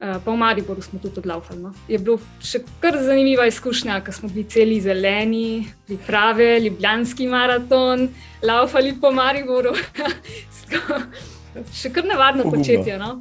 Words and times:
Uh, 0.00 0.16
pa 0.24 0.32
v 0.32 0.36
Mariboru 0.40 0.80
smo 0.80 0.96
tudi 0.96 1.20
odlaufali. 1.20 1.60
No. 1.60 1.74
Je 1.84 1.98
bilo 2.00 2.16
še 2.40 2.62
kar 2.80 2.96
zanimiva 2.96 3.44
izkušnja, 3.44 3.98
ker 4.00 4.14
smo 4.16 4.30
bili 4.32 4.46
celi 4.48 4.78
zeleni, 4.80 5.68
priprave, 5.84 6.54
ljubljanski 6.64 7.26
maraton, 7.28 8.06
laufali 8.40 8.94
po 8.96 9.10
Mariboru. 9.12 9.74
še 11.82 11.90
kar 11.92 12.08
nevarno 12.08 12.46
početje. 12.48 12.96
No. 12.96 13.18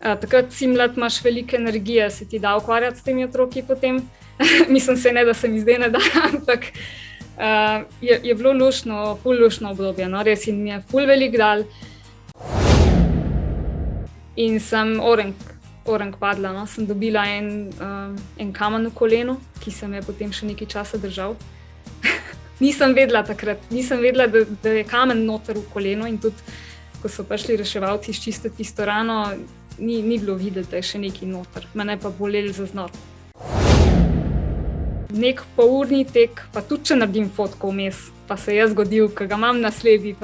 Uh, 0.00 0.14
takrat 0.22 0.48
si 0.56 0.70
mlad, 0.72 0.96
imaš 0.96 1.18
veliko 1.26 1.60
energije, 1.60 2.06
se 2.10 2.24
ti 2.24 2.40
da 2.40 2.54
ukvarjati 2.56 3.02
s 3.02 3.04
temi 3.04 3.26
otroki. 3.28 3.60
Mislim, 4.74 4.96
se 4.96 5.12
ne, 5.12 5.26
da 5.28 5.34
se 5.36 5.50
mi 5.52 5.60
zdaj 5.60 5.78
ne 5.84 5.90
da, 5.92 6.00
ampak 6.30 6.64
uh, 6.72 7.84
je, 8.00 8.20
je 8.24 8.34
bilo 8.34 8.56
lušno, 8.56 9.18
fullušno 9.20 9.76
obdobje, 9.76 10.08
no. 10.08 10.24
res 10.24 10.48
jim 10.48 10.64
je 10.64 10.80
full 10.88 11.04
velik 11.04 11.36
dal 11.36 11.66
in 14.36 14.60
sem 14.60 15.00
orang, 15.00 15.34
orang 15.84 16.14
padla. 16.20 16.52
No. 16.52 16.66
Sem 16.66 16.86
dobila 16.86 17.26
en, 17.26 17.72
uh, 17.80 18.12
en 18.38 18.52
kamen 18.52 18.86
v 18.90 18.94
koleno, 18.94 19.38
ki 19.60 19.72
se 19.72 19.88
me 19.88 20.00
je 20.00 20.06
potem 20.06 20.32
še 20.32 20.46
nekaj 20.46 20.68
časa 20.76 21.00
držal. 21.00 21.36
nisem 22.64 22.94
vedela 22.96 23.24
takrat, 23.26 23.62
nisem 23.70 24.00
vedela, 24.04 24.28
da, 24.30 24.44
da 24.62 24.76
je 24.76 24.84
kamen 24.88 25.24
noter 25.26 25.58
v 25.58 25.66
koleno. 25.72 26.08
In 26.08 26.20
tudi, 26.22 26.56
ko 27.02 27.08
so 27.12 27.24
prišli 27.24 27.58
reševalci 27.60 28.10
izčistiti 28.10 28.62
tisto 28.62 28.84
rano, 28.84 29.24
ni, 29.78 30.02
ni 30.02 30.18
bilo 30.18 30.34
videti, 30.34 30.70
da 30.70 30.80
je 30.80 30.88
še 30.92 31.02
nekaj 31.02 31.28
noter. 31.28 31.68
Mene 31.74 31.98
pa 32.00 32.10
boleli 32.10 32.52
za 32.52 32.68
znot. 32.68 32.92
Nek 35.16 35.40
polurni 35.56 36.04
tek, 36.04 36.42
pa 36.52 36.60
tudi 36.66 36.90
če 36.90 36.96
naredim 36.98 37.28
fotko 37.32 37.70
vmes, 37.70 38.08
pa 38.28 38.36
se 38.36 38.56
je 38.56 38.66
zgodil, 38.72 39.08
ker 39.14 39.28
ga 39.30 39.38
imam 39.38 39.60
na 39.62 39.70
sledi 39.72 40.16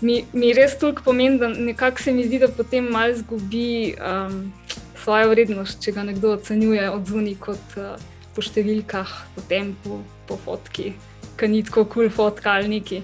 mi, 0.00 0.24
mi 0.32 0.52
res 0.52 0.76
toliko 0.78 1.02
pomeni, 1.02 1.38
da 1.38 1.48
nekako 1.48 2.02
se 2.02 2.12
mi 2.12 2.26
zdi, 2.26 2.38
da 2.38 2.48
potem 2.48 2.84
malo 2.92 3.14
izgubi 3.14 3.94
um, 3.96 4.52
svojo 5.02 5.30
vrednost, 5.30 5.80
če 5.84 5.92
ga 5.96 6.04
nekdo 6.04 6.34
ocenjuje 6.36 6.90
od 6.90 7.06
zunaj 7.08 7.36
kot 7.40 7.78
uh, 7.80 7.94
po 8.36 8.44
številkah, 8.44 9.14
po 9.36 9.46
tempu, 9.48 10.02
po 10.28 10.36
fotki, 10.44 10.92
ki 11.40 11.48
ni 11.48 11.62
tako 11.64 11.86
kul 11.86 12.06
cool 12.08 12.12
fotka 12.12 12.58
ali 12.58 12.68
neki. 12.76 13.02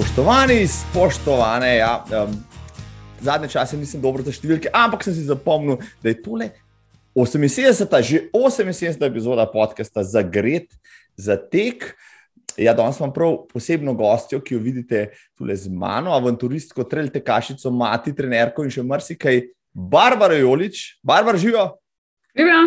Spoštovani, 0.00 0.64
spoštovane, 0.68 1.76
ja, 1.76 1.92
um, 2.22 2.32
zadnje 3.20 3.50
čase 3.52 3.76
nisem 3.76 4.00
dobro 4.00 4.24
za 4.24 4.32
številke, 4.32 4.72
ampak 4.72 5.04
sem 5.04 5.16
si 5.16 5.28
zapomnil, 5.28 5.80
da 6.00 6.12
je 6.12 6.20
tole 6.24 6.48
78, 7.14 8.02
že 8.02 8.30
78 8.32 9.06
epizoda 9.06 9.46
podcasta 9.46 10.02
za 10.02 10.22
gred, 10.22 10.70
za 11.16 11.36
tek. 11.36 11.96
Ja, 12.56 12.74
danes 12.74 12.98
imam 12.98 13.12
prav 13.12 13.46
posebno 13.50 13.94
gostjo, 13.94 14.40
ki 14.42 14.54
jo 14.54 14.60
vidite 14.60 15.10
tukaj 15.38 15.56
z 15.56 15.72
mano, 15.72 16.12
avanturistko, 16.14 16.84
treljte 16.84 17.22
kašico, 17.24 17.70
mati, 17.70 18.14
trenerko 18.14 18.64
in 18.66 18.70
še 18.70 18.84
marsikaj. 18.86 19.42
Barbara 19.70 20.34
Jolič, 20.34 21.00
Barbara 21.02 21.38
živijo. 21.38 21.78
Živijo. 22.36 22.62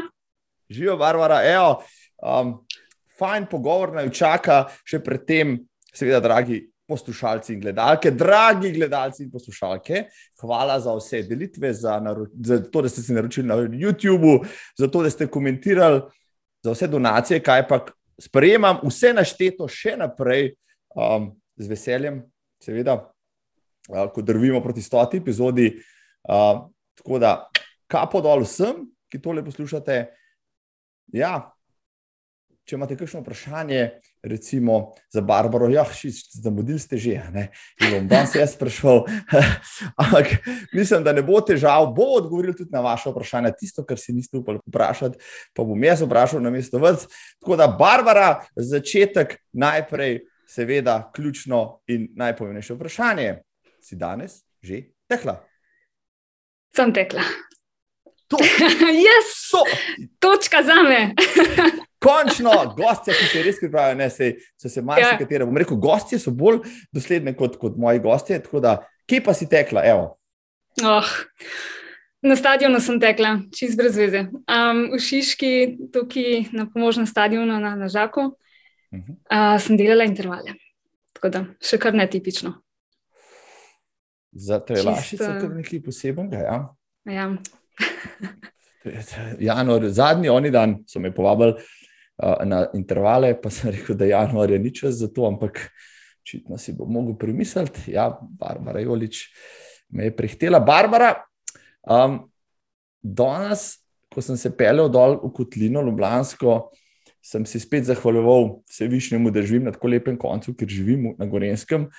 Živijo, 0.69 0.97
Barbara. 0.97 1.41
Evo, 1.43 1.83
um, 2.23 2.55
fajn 3.19 3.47
pogovor 3.51 3.95
naj 3.99 4.09
čaka, 4.15 4.63
še 4.87 5.03
predtem, 5.03 5.57
seveda, 5.93 6.23
dragi 6.23 6.63
poslušalci 6.87 7.53
in 7.53 7.61
gledalke, 7.61 8.11
dragi 8.11 8.71
gledalci 8.71 9.23
in 9.23 9.31
poslušalke, 9.31 10.03
hvala 10.41 10.79
za 10.79 10.95
vse 10.95 11.23
delitve, 11.23 11.73
za, 11.73 11.99
za 12.43 12.59
to, 12.71 12.81
da 12.81 12.89
ste 12.89 13.01
se 13.01 13.13
naročili 13.13 13.47
na 13.47 13.55
YouTubu, 13.55 14.45
za 14.77 14.87
to, 14.87 15.03
da 15.03 15.09
ste 15.09 15.27
komentirali, 15.27 16.01
za 16.63 16.71
vse 16.71 16.87
donacije, 16.87 17.39
kaj 17.43 17.67
pa 17.67 17.85
sprejemam, 18.21 18.81
vse 18.83 19.13
našteto 19.13 19.67
še 19.67 19.95
naprej 19.99 20.53
um, 20.95 21.31
z 21.55 21.71
veseljem, 21.71 22.21
seveda, 22.63 22.99
uh, 23.89 24.05
ko 24.13 24.21
drvimo 24.21 24.61
proti 24.63 24.81
stoti 24.81 25.23
epizodi. 25.23 25.71
Uh, 26.23 26.67
tako 26.99 27.19
da, 27.19 27.35
kapo 27.87 28.21
dol 28.21 28.43
vsem, 28.45 28.85
ki 29.11 29.21
tole 29.21 29.43
poslušate. 29.45 30.05
Ja, 31.13 31.35
če 32.65 32.77
imate 32.77 32.97
kakšno 32.97 33.21
vprašanje, 33.21 33.81
recimo 34.23 34.93
za 35.09 35.21
Barbaro, 35.21 35.69
ja, 35.69 35.85
zamudili 36.31 36.79
ste 36.79 36.97
že, 36.97 37.21
ne, 37.33 37.49
in 37.81 37.91
bom 37.91 38.07
danes 38.07 38.35
jaz 38.35 38.55
sprašal, 38.55 39.03
ampak 40.01 40.39
mislim, 40.73 41.03
da 41.03 41.13
ne 41.13 41.21
bo 41.21 41.41
težav, 41.41 41.91
bo 41.95 42.15
odgovoril 42.17 42.55
tudi 42.55 42.71
na 42.71 42.81
vaše 42.81 43.11
vprašanje, 43.11 43.51
tisto, 43.59 43.83
kar 43.85 43.99
si 43.99 44.15
niste 44.15 44.37
upali 44.37 44.59
vprašati, 44.65 45.19
pa 45.53 45.63
bom 45.63 45.83
jaz 45.83 46.01
vprašal 46.01 46.41
na 46.41 46.49
mesto 46.49 46.79
vrc. 46.79 47.07
Tako 47.43 47.59
da, 47.59 47.67
Barbara, 47.67 48.45
začetek 48.55 49.37
najprej, 49.53 50.21
seveda, 50.47 51.11
ključno 51.15 51.81
in 51.87 52.07
najpomembnejše 52.15 52.73
vprašanje. 52.73 53.41
Si 53.83 53.95
danes 53.99 54.43
že 54.63 54.95
tekla? 55.11 55.41
Sem 56.75 56.93
tekla. 56.95 57.21
To 58.33 58.43
je 58.43 58.93
yes! 59.05 59.33
točka 60.19 60.63
za 60.63 60.81
me. 60.83 61.13
Končno, 62.03 62.51
gostje, 62.77 63.13
ki 63.13 63.27
se 63.31 63.43
res 63.43 63.59
pripravljajo, 63.61 63.97
ne 63.97 64.09
se, 64.09 64.33
so 64.59 64.69
se 64.69 64.81
marsikateri. 64.81 65.43
Ja. 65.43 65.47
Bom 65.47 65.57
rekel, 65.57 65.77
gostje 65.79 66.19
so 66.19 66.33
bolj 66.35 66.59
dosledne 66.91 67.35
kot, 67.37 67.55
kot 67.61 67.77
moji 67.79 68.01
gostje. 68.03 68.41
Tako 68.43 68.59
da, 68.63 68.73
kje 69.07 69.21
pa 69.23 69.35
si 69.37 69.47
tekla? 69.49 69.85
Oh, 70.83 71.13
na 72.25 72.35
stadionu 72.35 72.81
sem 72.83 72.99
tekla, 72.99 73.37
čist 73.55 73.79
brez 73.79 73.95
veze. 73.99 74.25
Um, 74.49 74.83
v 74.95 74.99
Šiški, 74.99 75.53
tukaj 75.95 76.49
na 76.51 76.67
pomožnem 76.67 77.07
stadionu 77.07 77.61
na, 77.61 77.75
na 77.79 77.87
Žaku, 77.87 78.25
uh 78.31 78.99
-huh. 78.99 79.15
uh, 79.31 79.61
sem 79.61 79.77
delala 79.77 80.03
intervale. 80.03 80.57
Tako 81.13 81.29
da, 81.29 81.45
še 81.61 81.77
kar 81.77 81.93
netipično. 81.93 82.57
Za 84.31 84.59
te 84.59 84.81
lašice 84.81 85.23
je 85.23 85.39
to 85.39 85.47
nekaj 85.47 85.83
posebnega. 85.83 86.37
Ja. 86.37 86.75
Ja. 87.05 87.35
Januar, 89.39 89.89
zadnji 89.89 90.29
oni 90.29 90.51
dan 90.51 90.83
so 90.87 90.99
me 90.99 91.13
povabili 91.13 91.55
na 92.45 92.67
intervale, 92.73 93.33
pa 93.41 93.49
sem 93.49 93.71
rekel, 93.73 93.97
da 93.97 94.05
januar 94.05 94.51
je 94.51 94.59
nič 94.59 94.83
za 94.93 95.09
to, 95.09 95.25
ampak 95.27 95.59
očitno 96.21 96.57
si 96.57 96.73
bo 96.73 96.85
mogel 96.85 97.17
premisliti. 97.17 97.91
Ja, 97.91 98.11
Barbara 98.21 98.79
Jolič 98.79 99.27
me 99.89 100.07
je 100.07 100.15
prihtela. 100.15 100.59
Barbara, 100.59 101.15
um, 101.89 102.23
danes, 103.01 103.81
ko 104.13 104.21
sem 104.21 104.37
se 104.37 104.53
pelil 104.53 104.91
dol 104.93 105.17
v 105.23 105.33
Kotlino, 105.33 105.81
Ljubljansko, 105.81 106.71
sem 107.23 107.45
se 107.47 107.59
spet 107.59 107.87
zahvaljuval 107.87 108.61
vsevišnjemu, 108.69 109.31
da 109.31 109.41
živim 109.41 109.67
na 109.67 109.73
tako 109.73 109.89
lepem 109.91 110.17
koncu, 110.19 110.53
ker 110.53 110.69
živim 110.69 111.13
na 111.17 111.25
Gorenskem. 111.25 111.89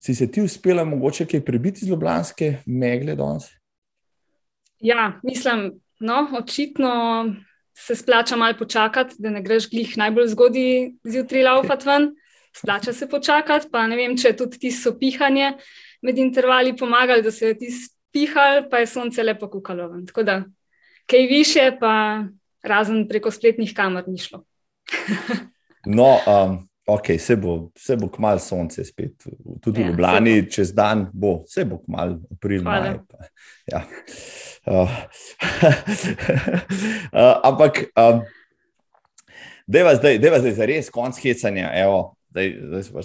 Si 0.00 0.14
se 0.16 0.26
ti 0.32 0.42
uspela 0.42 0.84
mogoče 0.84 1.26
kaj 1.28 1.44
prebiti 1.44 1.84
iz 1.84 1.90
Ljubljanske 1.92 2.64
megle 2.66 3.14
danes? 3.16 3.50
Ja, 4.80 5.20
mislim, 5.22 5.72
no, 6.00 6.28
očitno 6.38 7.26
se 7.76 7.94
splača 7.96 8.36
malo 8.36 8.54
počakati, 8.58 9.14
da 9.18 9.30
ne 9.30 9.42
greš 9.42 9.70
glih 9.70 9.96
najbolj 9.96 10.26
zgodaj 10.26 10.90
zjutraj 11.04 11.42
laufati 11.42 11.88
ven. 11.88 12.10
Splača 12.56 12.92
se 12.92 13.08
počakati, 13.08 13.68
pa 13.72 13.86
ne 13.86 13.96
vem, 13.96 14.16
če 14.18 14.32
tudi 14.36 14.58
ti 14.58 14.72
so 14.74 14.96
pihanje 14.98 15.52
med 16.02 16.18
intervali 16.18 16.76
pomagali, 16.76 17.22
da 17.22 17.30
se 17.30 17.52
je 17.52 17.58
ti 17.58 17.68
spihal, 17.70 18.64
pa 18.70 18.80
je 18.82 18.88
sonce 18.90 19.22
lepo 19.22 19.48
kukalo. 19.50 19.92
Tako 20.06 20.22
da, 20.22 20.42
kaj 21.06 21.26
više, 21.30 21.70
pa 21.80 22.24
razen 22.62 23.06
preko 23.08 23.30
spletnih 23.30 23.74
kamer 23.76 24.08
ni 24.08 24.18
šlo. 24.18 24.42
no, 25.98 26.16
um, 26.26 26.58
ok, 26.94 27.12
se 27.18 27.36
bo, 27.36 27.70
se 27.78 27.96
bo 27.96 28.08
kmalo 28.10 28.38
sonce 28.42 28.84
spet, 28.84 29.26
tudi 29.62 29.80
ja, 29.80 29.86
v 29.86 29.90
Ljubljani, 29.90 30.34
čez 30.50 30.72
dan 30.74 31.06
bo, 31.12 31.40
se 31.48 31.64
bo 31.64 31.78
kmalo, 31.84 32.18
april, 32.32 32.62
maj. 32.66 32.98
Pa, 33.08 33.30
ja. 33.70 33.84
Uh, 34.66 34.90
uh, 37.12 37.36
ampak, 37.48 37.84
um, 37.94 38.22
deva 39.70 39.94
zdaj, 39.94 40.18
deva 40.22 40.40
zdaj 40.42 40.56
za 40.58 40.66
res 40.68 40.90
konc 40.92 41.20
hecanja. 41.22 41.70
Evo, 41.78 42.02
zdaj, 42.34 42.52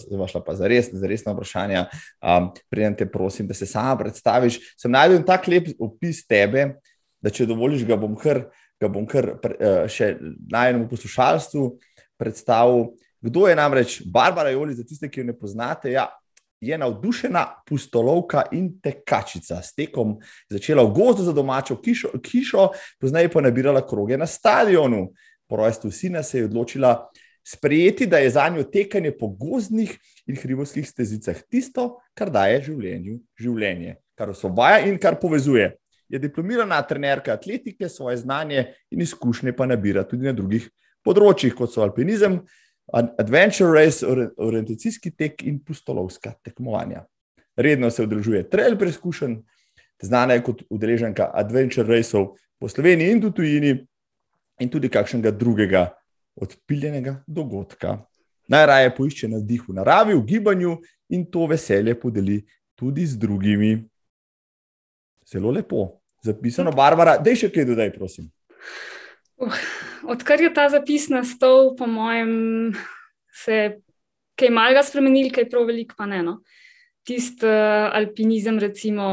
zdaj 0.03 0.17
boš 0.17 0.33
šla 0.33 0.43
pa 0.45 0.57
za 0.57 0.69
res, 0.71 0.89
za 0.93 1.07
resno 1.07 1.33
vprašanje. 1.35 1.85
Um, 2.21 2.51
Prijem 2.69 2.97
te, 2.97 3.07
prosim, 3.09 3.47
da 3.47 3.53
se 3.53 3.69
sama 3.69 3.97
predstaviš. 4.01 4.59
Sem 4.81 4.93
najdel 4.93 5.23
tak 5.27 5.47
lep 5.51 5.71
opis 5.79 6.25
tebe, 6.27 6.73
da 7.21 7.33
če 7.33 7.47
dovoliš, 7.49 7.85
ga 7.87 7.97
bom 7.99 8.17
kar, 8.17 8.47
ga 8.81 8.89
bom 8.91 9.05
kar 9.09 9.35
uh, 9.37 9.85
še 9.91 10.15
najmenjemu 10.51 10.89
poslušalstvu 10.91 11.69
predstavil. 12.21 12.95
Kdo 13.25 13.47
je 13.47 13.55
namreč 13.55 14.01
Barbara 14.05 14.49
Joli, 14.49 14.75
za 14.75 14.83
tiste, 14.83 15.09
ki 15.09 15.23
jo 15.23 15.25
ne 15.25 15.33
poznate? 15.33 15.89
Ja, 15.91 16.09
je 16.61 16.77
navdušena 16.77 17.45
pustolovka 17.65 18.43
in 18.53 18.75
tekačica. 18.81 19.61
S 19.65 19.73
tekom 19.73 20.19
začela 20.49 20.83
v 20.85 20.93
gozdu 20.93 21.25
za 21.25 21.33
domačo 21.33 21.79
kišo, 21.81 22.11
kišo 22.21 22.67
poznaj 23.01 23.31
pa 23.33 23.41
nabirala 23.41 23.81
kroge 23.87 24.17
na 24.17 24.27
stadionu. 24.29 25.07
Po 25.49 25.57
rojstvu 25.57 25.91
sina 25.91 26.23
se 26.23 26.39
je 26.39 26.45
odločila 26.45 27.09
sprejeti, 27.45 28.05
da 28.05 28.17
je 28.21 28.29
za 28.29 28.45
njo 28.49 28.63
tekanje 28.63 29.11
po 29.17 29.27
gozdnih 29.27 29.97
in 30.27 30.37
hribovskih 30.37 30.85
stezicah 30.89 31.41
tisto, 31.49 31.95
kar 32.13 32.29
daje 32.29 32.61
življenju 32.69 33.19
življenje, 33.41 33.95
kar 34.17 34.29
osvobaja 34.29 34.85
in 34.85 34.99
kar 35.01 35.17
povezuje. 35.21 35.71
Je 36.09 36.21
diplomirana 36.21 36.77
trenerka 36.85 37.33
atletike, 37.33 37.89
svoje 37.89 38.17
znanje 38.21 38.67
in 38.93 39.01
izkušnje 39.01 39.53
pa 39.57 39.65
nabira 39.65 40.05
tudi 40.05 40.29
na 40.29 40.33
drugih 40.33 40.69
področjih, 41.05 41.53
kot 41.57 41.73
so 41.73 41.81
alpinizem, 41.85 42.39
Adventure 42.93 43.71
Race, 43.73 44.05
orientacijski 44.37 45.11
tek 45.11 45.43
in 45.43 45.59
pustolovska 45.63 46.33
tekmovanja. 46.43 47.05
Redno 47.55 47.89
se 47.89 48.03
udeležuje 48.03 48.49
trail 48.49 48.77
preizkušen, 48.77 49.39
znana 50.01 50.33
je 50.33 50.43
kot 50.43 50.63
udeleženka 50.69 51.31
Adventure 51.33 51.87
Raceov 51.87 52.35
po 52.59 52.69
Sloveniji 52.69 53.11
in 53.11 53.21
tudi 53.21 53.35
tujini, 53.35 53.75
in 54.59 54.69
tudi 54.69 54.89
kakšnega 54.89 55.31
drugega 55.31 55.89
odpiljenega 56.35 57.23
dogodka. 57.27 57.97
Najraje 58.47 58.95
poišče 58.95 59.27
na 59.27 59.39
vdihu 59.41 59.71
v 59.73 59.75
naravi, 59.79 60.13
v 60.13 60.25
gibanju 60.25 60.77
in 61.09 61.25
to 61.31 61.47
veselje 61.49 61.95
podeli 61.99 62.43
tudi 62.75 63.05
z 63.05 63.17
drugimi. 63.17 63.89
Zelo 65.25 65.51
lepo, 65.51 66.01
zapisano, 66.23 66.71
Barbara, 66.71 67.17
da 67.17 67.29
je 67.29 67.45
še 67.45 67.49
kaj 67.49 67.65
dodaj, 67.65 67.93
prosim. 67.95 68.29
Uh, 69.35 69.51
odkar 70.07 70.39
je 70.39 70.51
ta 70.53 70.69
zapis 70.71 71.09
nastal, 71.11 71.73
po 71.75 71.87
mojem, 71.87 72.71
se 73.33 73.53
je 73.53 73.65
kaj 74.39 74.51
malega 74.51 74.83
spremenil, 74.83 75.31
kaj 75.35 75.49
prav 75.51 75.67
veliko, 75.67 75.95
pa 75.97 76.07
ne. 76.07 76.21
No. 76.23 76.39
Tisti 77.05 77.47
uh, 77.47 77.91
alpinizem, 77.95 78.59
recimo, 78.59 79.07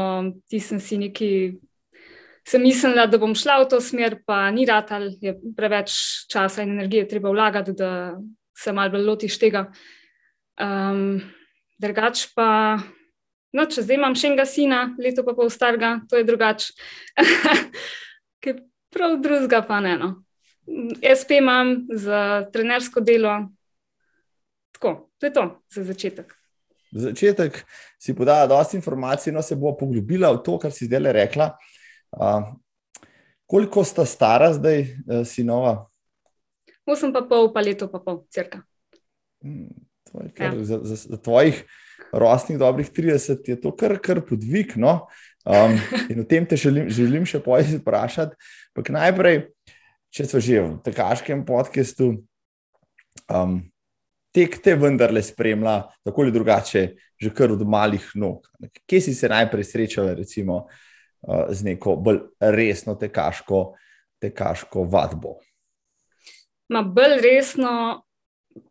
ti 0.49 0.59
sem 0.63 0.79
si 0.79 0.97
neki. 1.01 1.29
Sem 2.43 2.59
mislila, 2.59 3.05
da 3.07 3.15
bom 3.19 3.31
šla 3.35 3.61
v 3.61 3.69
to 3.71 3.77
smer, 3.79 4.17
pa 4.27 4.49
ni 4.51 4.65
rad, 4.67 4.89
ali 4.91 5.13
je 5.23 5.31
preveč 5.55 5.93
časa 6.31 6.65
in 6.65 6.73
energije 6.75 7.05
treba 7.07 7.31
vlagati, 7.31 7.71
da 7.71 8.17
se 8.51 8.73
malo 8.75 8.91
bolj 8.91 9.05
lotiš 9.07 9.37
tega. 9.39 9.69
Um, 10.59 11.21
drugač 11.79 12.25
pa, 12.35 12.81
no, 13.55 13.63
če 13.63 13.85
zdaj 13.85 13.95
imam 13.95 14.17
še 14.19 14.27
enega 14.33 14.43
sina, 14.47 14.81
leto 14.99 15.23
pa 15.23 15.31
pol 15.37 15.47
starega, 15.51 16.01
to 16.11 16.19
je 16.19 16.27
drugače. 16.27 16.75
prav 18.93 19.17
drugega 19.21 19.61
pa 19.67 19.79
ne. 19.83 19.97
No. 19.97 20.13
SP 21.19 21.39
imam 21.41 21.75
za 21.91 22.45
trenersko 22.53 23.01
delo. 23.01 23.35
Tako, 24.71 25.09
to 25.17 25.25
je 25.25 25.33
to 25.33 25.45
za 25.75 25.83
začetek. 25.83 26.33
Za 26.91 27.09
začetek 27.09 27.63
si 27.99 28.15
podala 28.15 28.47
dosta 28.47 28.77
informacij, 28.77 29.33
no 29.33 29.41
se 29.41 29.55
bo 29.55 29.73
poglobila 29.77 30.31
v 30.33 30.43
to, 30.45 30.57
kar 30.61 30.71
si 30.71 30.85
zdaj 30.85 31.01
le 31.01 31.13
rekla. 31.13 31.49
Uh, 32.13 32.53
koliko 33.49 33.83
sta 33.83 34.05
stara 34.05 34.53
zdaj, 34.53 34.83
uh, 34.83 35.23
sinova? 35.25 35.87
Osem 36.85 37.13
pa 37.13 37.23
pol, 37.25 37.49
pa 37.53 37.63
leto 37.63 37.87
pa 37.89 37.99
pol, 38.03 38.23
crka. 38.29 38.61
Hmm, 39.43 39.71
ja. 40.37 40.51
za, 40.63 40.79
za, 40.83 40.95
za 40.95 41.17
tvojih 41.17 41.63
rostnih 42.13 42.57
dobrih 42.59 42.91
30 42.91 43.49
je 43.49 43.61
to 43.61 43.71
kar, 43.75 43.97
kar 43.99 44.21
podvig. 44.21 44.75
No? 44.75 45.07
Um, 45.43 45.75
in 46.09 46.19
o 46.19 46.23
tem 46.23 46.45
te 46.47 46.55
želim, 46.55 46.87
želim 46.87 47.25
še 47.27 47.41
pojasniti, 47.43 47.81
vprašati. 47.83 48.37
Najprej, 48.95 49.41
če 50.15 50.27
smo 50.29 50.39
že 50.39 50.61
v 50.63 50.77
tekaškem 50.85 51.43
podkastu, 51.43 52.13
um, 53.27 53.57
tek 54.33 54.55
te 54.63 54.77
vendarle 54.79 55.19
spremlja, 55.23 55.81
tako 56.07 56.23
ali 56.23 56.33
drugače, 56.33 56.83
že 57.19 57.33
kar 57.35 57.51
od 57.51 57.61
malih 57.67 58.05
nog. 58.15 58.47
Kje 58.87 59.01
si 59.03 59.15
se 59.17 59.29
najprej 59.29 59.67
srečala, 59.67 60.15
recimo, 60.15 60.63
uh, 60.63 61.51
z 61.51 61.67
neko 61.67 61.97
bolj 61.99 62.23
resno 62.39 62.95
tekaško, 62.95 63.73
tekaško 64.23 64.87
vadbo? 64.87 65.41
Ma 66.71 66.87
bolj 66.87 67.19
resno, 67.19 67.75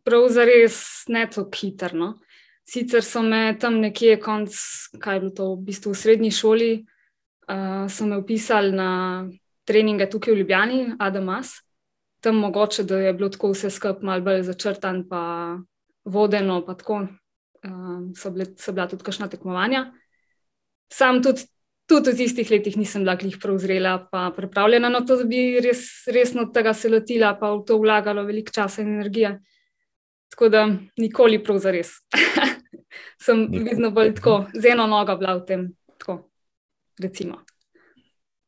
pravzaprav 0.01 0.73
ne 1.13 1.27
tako 1.29 1.49
hitro. 1.53 1.93
No? 1.93 2.13
Sicer 2.63 3.03
so 3.03 3.21
me 3.21 3.57
tam 3.59 3.81
nekje, 3.83 4.17
konc, 4.23 4.55
kaj 4.99 5.15
je 5.15 5.21
bilo 5.21 5.33
to, 5.35 5.47
v 5.55 5.65
bistvu 5.67 5.91
v 5.91 5.99
srednji 5.99 6.31
šoli, 6.31 6.71
uh, 7.51 7.85
so 7.91 8.07
me 8.07 8.17
upisali 8.17 8.71
na 8.71 8.91
treninge 9.67 10.07
tukaj 10.09 10.33
v 10.33 10.41
Ljubljani, 10.41 10.79
Adamas. 10.99 11.57
Tam 12.23 12.39
mogoče, 12.39 12.85
da 12.87 13.01
je 13.03 13.13
bilo 13.13 13.29
tako 13.29 13.51
vse 13.51 13.69
skupaj 13.69 14.05
malo 14.07 14.23
bolj 14.23 14.45
začrtan, 14.47 15.03
pa 15.09 15.57
vodeno, 16.05 16.61
pa 16.65 16.75
tako 16.79 17.01
uh, 17.03 17.99
so, 18.15 18.31
bile, 18.31 18.47
so 18.59 18.71
bila 18.71 18.87
tudi 18.87 19.03
kakšna 19.03 19.27
tekmovanja. 19.27 19.89
Sam 20.93 21.19
tudi, 21.23 21.43
tudi 21.89 22.13
v 22.13 22.19
tistih 22.23 22.51
letih 22.51 22.77
nisem 22.79 23.03
bila 23.03 23.17
glih 23.19 23.37
prevzrela, 23.41 23.97
pa 24.11 24.29
pripravljena 24.35 24.89
na 24.89 25.03
to, 25.03 25.19
da 25.19 25.27
bi 25.27 25.59
res, 25.63 26.05
resno 26.07 26.47
tega 26.53 26.73
se 26.73 26.91
lotila, 26.91 27.35
pa 27.39 27.51
v 27.51 27.63
to 27.67 27.79
vlagalo 27.81 28.23
veliko 28.23 28.55
časa 28.55 28.81
in 28.81 28.95
energije. 28.95 29.35
Tako 30.31 30.49
da 30.49 30.67
nikoli 30.97 31.43
prav 31.43 31.59
za 31.59 31.71
res. 31.71 31.97
Sem 33.21 33.47
vedno 33.51 33.91
bolj 33.91 34.15
tako, 34.19 34.45
z 34.53 34.73
eno 34.73 34.87
nogo 34.87 35.17
bila 35.17 35.37
v 35.39 35.45
tem. 35.47 35.65
Tako, 35.97 36.19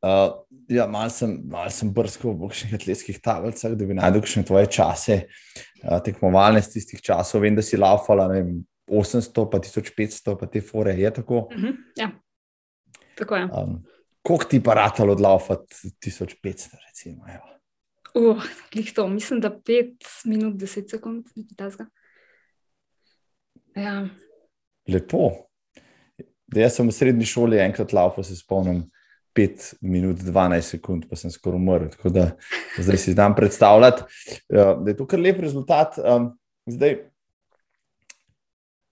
uh, 0.06 0.46
ja, 0.70 0.88
malo 0.88 1.10
sem, 1.10 1.34
mal 1.50 1.70
sem 1.74 1.90
brskal 1.94 2.36
v 2.36 2.50
nekih 2.50 2.76
atletskih 2.78 3.20
tablicah, 3.24 3.74
da 3.78 3.88
bi 3.88 3.98
najdel 3.98 4.26
še 4.30 4.46
tvoje 4.46 4.70
čase, 4.78 5.18
uh, 5.84 5.98
tekmovalne 6.06 6.62
z 6.62 6.78
tistih 6.78 7.02
časov. 7.02 7.44
Vem, 7.46 7.58
da 7.58 7.66
si 7.66 7.80
laufala 7.80 8.28
vem, 8.32 8.60
800, 8.86 9.48
pa 9.50 9.62
1500, 9.64 10.38
pa 10.40 10.50
te 10.52 10.62
fore. 10.62 10.94
Je 11.00 11.12
tako? 11.14 11.48
Uh 11.50 11.58
-huh, 11.58 11.76
ja, 11.98 12.12
tako 13.18 13.36
je. 13.36 13.50
Um, 13.50 13.84
Koliko 14.26 14.46
ti 14.46 14.64
pa 14.64 14.74
ratalo 14.74 15.14
odlaufati 15.14 15.76
1500, 16.02 16.78
recimo? 16.88 17.26
Uh, 18.16 18.44
to, 18.96 19.08
mislim, 19.08 19.40
da 19.40 19.50
5 19.50 20.26
minut, 20.26 20.56
10 20.56 20.90
sekund, 20.90 21.26
nekaj 21.36 21.56
tasga. 21.58 21.86
Ja. 23.76 24.08
Lepo. 24.88 25.32
Da 26.48 26.62
jaz 26.62 26.78
sem 26.78 26.88
v 26.88 26.94
srednji 26.94 27.28
šoli 27.30 27.60
enkrat 27.64 27.94
laufal, 27.94 28.24
se 28.24 28.38
spomnim. 28.38 28.86
5 29.36 29.74
minut, 29.84 30.22
12 30.24 30.62
sekund, 30.78 31.10
pa 31.10 31.18
sem 31.20 31.32
skoraj 31.32 31.60
umrl. 31.60 31.90
Tako 31.92 32.10
da 32.10 32.30
zdaj 32.80 32.98
si 32.98 33.12
znam 33.12 33.36
predstavljati, 33.36 34.06
uh, 34.56 34.80
da 34.80 34.92
je 34.92 34.98
to 34.98 35.08
kar 35.08 35.20
lep 35.20 35.42
rezultat. 35.44 35.98
Um, 36.00 36.30
zdaj, 36.72 36.96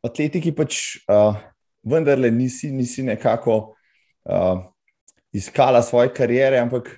atletiki 0.03 0.51
pač 0.51 0.81
uh, 1.07 1.39
vendarle 1.87 2.31
nisi, 2.31 2.73
nisi 2.75 3.07
nekako 3.07 3.55
uh, 4.27 4.65
iskala 5.31 5.81
svoje 5.81 6.11
kariere, 6.13 6.59
ampak 6.59 6.91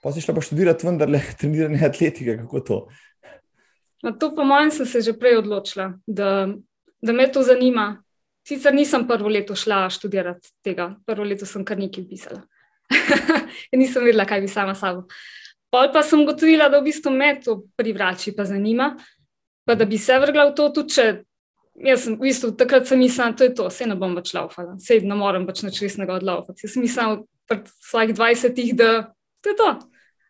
pa 0.00 0.12
si 0.12 0.24
šla 0.24 0.34
pa 0.34 0.44
študirati 0.44 0.88
vendarle 0.88 1.20
treniranje 1.38 1.84
atletike. 1.86 2.38
Kako 2.44 2.60
to? 2.60 2.82
Na 4.02 4.16
to, 4.16 4.32
po 4.32 4.44
mojem, 4.44 4.70
sem 4.72 4.86
se 4.88 5.04
že 5.04 5.12
prej 5.12 5.42
odločila, 5.42 5.92
da, 6.06 6.48
da 7.02 7.12
me 7.12 7.28
to 7.28 7.42
zanima. 7.44 7.98
Sicer 8.46 8.74
nisem 8.74 9.06
prvo 9.08 9.28
leto 9.28 9.54
šla 9.56 9.84
študirati 9.92 10.54
tega, 10.64 10.94
prvo 11.06 11.26
leto 11.28 11.46
sem 11.46 11.64
kar 11.64 11.78
nekaj 11.78 12.06
pisala. 12.08 12.42
nisem 13.80 14.04
vedela, 14.04 14.26
kaj 14.26 14.42
bi 14.42 14.48
sama 14.50 14.74
sabo. 14.74 15.06
Pol 15.70 15.92
pa 15.94 16.02
sem 16.02 16.24
gotovila, 16.26 16.68
da 16.68 16.80
v 16.80 16.88
bistvu 16.88 17.12
me 17.14 17.34
to 17.44 17.60
privrači, 17.78 18.32
pa 18.34 18.44
zanima, 18.48 18.96
pa 19.64 19.76
da 19.78 19.86
bi 19.86 19.98
se 19.98 20.16
vrgla 20.18 20.48
v 20.48 20.54
to 20.58 20.70
tudi, 20.74 20.96
če 20.96 21.04
jaz 21.86 22.06
sem 22.06 22.16
v 22.16 22.26
bistvu 22.26 22.50
takrat 22.58 22.88
sem 22.90 22.98
mislila, 22.98 23.30
da 23.38 23.46
je 23.46 23.54
to, 23.54 23.68
vse 23.70 23.86
ne 23.86 23.96
bom 23.98 24.16
več 24.18 24.32
laufala, 24.34 24.74
vse 24.80 24.98
ne 25.06 25.18
morem 25.18 25.46
več 25.48 25.62
nič 25.66 25.78
resnega 25.84 26.18
odlaufati. 26.18 26.66
Jaz 26.66 26.74
sem 26.74 26.84
mislila 26.84 27.22
pred 27.50 27.70
svojih 27.86 28.16
20-ih, 28.18 28.74
da 28.78 28.90
to 29.44 29.54
je 29.54 29.58
to. 29.60 29.70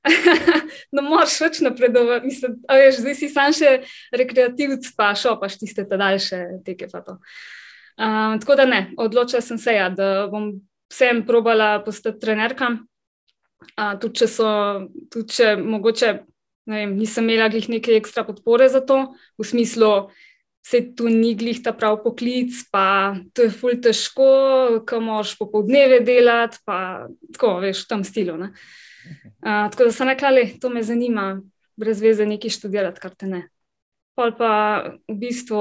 no, 0.97 1.03
moraš 1.05 1.37
več 1.45 1.59
napredovati, 1.65 2.29
mislim, 2.31 2.61
zdaj 2.97 3.17
si 3.19 3.29
sam 3.33 3.53
še 3.57 3.73
rekreativc, 4.17 4.87
pa 4.97 5.11
šopaš 5.17 5.59
tiste 5.61 5.85
daljše 5.89 6.41
teke. 6.65 6.89
Uh, 8.01 8.39
tako 8.41 8.57
da 8.57 8.65
ne, 8.65 8.81
odločila 8.97 9.43
sem 9.45 9.59
se, 9.61 9.75
ja, 9.77 9.91
da 9.93 10.29
bom 10.33 10.55
vsem 10.89 11.21
probala 11.29 11.83
postati 11.85 12.21
trenerka. 12.23 12.71
Uh, 13.77 13.93
tudi 14.01 14.23
če 14.23 14.29
so, 14.31 14.51
tudi 15.13 15.37
če 15.37 15.55
mogoče 15.61 16.15
vem, 16.71 16.97
nisem 16.97 17.29
imela 17.29 17.51
glih 17.53 17.69
neke 17.69 17.95
ekstra 17.99 18.25
podpore 18.25 18.69
za 18.73 18.81
to, 18.87 19.03
v 19.39 19.47
smislu, 19.47 19.93
se 20.67 20.83
tu 20.97 21.09
ni 21.09 21.35
glih 21.37 21.63
ta 21.65 21.73
prav 21.77 21.99
poklic, 22.05 22.57
pa 22.73 23.17
to 23.35 23.47
je 23.47 23.53
ful 23.53 23.79
težko, 23.81 24.31
ko 24.89 25.01
moš 25.05 25.35
popoldneve 25.39 26.03
delati, 26.05 26.61
pa 26.65 27.09
tako, 27.33 27.59
veš, 27.65 27.85
v 27.85 27.93
tem 27.95 28.05
stilu. 28.05 28.37
Uh, 28.41 29.67
tako 29.73 29.89
da 29.89 29.95
sem 29.97 30.13
rekla, 30.13 30.35
da 30.37 30.45
to 30.61 30.73
me 30.73 30.85
zanima, 30.85 31.33
brez 31.81 32.03
veze 32.05 32.29
nekaj 32.29 32.53
študirati, 32.57 33.01
kar 33.01 33.17
te 33.17 33.29
ne. 33.29 33.47
Pol 34.19 34.35
pa 34.37 34.53
v 35.09 35.17
bistvu 35.17 35.61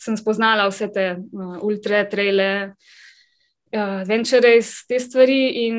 sem 0.00 0.16
spoznala 0.18 0.68
vse 0.70 0.88
te 0.94 1.10
uh, 1.18 1.58
ultra-traile, 1.64 2.48
uh, 2.68 2.96
uh, 3.72 4.02
venture 4.08 4.40
res 4.44 4.84
te 4.88 4.98
stvari, 5.02 5.66
in 5.66 5.78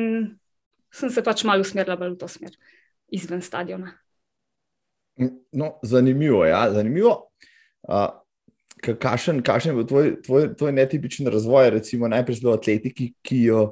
sem 0.94 1.10
se 1.12 1.22
pač 1.26 1.44
malo 1.48 1.64
usmerila 1.64 1.98
v 1.98 2.14
to 2.18 2.28
smer, 2.30 2.54
izven 3.12 3.42
stadiona. 3.42 3.94
No, 5.52 5.74
zanimivo 5.82 6.44
je. 6.46 6.50
Ja? 6.50 6.64
Zanimivo. 6.72 7.14
Uh, 7.82 8.08
Kakšen 8.80 9.42
je 9.44 9.72
bil 9.76 9.84
tvoj, 9.84 10.06
tvoj, 10.24 10.44
tvoj 10.56 10.70
netipičen 10.72 11.28
razvoj, 11.28 11.68
recimo 11.74 12.08
najprej 12.08 12.38
zelo 12.38 12.54
atletiki, 12.56 13.10
ki, 13.20 13.42
jo, 13.50 13.64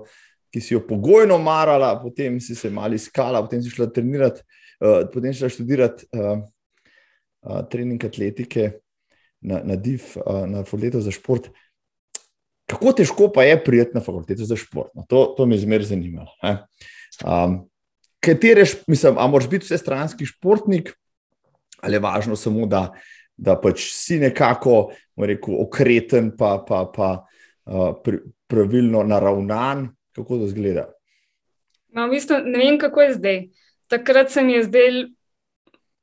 ki 0.52 0.60
si 0.60 0.74
jo 0.74 0.82
pogojno 0.84 1.38
marala, 1.40 1.94
potem 2.02 2.36
si 2.44 2.52
se 2.54 2.68
malo 2.70 2.98
iskala, 2.98 3.40
potem 3.40 3.62
si 3.64 3.72
šla 3.72 3.88
trenirati, 3.94 4.44
uh, 4.84 5.06
potem 5.08 5.32
si 5.32 5.40
šla 5.40 5.50
študirati 5.54 6.10
uh, 6.12 6.42
uh, 7.48 7.62
trening 7.72 8.04
atletike 8.04 8.74
na, 9.40 9.62
na 9.64 9.74
uh, 9.74 10.46
na 10.46 10.64
Fakulteto 10.64 11.00
za 11.00 11.10
šport. 11.10 11.50
Kako 12.68 12.92
težko 12.92 13.30
pa 13.32 13.46
je 13.48 13.56
prijeti 13.64 13.94
na 13.94 14.00
fakulteto 14.00 14.44
za 14.44 14.56
šport? 14.56 14.90
No, 14.94 15.06
to, 15.08 15.34
to 15.36 15.46
me 15.46 15.56
je 15.56 15.62
zmeraj 15.64 15.86
zanimalo. 15.88 16.28
Um, 17.24 17.62
katere, 18.20 18.66
mislim, 18.86 19.16
a 19.18 19.26
moraš 19.26 19.48
biti 19.48 19.64
vse 19.64 19.78
stranski 19.78 20.26
športnik, 20.28 20.92
ali 21.80 21.96
je 21.96 22.02
važno 22.04 22.36
samo, 22.36 22.66
da 22.66 22.90
da 23.38 23.54
pač 23.60 23.86
si 23.94 24.18
nekako 24.18 24.90
rekel, 25.16 25.54
okreten, 25.62 26.32
pa, 26.36 26.58
pa, 26.66 26.82
pa 26.90 27.08
uh, 27.70 27.94
pravilno 28.50 29.04
naravnan, 29.06 29.88
kako 30.16 30.42
to 30.42 30.50
zgleda. 30.50 30.88
No, 31.94 32.08
v 32.08 32.18
bistvu, 32.18 32.42
ne 32.44 32.58
vem, 32.58 32.78
kako 32.82 33.06
je 33.06 33.14
zdaj. 33.14 33.38
Takrat 33.88 34.34
se 34.34 34.42
mi 34.44 34.58
je 34.58 34.64
zdel, 34.66 34.98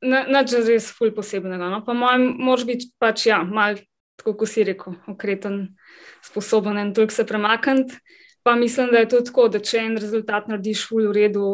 da 0.02 0.44
je 0.44 0.64
res 0.68 0.92
ful 0.94 1.14
posebnega. 1.16 1.70
No? 1.72 1.82
Pa 1.86 1.96
moj 1.98 2.20
mož 2.20 2.66
biti 2.68 2.92
pač, 3.00 3.28
ja, 3.30 3.42
mal, 3.44 3.80
tako 4.20 4.36
kot 4.42 4.52
si 4.52 4.66
rekel, 4.68 4.98
okreten, 5.12 5.76
sposoben 6.26 6.80
in 6.82 6.94
toliko 6.94 7.14
se 7.14 7.26
premakniti. 7.28 8.00
Pa 8.46 8.56
mislim, 8.56 8.92
da 8.94 9.02
je 9.02 9.10
to 9.10 9.24
tako, 9.26 9.48
da 9.50 9.60
če 9.60 9.80
en 9.82 9.98
rezultat 9.98 10.50
narediš 10.52 10.84
ful 10.90 11.08
v 11.10 11.16
redu, 11.16 11.46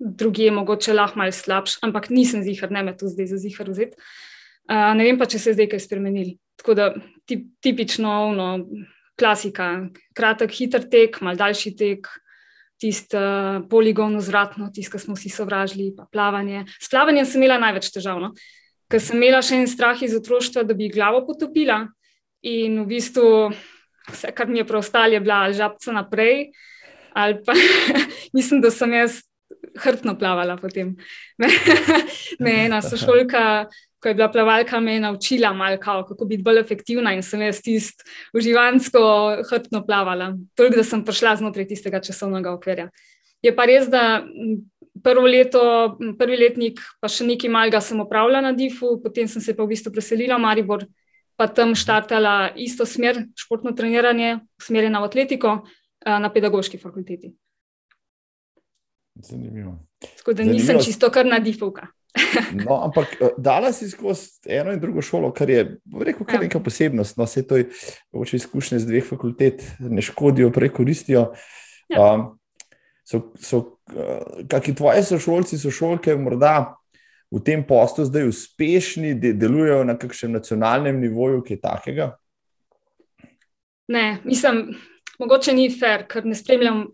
drugi 0.00 0.48
je 0.48 0.54
mogoče 0.56 0.94
lahko 0.96 1.20
malo 1.20 1.32
slabš, 1.32 1.76
ampak 1.86 2.08
nisem 2.10 2.42
zihar, 2.42 2.72
ne 2.74 2.82
me 2.82 2.96
to 2.96 3.06
zdaj 3.06 3.28
za 3.30 3.38
zihar 3.38 3.68
vzeti. 3.70 4.00
Uh, 4.70 4.90
ne 4.96 5.06
vem 5.06 5.18
pa, 5.18 5.28
če 5.30 5.38
se 5.38 5.50
je 5.50 5.58
zdaj 5.58 5.68
kaj 5.70 5.82
spremenili. 5.84 6.34
Tako 6.58 6.74
da 6.78 6.88
tip, 7.28 7.46
tipično, 7.62 8.14
no, 8.34 8.48
klasika, 9.18 9.68
kratek, 10.16 10.54
hiter 10.56 10.86
tek, 10.90 11.20
mal 11.22 11.38
daljši 11.38 11.74
tek, 11.76 12.10
tisti 12.80 13.18
uh, 13.18 13.60
poligon 13.70 14.16
vzratno, 14.18 14.70
tisti, 14.74 14.92
ki 14.94 15.02
smo 15.02 15.16
vsi 15.18 15.32
sovražili, 15.32 15.90
pa 15.96 16.06
plavanje. 16.10 16.64
S 16.80 16.88
plavanjem 16.92 17.28
sem 17.28 17.42
imela 17.42 17.60
največ 17.60 17.90
težav, 17.94 18.20
no? 18.22 18.32
ker 18.90 19.02
sem 19.02 19.20
imela 19.20 19.38
še 19.44 19.60
en 19.60 19.68
strah 19.70 20.00
iz 20.02 20.16
otroštva, 20.18 20.64
da 20.66 20.74
bi 20.74 20.90
glavo 20.90 21.22
potopila 21.28 21.84
in 22.42 22.80
v 22.82 22.86
bistvu 22.90 23.26
vse, 24.10 24.32
kar 24.34 24.48
mi 24.50 24.58
je 24.58 24.66
preostalo, 24.66 25.14
je 25.14 25.20
bila 25.22 25.44
žabca 25.54 25.94
naprej. 25.94 26.48
Ali 27.14 27.38
pa 27.46 27.54
mislim, 28.36 28.60
da 28.64 28.70
sem 28.74 28.92
jaz 28.94 29.20
hrbtno 29.84 30.16
plavala 30.18 30.56
potem. 30.56 30.96
Me, 31.40 31.48
me 32.40 32.52
ena 32.66 32.82
sošolka 32.82 33.66
ko 34.00 34.08
je 34.08 34.14
bila 34.16 34.30
plavalka, 34.32 34.80
me 34.80 34.94
je 34.94 35.00
naučila 35.00 35.52
malo, 35.52 35.76
kako 35.78 36.24
biti 36.24 36.42
bolj 36.42 36.60
efektivna 36.60 37.12
in 37.14 37.22
sem 37.22 37.42
jaz 37.42 37.60
tisto 37.62 38.04
uživansko 38.34 39.00
hrbtno 39.50 39.84
plavala. 39.86 40.32
Toliko, 40.56 40.80
da 40.80 40.84
sem 40.84 41.04
prišla 41.04 41.36
znotraj 41.36 41.68
tistega 41.68 42.00
časovnega 42.00 42.54
okvirja. 42.56 42.88
Je 43.44 43.52
pa 43.56 43.64
res, 43.68 43.88
da 43.92 44.22
prvo 45.02 45.26
leto, 45.28 45.60
prvi 46.18 46.36
letnik, 46.36 46.80
pa 47.00 47.08
še 47.08 47.24
nekaj 47.28 47.52
malega 47.52 47.80
sem 47.80 48.00
opravljala 48.00 48.50
na 48.50 48.52
DIF-u, 48.56 48.98
potem 49.02 49.28
sem 49.28 49.42
se 49.42 49.54
pa 49.56 49.64
v 49.64 49.72
bistvu 49.74 49.92
preselila 49.92 50.36
v 50.36 50.44
Maribor, 50.44 50.84
pa 51.36 51.48
tam 51.48 51.72
štartala 51.76 52.52
isto 52.56 52.84
smer, 52.84 53.22
športno 53.36 53.72
treniranje, 53.76 54.40
usmerjena 54.60 55.00
v 55.00 55.08
atletiko 55.08 55.54
na 56.04 56.28
pedagoški 56.32 56.80
fakulteti. 56.80 57.32
Zanimivo. 59.20 59.76
Tako 60.00 60.32
da 60.32 60.44
nisem 60.44 60.76
Zanimivo. 60.76 60.84
čisto 60.84 61.10
kar 61.12 61.28
na 61.28 61.40
DIF-ovka. 61.40 61.88
No, 62.66 62.80
ampak 62.84 63.14
eh, 63.20 63.34
dala 63.38 63.72
si 63.72 63.88
skozi 63.90 64.40
eno 64.48 64.72
in 64.74 64.80
drugo 64.80 65.02
šolo, 65.02 65.32
kar 65.36 65.50
je 65.50 65.64
rekel, 66.00 66.26
kar 66.26 66.40
ja. 66.40 66.46
neka 66.46 66.60
posebnost. 66.64 67.18
No, 67.18 67.26
vse 67.28 67.44
to 67.46 67.60
je 67.60 67.68
oče 68.12 68.40
izkušnje 68.40 68.82
z 68.82 68.90
dveh 68.90 69.06
fakultet, 69.06 69.64
ne 69.80 70.02
škodijo, 70.02 70.50
prej 70.54 70.72
koristijo. 70.74 71.30
Ja. 71.90 72.12
Um, 72.14 72.26
so, 73.04 73.22
so, 73.42 73.62
uh, 73.94 74.44
kakšni 74.50 74.76
tvoji 74.78 75.06
sošolci, 75.06 75.58
sošolke, 75.58 76.14
morda 76.18 76.76
v 77.30 77.42
tem 77.46 77.62
poslu 77.66 78.04
zdaj 78.08 78.28
uspešni, 78.28 79.14
de, 79.14 79.32
delujejo 79.38 79.84
na 79.86 79.94
kakšnem 79.98 80.34
nacionalnem 80.38 80.98
nivoju, 81.00 81.44
ki 81.46 81.56
je 81.56 81.62
takega? 81.62 82.08
Ne, 83.90 84.18
mislim, 84.24 84.74
mogoče 85.18 85.54
ni 85.54 85.68
fair, 85.70 86.06
ker 86.10 86.26
ne 86.26 86.34
spremljam 86.38 86.88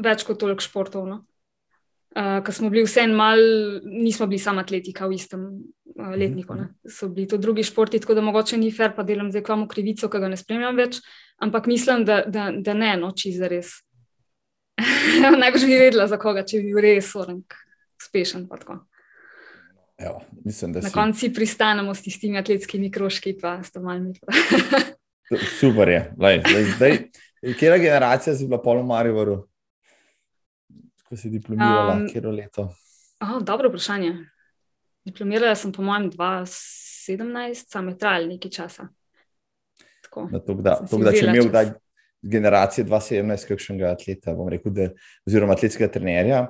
več 0.00 0.24
kot 0.28 0.40
toliko 0.40 0.64
športov. 0.64 1.08
No? 1.08 1.22
Uh, 2.18 2.44
ker 2.44 2.54
smo 2.54 2.70
bili 2.70 2.84
vseeno 2.86 3.16
mal, 3.16 3.38
nismo 3.84 4.26
bili 4.26 4.38
samo 4.38 4.60
atletika 4.60 5.06
v 5.06 5.14
istem 5.14 5.44
uh, 5.44 6.12
letniku, 6.16 6.54
ne. 6.54 6.68
so 6.90 7.08
bili 7.08 7.28
to 7.28 7.38
drugi 7.38 7.62
športi, 7.62 8.00
tako 8.00 8.14
da 8.18 8.24
mogoče 8.26 8.58
ni 8.58 8.72
fair, 8.74 8.94
pa 8.96 9.02
delam 9.06 9.30
zdaj 9.30 9.44
kvamu 9.46 9.68
krivico, 9.68 10.10
ki 10.10 10.22
ga 10.22 10.32
ne 10.32 10.36
spremljam 10.36 10.76
več, 10.76 11.00
ampak 11.38 11.66
mislim, 11.70 12.04
da, 12.08 12.22
da, 12.26 12.50
da 12.52 12.74
ne, 12.74 12.96
noči 13.00 13.32
za 13.36 13.48
res. 13.48 13.78
Najbrž 15.42 15.66
bi 15.66 15.78
vedela, 15.78 16.06
za 16.10 16.18
koga, 16.18 16.44
če 16.46 16.62
bi 16.62 16.72
bil 16.72 16.82
res 16.84 17.14
orenk, 17.18 17.54
uspešen. 18.02 18.46
Evo, 19.98 20.20
mislim, 20.44 20.76
Na 20.78 20.86
si... 20.86 20.94
koncu 20.94 21.32
pristanemo 21.34 21.94
s 21.94 22.02
tistimi 22.02 22.38
atletskimi 22.38 22.90
krožki, 22.90 23.34
pa 23.40 23.58
sta 23.66 23.82
malmi. 23.82 24.14
Super 25.58 25.90
je. 25.90 26.02
Lej, 26.22 26.38
lej, 26.54 26.64
zdaj, 26.76 26.98
kera 27.60 27.78
generacija 27.78 28.36
si 28.36 28.46
bila 28.46 28.62
polomari 28.62 29.10
vrhu? 29.12 29.42
Ko 31.08 31.16
si 31.16 31.30
diplomirala, 31.32 31.96
um, 31.96 32.06
kje 32.08 32.20
je 32.20 32.32
leto? 32.32 32.68
Oh, 33.24 33.40
dobro 33.42 33.72
vprašanje. 33.72 34.12
Diplomirala 35.08 35.54
sem, 35.56 35.72
po 35.72 35.82
mojem, 35.82 36.10
2017, 36.12 37.72
samo 37.72 37.94
je 37.94 37.98
trajalo 37.98 38.26
nekaj 38.34 38.50
časa. 38.50 38.88
Tako, 40.04 40.28
da, 40.32 40.40
tok, 40.44 40.60
da, 40.62 40.76
tok, 40.84 41.04
da 41.04 41.12
če 41.16 41.26
imel 41.26 41.48
kdaj 41.48 41.72
generacije 42.22 42.84
2017, 42.86 43.48
kakšnega 43.48 43.92
atleta, 43.94 44.34
bom 44.36 44.50
rekel, 44.52 44.74
da, 44.74 44.90
oziroma 45.26 45.56
atletskega 45.56 45.90
trenerja 45.92 46.44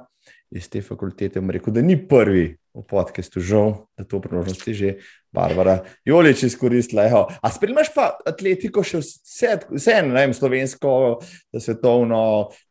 iz 0.50 0.68
te 0.72 0.82
fakultete, 0.82 1.40
bom 1.40 1.52
rekel, 1.54 1.74
da 1.76 1.84
ni 1.84 1.96
prvi 2.08 2.50
v 2.78 2.84
podkastu, 2.88 3.42
žal, 3.44 3.72
da 3.98 4.06
to 4.08 4.20
priložnost 4.22 4.68
je 4.68 4.74
že 4.74 4.90
Barbara 5.34 5.80
Jolič 6.06 6.42
izkoristila. 6.46 7.06
Eho. 7.06 7.26
A 7.42 7.50
spremljaš 7.52 7.90
pa 7.94 8.10
atletiko 8.26 8.84
še 8.86 9.02
vse, 9.02 9.58
vse 9.74 9.98
ne 10.06 10.14
vem, 10.14 10.34
slovensko, 10.34 11.18
svetovno, 11.58 12.20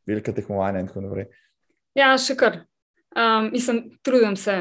velike 0.07 0.33
tekmovanja 0.33 0.81
in 0.81 0.89
tako 0.89 1.05
naprej. 1.05 1.27
Ja, 1.97 2.13
še 2.21 2.35
kar. 2.37 2.61
Um, 3.17 3.49
mislim, 3.49 3.81
trudim 4.05 4.35
se, 4.37 4.55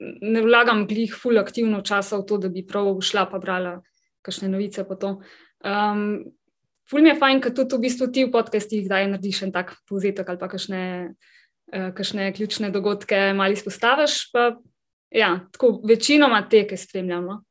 ne 0.00 0.42
vlagam 0.44 0.84
glih, 0.88 1.14
ful 1.16 1.40
aktivno 1.40 1.80
časa 1.86 2.18
v 2.20 2.26
to, 2.28 2.40
da 2.42 2.50
bi 2.52 2.66
prav 2.68 2.90
šla 3.00 3.24
pa 3.30 3.40
brala 3.40 3.78
kakšne 4.26 4.50
novice. 4.52 4.84
Um, 4.84 6.02
ful 6.90 7.04
mi 7.04 7.14
je 7.14 7.16
fajn, 7.16 7.40
ker 7.40 7.54
tudi 7.56 7.78
v 7.78 7.86
bistvu 7.86 8.10
ti 8.12 8.26
v 8.26 8.32
podcestih 8.34 8.84
kdaj 8.84 9.08
narediš 9.14 9.46
en 9.46 9.54
tak 9.54 9.72
povzetek 9.88 10.28
ali 10.28 10.42
pa 10.42 10.50
kakšne, 10.52 10.82
uh, 11.72 11.90
kakšne 11.96 12.28
ključne 12.36 12.70
dogodke 12.74 13.30
malo 13.38 13.56
izpostaviš. 13.56 14.26
Pa, 14.34 14.50
ja, 15.16 15.46
tako 15.54 15.78
večinoma 15.86 16.42
teke 16.50 16.76
spremljamo, 16.76 17.38
no. 17.38 17.44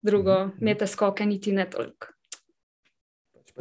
drugo, 0.00 0.38
mm 0.46 0.50
-hmm. 0.50 0.64
mete 0.64 0.86
skoke, 0.86 1.26
niti 1.26 1.52
ne 1.52 1.68
toliko. 1.70 2.14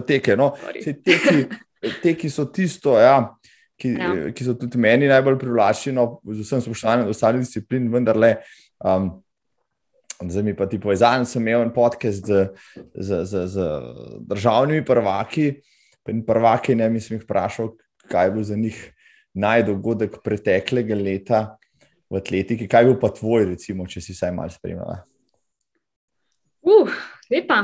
Teke, 0.08 0.38
no. 0.38 0.56
teki, 1.04 1.46
teki 2.04 2.30
so 2.30 2.46
tisto, 2.46 2.96
ja 3.00 3.39
ki, 3.80 3.94
ja. 3.96 4.12
ki 4.36 4.46
so 4.46 4.56
tudi 4.60 4.80
meni 4.82 5.08
najbolj 5.10 5.40
privlačni, 5.40 5.94
no, 5.96 6.20
z 6.28 6.44
vsem 6.44 6.62
spoštovanjem 6.66 7.08
do 7.08 7.16
ostalih 7.16 7.44
disciplin, 7.44 7.90
vendar 7.94 8.20
le. 8.20 8.36
Um, 8.80 9.18
Zdaj 10.20 10.44
mi 10.44 10.52
pa 10.52 10.66
ti 10.68 10.76
povej, 10.84 10.98
zadnji 11.00 11.30
sem 11.32 11.46
imel 11.48 11.62
en 11.64 11.70
podcast 11.72 12.26
z, 12.28 12.50
z, 12.76 13.22
z, 13.24 13.46
z 13.48 13.68
državnimi 14.28 14.84
prvaki. 14.86 15.62
Prvaki, 16.28 16.76
ne, 16.76 16.90
mislim, 16.92 17.16
jih 17.16 17.24
vprašal, 17.24 17.70
kaj 18.12 18.28
je 18.28 18.34
bil 18.36 18.44
za 18.44 18.58
njih 18.60 18.82
najdogodek 19.40 20.18
preteklega 20.24 20.98
leta 21.00 21.40
v 22.12 22.20
atletiki. 22.20 22.68
Kaj 22.68 22.84
je 22.84 22.90
bil 22.92 23.00
pa 23.00 23.14
tvoj, 23.16 23.48
recimo, 23.54 23.88
če 23.88 24.04
si 24.04 24.18
vsaj 24.18 24.36
malo 24.36 24.52
spremljala? 24.52 25.00
Uf, 26.68 26.92
uh, 26.92 27.00
lepa 27.32 27.64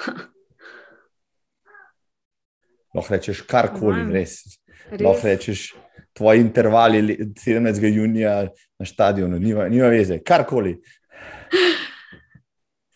lahko 2.94 3.14
rečeš 3.14 3.42
karkoli, 3.48 4.04
res. 4.12 4.40
res. 4.90 5.00
Lahko 5.00 5.28
rečeš 5.28 5.70
tvoj 6.16 6.40
interval 6.42 6.92
17. 6.92 7.86
junija 7.94 8.48
na 8.78 8.86
stadionu, 8.86 9.38
nima, 9.38 9.68
nima 9.68 9.88
veze, 9.92 10.18
karkoli. 10.24 10.76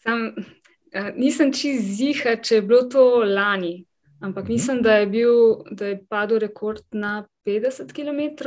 Sam, 0.02 0.30
uh, 0.36 1.10
nisem 1.16 1.52
čist 1.52 1.84
ziha, 1.98 2.36
če 2.42 2.60
je 2.60 2.64
bilo 2.66 2.84
to 2.90 3.04
lani, 3.24 3.84
ampak 4.20 4.44
mhm. 4.44 4.52
mislim, 4.52 4.82
da 4.82 4.98
je, 5.00 5.06
bil, 5.06 5.34
da 5.70 5.92
je 5.92 6.00
padel 6.08 6.42
rekord 6.44 6.84
na 6.92 7.22
50 7.46 7.92
km. 7.92 8.40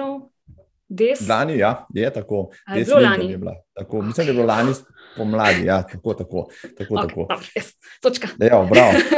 Des? 0.89 1.19
Lani, 1.27 1.57
ja, 1.59 1.87
je 1.93 2.09
tako. 2.13 2.45
Je 2.75 2.85
bilo 2.85 2.99
lani. 3.03 3.31
Je 3.31 3.39
tako. 3.75 4.01
Mislim, 4.01 4.25
da 4.25 4.31
je 4.31 4.35
bilo 4.35 4.45
lani 4.45 4.73
pomladi. 5.17 5.65
Ja, 5.65 5.81
tako, 5.83 6.13
tako, 6.13 6.47
tako, 6.77 6.93
okay, 6.93 7.07
tako. 7.07 7.25
Dobro, 7.29 7.37
yes. 7.55 7.73
Točka. 8.01 8.27
Ja, 8.39 8.61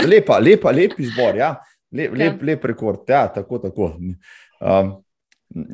lepa, 0.07 0.39
lepa, 0.39 0.71
lep 0.71 0.99
izbor. 0.99 1.35
Ja. 1.35 1.55
Lep, 1.91 2.13
lep, 2.13 2.41
ja. 2.41 2.45
lep 2.51 2.65
rekord, 2.69 3.05
ja, 3.09 3.27
tako. 3.33 3.59
tako. 3.63 3.93
Um, 4.61 4.91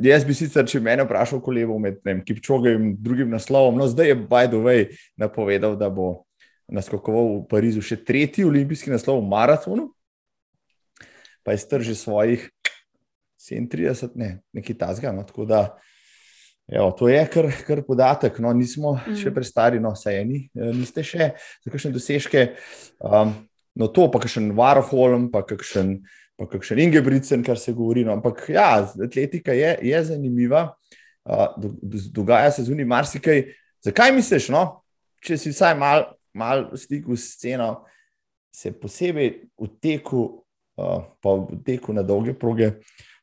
jaz 0.03 0.23
bi 0.25 0.35
sicer, 0.37 0.67
če 0.67 0.79
me 0.79 0.95
vprašal, 1.01 1.41
koliko 1.43 1.79
je 1.83 1.95
med 2.05 2.23
Kipčogem 2.27 2.91
in 2.91 2.93
drugim 3.03 3.33
naslovom, 3.33 3.75
no 3.79 3.87
zdaj 3.91 4.13
je 4.13 4.19
Bajdovej 4.29 4.85
napovedal, 5.19 5.75
da 5.75 5.89
bo 5.89 6.25
naskakoval 6.71 7.41
v 7.41 7.41
Parizu 7.49 7.83
še 7.85 7.99
tretji 8.01 8.45
olimpijski 8.47 8.93
naslov 8.93 9.21
v 9.21 9.29
maratonu, 9.29 9.89
pa 11.45 11.53
je 11.53 11.61
strži 11.61 11.95
svojih 11.97 12.47
37, 13.45 14.15
ne, 14.17 14.39
nekaj 14.55 14.77
tasga. 14.79 15.11
No, 15.13 15.25
tako 15.27 15.45
da, 15.45 15.77
evo, 16.71 16.89
to 16.97 17.09
je 17.11 17.21
kar, 17.29 17.51
kar 17.67 17.83
podatek. 17.85 18.39
No, 18.41 18.53
nismo 18.57 18.95
mm. 18.95 19.19
še 19.21 19.33
prestari, 19.35 19.81
no, 19.83 19.93
saj 19.97 20.23
eni, 20.23 20.45
eh, 20.55 20.71
niste 20.73 21.05
še 21.05 21.35
za 21.37 21.73
kakšne 21.73 21.93
dosežke. 21.93 22.47
Um, 22.97 23.35
no 23.75 23.89
to 23.91 24.07
pa 24.11 24.21
še 24.23 24.41
en 24.43 24.53
Warhol, 24.57 25.29
pa 25.33 25.43
kakšen, 25.47 25.97
pa 26.39 26.47
kakšen 26.51 26.81
Ingebrigtsen, 26.85 27.43
kar 27.45 27.59
se 27.59 27.73
govori. 27.75 28.05
No. 28.07 28.15
Ampak 28.17 28.47
ja, 28.53 28.83
atletika 28.83 29.55
je, 29.55 29.75
je 29.85 30.03
zanimiva, 30.09 30.67
uh, 31.27 31.47
dogaja 32.15 32.51
se 32.55 32.67
zunaj 32.67 32.87
marsikaj. 32.89 33.47
Zakaj 33.85 34.15
misliš, 34.15 34.49
no? 34.53 34.65
če 35.25 35.39
si 35.41 35.49
vsaj 35.49 35.73
malo 35.77 36.15
mal 36.35 36.67
v 36.71 36.77
stiku 36.77 37.15
s 37.15 37.31
sceno, 37.33 37.85
se 38.51 38.71
posebej 38.75 39.47
v 39.55 39.67
teku, 39.79 40.43
uh, 40.75 40.99
pa 41.23 41.29
v 41.39 41.63
teku 41.63 41.95
na 41.95 42.03
dolge 42.03 42.35
proge, 42.35 42.75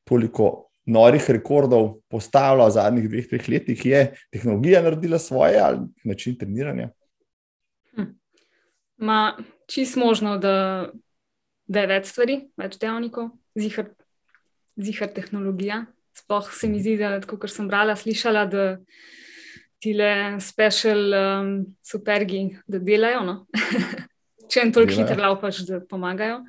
toliko 0.09 0.73
norih 0.89 1.23
rekordov 1.31 2.03
postavila 2.11 2.67
v 2.67 2.75
zadnjih 2.75 3.07
dveh, 3.09 3.29
treh 3.31 3.49
letih, 3.49 3.85
je 3.87 4.01
tehnologija 4.33 4.83
naredila 4.83 5.21
svoje 5.21 5.61
ali 5.61 5.85
način 6.05 6.39
treniranja? 6.39 6.91
Hm. 7.95 8.09
Ma, 8.97 9.37
čist 9.73 9.97
možno, 9.97 10.37
da, 10.39 10.91
da 11.67 11.85
je 11.85 11.91
več 11.91 12.11
stvari, 12.13 12.39
več 12.61 12.77
dejavnikov, 12.83 13.31
zihar, 13.59 13.89
zihar 14.77 15.13
tehnologija. 15.17 15.85
Sploh 16.13 16.51
se 16.53 16.69
mi 16.69 16.83
zdi, 16.83 16.99
da 17.01 17.17
kot 17.25 17.49
sem 17.49 17.71
brala, 17.71 17.97
slišala, 17.97 18.45
da 18.53 18.67
ti 19.83 19.95
le 19.97 20.39
special 20.45 21.17
um, 21.17 21.55
supergi, 21.83 22.45
da 22.69 22.79
delajo. 22.83 23.25
No? 23.27 23.37
Če 24.53 24.67
en 24.67 24.75
toliko 24.77 25.01
hitro 25.01 25.17
laupaš, 25.23 25.65
da 25.71 25.81
pomagajo. 25.89 26.43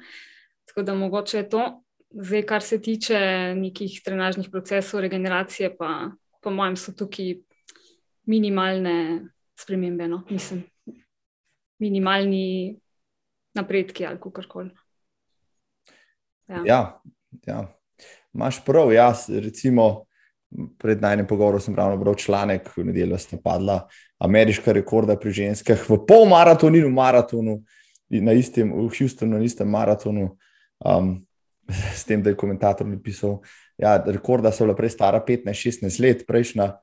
Tako 0.67 0.83
da 0.83 0.97
mogoče 0.99 1.39
je 1.39 1.47
to. 1.49 1.63
Zdaj, 2.13 2.43
kar 2.45 2.61
se 2.61 2.77
tiče 2.83 3.17
nekih 3.57 3.95
trenažnih 4.05 4.51
procesov, 4.51 5.01
regeneracije, 5.01 5.71
pa 5.79 6.11
po 6.43 6.51
mojem 6.53 6.75
so 6.77 6.91
tukaj 6.93 7.37
minimalne 8.29 9.23
spremembe, 9.57 10.07
no? 10.11 10.21
mislim, 10.29 10.61
minimalni 11.81 12.82
napredki 13.53 14.05
ali 14.05 14.19
kako 14.21 14.41
koli. 14.49 14.69
Ja. 16.47 16.63
ja, 16.65 17.01
ja. 17.45 17.67
Imáš 18.33 18.65
prav, 18.65 18.91
jaz, 18.93 19.29
recimo, 19.29 20.05
pred 20.77 21.01
najmenjim 21.01 21.27
pogovorom 21.27 21.61
sem 21.61 21.75
ravno 21.75 21.97
bral 21.97 22.15
članek, 22.15 22.69
v 22.77 22.85
nedeljo 22.89 23.17
sta 23.17 23.37
padla 23.43 23.87
ameriška 24.23 24.71
rekorda 24.71 25.15
pri 25.19 25.31
ženskah 25.31 25.89
v 25.89 25.97
pol 26.07 26.25
maratonu 26.29 26.79
in 26.79 26.87
v 26.87 26.93
maratonu, 26.93 27.59
na 28.09 28.33
istem, 28.37 28.71
v 28.71 28.87
Houstonu, 28.93 29.37
na 29.37 29.45
istem 29.45 29.69
maratonu. 29.69 30.37
Um, 30.79 31.25
s 31.99 32.03
tem, 32.05 32.21
da 32.23 32.31
je 32.31 32.37
komentator 32.39 32.87
napisal, 32.87 33.39
da 33.77 33.95
ja, 33.95 33.97
rekorda 34.05 34.51
so 34.51 34.65
bila 34.65 34.75
prej 34.75 34.93
stara 34.95 35.23
15-16 35.25 36.01
let, 36.03 36.25
prejšnja 36.27 36.73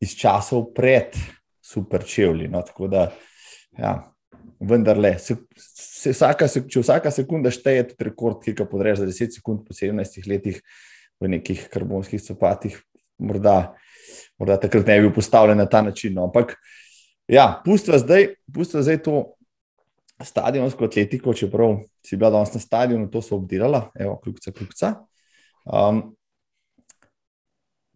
iz 0.00 0.14
časov 0.18 0.72
pred 0.74 1.16
super 1.62 2.04
čevlji. 2.04 2.48
No, 2.48 2.62
tako 2.64 2.88
da, 2.88 3.10
ja, 3.78 3.94
vendarle, 4.60 5.14
se 5.98 6.12
vsaka, 6.14 6.46
če 6.46 6.82
vsaka 6.82 7.10
sekunda 7.14 7.50
šteje, 7.54 7.90
tudi 7.90 8.06
rekord, 8.08 8.38
ki 8.44 8.54
ga 8.58 8.66
podreš 8.68 9.02
za 9.02 9.08
10 9.08 9.38
sekund 9.40 9.64
po 9.66 9.74
17 9.74 10.28
letih 10.30 10.60
v 11.18 11.30
nekih 11.34 11.64
karbonskih 11.72 12.22
copatih, 12.22 12.76
morda, 13.18 13.74
morda 14.38 14.58
takrat 14.62 14.86
ne 14.86 15.00
bi 15.00 15.08
bil 15.08 15.16
postavljen 15.16 15.58
na 15.58 15.66
ta 15.66 15.82
način. 15.82 16.14
No. 16.14 16.28
Ampak, 16.30 16.54
ja, 17.30 17.50
pustva 17.64 17.98
zdaj, 17.98 18.30
pustva 18.54 18.84
zdaj 18.86 19.02
to 19.08 19.16
stadionsko 20.22 20.86
atletiko, 20.86 21.34
čeprav 21.34 21.80
si 22.06 22.18
bila 22.18 22.30
danes 22.34 22.54
na 22.54 22.62
stadionu, 22.62 23.10
to 23.10 23.22
so 23.22 23.36
obdelala, 23.38 23.88
evo, 23.98 24.16
kljubca, 24.22 24.54
kljubca. 24.54 24.94
Um, 25.66 26.02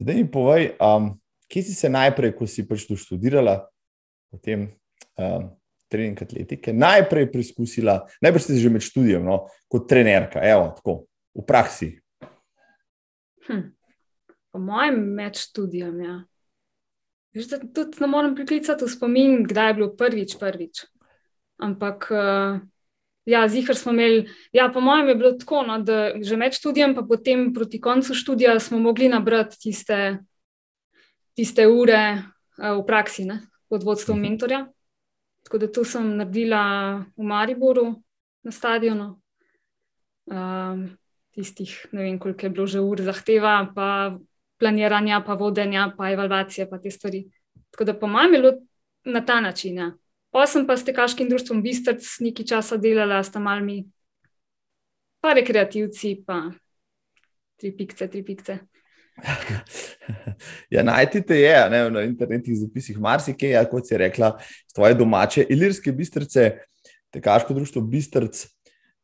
zdaj 0.02 0.20
mi 0.20 0.28
povej, 0.30 0.72
um, 0.82 1.12
kje 1.50 1.66
si 1.70 1.74
se 1.78 1.90
najprej, 1.90 2.34
ko 2.38 2.46
si 2.46 2.66
pač 2.66 2.86
tu 2.86 2.98
študirala, 2.98 3.60
potem 4.30 4.70
um, 5.18 5.50
trening 5.92 6.22
atletike, 6.24 6.72
najprej 6.72 7.28
preizkusila, 7.32 8.00
najprej 8.24 8.46
si 8.46 8.60
že 8.62 8.72
med 8.72 8.84
študijem, 8.84 9.24
no, 9.28 9.44
kot 9.68 9.86
trenerka, 9.90 10.40
evo, 10.40 10.72
tako, 10.78 10.96
v 11.36 11.44
praksi. 11.46 11.92
Hm. 13.46 13.70
Po 14.52 14.60
mojem, 14.60 15.00
med 15.16 15.38
študijem, 15.40 16.00
ja. 16.04 16.16
Veš, 17.32 17.48
tudi 17.72 18.00
ne 18.00 18.08
morem 18.12 18.34
priklicati 18.36 18.84
v 18.84 18.92
spomin, 18.92 19.38
kdaj 19.48 19.70
je 19.70 19.76
bilo 19.78 19.88
prvič, 19.96 20.36
prvič. 20.36 20.84
Ampak, 21.62 22.08
uh, 22.12 22.60
ja, 23.24 23.46
zihar 23.48 23.76
smo 23.76 23.94
imeli, 23.96 24.26
ja, 24.52 24.68
po 24.68 24.82
mojem, 24.84 25.08
je 25.08 25.16
bilo 25.16 25.32
tako, 25.40 25.62
no, 25.64 25.78
da 25.80 26.12
že 26.20 26.36
med 26.36 26.52
študijem, 26.52 26.94
pa 26.94 27.06
potem 27.08 27.48
proti 27.54 27.80
koncu 27.80 28.14
študija 28.14 28.58
smo 28.60 28.78
mogli 28.78 29.08
nabrati 29.08 29.56
tiste, 29.58 30.18
tiste 31.32 31.66
ure 31.68 32.20
uh, 32.20 32.76
v 32.76 32.84
praksi, 32.86 33.24
ne, 33.24 33.40
pod 33.72 33.88
vodstvom 33.88 34.20
mhm. 34.20 34.28
mentorja. 34.28 34.66
Tako 35.52 35.58
da 35.58 35.72
to 35.72 35.82
sem 35.84 36.06
naredila 36.16 37.04
v 37.16 37.22
Mariboru 37.28 37.82
na 38.42 38.50
stadionu. 38.50 39.20
Um, 40.24 40.86
tistih, 41.36 41.74
ne 41.92 42.06
vem, 42.06 42.16
koliko 42.18 42.46
je 42.46 42.50
bilo 42.50 42.66
že 42.66 42.80
ur 42.80 43.02
zahteva, 43.04 43.68
pa 43.74 44.16
planiranja, 44.56 45.20
pa 45.20 45.36
vodenja, 45.36 45.90
pa 45.96 46.08
evalvacije, 46.08 46.70
pa 46.70 46.78
te 46.80 46.90
stvari. 46.90 47.26
Tako 47.70 47.84
da 47.84 47.98
po 47.98 48.08
mojem 48.08 48.32
je 48.32 48.40
bilo 48.40 48.52
na 49.04 49.20
ta 49.20 49.40
način. 49.40 49.76
Ja. 49.76 49.92
Pa 50.30 50.46
sem 50.46 50.66
pa 50.66 50.76
s 50.76 50.88
tekaškim 50.88 51.28
društvom 51.28 51.62
Bistrc 51.62 52.00
nekaj 52.20 52.46
časa 52.46 52.80
delala, 52.80 53.20
sta 53.22 53.38
malmi, 53.38 53.84
pa 55.20 55.34
rekreativci, 55.36 56.22
pa 56.26 56.46
tri 57.60 57.76
pikce, 57.76 58.08
tri 58.08 58.24
pikce. 58.24 58.58
ja, 60.74 60.82
najti 60.82 61.22
te 61.26 61.38
je 61.40 61.54
ne, 61.70 61.82
na 61.90 62.02
internetnih 62.06 62.58
zapisih, 62.58 62.98
marsikaj, 63.00 63.54
ja, 63.56 63.64
kot 63.68 63.88
si 63.88 63.98
rekla, 63.98 64.32
svoje 64.72 64.96
domače 64.98 65.46
ilirske 65.50 65.92
bistrce, 65.92 66.50
tekaško 67.12 67.54
društvo 67.54 67.82
Bistrc, 67.82 68.44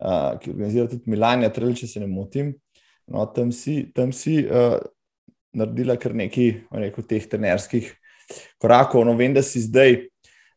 uh, 0.01 0.38
ki 0.40 0.51
organizira 0.51 0.88
tudi 0.88 1.11
Milanja, 1.11 1.53
trelj, 1.53 1.77
če 1.83 1.90
se 1.92 2.01
ne 2.01 2.09
motim. 2.11 2.55
No, 3.09 3.25
tam 3.33 3.53
si, 3.53 3.83
tam 3.97 4.12
si 4.12 4.40
uh, 4.44 4.79
naredila 5.57 5.97
kar 6.01 6.16
nekaj 6.16 6.55
rekel, 6.85 7.07
teh 7.09 7.29
trenerskih 7.29 7.92
korakov. 8.61 9.07
No, 9.09 9.16
vem, 9.16 9.37
da 9.37 9.44
si 9.44 9.62
zdaj 9.64 10.03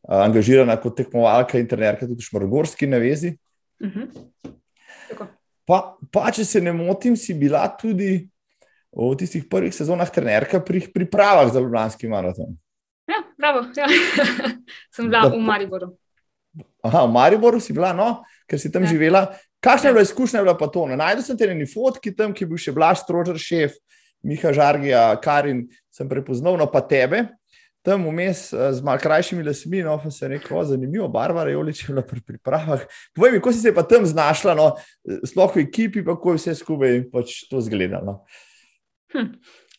angažirana 0.01 0.75
kot 0.81 0.97
tekmovalka 0.97 1.59
in 1.61 1.67
trenerka 1.69 2.07
tudi 2.07 2.23
v 2.23 2.27
Šmargorski 2.29 2.89
navezi. 2.89 3.35
Uh 3.81 3.87
mhm. 3.87 4.01
-huh. 4.01 5.27
pa, 5.65 5.97
pa, 6.11 6.31
če 6.31 6.45
se 6.45 6.61
ne 6.61 6.73
motim, 6.73 7.15
si 7.17 7.33
bila 7.33 7.67
tudi 7.67 8.29
v 8.91 9.15
tistih 9.19 9.45
prvih 9.49 9.73
sezonah 9.75 10.09
trenerka 10.11 10.59
pri 10.59 10.83
pripravah 10.93 11.51
za 11.53 11.59
Ljubljanski 11.59 12.09
maraton. 12.11 12.57
Ja, 13.07 13.23
bravo. 13.37 13.65
Ja. 13.75 13.87
Sem 14.95 15.07
bila 15.07 15.27
da, 15.27 15.35
v 15.35 15.39
Mariboru. 15.39 15.93
Aha, 16.83 17.05
v 17.05 17.11
Mariboru 17.11 17.59
si 17.59 17.73
bila, 17.73 17.93
no, 17.95 18.23
ker 18.49 18.59
si 18.59 18.71
tam 18.71 18.83
ja. 18.83 18.91
živela. 18.91 19.25
Kakšna 19.63 19.89
je 19.89 19.93
bila 19.93 20.03
izkušnja, 20.07 20.43
bila 20.43 20.57
pa 20.57 20.67
to? 20.67 20.87
Najdel 20.89 21.23
sem 21.23 21.37
te 21.37 21.47
neki 21.47 21.69
fotki 21.71 22.15
tam, 22.15 22.33
ki 22.33 22.43
je 22.43 22.49
bil 22.49 22.59
še 22.59 22.73
Blaž, 22.75 23.03
strožar 23.03 23.37
šef, 23.39 23.77
Miha 24.25 24.51
Žargija, 24.53 25.05
Karin, 25.23 25.67
sem 25.93 26.09
prepoznal, 26.09 26.57
no 26.59 26.67
pa 26.69 26.81
tebe 26.85 27.29
tam 27.81 28.05
vmes 28.05 28.53
eh, 28.53 28.73
z 28.73 28.81
malo 28.85 29.01
krajšimi 29.01 29.43
lasmi, 29.43 29.81
no, 29.83 29.97
pa 30.03 30.11
se 30.11 30.25
je 30.25 30.29
rekel, 30.29 30.63
zanimivo, 30.65 31.07
Barbara 31.09 31.49
je 31.49 31.57
oličila 31.57 32.01
pri 32.01 32.21
pripravah. 32.21 32.85
Povej 33.15 33.31
mi, 33.31 33.39
kako 33.39 33.53
si 33.53 33.59
se 33.59 33.73
pa 33.75 33.83
tam 33.83 34.05
znašla, 34.05 34.55
no, 34.55 34.75
sploh 35.25 35.55
v 35.55 35.65
ekipi, 35.65 36.05
pa 36.05 36.15
kako 36.15 36.35
je 36.35 36.41
vse 36.41 36.55
skupaj 36.61 37.03
pač 37.11 37.41
to 37.49 37.61
zgledalo. 37.61 38.21
Hm. 39.11 39.27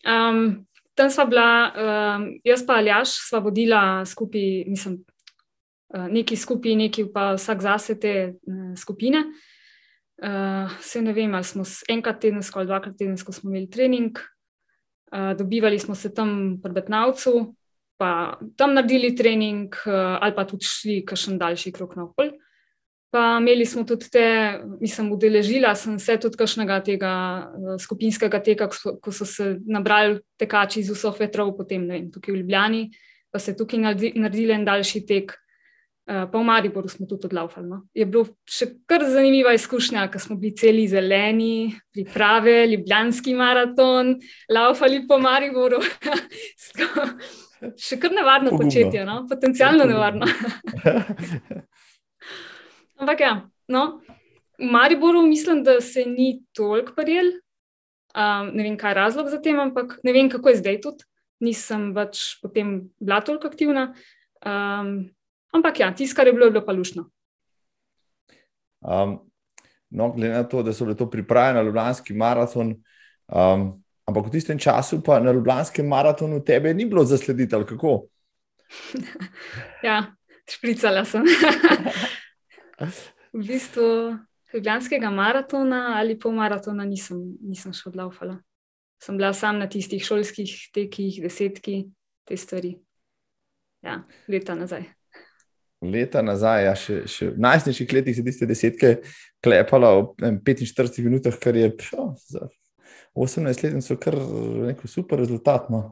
Um, 0.03 0.67
tam 0.95 1.11
sva 1.11 1.25
bila, 1.31 1.47
um, 1.73 2.27
jaz 2.45 2.67
pa 2.67 2.77
Aljaš, 2.81 3.15
sva 3.29 3.41
vodila 3.45 4.05
skupaj, 4.07 4.65
mislim, 4.69 4.99
uh, 5.95 6.09
neki 6.11 6.37
skupaj, 6.37 6.77
neki 6.77 7.07
pa 7.15 7.33
vsak 7.39 7.63
zase 7.65 7.99
te 8.01 8.15
uh, 8.35 8.75
skupine. 8.77 9.25
Uh, 10.23 10.71
se 10.81 11.03
ne 11.03 11.13
vem, 11.13 11.35
ali 11.35 11.45
smo 11.45 11.65
enkrat 11.89 12.21
tedensko 12.21 12.61
ali 12.61 12.69
dvakrat 12.69 12.95
tedensko 12.99 13.33
imeli 13.43 13.71
trening, 13.71 14.19
uh, 14.19 15.33
dobivali 15.39 15.79
smo 15.79 15.95
se 15.95 16.15
tam 16.15 16.61
pri 16.63 16.73
Betnavcu, 16.73 17.55
pa 18.03 18.39
tam 18.59 18.75
naredili 18.75 19.15
trening, 19.15 19.71
eh, 19.87 20.19
ali 20.21 20.35
pa 20.35 20.43
tudi 20.45 20.67
šli 20.67 21.05
kakšen 21.07 21.39
daljši 21.39 21.73
krok 21.73 21.95
na 21.97 22.09
okolje. 22.09 22.33
Pa 23.13 23.37
imeli 23.37 23.67
smo 23.69 23.83
tudi 23.85 24.09
te, 24.09 24.27
mislim, 24.81 25.11
udeležila 25.13 25.75
sem 25.77 25.99
se 26.01 26.15
tudi 26.17 26.39
kakšnega 26.41 26.79
tega 26.87 27.13
eh, 27.45 27.75
skupinskega 27.79 28.41
teka, 28.41 28.71
ko 28.73 29.13
so 29.13 29.27
se 29.29 29.59
nabrali 29.69 30.17
tekači 30.41 30.81
iz 30.81 30.89
vseh 30.95 31.21
vetrov, 31.21 31.53
potem 31.59 31.85
vem, 31.91 32.07
tukaj 32.13 32.33
v 32.33 32.41
Ljubljani, 32.41 32.87
pa 33.29 33.39
se 33.39 33.53
tukaj 33.57 33.85
naredili 33.85 34.57
en 34.57 34.65
daljši 34.65 35.05
tek. 35.07 35.37
Eh, 36.03 36.25
pa 36.33 36.39
v 36.39 36.43
Mariboru 36.43 36.89
smo 36.89 37.07
tudi 37.07 37.29
odlaufali. 37.29 37.69
No. 37.69 37.83
Je 37.95 38.09
bilo 38.09 38.25
še 38.49 38.73
kar 38.91 39.05
zanimiva 39.07 39.53
izkušnja, 39.55 40.09
ker 40.11 40.21
smo 40.25 40.35
bili 40.41 40.57
celi 40.59 40.89
zeleni, 40.91 41.77
priprave, 41.95 42.65
ljubljanski 42.73 43.37
maraton, 43.39 44.17
laufali 44.51 45.05
po 45.07 45.21
Mariboru. 45.23 45.79
Še 47.79 48.01
kar 48.03 48.11
nevarno 48.11 48.51
Pogumno. 48.51 48.73
početje, 48.73 49.05
no? 49.07 49.21
potencialno 49.31 49.85
nevarno. 49.87 50.27
Ampak 53.03 53.21
ja, 53.21 53.33
no, 53.69 54.01
v 54.59 54.69
Mariboru 54.71 55.25
mislim, 55.27 55.65
da 55.67 55.81
se 55.81 56.05
ni 56.07 56.45
toliko 56.55 56.95
prijel. 56.95 57.33
Um, 58.13 58.53
ne 58.55 58.63
vem, 58.63 58.77
kaj 58.79 58.93
je 58.93 58.95
razlog 58.95 59.31
za 59.33 59.41
tem, 59.43 59.59
ampak 59.61 59.97
ne 60.05 60.13
vem, 60.13 60.29
kako 60.31 60.53
je 60.53 60.61
zdaj 60.61 60.81
tudi. 60.85 61.09
Nisem 61.43 61.91
več 61.97 62.37
potem 62.43 62.77
bila 63.01 63.19
toliko 63.25 63.51
aktivna. 63.51 63.89
Um, 64.47 65.11
ampak 65.51 65.81
ja, 65.83 65.91
tisto, 65.97 66.17
kar 66.21 66.31
je 66.31 66.37
bilo, 66.37 66.47
je 66.47 66.55
bilo 66.55 66.65
pa 66.67 66.77
lušno. 66.77 67.09
Um, 68.83 69.19
no, 69.91 70.13
glede 70.15 70.35
na 70.37 70.45
to, 70.47 70.63
da 70.63 70.75
so 70.75 70.87
bile 70.87 70.99
to 70.99 71.11
priprave 71.11 71.57
na 71.57 71.65
Ljubljanski 71.67 72.15
maraton, 72.15 72.77
um, 73.27 73.71
Ampak 74.03 74.29
v 74.29 74.35
tistem 74.35 74.59
času, 74.59 74.99
pa 74.99 75.23
na 75.23 75.31
Ljubljanskem 75.33 75.87
maratonu, 75.87 76.43
tebe 76.43 76.75
ni 76.75 76.85
bilo 76.85 77.05
zaslediti, 77.07 77.55
ali 77.55 77.67
kako? 77.67 78.07
ja, 79.87 80.13
špricala 80.51 81.05
sem. 81.07 81.23
v 82.79 83.47
bistvu 83.47 83.89
Ljubljanskega 84.53 85.11
maratona 85.11 85.95
ali 85.97 86.19
pol 86.21 86.35
maratona 86.37 86.85
nisem, 86.85 87.21
nisem 87.41 87.73
še 87.73 87.89
odlaufala. 87.89 88.37
Sem 89.03 89.17
bila 89.19 89.33
sam 89.35 89.59
na 89.59 89.67
tistih 89.67 90.03
šolskih 90.05 90.51
tekih, 90.75 91.23
desetki, 91.25 91.87
te 92.29 92.37
stvari. 92.37 92.77
Ja, 93.83 94.03
leta 94.31 94.55
nazaj. 94.55 94.85
Leta 95.83 96.23
nazaj, 96.23 96.65
ja, 96.69 96.75
še, 96.79 96.99
še 97.11 97.33
v 97.33 97.43
najstniških 97.43 97.95
letih 97.97 98.15
si 98.15 98.23
tiste 98.23 98.47
desetke 98.47 98.91
klepala 99.43 99.97
v 99.99 100.37
45 100.45 101.01
minutah, 101.03 101.35
kar 101.43 101.57
je 101.59 101.73
šo, 101.83 102.13
za 102.31 102.47
18 103.19 103.65
let, 103.65 103.81
so 103.83 103.97
kar 103.99 104.15
neko 104.69 104.87
super 104.87 105.19
rezultat. 105.19 105.67
No. 105.73 105.89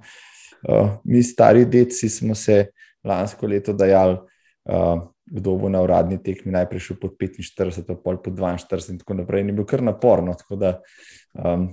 Uh, 0.62 1.00
mi, 1.04 1.24
stari 1.24 1.64
deci, 1.66 2.08
smo 2.12 2.36
se 2.38 2.68
lansko 3.02 3.48
leto 3.50 3.74
dajali, 3.74 4.20
uh, 4.70 5.02
kdo 5.30 5.54
bo 5.56 5.68
na 5.68 5.82
uradni 5.82 6.18
tekmi 6.22 6.52
najprej 6.52 6.82
šel 6.88 6.98
pod 7.00 7.14
45, 7.20 7.86
pa 7.86 7.94
pol 7.94 8.18
pod 8.22 8.34
42 8.34 8.90
in 8.90 8.98
tako 8.98 9.14
naprej. 9.22 9.44
Ni 9.46 9.54
bil 9.54 9.66
kar 9.68 9.82
naporno. 9.82 10.34
Da, 10.50 10.80
um, 11.38 11.68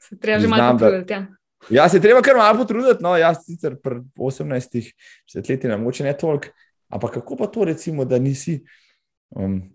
se 0.00 0.18
treba 0.20 0.40
že 0.40 0.48
malo 0.48 0.78
potruditi. 0.78 1.12
Ja. 1.12 1.26
ja, 1.70 1.88
se 1.88 2.00
treba 2.00 2.22
kar 2.22 2.38
malo 2.38 2.62
potruditi. 2.62 3.02
No, 3.02 3.16
jaz 3.18 3.42
sicer 3.46 3.74
pri 3.82 4.04
18 4.14 4.78
letih 5.34 5.78
moče 5.82 6.06
ne 6.06 6.14
toliko, 6.14 6.54
ampak 6.88 7.18
kako 7.18 7.36
pa 7.42 7.50
to 7.50 7.64
recimo, 7.64 8.04
da 8.04 8.18
nisi. 8.18 8.62
Um, 9.30 9.72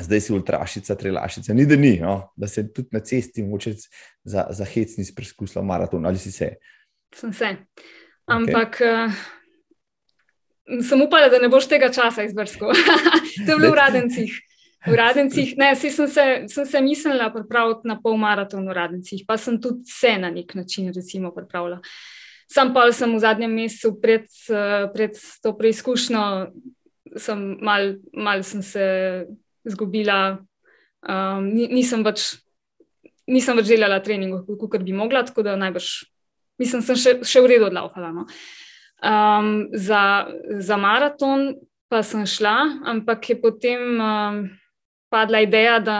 Zdaj 0.00 0.20
si 0.20 0.32
ultrašica, 0.32 0.94
trelašica, 0.96 1.52
ni 1.52 1.66
da 1.68 1.76
ni, 1.76 1.98
no? 2.00 2.30
da 2.36 2.48
se 2.48 2.62
tudi 2.72 2.88
na 2.92 3.02
cesti 3.04 3.42
moče 3.44 3.74
za, 4.24 4.46
za 4.50 4.64
hec 4.64 4.94
nisi 4.96 5.12
preizkusila 5.14 5.64
maraton 5.64 6.06
ali 6.06 6.18
si 6.18 6.32
se. 6.32 6.54
Sem 7.14 7.32
se. 7.32 7.50
Ampak 8.26 8.80
okay. 8.80 9.10
Uh, 10.68 10.84
sem 10.86 11.02
upala, 11.02 11.30
da 11.32 11.40
ne 11.42 11.50
boš 11.52 11.68
tega 11.70 11.90
časa 11.92 12.26
izbrskal. 12.28 12.72
to 13.44 13.48
je 13.48 13.56
bilo 13.56 13.72
v 13.72 13.78
Radencih. 13.78 14.38
V 14.86 14.96
Radencih, 14.96 15.56
ne, 15.60 15.74
sem 15.76 15.92
se, 16.08 16.24
sem 16.48 16.66
se 16.66 16.80
mislila 16.80 17.30
pripraviti 17.32 17.88
na 17.88 17.98
pol 18.00 18.16
maraton 18.20 18.68
v 18.68 18.76
Radencih, 18.76 19.24
pa 19.28 19.36
sem 19.36 19.60
tudi 19.60 19.84
se 19.90 20.16
na 20.18 20.30
nek 20.30 20.54
način 20.54 20.92
recimo 20.94 21.34
pripravila. 21.34 21.80
Sam 22.50 22.72
pa 22.74 22.88
sem 22.92 23.12
v 23.14 23.22
zadnjem 23.22 23.52
mesecu 23.54 23.94
pred, 24.02 24.26
uh, 24.50 24.90
pred 24.90 25.14
to 25.42 25.54
preizkušnjo, 25.54 26.22
sem 27.16 27.44
mal, 27.62 27.94
mal 28.12 28.42
sem 28.42 28.62
se 28.62 28.86
izgubila, 29.66 30.40
um, 31.06 31.46
nisem, 31.50 32.02
več, 32.06 32.40
nisem 33.30 33.58
več 33.60 33.70
delala 33.70 34.00
treningov, 34.02 34.46
kot 34.46 34.82
bi 34.82 34.96
mogla, 34.96 35.22
tako 35.26 35.44
da 35.46 35.56
najbrž, 35.60 35.90
mislim, 36.60 36.82
sem 36.86 36.98
še, 36.98 37.14
še 37.26 37.42
v 37.44 37.52
redu 37.54 37.68
odlaufala. 37.70 38.12
No. 38.14 38.26
Um, 39.00 39.68
za, 39.72 40.28
za 40.60 40.76
maraton 40.76 41.54
pa 41.88 42.02
sem 42.06 42.26
šla, 42.26 42.84
ampak 42.86 43.30
je 43.30 43.36
potem 43.40 43.80
um, 43.98 44.42
padla 45.10 45.40
ideja, 45.42 45.78
da 45.80 45.96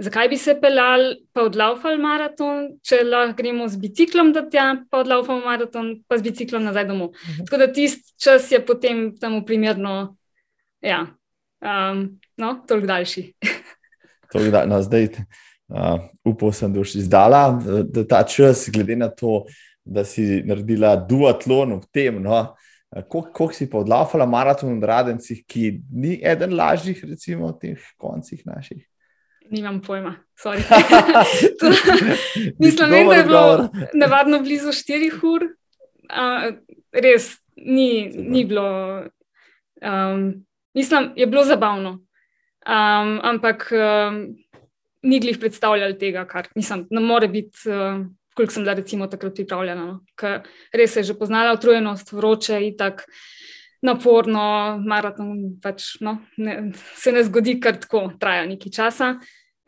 zakaj 0.00 0.28
bi 0.28 0.36
se 0.38 0.54
pelal, 0.60 1.14
pa 1.34 1.44
odlaufal 1.48 1.98
maraton, 2.00 2.68
če 2.86 3.02
lahko 3.04 3.36
gremo 3.40 3.66
z 3.68 3.80
biciklom 3.82 4.30
do 4.36 4.44
tja, 4.52 4.68
pa 4.90 5.02
odlaufal 5.02 5.42
maraton, 5.44 5.92
pa 6.08 6.20
z 6.20 6.28
biciklom 6.28 6.64
nazaj 6.64 6.86
domov. 6.88 7.12
Mhm. 7.16 7.48
Tako 7.48 7.60
da 7.64 7.68
tisti 7.72 8.14
čas 8.22 8.48
je 8.52 8.62
potem 8.66 9.10
temu 9.20 9.42
primerno. 9.46 10.16
Ja, 10.80 11.02
um, 11.60 12.06
no, 12.40 12.54
toliko 12.68 12.86
daljši. 12.86 13.26
toliko 14.32 14.54
da, 14.54 14.64
no, 14.70 14.78
zdaj, 14.82 15.10
uh, 15.68 16.06
upal 16.24 16.54
sem, 16.56 16.72
da 16.72 16.80
boš 16.80 16.94
izdala 17.02 17.42
da 17.84 18.06
ta 18.08 18.22
čas, 18.24 18.68
glede 18.72 18.96
na 18.96 19.10
to, 19.10 19.42
da 19.84 20.04
si 20.04 20.42
naredila 20.46 20.96
duatlon 20.96 21.78
v 21.80 21.86
tem. 21.92 22.22
No, 22.22 22.54
Kako 22.90 23.52
si 23.54 23.68
pa 23.70 23.78
odlafala 23.78 24.26
maraton 24.26 24.80
v 24.80 24.86
Radencih, 24.86 25.44
ki 25.46 25.78
ni 25.94 26.16
eden 26.26 26.56
lažjih, 26.58 26.98
recimo, 27.06 27.52
v 27.54 27.58
teh 27.62 27.84
koncih 27.94 28.42
naših? 28.42 28.82
Nimam 29.50 29.78
pojma, 29.82 30.16
sorry. 30.34 30.62
Mislim, 32.62 32.90
vem, 32.90 33.06
da 33.06 33.14
je 33.14 33.24
bilo 33.24 33.68
navadno 33.94 34.42
blizu 34.42 34.74
4 34.74 35.22
ur. 35.22 35.46
Uh, 36.10 36.58
res, 36.90 37.38
ni, 37.54 38.10
ni 38.10 38.44
bilo. 38.44 38.66
Um, 39.82 40.42
Mislim, 40.74 41.12
je 41.16 41.26
bilo 41.26 41.44
zabavno, 41.44 41.90
um, 41.90 43.14
ampak 43.22 43.70
um, 43.74 44.20
ni 45.02 45.18
glih 45.20 45.38
predstavljali 45.38 45.98
tega, 45.98 46.26
kar 46.26 46.46
nisem, 46.54 46.86
ne 46.90 47.00
more 47.00 47.28
biti, 47.28 47.70
uh, 47.70 48.02
koliko 48.40 48.56
sem 48.56 48.64
bila 48.64 48.74
recimo 48.78 49.06
takrat 49.12 49.36
pripravljena. 49.36 49.84
No? 49.86 50.00
Res 50.72 50.96
je 50.96 51.04
že 51.12 51.18
poznala 51.18 51.52
utrujenost, 51.54 52.12
vroče 52.12 52.58
in 52.66 52.76
tako 52.80 53.06
naporno, 53.86 54.76
maraton 54.84 55.60
pač, 55.62 55.94
no, 56.04 56.18
ne, 56.36 56.72
se 56.96 57.12
ne 57.12 57.22
zgodi 57.24 57.60
kar 57.60 57.78
tako, 57.80 58.10
traja 58.20 58.48
nekaj 58.48 58.72
časa. 58.76 59.14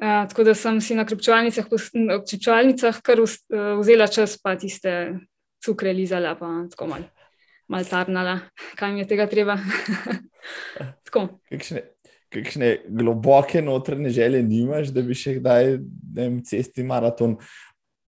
Uh, 0.03 0.25
tako 0.29 0.45
da 0.49 0.55
sem 0.59 0.81
si 0.83 0.97
na 0.99 1.05
krpčevalnicah 1.07 3.01
kar 3.05 3.23
vzela 3.79 4.09
čas, 4.11 4.37
pa 4.43 4.57
tiste 4.59 5.21
cukre 5.63 5.93
lizala, 5.95 6.35
pa 6.37 6.51
tako 6.73 6.91
malo 6.91 7.09
mal 7.73 7.85
tarnala, 7.89 8.37
kaj 8.77 8.93
mi 8.93 9.03
je 9.03 9.09
tega 9.09 9.27
treba. 9.31 9.57
kakšne, 11.53 11.83
kakšne 12.33 12.71
globoke 12.89 13.63
notranje 13.63 14.11
želje 14.11 14.43
nimaš, 14.43 14.93
da 14.93 15.05
bi 15.07 15.17
še 15.17 15.39
kdaj 15.39 15.77
vem, 16.17 16.41
cesti 16.45 16.85
maraton 16.85 17.39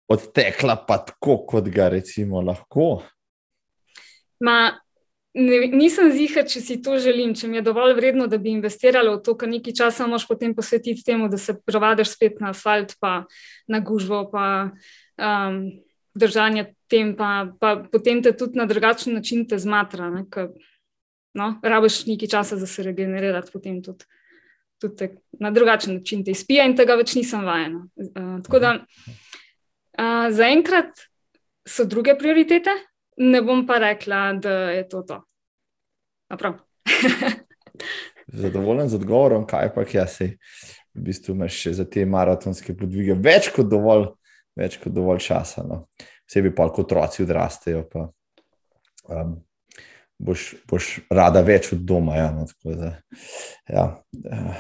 odtekla, 0.08 0.76
pa 0.86 0.98
tako, 0.98 1.38
kot 1.46 1.68
ga 1.72 1.88
recimo 1.88 2.40
lahko? 2.44 3.02
Ma, 4.44 4.70
ne, 5.34 5.58
nisem 5.72 6.12
ziha, 6.14 6.44
če 6.46 6.62
si 6.62 6.78
to 6.84 6.98
želim, 7.02 7.34
če 7.36 7.50
mi 7.50 7.58
je 7.58 7.64
dovolj 7.66 7.96
vredno, 7.98 8.28
da 8.30 8.38
bi 8.38 8.52
investirala 8.54 9.16
v 9.16 9.22
to, 9.26 9.36
kar 9.38 9.50
nekaj 9.50 9.76
časa 9.80 10.06
moš 10.10 10.28
potem 10.28 10.54
posvetiti 10.54 11.04
temu, 11.06 11.30
da 11.32 11.40
se 11.40 11.56
provadiš 11.58 12.14
spet 12.14 12.40
na 12.44 12.52
asfalt, 12.54 12.94
pa 13.02 13.24
na 13.68 13.82
gužvo, 13.84 14.24
pa 14.30 14.46
um, 15.18 15.60
držanje 16.16 16.70
tem, 16.92 17.14
pa, 17.18 17.48
pa 17.60 17.76
potem 17.90 18.22
te 18.22 18.32
tudi 18.36 18.60
na 18.60 18.68
drugačen 18.68 19.16
način 19.18 19.46
te 19.48 19.58
zmatra. 19.58 20.10
Ne, 20.12 20.24
ka, 20.30 20.48
no, 21.36 21.56
rabiš 21.62 22.04
nekaj 22.06 22.36
časa, 22.36 22.60
da 22.60 22.68
se 22.70 22.86
regenerirati, 22.86 23.50
potem 23.52 23.82
tudi, 23.82 24.06
tudi 24.80 24.96
te, 24.96 25.12
na 25.40 25.50
drugačen 25.50 25.98
način 25.98 26.22
te 26.24 26.36
izpija 26.36 26.64
in 26.68 26.76
tega 26.78 26.94
več 26.96 27.16
nisem 27.18 27.42
vajena. 27.44 27.82
Uh, 28.06 28.36
tako 28.46 28.62
da 28.62 28.76
uh, 28.78 29.22
zaenkrat 30.32 31.06
so 31.66 31.84
druge 31.84 32.14
prioritete, 32.18 32.70
ne 33.16 33.42
bom 33.42 33.66
pa 33.66 33.78
rekla, 33.82 34.32
da 34.42 34.56
je 34.70 34.88
to 34.88 35.02
to. 35.02 35.22
Zadovoljen 38.42 38.88
z 38.88 38.94
odgovorom, 38.94 39.46
kaj 39.46 39.72
pa 39.74 39.84
jaz 39.92 40.16
si. 40.18 40.32
V 40.94 41.08
bistvu 41.08 41.34
imaš 41.34 41.64
za 41.76 41.84
te 41.84 42.06
maratonske 42.06 42.74
podvige 42.76 43.14
več 43.14 43.50
kot 43.54 43.68
dovolj 43.68 44.08
več 44.56 44.78
kot 44.82 44.94
dovolj 44.96 45.20
časa. 45.26 45.64
No. 45.66 45.84
Vsebi 46.26 46.52
pa, 46.54 46.68
ko 46.72 46.86
otroci 46.86 47.22
odrastejo, 47.26 47.84
pa 47.92 48.08
um, 49.12 49.36
boš, 50.18 50.46
boš 50.68 50.88
rada 51.12 51.42
več 51.44 51.70
od 51.74 51.82
doma. 51.86 52.16
Ja, 52.16 52.28
no, 52.34 52.46
da, 52.64 52.92
ja, 53.68 53.86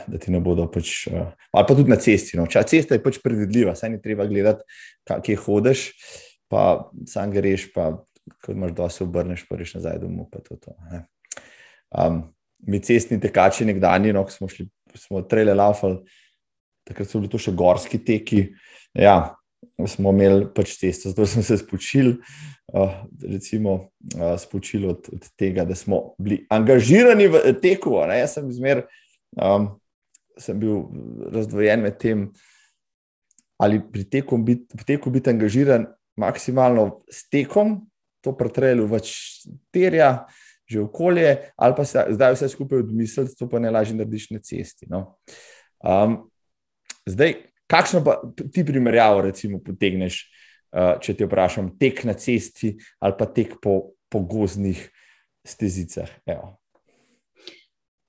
da 0.06 0.20
ti 0.20 0.34
ne 0.34 0.40
bodo 0.44 0.66
pač. 0.72 1.06
Uh, 1.10 1.32
ali 1.52 1.68
pa 1.68 1.76
tudi 1.76 1.92
na 1.92 1.98
cesti. 2.00 2.38
No. 2.38 2.46
Ča, 2.50 2.64
cesta 2.68 2.96
je 2.96 3.04
pač 3.04 3.20
predvidljiva, 3.24 3.76
saj 3.78 3.94
ni 3.94 4.02
treba 4.02 4.28
gledati, 4.28 4.66
kje 5.06 5.38
hodeš, 5.46 5.88
pa 6.52 6.86
sam 7.08 7.32
greš, 7.34 7.70
pa 7.74 7.92
ko 8.42 8.52
imaš 8.52 8.74
do 8.76 8.88
se 8.90 9.04
obrneš, 9.04 9.46
pa 9.48 9.58
reš 9.60 9.76
nazaj 9.78 10.00
domov. 10.02 10.28
To, 10.34 10.58
to, 10.58 10.74
um, 11.94 12.22
mi 12.66 12.80
cestni 12.82 13.20
tekači 13.22 13.66
nekdani, 13.68 14.12
no, 14.16 14.26
smo 14.32 14.48
šli, 14.50 14.68
smo 14.98 15.22
trele 15.28 15.54
laufali, 15.54 16.00
takrat 16.86 17.10
so 17.10 17.20
bili 17.20 17.32
to 17.32 17.40
še 17.40 17.54
gorski 17.56 18.00
teki. 18.02 18.48
Ja, 18.96 19.35
smo 19.86 20.10
imeli 20.10 20.46
pač 20.54 20.76
cesto, 20.80 21.10
zato 21.10 21.26
smo 21.26 21.42
se 21.42 21.58
spočili, 21.58 22.16
uh, 22.72 22.92
recimo, 23.32 23.74
uh, 24.16 24.36
spočili 24.40 24.86
od, 24.88 25.08
od 25.12 25.28
tega, 25.36 25.64
da 25.64 25.74
smo 25.74 26.14
bili 26.18 26.46
angažirani 26.50 27.28
v 27.28 27.42
teku. 27.62 27.98
Ne? 28.08 28.20
Jaz 28.22 28.38
sem 28.38 28.48
izmer, 28.50 28.86
um, 29.36 29.68
sem 30.38 30.58
bil 30.60 30.86
razdvojen 31.32 31.84
med 31.84 31.98
tem, 32.00 32.30
ali 33.60 33.80
pri 33.92 34.04
teku 34.04 34.38
biti, 34.38 34.84
teku 34.86 35.10
biti 35.10 35.32
angažiran 35.32 35.86
maksimalno 36.16 37.02
s 37.12 37.28
tekom, 37.32 37.80
to 38.24 38.36
pretrelu 38.36 38.88
več 38.90 39.14
terja. 39.74 40.26
Že 40.66 40.80
okolje, 40.82 41.28
ali 41.62 41.74
pa 41.78 41.84
se 41.86 42.02
zdaj 42.10 42.32
vse 42.34 42.48
skupaj 42.50 42.80
odmisliti, 42.82 43.36
to 43.38 43.46
pa 43.46 43.60
ne 43.62 43.70
lažje 43.70 43.94
narediš 43.94 44.24
na 44.34 44.40
cesti. 44.42 44.88
No. 44.90 45.14
Um, 45.78 46.16
zdaj, 47.06 47.36
Kakšno 47.66 48.02
pa 48.04 48.20
ti 48.52 48.64
primerjavo, 48.64 49.24
recimo, 49.26 49.58
potegneš, 49.62 50.20
uh, 50.70 50.94
če 51.02 51.16
ti 51.18 51.26
vprašam, 51.26 51.72
tek 51.80 52.04
na 52.06 52.14
cesti 52.14 52.76
ali 53.02 53.18
pa 53.18 53.26
tek 53.26 53.58
po, 53.62 53.96
po 54.08 54.22
gozdnih 54.22 54.84
stezicah? 55.46 56.10
Evo. 56.26 56.54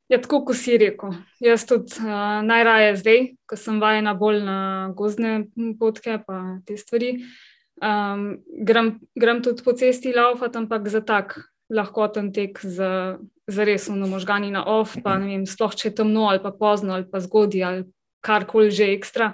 Ja, 0.07 0.21
tako 0.23 0.45
kot 0.47 0.55
si 0.55 0.77
rekel. 0.79 1.17
Jaz 1.43 1.65
tudi 1.67 1.97
uh, 1.99 2.39
najraje 2.45 2.95
zdaj, 3.01 3.21
ko 3.49 3.59
sem 3.59 3.81
vajena 3.83 4.13
bolj 4.15 4.39
na 4.45 4.59
gozdne 4.95 5.49
potke, 5.79 6.21
pa 6.23 6.61
te 6.65 6.77
stvari. 6.79 7.17
Um, 7.77 8.39
grem, 8.65 8.95
grem 9.19 9.43
tudi 9.45 9.65
po 9.65 9.75
cesti 9.77 10.13
laufati, 10.15 10.57
ampak 10.57 10.87
za 10.89 11.03
tak 11.05 11.35
lahkoten 11.69 12.31
tek 12.33 12.61
z, 12.63 12.87
z 13.47 13.65
res 13.67 13.89
na 13.91 14.07
možgani 14.07 14.49
na 14.53 14.63
off, 14.63 14.95
pa 15.03 15.17
ne 15.19 15.27
vem, 15.33 15.43
sploh 15.45 15.75
če 15.75 15.89
je 15.89 15.97
temno 15.99 16.29
ali 16.31 16.39
pa 16.39 16.53
pozno 16.55 16.95
ali 16.95 17.05
pa 17.05 17.19
zgodaj 17.19 17.63
ali 17.67 17.83
karkoli 18.21 18.71
že 18.71 18.91
ekstra. 18.95 19.33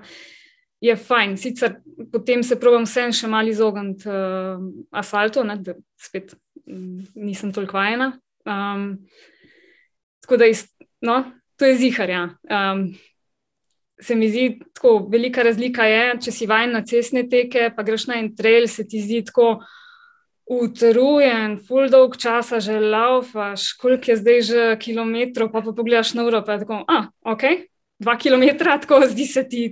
Je 0.84 0.96
fajn, 1.00 1.38
sicer 1.40 1.78
potem 2.12 2.44
se 2.44 2.58
probujem 2.60 2.84
vsem 2.84 3.14
še 3.16 3.30
malo 3.32 3.48
izogniti 3.48 4.10
uh, 4.10 4.60
asfaltu, 4.92 5.46
ne, 5.48 5.56
da 5.64 5.78
spet 5.96 6.34
um, 6.68 7.00
nisem 7.16 7.54
toliko 7.56 7.78
vajena. 7.80 8.10
Um, 8.44 8.98
tako 10.26 10.42
da, 10.42 10.50
iz, 10.52 10.66
no, 11.00 11.22
to 11.56 11.70
je 11.70 11.78
ziharja. 11.80 12.26
Um, 12.52 12.90
se 14.04 14.16
mi 14.16 14.30
zdi 14.30 14.60
tako 14.74 14.98
velika 15.12 15.44
razlika, 15.44 15.86
je, 15.88 16.04
če 16.26 16.32
si 16.36 16.48
vajen 16.50 16.76
na 16.76 16.84
cestne 16.84 17.24
teke, 17.30 17.70
pa 17.76 17.86
greš 17.88 18.10
na 18.10 18.20
en 18.20 18.34
trail, 18.36 18.68
se 18.68 18.84
ti 18.88 19.00
zdi 19.00 19.22
tako 19.30 19.62
utrujen, 20.52 21.56
full 21.64 21.88
dolg 21.92 22.18
časa 22.20 22.60
že 22.60 22.80
laufaš, 22.80 23.72
koliko 23.80 24.12
je 24.12 24.18
zdaj 24.20 24.42
že 24.42 24.64
kilometrov, 24.84 25.52
pa 25.54 25.62
pa 25.64 25.72
pogledaš 25.72 26.14
na 26.20 26.28
uro, 26.28 26.44
pa 26.44 26.58
je 26.58 26.66
tako, 26.66 26.84
a, 26.88 27.08
ok, 27.24 27.44
dva 28.04 28.18
kilometra, 28.20 28.78
tako 28.84 29.02
zdi 29.10 29.28
se 29.28 29.46
ti 29.50 29.68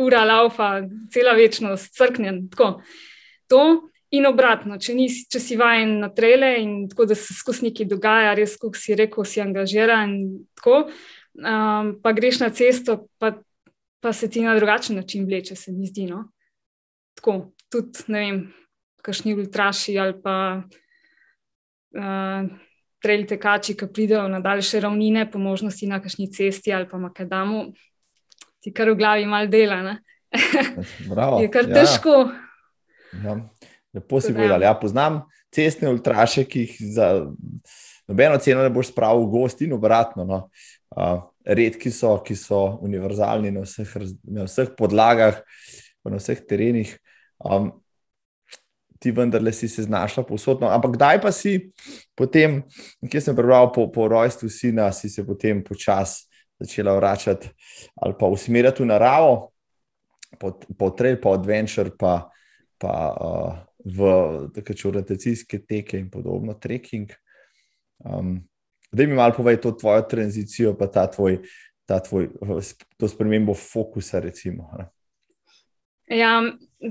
ura 0.00 0.24
laufa, 0.24 0.74
cela 1.12 1.36
večnost, 1.36 1.92
crknjen, 1.98 2.46
tako. 2.50 2.78
To 3.52 3.62
in 4.12 4.26
obratno, 4.28 4.78
če, 4.80 4.94
nis, 4.96 5.22
če 5.32 5.40
si 5.40 5.56
vajen 5.60 5.98
na 6.00 6.08
trele 6.12 6.54
in 6.62 6.74
tako, 6.88 7.06
da 7.10 7.16
se 7.16 7.36
skozi 7.36 7.68
nekaj 7.68 7.88
dogaja, 7.90 8.34
res, 8.36 8.56
kot 8.60 8.76
si 8.80 8.96
rekel, 8.96 9.24
si 9.28 9.40
angažiran 9.44 10.12
in 10.16 10.26
tako, 10.56 10.86
um, 11.40 11.94
pa 12.00 12.12
greš 12.16 12.40
na 12.44 12.50
cesto, 12.56 13.02
pa 13.20 13.34
pa 14.02 14.12
se 14.12 14.30
ti 14.30 14.40
na 14.40 14.54
drugačen 14.54 14.96
način 14.96 15.26
vleče, 15.26 15.56
se 15.56 15.72
mi 15.72 15.86
zdi. 15.86 16.06
No? 16.06 16.24
Tako, 17.14 17.52
tudi, 17.70 17.98
ne 18.06 18.18
vem, 18.18 18.40
kakšni 19.02 19.34
ultraši 19.34 19.98
ali 19.98 20.16
pa 20.22 20.62
uh, 21.94 22.50
trail 23.02 23.26
tekači, 23.28 23.76
ki 23.76 23.88
pridejo 23.92 24.24
na 24.30 24.40
daljše 24.40 24.80
ravnine, 24.80 25.26
po 25.30 25.38
možnosti 25.42 25.86
na 25.86 26.00
kakšni 26.02 26.30
cesti 26.32 26.72
ali 26.72 26.88
pa 26.88 26.98
makadamu, 26.98 27.72
ti 28.62 28.72
kar 28.72 28.90
v 28.90 28.96
glavi 28.98 29.26
mal 29.26 29.50
dela. 29.50 29.96
Bravo, 31.12 31.42
je 31.42 31.50
kar 31.50 31.68
ja. 31.68 31.82
težko. 31.82 32.30
Ja. 33.24 33.36
Lepo 33.92 34.20
si 34.24 34.32
povedal. 34.32 34.62
Ja, 34.64 34.72
poznam 34.78 35.24
cestne 35.52 35.90
ultraše, 35.92 36.46
ki 36.48 36.64
jih 36.64 36.76
za 36.94 37.08
nobeno 38.08 38.38
ceno 38.40 38.62
ne 38.64 38.70
boš 38.72 38.92
spravil 38.92 39.26
v 39.26 39.32
gost 39.34 39.60
in 39.62 39.74
obratno. 39.76 40.24
No. 40.24 40.38
Uh, 40.92 41.20
redki 41.44 41.90
so, 41.92 42.14
ki 42.24 42.36
so 42.36 42.78
univerzalni 42.84 43.52
na 43.52 43.66
vseh, 43.66 43.92
na 44.24 44.46
vseh 44.48 44.72
podlagah, 44.78 45.42
na 46.08 46.20
vseh 46.20 46.40
terenih. 46.48 46.96
Um, 47.42 47.72
ti 49.02 49.10
vendarle 49.10 49.52
si 49.52 49.68
se 49.68 49.82
znašla 49.82 50.22
posodno. 50.24 50.70
Ampak 50.70 50.94
kdaj 50.94 51.20
pa 51.22 51.32
si 51.34 51.72
potem, 52.14 52.62
kje 53.10 53.20
sem 53.20 53.36
prebral 53.36 53.72
po, 53.74 53.88
po 53.92 54.06
rojstvu 54.08 54.48
sina, 54.48 54.92
si 54.94 55.10
se 55.10 55.26
potem 55.26 55.64
počasi 55.64 56.28
začela 56.62 56.94
vračati 56.94 57.50
ali 57.98 58.14
pa 58.18 58.26
usmerjati 58.26 58.82
v 58.82 58.86
naravo, 58.86 59.50
po, 60.38 60.52
po 60.78 60.90
trail, 60.90 61.18
po 61.20 61.34
adventure, 61.34 61.90
pa, 61.98 62.30
pa 62.78 62.94
uh, 63.10 63.58
v 63.84 63.98
tako 64.54 64.94
rotacijske 64.94 65.58
teke 65.66 65.98
in 65.98 66.10
podobno, 66.10 66.54
trekking. 66.54 67.10
Um, 68.04 68.38
da 68.92 69.06
mi 69.06 69.14
malo 69.14 69.34
povej 69.36 69.60
to 69.60 69.72
tvojo 69.72 70.02
tranzicijo, 70.02 70.76
pa 70.78 70.86
ta 70.86 71.06
tvoj, 71.10 71.40
ta 71.86 72.00
tvoj 72.00 72.28
to 72.96 73.08
spremembo 73.08 73.54
fokusa. 73.54 74.20
Recimo, 74.20 74.70
ja, 76.06 76.42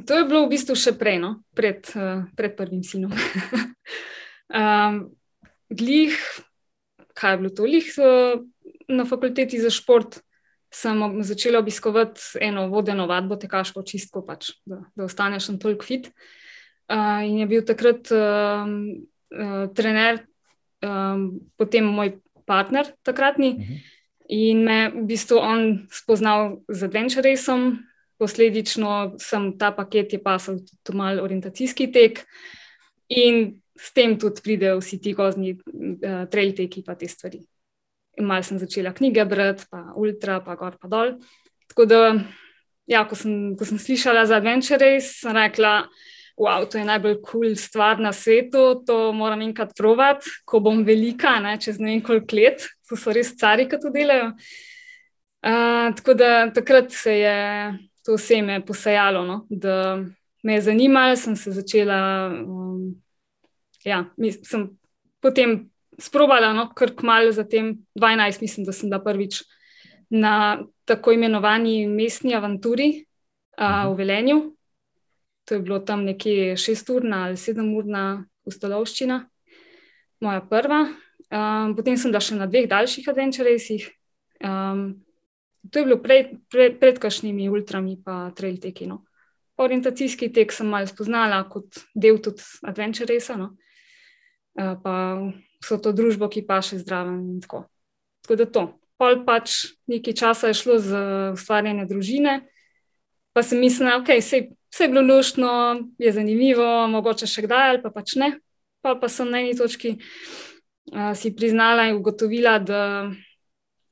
to 0.08 0.18
je 0.18 0.26
bilo 0.26 0.46
v 0.46 0.54
bistvu 0.56 0.76
še 0.78 0.96
prej, 1.00 1.20
no? 1.20 1.44
pred, 1.58 1.84
uh, 1.96 2.24
pred 2.38 2.56
prvim 2.56 2.84
sinom. 2.84 3.12
um, 4.60 5.12
glih, 5.68 6.16
kaj 7.18 7.36
je 7.36 7.40
bilo 7.42 7.52
to? 7.52 7.68
Glih 7.68 7.88
uh, 8.00 8.42
na 8.92 9.08
fakulteti 9.08 9.62
za 9.62 9.74
šport. 9.74 10.22
Sem 10.72 10.96
začela 11.28 11.60
obiskovati 11.60 12.40
eno 12.40 12.70
vodeno 12.72 13.04
vadbo, 13.04 13.36
tekaško 13.36 13.84
čistko, 13.84 14.22
pač, 14.24 14.54
da, 14.64 14.80
da 14.96 15.04
ostaneš 15.04 15.50
tam 15.50 15.58
toliko 15.60 15.84
fit. 15.84 16.08
Uh, 16.88 17.20
in 17.28 17.42
je 17.44 17.48
bil 17.52 17.66
takrat 17.68 18.08
uh, 18.16 18.64
uh, 18.64 19.66
trener 19.76 20.24
um, 20.82 21.40
potem 21.58 21.86
moj 21.86 22.18
partner, 22.46 22.86
takratni, 23.04 23.50
uh 23.50 23.60
mhm. 23.60 23.74
-huh. 23.74 23.80
in 24.28 24.64
me 24.64 24.90
v 24.90 25.06
bistvu 25.06 25.38
on 25.38 25.88
spoznal 25.92 26.58
z 26.68 26.84
Adventure 26.84 27.30
Racem. 27.30 27.91
Posledično 28.22 29.16
sem 29.18 29.48
ta 29.58 29.72
paket 29.74 30.14
je 30.14 30.20
pasal 30.22 30.60
tudi 30.84 30.98
malo 30.98 31.24
orientacijski 31.26 31.88
tek, 31.92 32.22
in 33.10 33.62
s 33.82 33.94
tem 33.94 34.14
tudi 34.20 34.44
pridejo 34.44 34.80
vsi 34.80 35.00
ti 35.02 35.14
gozni 35.18 35.56
uh, 35.58 36.24
trail 36.32 36.54
teki, 36.56 36.84
pa 36.86 36.96
te 36.96 37.10
stvari. 37.10 37.42
In 38.20 38.28
malo 38.30 38.46
sem 38.46 38.60
začela 38.62 38.94
knjige 38.94 39.26
brati, 39.26 39.66
pa 39.72 39.92
ultra, 39.98 40.40
pa 40.46 40.56
gor, 40.60 40.78
pa 40.80 40.90
dol. 40.92 41.16
Tako 41.72 41.88
da, 41.90 42.02
ja, 42.92 43.06
ko, 43.08 43.18
sem, 43.18 43.54
ko 43.58 43.66
sem 43.68 43.80
slišala 43.80 44.26
za 44.30 44.38
Adventure 44.42 44.80
Race, 44.84 45.16
sem 45.24 45.36
rekla, 45.36 45.86
wow, 46.42 46.66
to 46.70 46.78
je 46.78 46.88
najbolj 46.88 47.18
kul 47.22 47.48
cool 47.48 47.56
stvar 47.60 48.02
na 48.04 48.12
svetu, 48.14 48.84
to 48.86 49.12
moram 49.16 49.42
enkrat 49.46 49.74
provat, 49.78 50.28
ko 50.46 50.60
bom 50.64 50.84
velika, 50.86 51.40
ne, 51.44 51.56
čez 51.62 51.80
ne 51.80 51.94
vem 51.94 52.04
koliko 52.06 52.38
let, 52.38 52.68
to 52.90 53.00
so 53.00 53.16
res 53.16 53.34
cari, 53.40 53.70
ki 53.72 53.80
to 53.82 53.94
delajo. 53.94 54.34
Uh, 55.42 55.90
tako 55.98 56.14
da 56.14 56.52
takrat 56.54 56.92
se 56.94 57.16
je 57.18 57.38
to 58.06 58.18
vse 58.18 58.42
me 58.42 58.60
posajalo, 58.66 59.24
no, 59.26 59.46
da 59.50 60.04
me 60.44 60.54
je 60.58 60.62
zanimalo, 60.62 61.16
sem 61.16 61.36
se 61.36 61.52
začela. 61.52 62.30
Um, 62.46 63.02
ja, 63.86 64.06
sem 64.44 64.70
potem 65.22 65.70
sprobala, 66.02 66.54
no, 66.54 66.70
kar 66.78 66.96
kmalo 66.98 67.32
zatem, 67.32 67.76
12, 67.98 68.42
mislim, 68.42 68.66
da 68.66 68.74
sem 68.74 68.90
da 68.90 69.02
prvič 69.04 69.44
na 70.10 70.64
tako 70.86 71.14
imenovani 71.14 71.86
mestni 71.88 72.34
avanturi 72.36 72.90
uh, 73.58 73.92
v 73.94 73.98
Velenju, 74.02 74.42
To 75.52 75.56
je 75.56 75.60
bilo 75.60 75.80
tam 75.80 76.04
nekje 76.04 76.58
šesturna 76.58 77.26
ali 77.26 77.38
sedemurna 77.38 78.26
ustolovščina, 78.48 79.18
moja 80.24 80.42
prva. 80.48 80.86
Um, 81.32 81.74
potem 81.76 81.98
sem 81.98 82.12
bila 82.12 82.22
še 82.24 82.38
na 82.38 82.48
dveh 82.48 82.70
daljših 82.72 83.10
adventurejsih. 83.12 83.88
Um, 84.48 85.02
to 85.70 85.80
je 85.80 85.86
bilo 85.86 85.98
pred, 86.02 86.34
pred, 86.50 86.80
pred 86.80 87.00
kašnimi 87.00 87.50
ultrami, 87.50 87.98
pa 88.02 88.32
trail 88.36 88.58
teki. 88.58 88.88
No. 88.90 89.04
Orientacijski 89.62 90.32
tek 90.34 90.54
sem 90.54 90.70
malo 90.70 90.90
spoznala 90.90 91.44
kot 91.50 91.84
del 91.94 92.18
tudi 92.24 92.42
adventurejsa, 92.66 93.38
no. 93.38 93.54
uh, 94.58 94.74
pa 94.82 94.96
so 95.62 95.78
to 95.78 95.94
družbo, 95.94 96.30
ki 96.32 96.42
pa 96.48 96.62
še 96.66 96.82
zdravo 96.82 97.14
in 97.14 97.42
tako. 97.44 97.66
Tako 98.26 98.38
da 98.42 98.48
to. 98.50 98.64
Pol 99.02 99.22
pač 99.26 99.74
nekaj 99.90 100.18
časa 100.18 100.50
je 100.50 100.58
šlo 100.58 100.78
za 100.82 101.04
ustvarjanje 101.34 101.88
družine, 101.90 102.42
pa 103.34 103.42
sem 103.46 103.62
mislila, 103.62 103.98
ok, 104.02 104.14
sej 104.22 104.52
vse 104.72 104.86
je 104.86 104.90
bilo 104.90 105.02
luštno, 105.02 105.52
je 106.02 106.12
zanimivo, 106.14 106.88
mogoče 106.88 107.28
še 107.28 107.46
kdaj 107.46 107.70
ali 107.70 107.82
pa 107.84 107.92
pač 107.94 108.16
ne. 108.22 108.38
Pa, 108.82 108.96
pa 108.98 109.10
sem 109.10 109.30
na 109.30 109.42
eni 109.44 109.54
točki 109.58 109.98
uh, 109.98 111.14
si 111.18 111.34
priznala 111.38 111.90
in 111.90 112.00
ugotovila, 112.00 112.58
da 112.58 112.82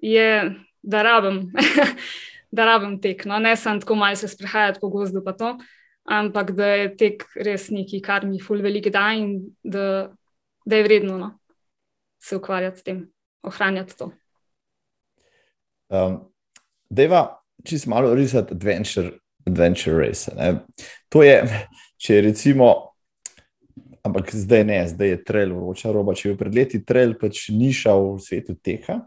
je, 0.02 0.56
da 0.90 1.04
rabim, 1.06 1.44
da 2.56 2.66
rabim 2.72 2.98
tek. 3.02 3.26
No? 3.30 3.40
Ne 3.40 3.56
sem 3.60 3.82
tako 3.82 4.00
malce 4.00 4.28
sprehajati 4.28 4.82
po 4.82 4.90
gozdu, 4.94 5.22
pa 5.26 5.36
to, 5.38 5.54
ampak 6.10 6.54
da 6.58 6.72
je 6.74 6.90
tek 6.98 7.28
res 7.38 7.70
nekaj, 7.74 8.02
kar 8.06 8.26
mi 8.26 8.42
ful 8.42 8.64
velik 8.66 8.90
da 8.94 9.12
in 9.18 9.38
da, 9.64 10.10
da 10.66 10.80
je 10.80 10.88
vredno 10.88 11.18
no? 11.22 11.34
se 12.20 12.36
ukvarjati 12.36 12.82
s 12.82 12.84
tem, 12.84 13.04
ohranjati 13.48 13.96
to. 13.98 14.12
Um, 15.90 16.20
Deva, 16.90 17.24
če 17.66 17.80
si 17.80 17.90
malo 17.90 18.12
risati 18.18 18.54
adventure 18.54 19.14
adventure 19.50 20.08
race. 20.08 20.32
Ne. 20.36 20.60
To 21.10 21.24
je, 21.24 21.42
če 21.98 22.22
recimo, 22.22 22.70
ampak 24.06 24.32
zdaj 24.36 24.66
ne, 24.68 24.80
zdaj 24.88 25.14
je 25.14 25.22
trail 25.26 25.54
vroča 25.56 25.94
roba. 25.96 26.16
Če 26.18 26.34
je 26.34 26.40
pred 26.40 26.56
leti 26.56 26.84
trail 26.86 27.16
pač 27.20 27.48
niša 27.56 27.96
v 27.98 28.18
svetu 28.24 28.56
teka, 28.56 29.02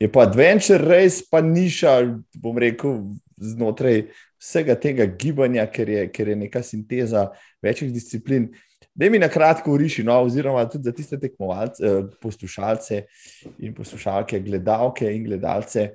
je 0.00 0.08
pa 0.12 0.22
adventure 0.22 0.80
race 0.84 1.22
pa 1.30 1.40
niša, 1.40 2.00
bom 2.40 2.58
rekel, 2.58 3.02
znotraj 3.36 4.06
vsega 4.40 4.74
tega 4.80 5.04
gibanja, 5.06 5.66
ker 5.68 5.88
je, 5.88 6.08
ker 6.12 6.32
je 6.32 6.36
neka 6.36 6.62
sinteza 6.64 7.28
večjih 7.62 7.92
disciplin. 7.92 8.48
Da 8.94 9.10
mi 9.10 9.20
na 9.20 9.28
kratko 9.28 9.72
uriši, 9.72 10.02
no, 10.04 10.16
oziroma 10.24 10.64
tudi 10.68 10.88
za 10.88 10.92
tiste 10.92 11.18
tekmovalce, 11.20 11.84
eh, 11.86 12.02
poslušalce 12.20 13.02
in 13.58 13.74
poslušalke, 13.74 14.40
gledalke 14.40 15.12
in 15.14 15.24
gledalce, 15.24 15.90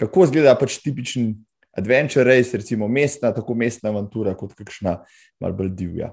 kako 0.00 0.24
izgleda 0.24 0.54
pač 0.60 0.78
tipičen 0.84 1.34
adventure 1.76 2.24
race, 2.24 2.56
recimo 2.56 2.88
mestna, 2.88 3.32
tako 3.34 3.54
mestna 3.54 3.90
avantura, 3.90 4.34
kot 4.36 4.54
kakšna 4.54 4.98
malce 5.40 5.56
bolj 5.56 5.72
divja. 5.76 6.10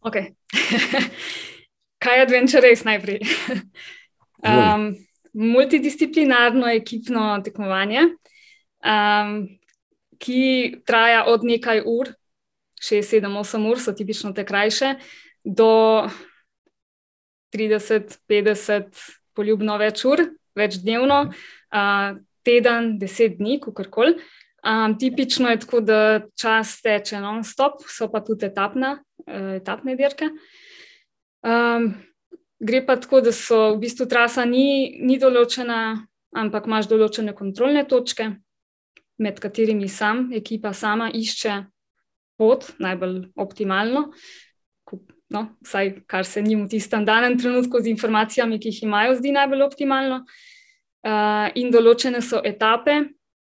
Ok. 0.00 0.20
Kaj 2.02 2.18
je 2.18 2.22
adventure 2.22 2.68
race 2.68 2.84
najprej? 2.84 3.20
um, 4.42 4.92
multidisciplinarno 5.32 6.68
ekipno 6.68 7.40
tekmovanje, 7.44 8.00
um, 8.84 9.36
ki 10.18 10.82
traja 10.86 11.24
od 11.26 11.44
nekaj 11.44 11.82
ur, 11.86 12.12
6, 12.82 13.22
7, 13.22 13.32
8 13.40 13.70
ur, 13.70 13.80
so 13.80 13.94
tipično 13.96 14.32
te 14.36 14.44
krajše, 14.44 14.94
do 15.44 16.08
30, 17.54 18.18
50, 18.28 19.02
poljubno 19.34 19.78
več 19.80 20.04
ur, 20.08 20.24
več 20.58 20.78
dnevno, 20.82 21.24
uh, 21.32 22.20
teden, 22.46 22.96
deset 23.00 23.38
dni, 23.38 23.58
kako 23.62 23.88
koli. 23.90 24.16
Um, 24.62 24.94
tipično 24.98 25.50
je 25.50 25.58
tako, 25.64 25.80
da 25.82 25.98
čas 26.38 26.76
teče 26.84 27.18
non-stop, 27.22 27.82
so 27.90 28.06
pa 28.12 28.20
tudi 28.22 28.46
etapna, 28.46 28.94
uh, 29.26 29.56
etapne 29.58 29.96
dirke. 29.98 30.30
Um, 31.42 31.94
gre 32.62 32.80
pa 32.86 32.96
tako, 32.96 33.20
da 33.20 33.32
so 33.34 33.74
v 33.74 33.82
bistvu 33.82 34.06
trasa 34.10 34.46
ni, 34.46 34.94
ni 35.02 35.18
določena, 35.18 36.06
ampak 36.38 36.68
imaš 36.70 36.88
določene 36.90 37.34
kontrolne 37.34 37.82
točke, 37.88 38.30
med 39.22 39.38
katerimi 39.42 39.88
sam, 39.90 40.28
ekipa 40.34 40.72
sama 40.74 41.10
išče 41.14 41.58
pot, 42.40 42.70
najbolj 42.82 43.32
optimalno. 43.38 44.10
No, 45.32 45.46
vsaj 45.64 45.94
kar 46.10 46.26
se 46.28 46.42
njim 46.44 46.66
v 46.66 46.74
tistem 46.74 47.06
danem 47.08 47.38
trenutku 47.40 47.80
z 47.80 47.88
informacijami, 47.88 48.58
ki 48.60 48.68
jih 48.68 48.82
imajo, 48.84 49.16
zdi 49.16 49.32
najbolj 49.32 49.64
optimalno. 49.64 50.22
Uh, 51.02 51.48
in 51.58 51.72
določene 51.72 52.20
so 52.22 52.42
etape, 52.44 52.98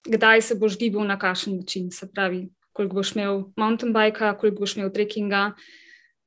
kdaj 0.07 0.43
se 0.45 0.57
boš 0.61 0.77
gibal 0.79 1.07
na 1.09 1.17
kakšen 1.19 1.57
način. 1.57 1.89
Se 1.91 2.07
pravi, 2.07 2.45
koliko 2.71 3.01
boš 3.01 3.15
imel 3.15 3.41
mountain 3.57 3.95
bike, 3.95 4.29
koliko 4.39 4.63
boš 4.63 4.77
imel 4.77 4.91
trekkinga, 4.93 5.41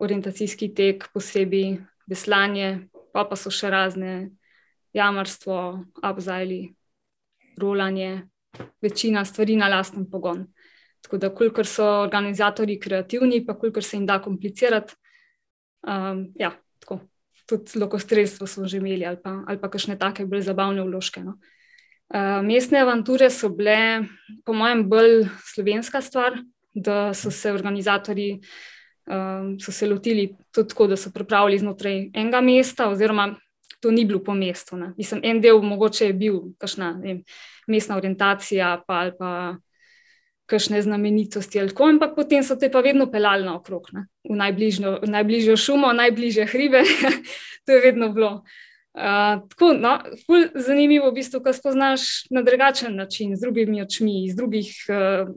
orientacijski 0.02 0.72
tek, 0.74 1.06
posebej 1.14 1.78
veslanje, 2.10 2.88
pa 3.12 3.24
pa 3.28 3.36
so 3.36 3.50
še 3.50 3.70
razne 3.70 4.30
jamarstvo, 4.94 5.84
abzajli, 6.02 6.74
rolanje, 7.58 8.26
večina 8.82 9.24
stvari 9.24 9.56
na 9.56 9.68
lasten 9.68 10.06
pogon. 10.10 10.44
Tako 11.04 11.18
da, 11.18 11.30
kolikor 11.34 11.66
so 11.66 11.84
organizatori 12.02 12.78
kreativni, 12.80 13.42
pa 13.46 13.58
kolikor 13.58 13.84
se 13.84 13.96
jim 13.96 14.06
da 14.06 14.20
komplicirati, 14.22 14.94
um, 15.86 16.28
ja, 16.38 16.54
tako. 16.80 17.00
Tudi 17.44 17.76
lokostrelstvo 17.76 18.46
smo 18.48 18.64
že 18.64 18.78
imeli, 18.78 19.04
ali 19.04 19.18
pa, 19.20 19.42
ali 19.46 19.60
pa 19.60 19.68
kakšne 19.68 19.98
take 20.00 20.24
bolj 20.24 20.46
zabavne 20.46 20.80
vložke. 20.86 21.20
No. 21.20 21.36
Uh, 22.08 22.40
mestne 22.40 22.80
avanture 22.80 23.28
so 23.30 23.50
bile, 23.52 24.06
po 24.46 24.54
mojem, 24.56 24.86
bolj 24.88 25.26
slovenska 25.52 26.00
stvar, 26.00 26.38
da 26.74 27.12
so 27.14 27.30
se 27.30 27.52
organizatori 27.52 28.40
um, 29.06 29.58
so 29.60 29.72
se 29.72 29.86
lotili 29.86 30.36
tudi 30.52 30.68
tako, 30.68 30.86
da 30.86 30.96
so 30.96 31.10
pripravili 31.14 31.58
znotraj 31.58 32.10
enega 32.14 32.40
mesta, 32.40 32.88
oziroma 32.88 33.34
to 33.80 33.90
ni 33.90 34.04
bilo 34.04 34.22
po 34.24 34.34
mestu. 34.34 34.76
Ne. 34.76 34.92
Mislim, 34.96 35.20
en 35.24 35.40
del 35.40 35.60
mogoče 35.62 36.06
je 36.06 36.16
bil 36.16 36.40
kakšna 36.58 36.94
vem, 37.02 37.22
mestna 37.68 37.96
orientacija 37.96 38.78
pa, 38.86 38.94
ali 39.04 39.12
pa 39.18 39.30
kakšne 40.46 40.82
znamenitosti, 40.82 41.60
ali 41.60 41.72
tako, 41.72 41.88
ampak 41.88 42.14
potem 42.16 42.44
so 42.44 42.56
te 42.60 42.70
pa 42.72 42.80
vedno 42.84 43.06
pelali 43.10 43.44
naokrog, 43.44 43.88
ne. 43.92 44.06
v 44.28 45.08
najbližjo 45.08 45.56
šumo, 45.56 45.92
najbližje 45.92 46.46
hribe, 46.46 46.82
to 47.64 47.72
je 47.72 47.80
vedno 47.80 48.12
bilo. 48.12 48.42
Uh, 48.94 49.48
tako, 49.48 49.72
no, 49.72 49.98
zanimivo 50.54 51.06
je, 51.06 51.10
v 51.10 51.14
bistvu, 51.14 51.40
ko 51.42 51.52
spoznaš 51.52 52.30
na 52.30 52.44
drugačen 52.46 52.94
način, 52.94 53.32
z 53.36 53.40
drugimi 53.42 53.80
očmi, 53.82 54.20
iz 54.28 54.36
drugih 54.38 54.68
uh, 54.86 55.32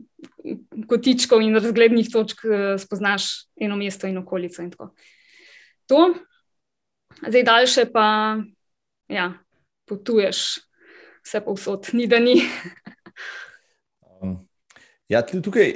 kotičkov 0.88 1.42
in 1.42 1.58
razglednih 1.58 2.12
točk, 2.14 2.44
uh, 2.46 2.76
spoznaš 2.78 3.50
eno 3.58 3.76
mesto 3.76 4.08
in 4.08 4.20
okolico. 4.22 4.62
In 4.62 4.70
to, 5.90 6.14
zdaj 7.28 7.44
daljše 7.44 7.86
pa, 7.94 8.38
ja, 9.10 9.34
potuješ 9.90 10.60
vse 11.26 11.42
povsod, 11.42 11.90
ni 11.98 12.06
da 12.08 12.20
ni. 12.20 12.38
um, 14.22 14.38
ja, 15.10 15.26
tukaj 15.26 15.74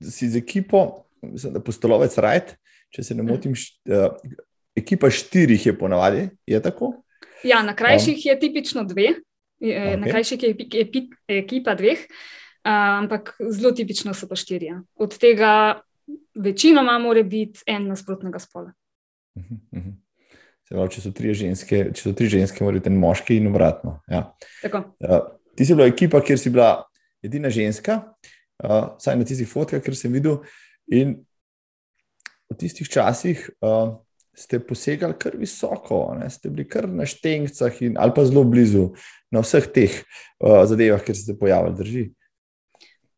si 0.00 0.30
z 0.30 0.40
ekipo, 0.40 1.04
mislim, 1.20 1.52
da 1.52 1.60
postolovec 1.60 2.16
Rajt, 2.16 2.56
če 2.96 3.04
se 3.04 3.14
ne 3.14 3.28
motim, 3.28 3.52
št, 3.52 3.76
uh, 3.92 4.08
ekipa 4.72 5.12
štirih 5.12 5.66
je 5.66 5.78
ponavadi, 5.78 6.28
je 6.48 6.64
tako? 6.64 6.94
Ja, 7.44 7.62
na 7.62 7.74
krajših 7.76 8.26
je 8.26 8.38
tipično 8.40 8.84
dve, 8.84 9.14
okay. 9.60 9.96
na 10.00 10.10
krajših 10.10 10.42
je 10.42 10.56
ekipa 11.28 11.74
dveh, 11.74 12.04
ampak 12.64 13.34
zelo 13.50 13.72
tipično 13.72 14.14
so 14.14 14.28
pa 14.28 14.36
štirje. 14.36 14.80
Od 14.94 15.18
tega 15.18 15.80
večinoma 16.34 16.98
mora 16.98 17.22
biti 17.22 17.64
en 17.66 17.88
nasprotnega 17.88 18.38
spola. 18.38 18.72
Uh 19.34 19.42
-huh, 19.42 19.58
uh 19.72 19.82
-huh. 19.84 19.92
Pravi, 20.70 20.90
če 20.94 21.00
so 21.00 21.10
tri 21.10 21.32
ženske, 21.34 21.78
če 21.94 22.02
so 22.02 22.12
tri 22.14 22.28
ženske, 22.30 22.62
mora 22.62 22.78
biti 22.78 22.90
en 22.92 22.98
moški 23.02 23.36
in 23.36 23.48
obratno. 23.50 23.96
Ja. 24.10 24.36
Uh, 24.70 25.16
ti 25.58 25.66
si 25.66 25.74
bila 25.74 25.88
ekipa, 25.90 26.20
kjer 26.22 26.38
si 26.38 26.52
bila 26.54 26.84
edina 27.26 27.50
ženska, 27.50 27.96
uh, 28.62 28.94
vsaj 29.00 29.18
na 29.18 29.26
tistih 29.26 29.50
fotkah, 29.50 29.82
kjer 29.82 29.96
sem 29.98 30.12
videl. 30.12 30.38
In 30.86 31.16
v 32.50 32.58
tistih 32.58 32.86
časih 32.86 33.50
uh, 33.66 33.98
ste 34.40 34.60
posegali 34.64 35.16
kar 35.20 35.36
visoko, 35.36 36.02
ne? 36.18 36.30
ste 36.32 36.50
bili 36.50 36.66
kar 36.68 36.88
na 36.88 37.06
štengcah 37.08 37.76
ali 37.96 38.14
pa 38.16 38.24
zelo 38.24 38.44
blizu 38.48 38.90
na 39.30 39.44
vseh 39.44 39.66
teh 39.68 40.00
uh, 40.40 40.64
zadevah, 40.66 41.02
kjer 41.04 41.16
ste 41.16 41.32
se 41.32 41.38
pojavili, 41.38 41.76
drži. 41.76 42.04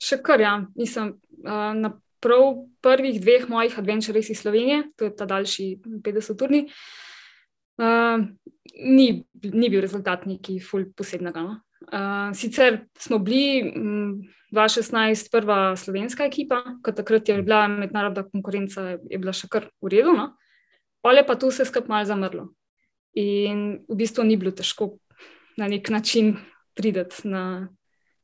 Še 0.02 0.18
kar 0.24 0.42
ja, 0.42 0.56
nisem 0.76 1.14
uh, 1.46 1.70
na 1.78 1.94
prav 2.22 2.66
prvih 2.82 3.20
dveh 3.22 3.48
mojih 3.50 3.78
adventurih 3.78 4.30
iz 4.30 4.42
Slovenije, 4.42 4.82
to 4.96 5.08
je 5.08 5.14
ta 5.16 5.26
daljši 5.30 5.66
50-urni. 6.04 6.66
Uh, 7.82 8.26
ni, 8.82 9.24
ni 9.42 9.70
bil 9.72 9.80
rezultat 9.82 10.26
neki 10.28 10.58
ful 10.62 10.86
posebnega. 10.96 11.42
No? 11.42 11.58
Uh, 11.88 12.30
sicer 12.38 12.84
smo 12.98 13.18
bili 13.18 13.72
m, 13.72 14.20
2016 14.52 15.32
prva 15.32 15.72
slovenska 15.80 16.26
ekipa, 16.28 16.60
ker 16.84 16.94
takrat 16.94 17.28
je 17.28 17.40
bila 17.42 17.64
mednarodna 17.72 18.26
konkurenca, 18.28 18.98
je 19.10 19.18
bila 19.18 19.34
še 19.34 19.48
kar 19.50 19.70
v 19.82 19.94
redu. 19.96 20.14
No? 20.18 20.30
Pole 21.02 21.26
pa 21.26 21.34
tu 21.36 21.50
vse 21.50 21.66
skupaj 21.66 21.90
malo 21.90 22.06
zamrlo. 22.06 22.48
In 23.18 23.82
v 23.88 23.96
bistvu 23.98 24.24
ni 24.24 24.38
bilo 24.40 24.54
težko 24.54 24.94
na 25.58 25.68
nek 25.68 25.90
način 25.90 26.36
priti 26.74 27.28
na, 27.28 27.68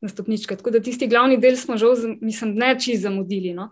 na 0.01 0.09
stopničke. 0.09 0.57
Tako 0.57 0.71
da 0.71 0.81
tisti 0.81 1.07
glavni 1.07 1.37
del 1.37 1.57
smo 1.57 1.77
že, 1.77 1.87
mislim, 2.21 2.55
ne 2.55 2.77
čist 2.81 3.03
zamudili. 3.03 3.55
No. 3.55 3.71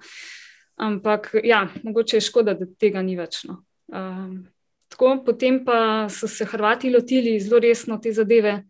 Ampak 0.76 1.30
ja, 1.44 1.68
mogoče 1.82 2.16
je 2.16 2.20
škoda, 2.20 2.54
da 2.54 2.66
tega 2.78 3.02
ni 3.02 3.16
več. 3.16 3.44
No. 3.48 3.62
Um, 3.88 4.46
tako, 4.92 5.22
potem 5.24 5.62
pa 5.64 6.08
so 6.12 6.28
se 6.28 6.44
Hrvati 6.44 6.90
lotili 6.90 7.38
zelo 7.40 7.60
resno 7.60 7.98
te 8.02 8.12
zadeve. 8.12 8.64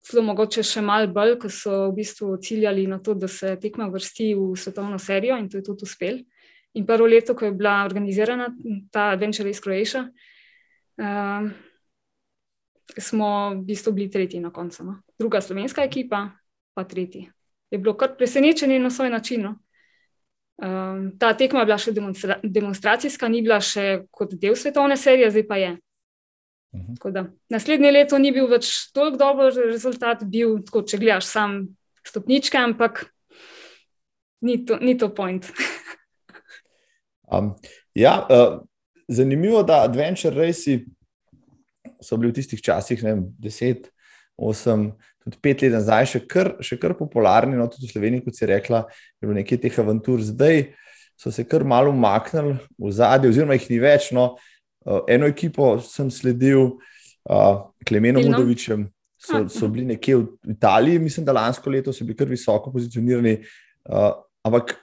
Celo 0.00 0.24
mogoče 0.24 0.64
še 0.64 0.80
malo 0.80 1.12
bolj, 1.12 1.36
ko 1.42 1.50
so 1.52 1.90
v 1.90 2.00
bistvu 2.00 2.32
ciljali 2.42 2.86
na 2.88 2.98
to, 3.04 3.14
da 3.14 3.28
se 3.28 3.52
tekma 3.60 3.90
vrsti 3.92 4.32
v 4.34 4.54
svetovno 4.56 4.98
serijo 4.98 5.36
in 5.36 5.48
to 5.48 5.60
je 5.60 5.66
tudi 5.66 5.84
uspelo. 5.84 6.24
In 6.74 6.86
prvo 6.86 7.06
leto, 7.06 7.34
ko 7.34 7.44
je 7.44 7.52
bila 7.52 7.84
organizirana 7.84 8.46
ta 8.92 9.10
Adventure 9.10 9.48
Race 9.48 9.60
Croatia, 9.60 10.04
uh, 11.00 11.50
smo 12.98 13.50
v 13.54 13.64
bistvu 13.66 13.92
bili 13.92 14.10
tretji 14.10 14.40
na 14.40 14.52
koncu. 14.52 14.84
No? 14.84 15.00
Druga 15.18 15.40
slovenska 15.40 15.82
ekipa, 15.82 16.28
pa 16.74 16.84
tretji. 16.84 17.30
Je 17.70 17.78
bilo 17.78 17.94
kar 17.96 18.16
presenečenje 18.16 18.78
na 18.78 18.90
svoj 18.90 19.10
način. 19.10 19.42
No? 19.42 19.58
Um, 20.62 21.18
ta 21.18 21.32
tekma 21.34 21.60
je 21.60 21.66
bila 21.66 21.78
še 21.80 21.92
demonstra 21.96 22.36
demonstracijska, 22.42 23.28
ni 23.28 23.42
bila 23.42 23.60
še 23.64 24.04
kot 24.10 24.34
del 24.36 24.56
svetovne 24.56 24.96
serije, 24.96 25.30
zdaj 25.30 25.46
pa 25.48 25.56
je. 25.56 25.70
Mhm. 26.76 27.12
Da, 27.14 27.24
naslednje 27.50 27.90
leto 27.90 28.18
ni 28.18 28.30
bil 28.32 28.46
več 28.46 28.92
tako 28.94 29.16
dober 29.18 29.54
rezultat, 29.72 30.22
bil 30.28 30.60
tako, 30.66 30.84
če 30.86 31.00
gledaš 31.00 31.26
sam 31.26 31.62
stopničke, 32.06 32.58
ampak 32.58 33.06
ni 34.44 34.60
to, 34.66 34.78
ni 34.78 34.98
to 34.98 35.08
point. 35.14 35.48
Um, 37.30 37.54
ja, 37.94 38.26
uh, 38.26 38.58
zanimivo 39.08 39.58
je, 39.62 39.68
da 39.70 39.82
adventure 39.84 40.34
raci 40.34 40.80
so 42.02 42.16
bili 42.16 42.32
v 42.32 42.38
tistih 42.40 42.62
časih, 42.62 43.02
ne 43.04 43.14
vem, 43.14 43.24
deset, 43.40 43.90
osem, 44.40 44.90
tudi 45.20 45.38
pet 45.42 45.62
let 45.62 45.74
nazaj, 45.74 46.08
še 46.14 46.20
kar, 46.28 46.54
še 46.64 46.78
kar 46.80 46.94
popularni, 46.98 47.58
no, 47.58 47.68
tudi 47.70 47.88
v 47.88 47.94
Sloveniji, 47.94 48.24
kot 48.24 48.38
si 48.38 48.48
rekla, 48.48 48.84
je 49.20 49.28
bilo 49.28 49.36
nekaj 49.36 49.60
teh 49.62 49.80
avantur, 49.82 50.22
zdaj 50.24 50.70
so 51.20 51.32
se 51.34 51.44
kar 51.44 51.66
malo 51.68 51.92
umaknili 51.92 52.56
v 52.80 52.92
zadje, 52.96 53.28
oziroma 53.28 53.58
jih 53.58 53.68
ni 53.68 53.80
več. 53.82 54.08
No, 54.16 54.30
uh, 54.88 55.02
eno 55.10 55.28
ekipo 55.28 55.74
sem 55.84 56.08
sledil, 56.12 56.78
uh, 57.28 57.68
Klemenom 57.86 58.24
Mudovičem. 58.24 58.88
So, 59.20 59.42
so 59.52 59.68
bili 59.68 59.84
nekje 59.84 60.16
v 60.16 60.54
Italiji, 60.54 61.02
mislim, 61.04 61.26
da 61.28 61.36
lansko 61.36 61.68
leto 61.68 61.92
so 61.92 62.06
bili 62.08 62.16
kar 62.16 62.30
visoko 62.30 62.72
pozicionirani. 62.72 63.34
Uh, 63.84 64.14
ampak 64.48 64.78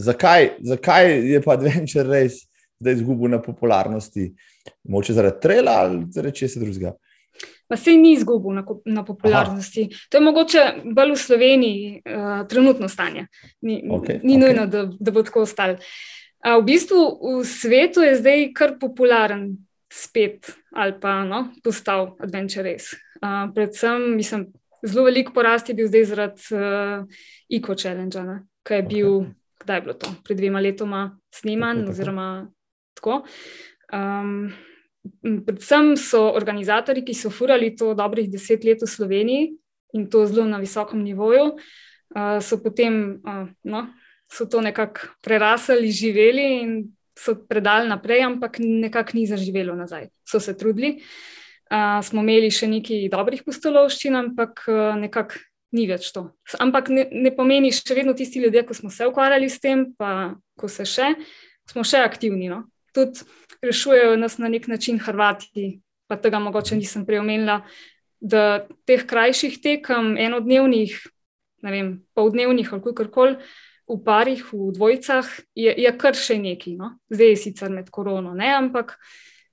zakaj, 0.00 0.50
zakaj 0.60 1.12
je 1.32 1.42
pa 1.42 1.52
Adventure 1.58 2.08
Race 2.08 2.46
zdaj 2.80 2.94
izgubil 2.94 3.30
na 3.30 3.42
popularnosti? 3.42 4.32
Moče 4.88 5.12
zaradi 5.12 5.40
trela 5.42 5.72
ali 5.84 6.04
zaradi 6.10 6.36
česa 6.36 6.60
drugega? 6.60 6.92
Pa 7.68 7.76
se 7.76 7.92
ni 7.92 8.12
izgubil 8.12 8.54
na, 8.56 8.64
na 8.84 9.04
popularnosti. 9.04 9.82
Aha. 9.82 10.06
To 10.10 10.16
je 10.16 10.24
mogoče 10.24 10.62
bolj 10.84 11.12
v 11.12 11.16
Sloveniji 11.16 12.02
uh, 12.02 12.48
trenutno 12.48 12.88
stanje. 12.88 13.26
Ni, 13.62 13.82
okay, 13.88 14.20
ni 14.22 14.34
okay. 14.34 14.40
nujno, 14.40 14.66
da, 14.66 14.88
da 15.00 15.10
bo 15.10 15.22
tako 15.22 15.44
ostalo. 15.46 15.76
Uh, 16.42 16.58
v 16.58 16.64
bistvu 16.72 17.02
v 17.22 17.44
svetu 17.46 18.02
je 18.02 18.16
zdaj 18.18 18.48
kar 18.56 18.74
popularen 18.80 19.52
spet 19.92 20.50
ali 20.74 20.94
pa 21.00 21.24
no, 21.24 21.48
postal 21.64 22.16
Adventure 22.18 22.72
Race. 22.72 22.96
Uh, 23.22 23.46
predvsem, 23.54 24.16
mislim, 24.16 24.46
zelo 24.82 25.04
velik 25.04 25.30
porast 25.34 25.68
je 25.68 25.74
bil 25.74 25.88
zdaj 25.88 26.04
zaradi 26.04 26.42
uh, 26.54 27.06
Eco 27.50 27.74
Challenge, 27.74 28.24
ki 28.66 28.74
je 28.74 28.82
okay. 28.82 29.34
Kdaj 29.70 29.78
je 29.78 29.86
bilo 29.86 29.94
to, 29.94 30.10
pred 30.26 30.38
dvema 30.38 30.60
letoma 30.60 31.18
sneman, 31.30 31.76
tako, 31.76 31.86
tako. 31.86 31.90
oziroma 31.94 32.26
tako. 32.94 33.22
Um, 33.94 34.52
predvsem 35.46 35.94
so 35.96 36.26
organizatori, 36.34 37.04
ki 37.06 37.14
so 37.14 37.30
furali 37.30 37.70
to 37.78 37.94
dobrih 37.94 38.26
deset 38.30 38.66
let 38.66 38.82
v 38.82 38.90
Sloveniji 38.90 39.52
in 39.94 40.10
to 40.10 40.26
zelo 40.26 40.46
na 40.46 40.58
visokem 40.58 41.02
nivoju, 41.02 41.54
uh, 41.54 42.38
so 42.42 42.58
potem 42.58 43.22
uh, 43.22 43.46
no, 43.64 43.86
so 44.30 44.46
to 44.50 44.60
nekako 44.60 45.14
prerasli, 45.22 45.90
živeli 45.90 46.46
in 46.62 46.74
so 47.14 47.36
predali 47.46 47.88
naprej, 47.88 48.24
ampak 48.26 48.58
nekako 48.58 49.14
ni 49.14 49.26
zaživelo 49.26 49.74
nazaj. 49.78 50.10
So 50.26 50.40
se 50.40 50.56
trudili. 50.58 50.98
Uh, 51.70 52.02
smo 52.02 52.22
imeli 52.26 52.50
še 52.50 52.66
nekaj 52.66 53.06
dobrih 53.10 53.46
postolovščin, 53.46 54.16
ampak 54.18 54.66
uh, 54.66 54.98
nekako 54.98 55.38
ni 55.76 55.86
več 55.86 56.10
to. 56.14 56.26
Ampak 56.58 56.90
ne, 56.92 57.06
ne 57.10 57.30
pomeni, 57.34 57.70
še 57.74 57.94
vedno 57.94 58.14
tisti 58.16 58.42
ljudje, 58.42 58.64
ki 58.66 58.76
smo 58.76 58.90
se 58.90 59.06
ukvarjali 59.08 59.50
s 59.50 59.62
tem, 59.62 59.86
pa 59.98 60.34
ko 60.58 60.70
se 60.70 60.86
še, 60.88 61.14
smo 61.70 61.84
še 61.86 62.02
aktivni. 62.04 62.50
No? 62.50 62.64
Tudi 62.96 63.22
rešujejo 63.62 64.16
nas 64.18 64.38
na 64.42 64.50
nek 64.50 64.66
način 64.70 64.98
Hrvati, 65.02 65.78
pa 66.10 66.18
tega 66.18 66.40
mogoče 66.42 66.78
nisem 66.78 67.06
prej 67.06 67.22
omenila, 67.22 67.60
da 68.20 68.66
teh 68.88 69.06
krajših 69.08 69.60
tekem, 69.62 70.16
enodnevnih, 70.20 70.96
ne 71.64 71.72
vem, 71.72 71.90
poldnevnih 72.16 72.72
ali 72.74 72.84
kakorkoli, 72.84 73.36
v 73.90 73.96
parih, 74.06 74.42
v 74.54 74.70
dvojicah, 74.74 75.26
je, 75.58 75.72
je 75.74 75.90
kar 75.98 76.14
še 76.14 76.38
neki. 76.38 76.76
No? 76.78 76.94
Zdaj 77.10 77.34
je 77.34 77.40
sicer 77.46 77.72
med 77.74 77.90
korono, 77.90 78.34
ne? 78.38 78.50
ampak 78.54 78.94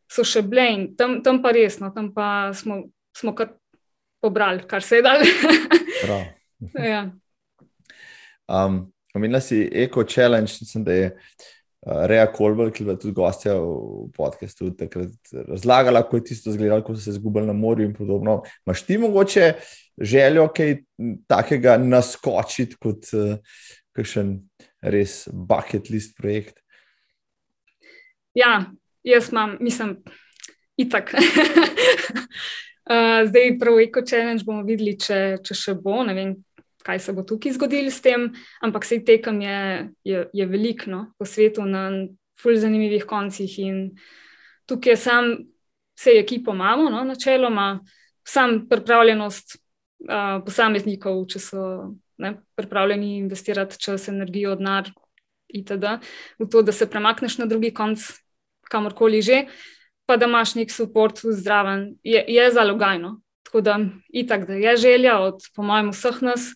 so 0.08 0.26
še 0.28 0.44
bile 0.46 0.68
in 0.74 0.84
tam, 0.98 1.20
tam 1.26 1.42
pa 1.44 1.52
resno, 1.56 1.90
tam 1.96 2.12
pa 2.16 2.54
smo, 2.56 2.86
smo 3.18 3.34
kar 3.38 3.56
pobrali, 4.22 4.64
kar 4.68 4.84
se 4.84 4.96
je 4.96 5.02
dal. 5.02 5.24
ja. 6.94 7.04
um, 8.48 8.86
Omenila 9.16 9.42
si 9.42 9.70
Eko 9.74 10.04
Challenge, 10.04 10.52
mislim, 10.62 10.84
da 10.84 10.94
je. 10.94 11.12
Reja 11.88 12.26
Kolbel, 12.28 12.72
ki 12.74 12.84
je 12.84 12.96
tudi 13.00 13.14
gostja 13.16 13.54
v 13.62 14.08
podkastu, 14.12 14.72
takrat 14.76 15.30
razlagala, 15.48 16.02
kako 16.04 16.18
je 16.18 16.24
tisto 16.32 16.50
izgledalo, 16.50 16.84
ko 16.84 16.96
so 16.96 17.02
se 17.06 17.14
izgubili 17.16 17.48
na 17.48 17.54
morju 17.54 17.86
in 17.86 17.94
podobno. 17.96 18.42
Maš 18.66 18.82
ti 18.84 18.98
mogoče 18.98 19.54
željo 20.02 20.48
kaj 20.52 20.76
takega 21.30 21.78
naskočiti 21.78 22.76
kot 22.82 23.08
uh, 23.14 23.38
kakšen 23.96 24.36
res 24.82 25.30
bucket 25.32 25.90
list 25.94 26.18
projekt? 26.18 26.60
Ja, 28.36 28.66
jaz 29.04 29.32
imam, 29.32 29.56
mislim, 29.62 29.96
itak. 30.78 31.14
uh, 32.90 33.28
zdaj, 33.28 33.58
prav 33.60 33.80
Eco 33.80 34.02
Challenge 34.02 34.46
bomo 34.48 34.64
videli, 34.68 34.98
če, 35.00 35.38
če 35.44 35.56
še 35.56 35.76
bo. 35.82 36.02
Ne 36.08 36.16
vem, 36.18 36.34
kaj 36.88 37.02
se 37.04 37.14
bo 37.14 37.26
tukaj 37.28 37.56
zgodilo 37.58 37.92
s 37.92 38.02
tem, 38.04 38.30
ampak 38.64 38.88
vse 38.88 39.02
tekem 39.06 39.42
je, 39.44 39.60
je, 40.08 40.24
je 40.34 40.48
veliko 40.48 40.92
no, 40.92 41.02
po 41.20 41.28
svetu 41.28 41.66
na 41.68 41.90
fulj 42.40 42.62
zanimivih 42.64 43.06
koncih. 43.10 43.58
In 43.66 43.80
tukaj 44.70 44.96
je 44.96 45.00
sam, 45.04 45.32
vse 45.98 46.18
ekipo 46.22 46.56
imamo, 46.56 46.90
no, 46.94 47.04
načeloma, 47.08 47.70
sam 48.28 48.62
pripravljenost 48.70 49.58
uh, 49.58 50.40
posameznikov, 50.46 51.26
če 51.32 51.44
so 51.44 51.66
ne, 52.24 52.38
pripravljeni 52.58 53.18
investirati 53.18 53.80
čas, 53.82 54.08
energijo, 54.12 54.56
denar 54.56 54.90
itd. 55.48 55.98
v 56.40 56.48
to, 56.52 56.62
da 56.62 56.72
se 56.72 56.90
premakneš 56.90 57.38
na 57.38 57.46
drugi 57.46 57.74
konc, 57.74 58.04
kamorkoli 58.68 59.22
že. 59.22 59.46
Pa 60.08 60.16
da 60.18 60.26
imaš 60.26 60.56
nek 60.56 60.72
podpor 60.94 61.12
zdraven, 61.36 61.98
je, 62.04 62.24
je 62.28 62.52
zalogajno. 62.52 63.18
Tako 63.48 63.62
da, 63.62 63.78
itak, 64.10 64.48
da 64.48 64.54
je 64.54 64.78
želja 64.78 65.20
od, 65.20 65.44
po 65.56 65.64
mojem, 65.64 65.92
vseh 65.92 66.22
nas, 66.22 66.50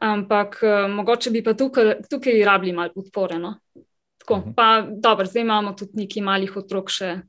ampak 0.00 0.60
uh, 0.62 0.90
mogoče 0.92 1.30
bi 1.30 1.42
pa 1.44 1.54
tukaj, 1.54 1.94
tukaj 2.10 2.44
rabili 2.44 2.72
malo 2.72 2.92
podpore. 2.94 3.38
No? 3.38 3.54
Tako, 4.18 4.34
uh 4.34 4.40
mhm. 4.40 4.50
-huh. 4.50 4.54
pa 4.56 4.86
dobro, 4.90 5.26
zdaj 5.26 5.42
imamo 5.42 5.72
tudi 5.72 5.92
nekaj 5.94 6.22
malih 6.22 6.56
otrok, 6.56 6.90
še 6.90 7.20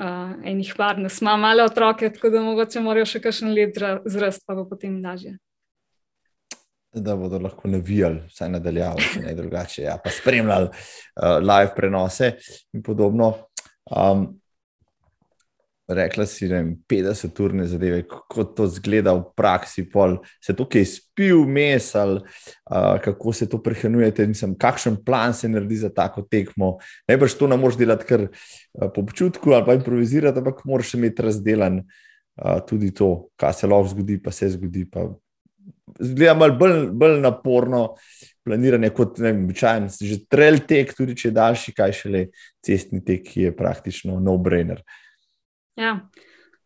uh, 0.00 0.32
enih 0.44 0.74
par, 0.76 0.98
ne 0.98 1.08
smo 1.08 1.36
male 1.36 1.64
otroke, 1.64 2.12
tako 2.12 2.30
da 2.30 2.42
mogoče 2.42 2.80
morajo 2.80 3.06
še 3.06 3.20
kakšen 3.20 3.54
let 3.54 3.78
zrast, 4.04 4.44
pa 4.46 4.54
bo 4.54 4.68
potem 4.68 5.04
lažje. 5.04 5.36
Da 6.96 7.16
bodo 7.16 7.38
lahko 7.38 7.68
navijali, 7.68 8.22
vsaj 8.30 8.48
nadaljevali, 8.48 9.08
če 9.12 9.20
ne 9.20 9.34
drugače, 9.34 9.82
ja, 9.82 9.98
pa 10.04 10.10
spremljali 10.10 10.68
uh, 10.68 11.38
live 11.42 11.74
prenose 11.76 12.36
in 12.72 12.82
podobno. 12.82 13.34
Um, 13.90 14.40
rekla 15.88 16.26
si, 16.26 16.48
da 16.48 16.56
je 16.56 16.76
50 16.88 17.42
urne 17.44 17.66
zadeve, 17.66 18.02
kako 18.08 18.44
to 18.44 18.66
zgleda 18.66 19.12
v 19.14 19.22
praksi, 19.36 19.84
pol, 19.90 20.16
se 20.42 20.54
tukaj 20.56 20.84
spil, 20.84 21.44
mesal, 21.46 22.18
uh, 22.18 22.96
kako 23.04 23.32
se 23.32 23.48
to 23.48 23.60
prehranjujete, 23.62 24.26
mislim, 24.26 24.56
kakšen 24.58 24.96
plan 25.04 25.34
se 25.34 25.48
naredi 25.48 25.76
za 25.76 25.90
tako 25.94 26.22
tekmo. 26.22 26.76
Najbrž 27.08 27.38
to 27.38 27.46
ne 27.46 27.56
moreš 27.56 27.78
delati 27.78 28.08
kar 28.08 28.26
uh, 28.26 28.90
po 28.94 29.04
občutku 29.04 29.52
ali 29.52 29.66
pa 29.66 29.78
improvizirati, 29.78 30.38
ampak 30.38 30.64
moraš 30.64 30.94
imeti 30.94 31.22
razdelan 31.22 31.78
uh, 31.78 32.58
tudi 32.66 32.90
to, 32.94 33.28
kaj 33.36 33.52
se 33.52 33.70
lahko 33.70 33.94
zgodi, 33.94 34.18
pa 34.22 34.32
se 34.34 34.50
zgodi. 34.56 34.88
Pa 34.90 35.12
Zgleda 36.02 36.34
malo 36.34 36.54
bolj, 36.58 36.88
bolj 36.92 37.20
naporno 37.22 37.94
planiranje 38.44 38.90
kot 38.90 39.20
običajen, 39.22 39.86
že 39.88 40.18
trail 40.28 40.58
tek, 40.66 40.90
tudi 40.94 41.14
če 41.16 41.28
je 41.28 41.34
daljši, 41.34 41.72
kaj 41.72 41.92
šele 41.94 42.22
cestni 42.66 43.00
tek, 43.04 43.22
ki 43.24 43.46
je 43.46 43.52
praktično 43.56 44.18
no-brainer. 44.20 44.82
Uh, 44.82 45.05
Ja, 45.76 46.08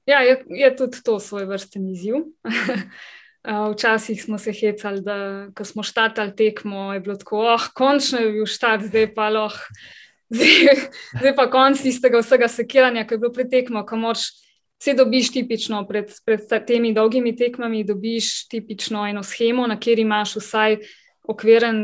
ja 0.07 0.21
je, 0.21 0.45
je 0.49 0.77
tudi 0.77 1.03
to 1.05 1.21
svoj 1.21 1.45
vrsten 1.45 1.89
izziv. 1.89 2.15
Včasih 3.73 4.23
smo 4.23 4.39
se 4.39 4.53
hecali, 4.53 5.01
da 5.01 5.49
ko 5.57 5.65
smo 5.65 5.83
štartali 5.83 6.37
tekmo, 6.37 6.93
je 6.93 7.01
bilo 7.01 7.17
tako, 7.17 7.41
oh, 7.55 7.69
končno 7.75 8.19
je 8.21 8.33
bil 8.33 8.47
štart, 8.47 8.85
zdaj 8.91 9.15
pa 9.15 9.29
lahko. 9.29 9.65
Zdaj, 10.31 10.77
zdaj 11.19 11.33
pa 11.35 11.49
konc 11.51 11.81
tistega 11.83 12.21
vsega 12.23 12.47
sekiranja, 12.49 13.03
ki 13.03 13.17
je 13.17 13.19
bilo 13.19 13.33
pretekmo, 13.35 13.81
ko 13.83 13.97
moč 13.99 14.29
vse 14.79 14.95
dobiš 14.95 15.33
tipično 15.35 15.81
pred, 15.89 16.13
pred 16.23 16.45
temi 16.69 16.93
dolgimi 16.95 17.33
tekmami, 17.37 17.83
dobiš 17.85 18.47
tipično 18.47 19.03
eno 19.11 19.25
schemo, 19.27 19.67
na 19.67 19.75
kjer 19.81 19.99
imaš 19.99 20.37
vsaj 20.39 20.79
okviren 21.27 21.83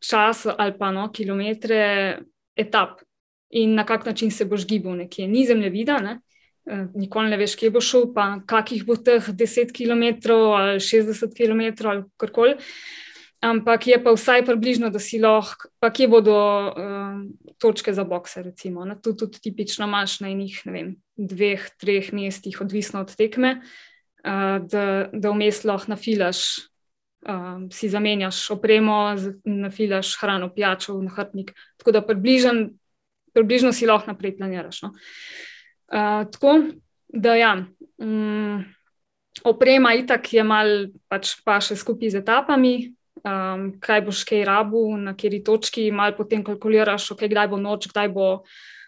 čas 0.00 0.46
ali 0.56 0.72
pa 0.78 0.88
no, 0.90 1.10
kilometre 1.12 1.82
etap 2.56 3.04
in 3.50 3.74
na 3.74 3.84
kak 3.86 4.06
način 4.06 4.30
se 4.30 4.44
boš 4.44 4.66
gibal 4.66 4.96
nekje. 4.96 5.28
Ni 5.28 5.46
zemljevida, 5.46 5.98
ne? 5.98 6.20
Eh, 6.66 6.86
nikoli 6.94 7.30
ne 7.32 7.38
veš, 7.40 7.56
kje 7.56 7.70
bo 7.72 7.80
šel, 7.80 8.10
pa 8.14 8.34
kakih 8.46 8.84
bo 8.86 8.94
teh 9.00 9.24
10 9.24 9.72
km 9.72 10.34
ali 10.36 10.80
60 10.80 11.32
km 11.32 11.88
ali 11.88 12.04
karkoli. 12.20 12.56
Ampak 13.40 13.86
je 13.88 13.96
pa 14.04 14.12
vsaj 14.12 14.44
približno, 14.44 14.90
da 14.92 15.00
si 15.00 15.16
lahko, 15.18 15.70
pa 15.80 15.88
kje 15.88 16.08
bodo 16.12 16.36
uh, 16.36 17.22
točke 17.56 17.94
za 17.96 18.04
bokse. 18.04 18.42
Recimo. 18.44 18.84
Tu 19.00 19.14
tudi 19.16 19.40
tipično 19.40 19.88
imaš 19.88 20.18
na 20.20 20.28
enih 20.28 20.58
vem, 20.66 20.90
dveh, 21.16 21.64
treh 21.80 22.12
mestih, 22.12 22.60
odvisno 22.60 23.00
od 23.00 23.16
tekme, 23.16 23.62
uh, 23.64 24.60
da, 24.60 25.08
da 25.12 25.32
vmes 25.32 25.64
lahko 25.64 25.94
nafilaš, 25.94 26.68
uh, 27.24 27.64
si 27.72 27.88
zamenjaš 27.88 28.50
opremo, 28.52 29.16
nafilaš 29.48 30.18
hrano, 30.20 30.52
pijačo, 30.52 31.00
nahrbnik. 31.00 31.54
Tako 31.80 31.96
da 31.96 32.04
približno, 32.04 32.68
približno 33.32 33.72
si 33.72 33.88
lahko 33.88 34.12
naprej 34.12 34.36
planiraš. 34.36 34.82
No. 34.84 34.92
Uh, 34.92 35.49
tako 35.90 36.54
da, 37.12 37.34
ja, 37.34 37.66
um, 37.98 38.64
oprema 39.44 39.94
itak 39.94 40.32
je 40.32 40.44
mal 40.46 40.88
pač 41.10 41.34
pa 41.44 41.58
še 41.62 41.76
skupaj 41.78 42.14
z 42.14 42.24
etapami. 42.24 42.74
Um, 43.20 43.74
kaj 43.84 44.00
boš 44.06 44.22
kaj 44.24 44.46
rabu, 44.48 44.80
na 44.96 45.12
kateri 45.12 45.42
točki, 45.44 45.90
malo 45.92 46.16
potem 46.16 46.40
kalkuliraš, 46.40 47.10
okay, 47.12 47.28
kdaj 47.28 47.50
bo 47.52 47.58
noč, 47.60 47.90
kdaj 47.90 48.08
bo 48.14 48.28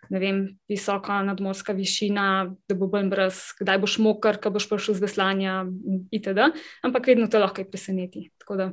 vem, 0.09 0.39
visoka 0.73 1.19
nadmorska 1.27 1.75
višina, 1.77 2.49
da 2.69 2.77
bo 2.79 2.89
bolj 2.89 3.11
brez, 3.13 3.43
kdaj 3.61 3.83
boš 3.83 3.99
moker, 4.01 4.39
kaj 4.41 4.55
boš 4.55 4.71
prišel 4.71 4.97
z 4.97 5.05
veslanja, 5.05 5.59
itd. 6.17 6.49
Ampak 6.81 7.13
vedno 7.13 7.29
te 7.29 7.43
lahko 7.43 7.67
preseneti. 7.69 8.31
Da, 8.49 8.73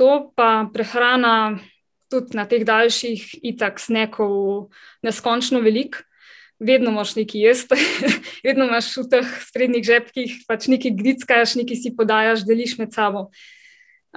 to 0.00 0.32
pa 0.32 0.64
prehrana, 0.72 1.60
tudi 2.08 2.40
na 2.40 2.48
teh 2.48 2.64
daljših, 2.64 3.44
itak 3.44 3.84
snekov, 3.84 4.72
neskončno 5.04 5.60
velik 5.60 6.00
vedno 6.60 6.90
imaš 6.90 7.14
nekaj 7.16 7.40
jesti, 7.40 7.74
vedno 8.46 8.66
imaš 8.66 8.90
v 8.96 9.06
teh 9.10 9.30
sprednjih 9.46 9.84
žepkih, 9.84 10.34
pač 10.48 10.66
nekaj 10.70 10.94
gritskaš, 10.98 11.54
nekaj 11.60 11.78
si 11.78 11.94
podajaš, 11.96 12.44
deliš 12.46 12.78
med 12.78 12.92
sabo. 12.92 13.28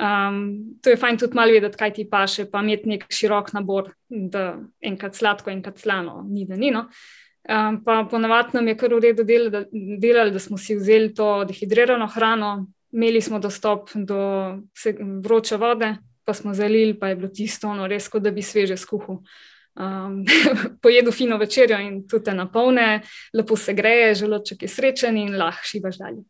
Um, 0.02 0.78
to 0.82 0.89
je 0.89 0.98
fajn 0.98 1.20
tudi 1.20 1.36
malo 1.36 1.54
vedeti, 1.54 1.78
kaj 1.78 1.94
ti 1.94 2.08
paše, 2.10 2.48
pa 2.50 2.64
imeti 2.64 2.89
nek 2.89 3.06
širok 3.12 3.52
nabor, 3.54 3.92
da 4.10 4.56
enkrat 4.82 5.16
sladko, 5.16 5.52
enkrat 5.52 5.82
slano, 5.84 6.24
ni 6.30 6.46
da 6.50 6.56
ni. 6.56 6.72
No. 6.72 6.88
Um, 7.50 7.82
pa 7.84 8.04
ponavadi 8.10 8.58
nam 8.58 8.70
je 8.70 8.78
kar 8.78 8.94
v 8.94 9.02
redu 9.02 9.26
delali 9.26 9.52
da, 9.52 9.64
delali, 9.72 10.32
da 10.32 10.39
smo 10.39 10.58
si 10.62 10.78
vzeli 10.78 11.14
to 11.14 11.44
dehidrirano 11.50 12.08
hrano, 12.08 12.52
imeli 12.94 13.22
smo 13.22 13.39
dostop 13.39 13.89
do 13.96 14.22
vroče 15.26 15.58
vode, 15.58 15.96
pa 16.26 16.34
smo 16.34 16.54
zalili, 16.54 16.94
pa 17.00 17.10
je 17.10 17.16
bilo 17.16 17.30
tisto, 17.34 17.74
no, 17.74 17.88
res, 17.88 18.08
kot 18.10 18.24
da 18.24 18.32
bi 18.32 18.46
sveže 18.46 18.78
skuhal 18.78 19.22
um, 19.76 20.26
pojedu 20.84 21.11
fino 21.11 21.38
večerjo 21.38 21.80
in 21.80 22.07
tudi 22.07 22.26
te 22.26 22.34
napolne, 22.34 23.01
lepo 23.34 23.57
se 23.57 23.74
greje, 23.74 24.15
želoček 24.15 24.61
je 24.61 24.67
srečen 24.67 25.17
in 25.17 25.38
lahko 25.38 25.67
šivaš 25.67 25.97
dalje. 25.97 26.24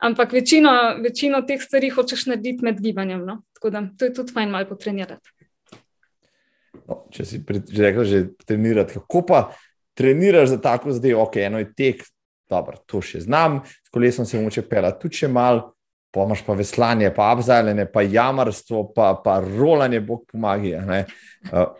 Ampak 0.00 0.32
večino, 0.32 0.70
večino 1.02 1.40
teh 1.42 1.62
stvari 1.62 1.88
hočeš 1.90 2.26
narediti 2.26 2.64
med 2.64 2.80
gibanjem. 2.80 3.24
No? 3.24 3.42
Tako 3.56 3.70
da 3.70 3.82
to 3.98 4.04
je 4.04 4.14
tudi 4.14 4.32
fajn 4.32 4.50
malo 4.50 4.68
potrenirati. 4.68 5.30
No, 6.86 7.06
če 7.10 7.24
si 7.24 7.40
že 7.70 7.82
rekel, 7.82 8.04
že 8.04 8.18
trenirati, 8.46 9.00
kako 9.00 9.22
pa 9.26 9.40
treniraš 9.96 10.52
za 10.54 10.60
tako 10.60 10.92
zdaj, 10.92 11.14
ok, 11.14 11.36
eno 11.36 11.58
je 11.58 11.72
tek, 11.74 12.04
dobro, 12.50 12.76
to 12.86 13.00
še 13.02 13.24
znam, 13.24 13.62
s 13.64 13.90
kolesom 13.90 14.28
se 14.28 14.38
moče 14.38 14.62
pela 14.68 14.92
tudi 14.94 15.22
če 15.22 15.30
mal, 15.32 15.64
pa 16.14 16.26
imaš 16.28 16.44
pa 16.46 16.54
veslanje, 16.54 17.10
pa 17.16 17.30
abzajljanje, 17.32 17.88
pa 17.92 18.04
jamarstvo, 18.04 18.84
pa, 18.94 19.14
pa 19.24 19.40
rolanje, 19.40 20.00
bog 20.04 20.22
pomaga. 20.30 20.84
Uh, 21.50 21.72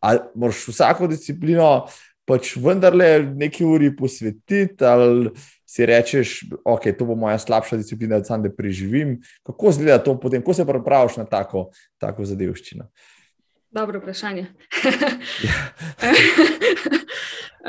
ali 0.00 0.20
moraš 0.34 0.68
vsako 0.68 1.06
disciplino 1.06 1.86
pač 2.30 2.54
vendarle 2.62 3.08
nekaj 3.36 3.66
uri 3.66 3.90
posvetiti, 3.96 4.84
ali 4.86 5.30
si 5.66 5.86
rečeš, 5.86 6.34
ok, 6.66 6.90
to 6.98 7.06
bo 7.06 7.16
moja 7.18 7.38
slabša 7.38 7.78
disciplina, 7.80 8.18
da 8.18 8.26
sam 8.26 8.42
da 8.42 8.52
preživim. 8.54 9.18
Kako 9.46 9.72
zgleda 9.74 9.98
to 10.02 10.16
potem, 10.20 10.42
ko 10.42 10.54
se 10.54 10.66
pripraviš 10.66 11.18
na 11.20 11.26
tako, 11.30 11.68
tako 11.98 12.26
zadevščino? 12.26 12.88
Dobro 13.70 14.00
vprašanje. 14.02 14.46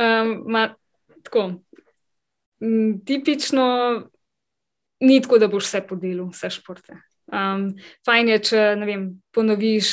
um, 0.01 0.33
ma, 0.49 0.63
tako, 1.25 1.51
tipično 3.05 3.67
ni 5.01 5.21
tako, 5.21 5.37
da 5.41 5.49
boš 5.49 5.69
vse 5.69 5.83
podelil, 5.89 6.29
vse 6.33 6.49
športe. 6.57 6.97
Um, 7.31 7.69
fajn 8.03 8.27
je, 8.33 8.37
če 8.49 8.61
vem, 8.83 9.05
ponoviš, 9.31 9.89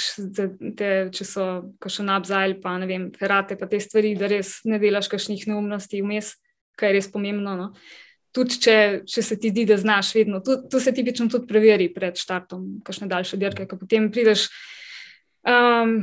te, 0.75 0.91
če 1.15 1.25
so 1.27 1.45
še 1.87 2.03
nabzaj, 2.03 2.57
pa 2.63 2.75
ne 2.83 2.89
vem, 2.91 3.05
ferate, 3.15 3.55
pa 3.59 3.69
te 3.71 3.79
stvari, 3.79 4.17
da 4.19 4.27
res 4.31 4.57
ne 4.67 4.81
delaš 4.83 5.07
kakšnih 5.13 5.45
neumnosti 5.47 6.03
vmes, 6.03 6.33
kar 6.79 6.91
je 6.91 6.99
res 6.99 7.11
pomembno. 7.13 7.55
No? 7.55 7.69
Tudi, 8.35 8.59
če, 8.67 8.77
če 9.07 9.23
se 9.23 9.39
ti 9.39 9.53
zdi, 9.55 9.69
da 9.71 9.79
znaš 9.79 10.11
vedno, 10.17 10.41
to, 10.43 10.59
to 10.67 10.81
se 10.83 10.93
tipično 10.95 11.29
tudi 11.31 11.47
preveri 11.51 11.87
pred 11.95 12.19
štartom, 12.19 12.81
kakšne 12.87 13.07
daljše 13.11 13.39
dirke, 13.39 13.69
ko 13.71 13.79
potem 13.79 14.11
prideš. 14.11 14.49
Um, 15.47 16.01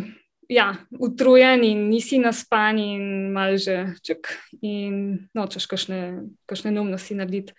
ja, 0.47 0.69
utrujen 1.03 1.65
in 1.67 1.89
nisi 1.89 2.21
naspan, 2.23 2.79
in 2.79 3.33
malo 3.36 3.59
že 3.59 3.97
ček, 4.07 4.31
in 4.63 5.27
nočeš 5.36 5.67
kakšne, 5.67 5.99
kakšne 6.47 6.71
neumnosti 6.71 7.19
narediti. 7.19 7.51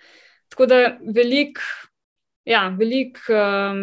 Tako 0.48 0.68
da 0.70 0.80
veliko 1.02 1.60
ja, 2.46 2.68
veliko 2.78 3.34
um, 3.34 3.82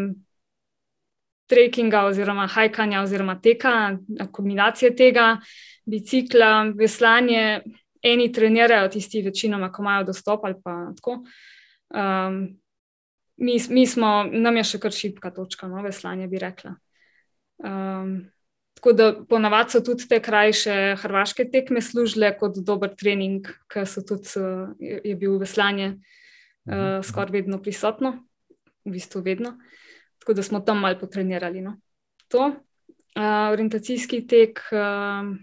trekkinga, 1.52 2.06
oziroma 2.10 2.48
hajkanja, 2.48 3.04
oziroma 3.04 3.38
teka, 3.42 3.98
kombinacije 4.32 4.94
tega, 4.96 5.38
bicikla, 5.86 6.70
veslanje. 6.78 7.64
Eni 8.04 8.26
trenirajo, 8.36 8.90
tisti, 8.92 9.22
večinoma, 9.24 9.70
ko 9.72 9.80
imajo 9.80 10.04
dostop 10.10 10.42
ali 10.44 10.58
pa 10.60 10.74
tako. 10.98 11.22
Um, 11.96 12.40
mi, 13.38 13.56
mi 13.70 13.86
smo, 13.88 14.26
nam 14.28 14.58
je 14.60 14.64
še 14.74 14.80
kar 14.84 14.92
šipka 14.92 15.32
točka, 15.32 15.70
no, 15.72 15.80
veslanje 15.86 16.28
bi 16.28 16.42
rekla. 16.42 16.74
Um, 17.64 18.10
tako 18.76 18.94
da 19.00 19.08
ponavadi 19.30 19.72
so 19.72 19.80
tudi 19.88 20.10
te 20.12 20.20
krajše 20.20 20.98
hrvaške 21.00 21.48
tekme 21.54 21.80
služile 21.82 22.34
kot 22.36 22.60
dober 22.60 22.92
trening, 22.92 23.48
ker 23.72 23.88
so 23.88 24.04
tudi, 24.04 24.28
uh, 24.36 24.76
je, 24.84 25.00
je 25.00 25.16
bil 25.16 25.40
veslanje 25.40 25.94
uh, 25.94 27.00
skoraj 27.08 27.38
vedno 27.40 27.62
prisotno 27.64 28.18
v 28.86 28.92
bistvu 28.92 29.22
vedno. 29.22 29.58
Tako 30.20 30.34
da 30.34 30.44
smo 30.44 30.60
tam 30.60 30.80
malo 30.80 31.00
potrenirali. 31.00 31.62
No. 31.62 31.78
To, 32.28 32.46
uh, 32.48 33.52
orientacijski 33.52 34.24
tek, 34.28 34.62
uh, 34.72 35.34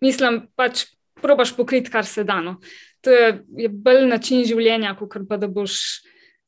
mislim, 0.00 0.46
pač 0.56 0.86
probaš 1.22 1.56
pokriti, 1.56 1.90
kar 1.90 2.06
se 2.06 2.24
da. 2.24 2.40
No. 2.40 2.56
To 3.00 3.10
je, 3.10 3.44
je 3.58 3.68
bolj 3.68 4.06
način 4.06 4.44
življenja, 4.46 4.94
kot 4.98 5.22
pa 5.28 5.38
da 5.38 5.48
boš 5.48 5.78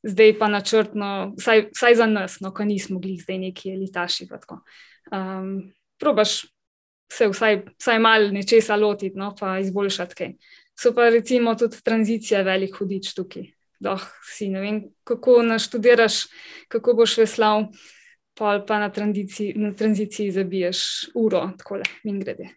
zdaj 0.05 0.35
pa 0.39 0.47
načrtno, 0.51 1.33
vsaj, 1.39 1.69
vsaj 1.73 1.95
za 1.95 2.05
nas, 2.05 2.37
no, 2.43 2.51
ko 2.53 2.63
nismo 2.63 2.99
bili 2.99 3.17
zdaj 3.17 3.39
neki 3.41 3.71
elitaši. 3.73 4.27
Um, 5.11 5.73
probaš 5.99 6.43
se 7.11 7.27
vsaj, 7.31 7.63
vsaj 7.79 7.99
malo 7.99 8.29
nečesa 8.31 8.75
lotiti, 8.75 9.17
no, 9.17 9.33
pa 9.39 9.57
izboljšati 9.59 10.15
kaj. 10.15 10.31
So 10.75 10.91
pa 10.93 11.09
recimo 11.09 11.55
tudi 11.55 11.79
tranzicija 11.83 12.43
velik 12.43 12.75
hudič 12.77 13.13
tukaj 13.15 13.47
da 13.79 13.97
si 14.33 14.49
ne 14.49 14.61
vem, 14.61 14.81
kako 15.03 15.41
naštudiraš, 15.43 16.25
kako 16.71 16.93
boš 17.01 17.17
veslal, 17.17 17.67
pa, 18.37 18.59
pa 18.67 18.79
na, 18.79 18.89
tranziciji, 18.89 19.53
na 19.55 19.73
tranziciji 19.73 20.31
zabiješ 20.31 20.79
uro, 21.15 21.49
tako 21.57 21.81
le, 21.81 21.89
in 22.03 22.19
grede. 22.19 22.49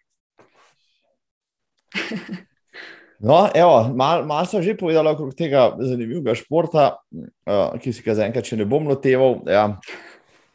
No, 3.19 3.49
evo, 3.55 3.89
malo 3.95 4.27
mal 4.27 4.47
sem 4.47 4.63
že 4.63 4.77
povedal 4.79 5.07
okrog 5.11 5.35
tega 5.35 5.73
zanimivega 5.75 6.37
športa, 6.39 7.01
uh, 7.11 7.75
ki 7.83 7.91
si 7.91 8.05
ga 8.07 8.15
zaenkrat 8.15 8.47
še 8.47 8.61
ne 8.61 8.67
bom 8.69 8.87
loteval. 8.87 9.41
Ja, 9.51 9.65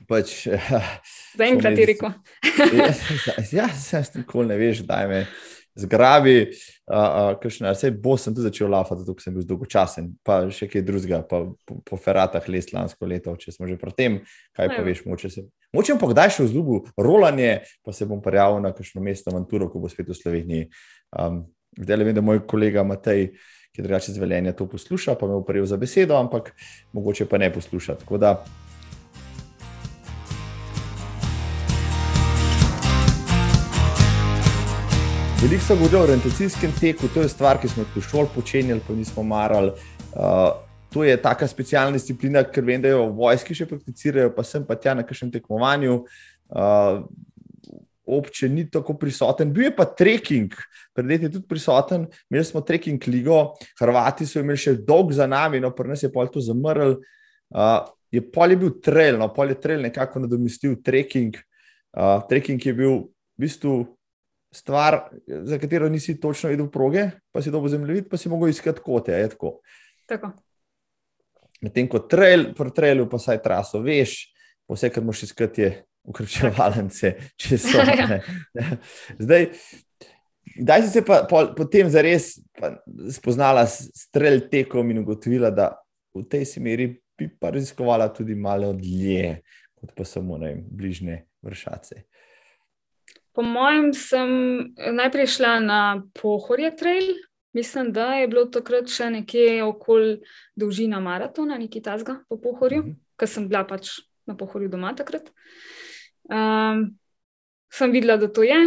pač, 0.07 0.47
zaenkrat 1.39 1.75
je 1.75 1.89
rekel. 1.91 2.13
ja, 3.59 3.67
sem 3.75 4.07
nikoli 4.15 4.53
ne 4.53 4.59
veš, 4.61 4.85
daj 4.87 5.09
me 5.11 5.19
zgrabi, 5.75 6.53
kakšne, 7.41 7.71
vse 7.73 7.91
bo 7.97 8.15
sem 8.17 8.33
tudi 8.33 8.45
začel 8.45 8.69
lafati, 8.69 9.01
zato 9.01 9.15
sem 9.23 9.33
bil 9.33 9.45
dolgočasen, 9.47 10.11
pa 10.25 10.43
še 10.53 10.67
kaj 10.69 10.85
drugega, 10.85 11.21
pa 11.25 11.43
po, 11.65 11.79
po 11.85 11.97
feratah 11.97 12.45
les 12.51 12.69
lansko 12.73 13.09
leto, 13.09 13.33
če 13.39 13.55
smo 13.55 13.69
že 13.69 13.79
pri 13.81 13.95
tem, 13.97 14.19
kaj 14.57 14.69
pa 14.75 14.85
veš, 14.85 15.03
moče 15.09 15.33
se. 15.33 15.47
Moče 15.73 15.97
pa 16.01 16.11
kdaj 16.11 16.35
še 16.37 16.45
v 16.45 16.51
zlubu 16.53 16.79
rolanje, 16.99 17.63
pa 17.81 17.95
se 17.95 18.05
bom 18.09 18.21
prijavil 18.21 18.61
na 18.61 18.73
kakšno 18.75 19.01
mesto 19.01 19.33
Manturo, 19.33 19.71
ko 19.73 19.81
bo 19.81 19.89
spet 19.89 20.13
v 20.13 20.17
Sloveniji. 20.17 20.69
Um, 21.17 21.45
zdaj 21.79 21.99
le 21.99 22.09
vem, 22.09 22.17
da 22.17 22.25
moj 22.25 22.43
kolega 22.49 22.85
Matej, 22.85 23.31
ki 23.73 23.81
je 23.81 23.87
drugače 23.87 24.13
zveljenje, 24.13 24.53
to 24.53 24.67
posluša, 24.69 25.17
pa 25.17 25.25
me 25.25 25.39
bo 25.39 25.45
prijel 25.47 25.65
za 25.65 25.79
besedo, 25.81 26.13
ampak 26.21 26.53
mogoče 26.93 27.25
pa 27.25 27.41
ne 27.41 27.49
posluša. 27.49 27.97
Tako 28.03 28.21
da 28.21 28.35
Veliko 35.43 35.63
se 35.63 35.75
govori 35.75 35.95
o 35.95 36.03
orientacijskem 36.03 36.71
teku, 36.79 37.07
to 37.13 37.21
je 37.21 37.29
stvar, 37.29 37.57
ki 37.59 37.67
smo 37.67 37.83
jo 37.83 37.99
v 37.99 38.01
šoli 38.07 38.29
počenjali, 38.31 38.79
pa 38.87 38.93
nismo 38.95 39.23
marali. 39.27 39.71
Uh, 40.15 40.53
to 40.93 41.03
je 41.03 41.17
taka 41.21 41.47
specialna 41.47 41.97
disciplina, 41.97 42.45
ker 42.47 42.63
vem, 42.63 42.79
da 42.81 42.93
jo 42.93 43.01
v 43.09 43.17
vojski 43.17 43.57
še 43.57 43.65
prakticirajo, 43.67 44.29
pa 44.31 44.45
sem 44.47 44.63
pa 44.63 44.77
tja 44.79 44.93
na 44.95 45.03
kakšnem 45.03 45.33
tekmovanju. 45.33 45.97
Uh, 46.47 47.01
Obče 48.07 48.47
ni 48.51 48.63
tako 48.71 48.95
prisoten, 48.99 49.51
bil 49.51 49.65
je 49.65 49.73
pa 49.75 49.83
trekking, 49.83 50.55
pred 50.95 51.09
leti 51.11 51.31
tudi 51.33 51.43
prisoten, 51.49 52.05
imeli 52.31 52.47
smo 52.47 52.61
trekking 52.63 53.07
ligo, 53.11 53.41
Hrvati 53.81 54.27
so 54.27 54.39
imeli 54.39 54.61
še 54.63 54.77
dolg 54.87 55.11
za 55.11 55.27
nami, 55.27 55.59
no, 55.59 55.73
pri 55.75 55.91
nas 55.91 56.05
je 56.05 56.11
pol 56.13 56.31
to 56.31 56.39
zamrl. 56.43 56.95
Uh, 57.51 57.81
je 58.15 58.23
pol 58.23 58.55
je 58.55 58.61
bil 58.63 58.71
trail, 58.79 59.19
no, 59.19 59.27
pol 59.35 59.51
je 59.51 59.59
trail 59.59 59.83
nekako 59.83 60.23
nadomestil 60.23 60.79
trekking. 60.79 61.35
Uh, 61.91 62.23
trekking 62.31 62.63
je 62.63 62.75
bil 62.79 62.95
v 63.35 63.43
bistvu 63.43 63.75
stvar, 64.53 64.99
za 65.27 65.57
katero 65.59 65.89
nisi 65.89 66.19
točno 66.21 66.49
videl 66.49 66.69
proge, 66.71 67.09
pa 67.31 67.41
si 67.41 67.51
dobro 67.51 67.69
zemljevid, 67.69 68.09
pa 68.09 68.17
si 68.17 68.29
mogel 68.29 68.49
iskati 68.49 68.81
kote. 68.85 69.11
Je 69.11 69.29
tako. 69.29 69.59
tako. 70.05 70.31
Medtem 71.61 71.87
ko 71.89 71.99
trail, 71.99 72.51
pri 72.57 72.73
trailu 72.75 73.07
pa 73.09 73.19
saj 73.19 73.41
traso 73.43 73.79
veš, 73.81 74.17
vse, 74.69 74.89
kar 74.89 75.03
moš 75.03 75.23
iskati, 75.29 75.61
je 75.61 75.71
ukrepčevalence, 76.03 77.15
če 77.39 77.57
so. 77.57 77.81
Ja. 77.81 78.19
Zdaj, 79.19 79.49
Kdaj 80.53 80.81
si 80.81 80.89
se 80.89 81.01
pa 81.05 81.23
potem 81.57 81.87
po 81.87 81.93
zares 81.93 82.35
spoznala 83.15 83.65
s 83.65 83.89
strelj 83.97 84.49
tekom 84.51 84.91
in 84.91 84.99
ugotovila, 85.01 85.49
da 85.49 85.71
v 86.13 86.25
tej 86.29 86.45
smeri 86.45 86.89
bi 87.17 87.29
pa 87.39 87.49
raziskovala 87.55 88.11
tudi 88.13 88.35
malo 88.35 88.73
dlje, 88.73 89.39
kot 89.79 89.95
pa 89.97 90.05
samo 90.05 90.37
ne, 90.37 90.55
bližnje 90.61 91.23
vršace? 91.41 92.03
Po 93.33 93.41
mojem, 93.41 93.93
sem 93.97 94.29
najprej 94.77 95.27
šla 95.27 95.59
na 95.59 95.79
Pohorje 96.13 96.75
trail. 96.77 97.13
Mislim, 97.53 97.91
da 97.93 98.13
je 98.17 98.27
bilo 98.27 98.45
takrat 98.49 98.89
še 98.89 99.11
nekje 99.13 99.61
okoli 99.65 100.15
dolžina 100.57 100.99
maratona, 101.01 101.57
nekaj 101.61 101.83
tasga 101.85 102.17
po 102.29 102.37
Pohorju, 102.41 102.81
mhm. 102.81 102.89
-huh. 102.89 103.17
ker 103.17 103.29
sem 103.29 103.47
bila 103.49 103.63
pač 103.63 103.99
na 104.25 104.35
Pohorju 104.37 104.69
doma 104.69 104.95
takrat. 104.95 105.29
Um, 106.29 106.97
sem 107.73 107.91
videla, 107.91 108.17
da 108.17 108.27
to 108.27 108.43
je, 108.43 108.57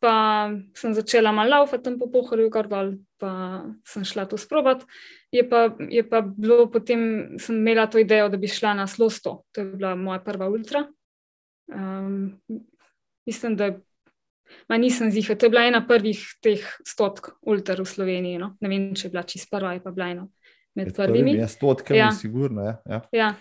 pa 0.00 0.50
sem 0.74 0.94
začela 0.94 1.32
malo 1.32 1.50
laufati 1.50 1.84
tam 1.84 1.98
po 1.98 2.10
Pohorju, 2.10 2.50
kar 2.50 2.68
dol, 2.68 2.92
pa 3.18 3.62
sem 3.84 4.04
šla 4.04 4.24
to 4.26 4.36
sprobati. 4.36 4.84
Je 5.32 5.48
pa, 5.48 5.76
je 5.90 6.08
pa 6.08 6.20
bilo 6.20 6.70
potem, 6.70 7.38
sem 7.38 7.56
imela 7.56 7.86
to 7.86 7.98
idejo, 7.98 8.28
da 8.28 8.36
bi 8.36 8.48
šla 8.48 8.74
na 8.74 8.86
Slosto, 8.86 9.44
to 9.52 9.60
je 9.60 9.66
bila 9.76 9.94
moja 9.94 10.20
prva 10.20 10.48
ultra. 10.48 10.86
Um, 11.66 12.40
mislim, 13.26 13.56
da 13.56 13.64
je 13.64 13.80
Ma 14.68 14.78
nisem 14.78 15.10
zihal, 15.10 15.36
to 15.36 15.46
je 15.46 15.50
bila 15.50 15.64
ena 15.68 15.82
prvih 15.86 16.20
teh 16.42 16.62
stotk 16.86 17.32
ultra 17.42 17.76
v 17.78 17.88
Sloveniji. 17.88 18.38
No? 18.40 18.54
Ne 18.60 18.70
vem, 18.70 18.86
če 18.96 19.08
je 19.08 19.12
bila 19.12 19.24
čist 19.28 19.50
prva, 19.50 19.74
je 19.76 19.82
pa 19.84 19.92
bila 19.94 20.10
ena 20.14 20.26
med 20.78 20.92
prvimi. 20.96 21.36
Ja, 21.40 21.48
stotke, 21.48 21.96
ja. 21.96 22.10
sigurno. 22.16 22.64
Ja. 22.64 22.76
Ja. 22.88 23.00
Ja. 23.12 23.34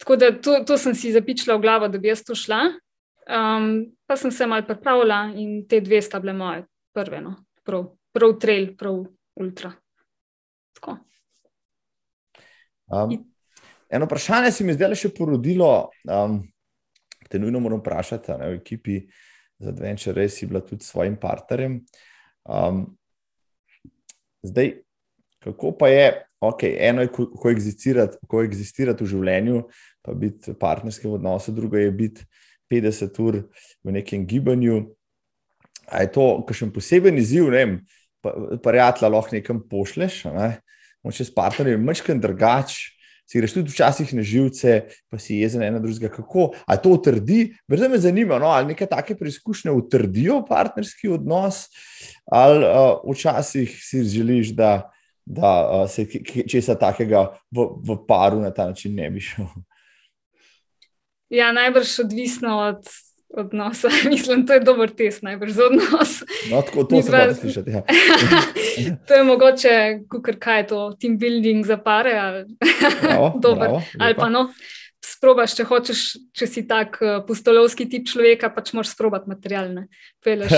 Tako 0.00 0.16
da 0.16 0.32
to, 0.32 0.56
to 0.66 0.78
sem 0.80 0.96
si 0.98 1.12
zapičila 1.14 1.56
v 1.58 1.62
glavo, 1.62 1.88
da 1.88 2.00
bi 2.00 2.10
jaz 2.10 2.24
to 2.26 2.34
šla. 2.38 2.64
Um, 3.22 3.92
pa 4.06 4.16
sem 4.18 4.32
se 4.34 4.46
mal 4.50 4.64
pripravila 4.66 5.28
in 5.38 5.62
te 5.70 5.78
dve 5.80 6.00
sta 6.02 6.18
bile 6.20 6.34
moje 6.34 6.64
prve, 6.92 7.20
no? 7.22 7.36
prav, 7.62 7.84
prav 8.12 8.32
trail, 8.42 8.72
prav 8.78 8.98
ultra. 9.38 9.70
Um, 12.92 13.12
eno 13.88 14.04
vprašanje 14.04 14.50
se 14.52 14.64
mi 14.64 14.74
je 14.74 14.80
zdaj 14.80 14.96
še 15.00 15.10
porodilo, 15.16 15.68
um, 16.10 16.40
te 17.30 17.38
nujno 17.40 17.62
moram 17.62 17.80
vprašati, 17.80 18.34
ne, 18.40 18.50
v 18.50 18.58
ekipi. 18.58 18.98
Uh, 18.98 19.31
z 19.62 19.70
Adventure 19.70 20.16
Race, 20.18 20.36
si 20.36 20.48
bila 20.50 20.60
tudi 20.60 20.84
s 20.84 20.90
svojim 20.90 21.16
partnerjem. 21.16 21.80
Um, 22.44 22.84
Zdaj, 24.42 24.72
kako 25.38 25.72
pa 25.78 25.88
je, 25.88 26.24
okay, 26.40 26.76
eno 26.78 27.02
je 27.02 27.08
koegzistirati, 27.14 28.18
koegzistirati 28.26 29.04
v 29.04 29.10
življenju, 29.10 29.60
pa 30.02 30.14
biti 30.18 30.50
v 30.50 30.58
partnerskem 30.58 31.14
odnosu, 31.14 31.54
drugo 31.54 31.78
je 31.78 31.92
biti 31.94 32.26
50 32.72 33.20
ur 33.22 33.38
v 33.84 33.94
nekem 33.94 34.26
gibanju. 34.26 34.80
A 35.86 36.02
je 36.02 36.10
to 36.14 36.26
kakšen 36.48 36.72
poseben 36.74 37.18
izziv, 37.18 37.50
ne 37.52 37.62
vem, 37.62 37.76
prijatelja 38.62 39.10
lahko 39.12 39.36
nekam 39.36 39.62
pošleš, 39.68 40.24
ne? 40.34 40.56
moče 41.02 41.26
s 41.26 41.34
partnerjem, 41.34 41.82
mečken 41.82 42.20
drugač. 42.22 42.78
Si 43.32 43.40
greš 43.40 43.54
tudi 43.56 43.72
včasih 43.72 44.10
na 44.12 44.20
živce, 44.20 44.72
pa 45.08 45.16
si 45.16 45.38
jezen 45.40 45.62
ena 45.64 45.78
drugega. 45.80 46.10
Kako? 46.12 46.50
A 46.68 46.76
to 46.76 46.90
utrdi? 46.98 47.54
Brzo 47.64 47.88
me 47.88 47.96
zanima, 47.98 48.36
no? 48.38 48.50
ali 48.52 48.74
neke 48.74 48.84
take 48.86 49.16
preizkušnje 49.16 49.72
utrdijo 49.72 50.42
partnerski 50.44 51.08
odnos, 51.08 51.62
ali 52.28 52.66
uh, 52.66 53.00
včasih 53.08 53.72
si 53.80 54.02
želiš, 54.04 54.52
da, 54.58 54.90
da 55.24 55.52
uh, 55.64 55.88
se 55.88 56.04
česa 56.44 56.76
takega 56.76 57.30
v, 57.48 57.64
v 57.88 57.96
paru 58.08 58.42
na 58.44 58.52
ta 58.52 58.68
način 58.68 58.92
ne 59.00 59.08
bi 59.10 59.24
šel. 59.24 59.48
Ja, 61.32 61.48
najbrž 61.56 62.02
odvisno 62.04 62.58
od 62.68 62.84
odnosa. 63.36 63.88
Mislim, 64.10 64.46
to 64.46 64.52
je 64.52 64.60
dober 64.60 64.90
test, 64.90 65.22
najbrž 65.22 65.52
za 65.52 65.64
odnos. 65.64 66.22
No, 66.50 66.62
tako 66.62 66.84
to 66.84 67.02
se 67.02 67.10
da 67.10 67.34
slišati. 67.34 67.70
Ja. 67.70 67.82
to 69.08 69.14
je 69.14 69.24
mogoče, 69.24 69.98
kaj 70.38 70.60
je 70.60 70.66
to, 70.66 70.92
team 71.00 71.18
building 71.18 71.66
za 71.66 71.76
pare. 71.76 72.12
Ali, 72.18 72.44
bravo, 73.02 73.38
bravo, 73.58 73.82
ali 73.98 74.14
pa 74.14 74.28
no. 74.28 74.48
Sprobaš, 75.02 75.56
če 75.58 75.64
hočeš, 75.66 76.00
če 76.30 76.46
si 76.46 76.62
tak 76.66 77.00
uh, 77.02 77.16
pustolovski 77.26 77.88
tip 77.90 78.04
človeka, 78.06 78.52
pač 78.54 78.70
moraš 78.70 78.92
sprobati 78.94 79.26
materialne. 79.32 79.88
Peleš, 80.22 80.52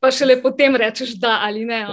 pa 0.00 0.10
šele 0.12 0.36
potem 0.42 0.76
rečeš 0.76 1.14
da 1.16 1.38
ali 1.46 1.64
ne. 1.64 1.86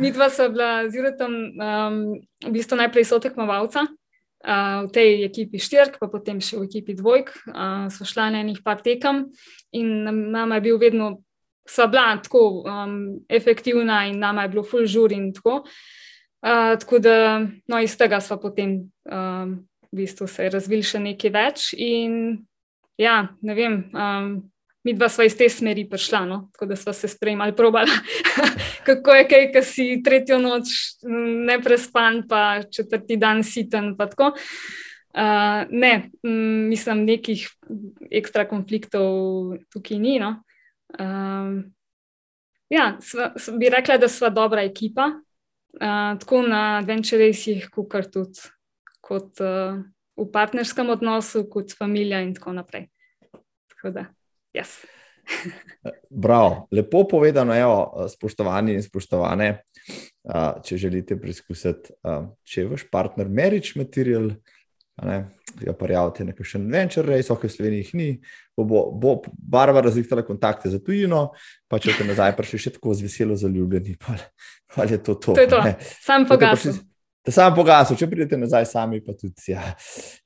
Mi 0.00 0.14
dva 0.16 0.30
sva 0.32 0.48
bila 0.48 0.70
z 0.88 0.96
Juretom 0.96 1.36
um, 1.60 2.00
v 2.46 2.54
bistvu 2.56 2.80
najprej 2.80 3.04
sotekmovalca 3.04 3.84
v 4.38 4.90
tej 4.94 5.24
ekipi 5.26 5.58
štirk, 5.58 5.98
pa 5.98 6.06
potem 6.06 6.38
še 6.38 6.60
v 6.60 6.68
ekipi 6.68 6.94
dvojk, 6.94 7.32
uh, 7.50 7.88
so 7.90 8.06
šla 8.06 8.30
na 8.30 8.42
enih 8.44 8.62
par 8.62 8.78
tekem 8.84 9.26
in 9.74 10.04
nama 10.30 10.58
je 10.58 10.64
bil 10.68 10.78
vedno, 10.78 11.08
sva 11.68 11.88
bila 11.90 12.16
tako 12.22 12.62
um, 12.62 13.18
efektivna 13.28 14.06
in 14.08 14.18
nama 14.22 14.46
je 14.46 14.52
bilo 14.54 14.62
full 14.64 14.86
žur 14.86 15.12
in 15.12 15.32
tako. 15.34 15.66
Uh, 16.38 16.78
tako 16.78 17.00
da, 17.02 17.42
no, 17.66 17.80
iz 17.82 17.96
tega 17.98 18.20
smo 18.22 18.38
potem 18.38 18.92
um, 19.10 19.58
v 19.90 19.96
bistvu 19.98 20.28
se 20.30 20.48
razvili 20.48 20.86
še 20.86 21.02
nekaj 21.02 21.34
več. 21.34 21.72
In 21.74 22.38
ja, 23.00 23.26
ne 23.42 23.58
vem, 23.58 23.80
um, 23.90 24.30
mi 24.88 24.94
dva 24.96 25.10
sva 25.12 25.26
iz 25.28 25.36
te 25.36 25.48
smeri 25.52 25.84
prišla, 25.88 26.22
no? 26.24 26.38
tako 26.54 26.70
da 26.70 26.76
sva 26.80 26.94
se 26.96 27.10
sprejemali, 27.12 27.52
probala, 27.56 27.92
kako 28.88 29.18
je 29.18 29.28
kaj, 29.28 29.46
ki 29.52 29.62
si 29.66 29.86
tretjo 30.04 30.38
noč 30.40 30.72
ne 31.04 31.58
prespan, 31.60 32.22
pa 32.28 32.62
četrti 32.72 33.18
dan 33.20 33.44
siten. 33.44 33.92
Uh, 35.18 35.64
ne, 35.70 35.92
mislim, 36.22 37.04
nekih 37.08 37.44
ekstra 38.10 38.46
konfliktov 38.48 39.58
tukaj 39.72 40.00
ni. 40.00 40.18
No? 40.22 40.36
Uh, 40.96 41.60
ja, 42.72 42.94
sva, 43.04 43.32
bi 43.60 43.72
rekla, 43.72 43.98
da 44.00 44.08
sva 44.08 44.30
dobra 44.32 44.64
ekipa, 44.64 45.10
uh, 45.18 46.12
tako 46.20 46.44
na 46.48 46.62
adventurejsih, 46.78 47.68
kot 47.74 48.12
tudi 48.14 48.48
kot, 49.04 49.40
uh, 49.40 49.80
v 50.18 50.30
partnerskem 50.32 50.92
odnosu, 50.92 51.44
kot 51.50 51.72
familija 51.76 52.20
in 52.24 52.34
tako 52.36 52.56
naprej. 52.56 52.88
Tako 53.72 53.92
da. 53.96 54.08
Yes. 54.56 54.80
Bravo, 56.10 56.68
lepo 56.72 57.08
povedano, 57.08 57.54
evo, 57.56 58.06
spoštovani 58.08 58.74
in 58.74 58.82
spoštovane. 58.82 59.50
Če 60.64 60.76
želite 60.76 61.16
preizkusiti, 61.20 61.94
če 62.44 62.60
je 62.60 62.68
vaš 62.68 62.84
partner 62.92 63.28
marriage 63.28 63.78
material, 63.80 64.32
ga 65.60 65.72
prijavite 65.78 66.24
na 66.24 66.34
kakšen 66.36 66.66
venture 66.72 67.06
race, 67.08 67.32
ok, 67.32 67.46
v 67.46 67.52
Sloveniji 67.52 67.84
jih 67.84 67.94
ni, 67.94 68.08
bo, 68.56 68.64
bo, 68.64 68.82
bo 68.92 69.14
barva 69.32 69.80
razvihtala 69.84 70.24
kontakte 70.26 70.70
za 70.70 70.80
tujino, 70.84 71.28
pa 71.68 71.78
če 71.80 71.94
te 71.96 72.04
nazaj 72.08 72.34
prišli 72.36 72.60
še 72.66 72.74
tako 72.76 72.96
z 72.98 73.06
veselo 73.06 73.38
zaljubljeni, 73.38 73.96
pa, 74.02 74.18
pa 74.74 74.88
je 74.90 75.00
to 75.00 75.14
to. 75.14 75.38
To 75.38 75.46
je 75.46 75.48
to, 75.52 75.62
sam 76.02 76.28
pogasil. 76.28 76.82
Da 77.28 77.32
sam 77.34 77.56
pogasil, 77.56 77.96
če 78.00 78.08
pridete 78.10 78.38
nazaj 78.40 78.68
sami, 78.70 79.00
pa 79.04 79.12
tudi, 79.16 79.52
ja, 79.52 79.62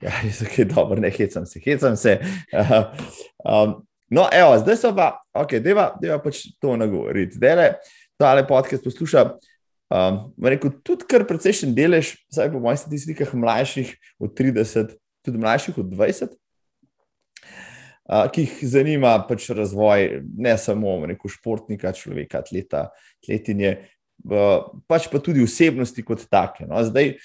ja 0.03 0.19
je 0.23 0.35
okay, 0.47 0.67
dobro, 0.71 1.01
ne 1.03 1.11
hecam 1.11 1.47
se, 1.47 1.63
hecam 1.65 1.97
se. 1.99 2.19
Um, 3.43 3.81
No, 4.13 4.27
evo, 4.33 4.59
zdaj 4.61 4.77
so 4.77 4.91
pa, 4.93 5.15
ok, 5.33 5.57
deva, 5.65 5.87
deva 6.03 6.19
pač 6.21 6.43
to 6.61 6.75
nagovoriti. 6.77 7.39
Zdaj 7.39 7.55
le, 7.57 7.69
tale 8.21 8.43
podcast 8.45 8.85
posluša, 8.85 9.23
um, 9.89 10.19
rekel, 10.45 10.75
tudi 10.85 11.09
kar 11.09 11.25
precejšen 11.29 11.73
delež, 11.73 12.13
vsaj 12.29 12.51
po 12.53 12.61
mojih 12.61 12.83
statistikah, 12.83 13.33
mlajših 13.33 13.95
od 14.21 14.35
30, 14.37 14.93
tudi 15.25 15.41
mlajših 15.41 15.81
od 15.81 15.89
20, 15.97 16.37
uh, 16.37 18.29
ki 18.29 18.45
jih 18.45 18.61
zanima 18.75 19.15
pač 19.25 19.49
razvoj 19.49 20.21
ne 20.37 20.59
samo 20.61 20.99
rekel, 21.09 21.33
športnika, 21.33 21.95
človeka, 21.97 22.45
atleta, 22.45 22.91
atletinje, 23.25 23.79
uh, 24.29 24.69
pač 24.93 25.09
pa 25.09 25.25
tudi 25.25 25.41
osebnosti 25.41 26.05
kot 26.05 26.29
take. 26.29 26.69
No, 26.69 26.85
zdaj, 26.85 27.17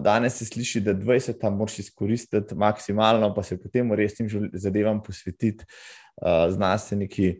Danes 0.00 0.38
se 0.38 0.46
sliši, 0.46 0.80
da 0.80 0.94
20 0.94 1.40
tam 1.40 1.56
moraš 1.56 1.78
izkoristiti 1.78 2.54
maksimalno, 2.54 3.32
pa 3.34 3.42
se 3.42 3.58
potem 3.62 3.92
resnim 3.92 4.50
zadevam 4.52 5.02
posvetiti. 5.02 5.64
Znanstveniki, 6.50 7.34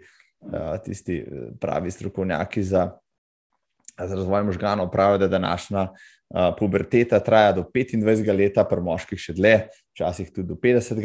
tisti 0.85 1.20
pravi 1.61 1.91
strokovnjaki 1.91 2.62
za, 2.62 2.89
za 3.99 4.14
razvoj 4.14 4.43
možganov, 4.45 4.91
pravijo, 4.91 5.18
da 5.18 5.28
današnja 5.28 5.89
puberteta 6.59 7.20
traja 7.20 7.53
do 7.53 7.62
25 7.74 8.37
let, 8.39 8.59
pri 8.68 8.80
moških 8.82 9.20
še 9.20 9.37
dlje, 9.39 9.55
včasih 9.95 10.32
tudi 10.35 10.49
do 10.49 10.59
50. 10.59 11.01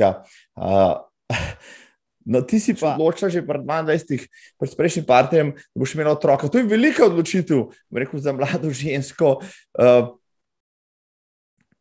No, 2.30 2.44
ti 2.46 2.60
si 2.62 2.76
pa 2.78 2.94
odločil 2.94 3.32
že 3.32 3.42
pred 3.42 3.64
22, 3.66 4.28
pred 4.60 4.74
prejšnjim 4.78 5.06
partnerjem, 5.08 5.50
da 5.56 5.80
boš 5.82 5.96
imel 5.96 6.12
otroka. 6.12 6.50
To 6.52 6.60
je 6.60 6.68
velika 6.68 7.08
odločitev, 7.08 7.72
rekel 7.90 8.22
za 8.22 8.36
mlado 8.36 8.70
žensko. 8.70 9.40
Uh, 9.74 10.19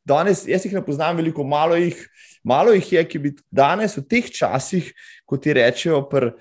danes, 0.08 0.46
jaz 0.48 0.64
jih 0.64 0.78
ne 0.78 0.84
poznam 0.84 1.18
veliko, 1.20 1.44
malo 1.44 1.76
jih, 1.78 2.00
malo 2.46 2.72
jih 2.76 2.92
je, 2.96 3.04
ki 3.08 3.20
bi 3.22 3.34
danes 3.52 3.98
v 4.00 4.06
teh 4.08 4.30
časih, 4.32 4.88
kot 5.28 5.44
ti 5.44 5.54
rečejo, 5.56 6.02
pri 6.08 6.32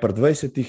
pr 0.00 0.16
20, 0.16 0.64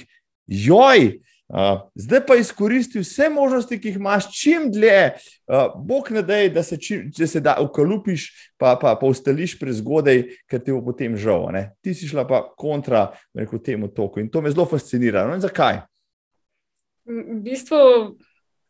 joj. 0.48 1.10
Uh, 1.48 1.80
zdaj 1.96 2.26
pa 2.28 2.36
izkoristi 2.36 3.00
vse 3.00 3.30
možnosti, 3.32 3.78
ki 3.80 3.94
jih 3.94 4.00
imaš, 4.02 4.26
čim 4.36 4.66
dlje, 4.72 5.14
uh, 5.48 5.78
bog 5.80 6.10
ne 6.12 6.20
da, 6.22 6.42
da 6.52 6.64
se, 6.64 6.76
čim, 6.78 7.06
se 7.14 7.40
da 7.40 7.56
ukalupiš, 7.64 8.26
pa, 8.60 8.74
pa, 8.82 8.98
pa 9.00 9.08
ustališ 9.08 9.56
prezgodaj, 9.60 10.26
ker 10.52 10.60
ti 10.60 10.76
bo 10.76 10.82
potem 10.90 11.16
žal. 11.16 11.48
Ne? 11.56 11.70
Ti 11.80 11.94
si 11.96 12.10
šla 12.12 12.28
pa 12.28 12.42
kontra 12.60 13.06
rekel, 13.32 13.64
temu 13.64 13.88
toku 13.88 14.20
in 14.20 14.28
to 14.28 14.44
me 14.44 14.52
zelo 14.52 14.68
fascinira. 14.68 15.24
No, 15.24 15.40
zakaj? 15.40 15.86
V 17.08 17.40
bistvu 17.48 17.80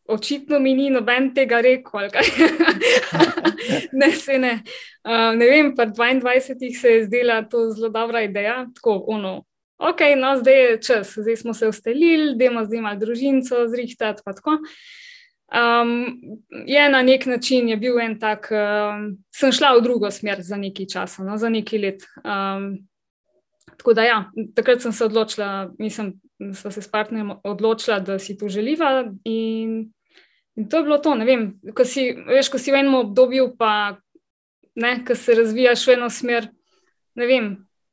očitno 0.07 0.59
mi 0.59 0.73
ni 0.73 0.89
noben 0.89 1.33
tega 1.33 1.61
rekel. 1.61 2.09
ne, 3.99 4.11
se 4.11 4.39
ne. 4.39 4.53
Uh, 5.03 5.35
ne 5.37 5.49
vem, 5.49 5.75
pa 5.75 5.85
22 5.85 6.73
se 6.81 6.89
je 6.89 7.05
zdela 7.05 7.41
to 7.49 7.69
zelo 7.71 7.89
dobra 7.89 8.21
ideja. 8.21 8.65
Tako, 8.75 9.03
ono, 9.07 9.45
ok, 9.77 10.01
no, 10.17 10.35
zdaj 10.37 10.61
je 10.61 10.81
čas, 10.81 11.13
zdaj 11.17 11.35
smo 11.35 11.53
se 11.53 11.67
ustalili, 11.67 12.35
da 12.37 12.45
imamo 12.45 12.65
zdaj 12.65 12.81
malo 12.81 12.99
družinco, 12.99 13.67
zrihtati. 13.67 14.21
Um, 15.47 16.19
je 16.65 16.89
na 16.89 17.01
nek 17.01 17.25
način 17.25 17.69
je 17.69 17.77
bil 17.77 17.99
en 17.99 18.17
tak, 18.19 18.49
um, 18.51 19.13
sem 19.35 19.51
šla 19.51 19.77
v 19.77 19.83
drugo 19.83 20.11
smer 20.11 20.41
za 20.43 20.57
nekaj 20.59 20.89
časa, 20.91 21.23
no, 21.23 21.37
za 21.37 21.49
nekaj 21.49 21.79
let. 21.79 22.03
Um, 22.23 22.87
tako 23.77 23.93
da, 23.93 24.03
ja, 24.03 24.17
takrat 24.55 24.81
sem 24.81 24.91
se 24.91 25.05
odločila, 25.05 25.71
mislim, 25.79 26.13
da 26.39 26.53
sem 26.53 26.71
se 26.71 26.81
s 26.81 26.91
partnerjem 26.91 27.31
odločila, 27.43 27.99
da 27.99 28.19
si 28.19 28.37
to 28.37 28.49
želiva. 28.49 29.05
In 29.23 29.93
In 30.57 30.69
to 30.69 30.77
je 30.77 30.83
bilo 30.83 30.97
to, 30.97 31.13
ne 31.15 31.25
vem, 31.25 31.41
ko 31.77 31.85
si, 31.85 32.09
veš, 32.17 32.49
ko 32.49 32.57
si 32.57 32.73
v 32.73 32.81
enem 32.81 32.95
obdobju, 32.97 33.51
pa 33.59 34.01
ne, 34.75 35.03
ko 35.05 35.13
se 35.15 35.35
razvijaš 35.37 35.85
v 35.85 35.93
eno 35.93 36.09
smer, 36.09 36.49
ne 37.13 37.27
vem. 37.29 37.51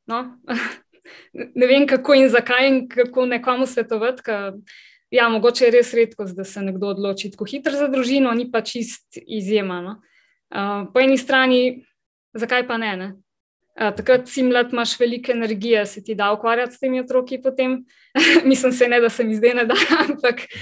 No? 0.09 0.23
ne 1.61 1.67
vem, 1.69 1.85
kako 1.85 2.17
in 2.17 2.29
zakaj, 2.33 2.67
in 2.67 2.79
kako 2.89 3.27
nekomu 3.29 3.67
svetovati. 3.69 4.25
Ja, 5.13 5.27
mogoče 5.29 5.67
je 5.67 5.75
res 5.75 5.93
redko, 5.93 6.25
da 6.25 6.43
se 6.43 6.63
nekdo 6.65 6.89
odloči 6.95 7.29
tako 7.31 7.45
hitro 7.45 7.75
za 7.77 7.85
družino, 7.87 8.33
ni 8.33 8.47
pa 8.51 8.63
čist 8.65 9.19
izjema. 9.21 9.77
No? 9.85 9.99
Uh, 10.49 10.87
po 10.93 11.03
eni 11.05 11.19
strani, 11.21 11.85
zakaj 12.33 12.65
pa 12.67 12.79
ne? 12.81 12.95
ne? 12.97 13.11
Uh, 13.77 13.91
takrat 13.93 14.25
si 14.31 14.41
mlad, 14.43 14.73
imaš 14.73 14.95
veliko 14.99 15.35
energije, 15.35 15.85
se 15.85 16.01
ti 16.03 16.17
da 16.17 16.31
ukvarjati 16.33 16.73
s 16.73 16.81
temi 16.81 16.99
otroki. 16.99 17.37
Mislim, 18.49 18.73
se 18.73 18.89
ne, 18.89 18.99
da 18.99 19.09
se 19.09 19.23
mi 19.23 19.37
zdaj 19.37 19.53
ne 19.53 19.67
da, 19.69 19.77
ampak 20.07 20.47
uh, 20.49 20.59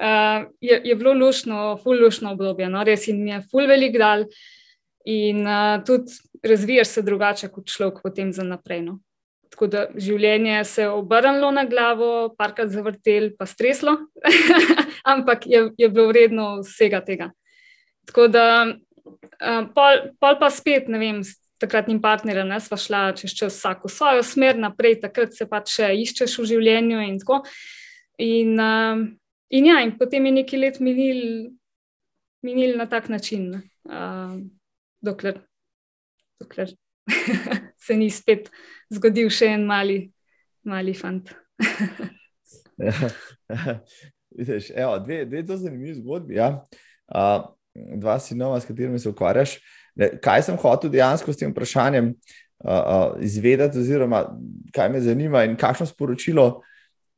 je, 0.00 0.80
je 0.84 0.94
bilo 0.96 1.12
lušno, 1.12 1.76
fullušno 1.82 2.32
obdobje, 2.32 2.68
no? 2.68 2.84
res 2.84 3.08
jim 3.08 3.20
je 3.26 3.40
full 3.50 3.68
velik 3.68 3.98
dal 4.00 4.24
in 5.04 5.44
uh, 5.46 5.82
tudi 5.84 6.12
razvijaš 6.42 6.88
se 6.88 7.02
drugače 7.02 7.48
kot 7.48 7.68
človek 7.68 8.00
potem 8.02 8.32
za 8.32 8.44
naprej. 8.44 8.82
No? 8.86 8.98
Tako 9.50 9.66
da 9.66 9.86
življenje 9.96 10.62
se 10.64 10.86
je 10.86 10.92
obrnilo 10.94 11.50
na 11.52 11.66
glavo, 11.68 12.30
parkrat 12.38 12.70
zavrtel, 12.72 13.32
pa 13.38 13.48
streslo, 13.50 13.96
ampak 15.12 15.46
je, 15.46 15.66
je 15.78 15.88
bilo 15.88 16.08
vredno 16.08 16.60
vsega 16.62 17.02
tega. 17.04 17.30
Tako 18.08 18.28
da, 18.32 18.46
uh, 18.70 19.62
pol, 19.74 20.04
pol 20.22 20.40
pa 20.40 20.50
spet, 20.54 20.88
ne 20.88 21.02
vem, 21.02 21.22
s 21.26 21.36
takratnim 21.60 22.00
partnerjem, 22.00 22.48
ne 22.48 22.60
sva 22.62 22.78
šla 22.80 23.02
čez 23.18 23.36
čas 23.36 23.58
vsako 23.58 23.90
svojo 23.92 24.24
smer 24.24 24.56
naprej, 24.56 25.02
takrat 25.02 25.36
se 25.36 25.44
pač 25.48 25.74
še 25.76 25.92
iščeš 26.06 26.38
v 26.40 26.50
življenju 26.54 27.02
in 27.04 27.18
tako. 27.20 27.42
In, 28.20 28.56
uh, 28.56 29.08
in 29.50 29.66
ja, 29.66 29.80
in 29.84 29.96
potem 29.98 30.26
je 30.26 30.32
nekaj 30.32 30.58
let 30.60 30.80
minil, 30.80 31.50
minil 32.46 32.76
na 32.78 32.86
tak 32.88 33.08
način, 33.08 33.50
uh, 33.84 34.34
dokler, 35.02 35.40
dokler 36.40 36.72
se 37.84 37.96
ni 37.96 38.10
spet 38.10 38.50
zgodil 38.92 39.30
še 39.30 39.54
en 39.56 39.66
mali, 39.66 40.02
mali 40.66 40.94
fant. 40.94 41.32
Vidiš, 44.30 44.70
evo, 44.78 44.98
dve, 44.98 45.24
dve 45.26 45.42
to 45.46 45.56
zanimivi 45.56 45.94
zgodbi. 45.98 46.34
Ja. 46.38 46.64
Uh, 47.10 47.50
dva 47.74 48.18
sinova, 48.18 48.60
s 48.60 48.66
katerimi 48.66 48.98
se 48.98 49.08
ukvarjaš. 49.08 49.58
Ne, 49.94 50.12
kaj 50.22 50.42
sem 50.46 50.56
hotel 50.58 50.90
dejansko 50.90 51.32
s 51.32 51.40
tem 51.40 51.50
vprašanjem 51.52 52.12
uh, 52.12 52.14
uh, 52.70 53.22
izvedeti, 53.24 53.78
oziroma 53.78 54.24
kaj 54.74 54.88
me 54.92 55.00
zanima 55.02 55.44
in 55.44 55.56
kakšno 55.58 55.86
sporočilo 55.90 56.62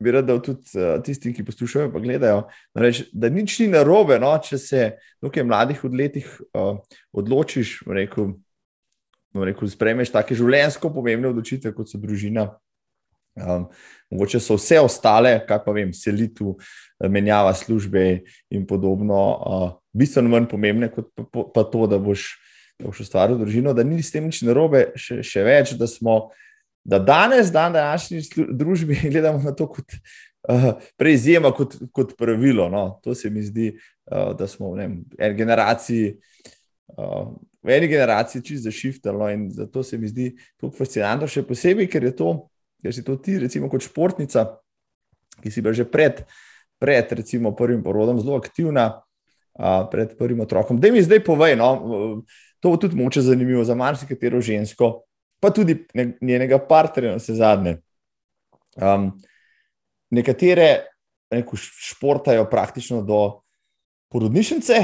bi 0.03 0.15
rad 0.15 0.27
dal 0.29 0.41
tudi 0.45 0.75
uh, 0.79 0.97
tistim, 1.05 1.35
ki 1.35 1.45
poslušajo 1.47 1.91
in 1.91 2.07
gledajo. 2.07 2.43
Reč, 2.79 3.05
da 3.13 3.31
nič 3.33 3.59
ni 3.63 3.69
narobe, 3.73 4.19
no, 4.23 4.33
če 4.43 4.59
se 4.59 4.83
v 5.23 5.29
nekaj 5.29 5.47
mladih 5.47 5.85
letih 5.93 6.29
uh, 6.53 6.83
odločiš, 7.15 7.81
rekel, 7.87 8.35
rekel, 9.35 9.71
spremeš 9.71 10.13
take 10.15 10.37
življenjsko 10.39 10.93
pomembne 10.95 11.31
odločitve, 11.33 11.75
kot 11.77 11.91
so 11.91 12.01
družina. 12.03 12.51
Um, 13.33 13.71
mogoče 14.13 14.43
so 14.45 14.59
vse 14.59 14.77
ostale, 14.85 15.39
kaj 15.49 15.63
pa 15.65 15.73
vem, 15.73 15.95
selitev, 15.97 16.59
menjava 17.09 17.55
službe 17.57 18.03
in 18.53 18.67
podobno, 18.69 19.21
uh, 19.41 19.69
bistveno 19.97 20.29
manj 20.35 20.51
pomembne 20.51 20.91
kot 20.93 21.09
pa, 21.17 21.47
pa 21.55 21.65
to, 21.65 21.87
da 21.89 21.97
boš, 22.03 22.35
da 22.77 22.91
boš 22.91 23.07
ustvaril 23.07 23.41
družino, 23.41 23.73
da 23.73 23.87
ni 23.89 24.03
s 24.05 24.13
tem 24.13 24.29
nič 24.29 24.43
narobe, 24.45 24.91
še, 25.01 25.23
še 25.25 25.47
več, 25.49 25.73
da 25.81 25.89
smo, 25.89 26.35
da 26.85 26.99
danes, 26.99 27.53
dan 27.53 27.73
današnji 27.73 28.21
družbi, 28.49 28.99
gledamo 29.13 29.43
na 29.43 29.55
to 29.55 29.69
kot 29.69 29.95
uh, 30.49 30.73
preizjema, 30.97 31.53
kot, 31.53 31.77
kot 31.93 32.17
pravilo. 32.19 32.69
No? 32.69 33.01
To 33.05 33.15
se 33.15 33.31
mi 33.31 33.43
zdi, 33.43 33.73
uh, 34.11 34.37
da 34.39 34.47
smo 34.47 34.73
v 34.75 34.89
eni 35.19 35.35
generaciji. 35.35 36.17
Uh, 36.97 37.33
v 37.63 37.71
eni 37.71 37.89
generaciji 37.89 38.43
čisto 38.43 38.65
zašiftalo 38.71 39.31
in 39.31 39.51
zato 39.51 39.83
se 39.83 39.99
mi 39.99 40.09
zdi 40.09 40.33
to 40.57 40.71
fascinantno, 40.71 41.29
še 41.31 41.45
posebej, 41.47 41.87
ker 41.87 42.05
je 42.05 42.17
to, 42.19 42.33
ker 42.83 42.95
si 42.95 43.05
to 43.07 43.17
ti, 43.23 43.39
recimo, 43.39 43.71
kot 43.71 43.87
športnica, 43.87 44.49
ki 45.43 45.51
si 45.51 45.63
bila 45.63 45.75
že 45.75 45.87
pred, 45.87 46.25
pred 46.83 47.13
recimo, 47.15 47.55
prvim 47.55 47.83
porodom 47.83 48.19
zelo 48.21 48.35
aktivna, 48.37 49.05
a, 49.55 49.87
pred 49.87 50.17
prvim 50.19 50.43
otrokom. 50.43 50.81
Da 50.83 50.91
mi 50.91 51.03
zdaj 51.03 51.23
povej, 51.23 51.55
no, 51.61 51.71
to 52.59 52.75
bo 52.75 52.81
tudi 52.83 52.99
moče 52.99 53.23
zanimivo 53.23 53.63
za 53.65 53.79
marsikatero 53.79 54.43
žensko, 54.43 55.05
pa 55.43 55.51
tudi 55.51 55.75
njenega 56.21 56.61
partnerja, 56.69 57.17
na 57.17 57.21
vse 57.21 57.35
zadnje. 57.35 57.77
Um, 58.79 59.11
nekatere 60.15 60.69
neko, 61.33 61.57
športajo 61.57 62.45
praktično 62.51 63.03
do 63.03 63.23
porodnišnice, 64.13 64.77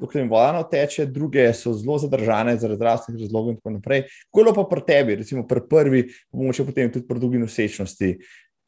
dokler 0.00 0.22
jim 0.22 0.30
voda 0.30 0.62
teče, 0.70 1.08
druge 1.10 1.48
so 1.54 1.74
zelo 1.74 1.98
zadržane 1.98 2.54
zaradi 2.56 2.78
zdravstvenih 2.78 3.24
razlogov 3.24 3.50
in 3.50 3.58
tako 3.58 3.74
naprej. 3.76 4.04
Kolo 4.30 4.54
pa 4.54 4.64
pri 4.70 4.84
tebi, 4.86 5.16
recimo 5.18 5.42
pri 5.48 5.64
prvi, 5.68 6.02
pomoče 6.30 6.66
potem 6.66 6.92
tudi 6.94 7.08
pri 7.08 7.20
drugi 7.20 7.42
nosečnosti. 7.42 8.12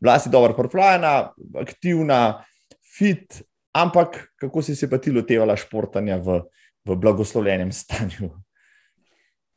Bila 0.03 0.19
si 0.19 0.33
dobro 0.35 0.57
pripravljena, 0.59 1.15
aktivna, 1.63 2.21
fit, 2.97 3.39
ampak 3.73 4.19
kako 4.37 4.63
si 4.63 4.77
se 4.77 4.91
pa 4.91 4.99
ti 4.99 5.15
lotevala 5.15 5.57
športanja 5.57 6.19
v, 6.19 6.43
v 6.85 6.99
blagoslovljenem 6.99 7.73
stanju? 7.73 8.35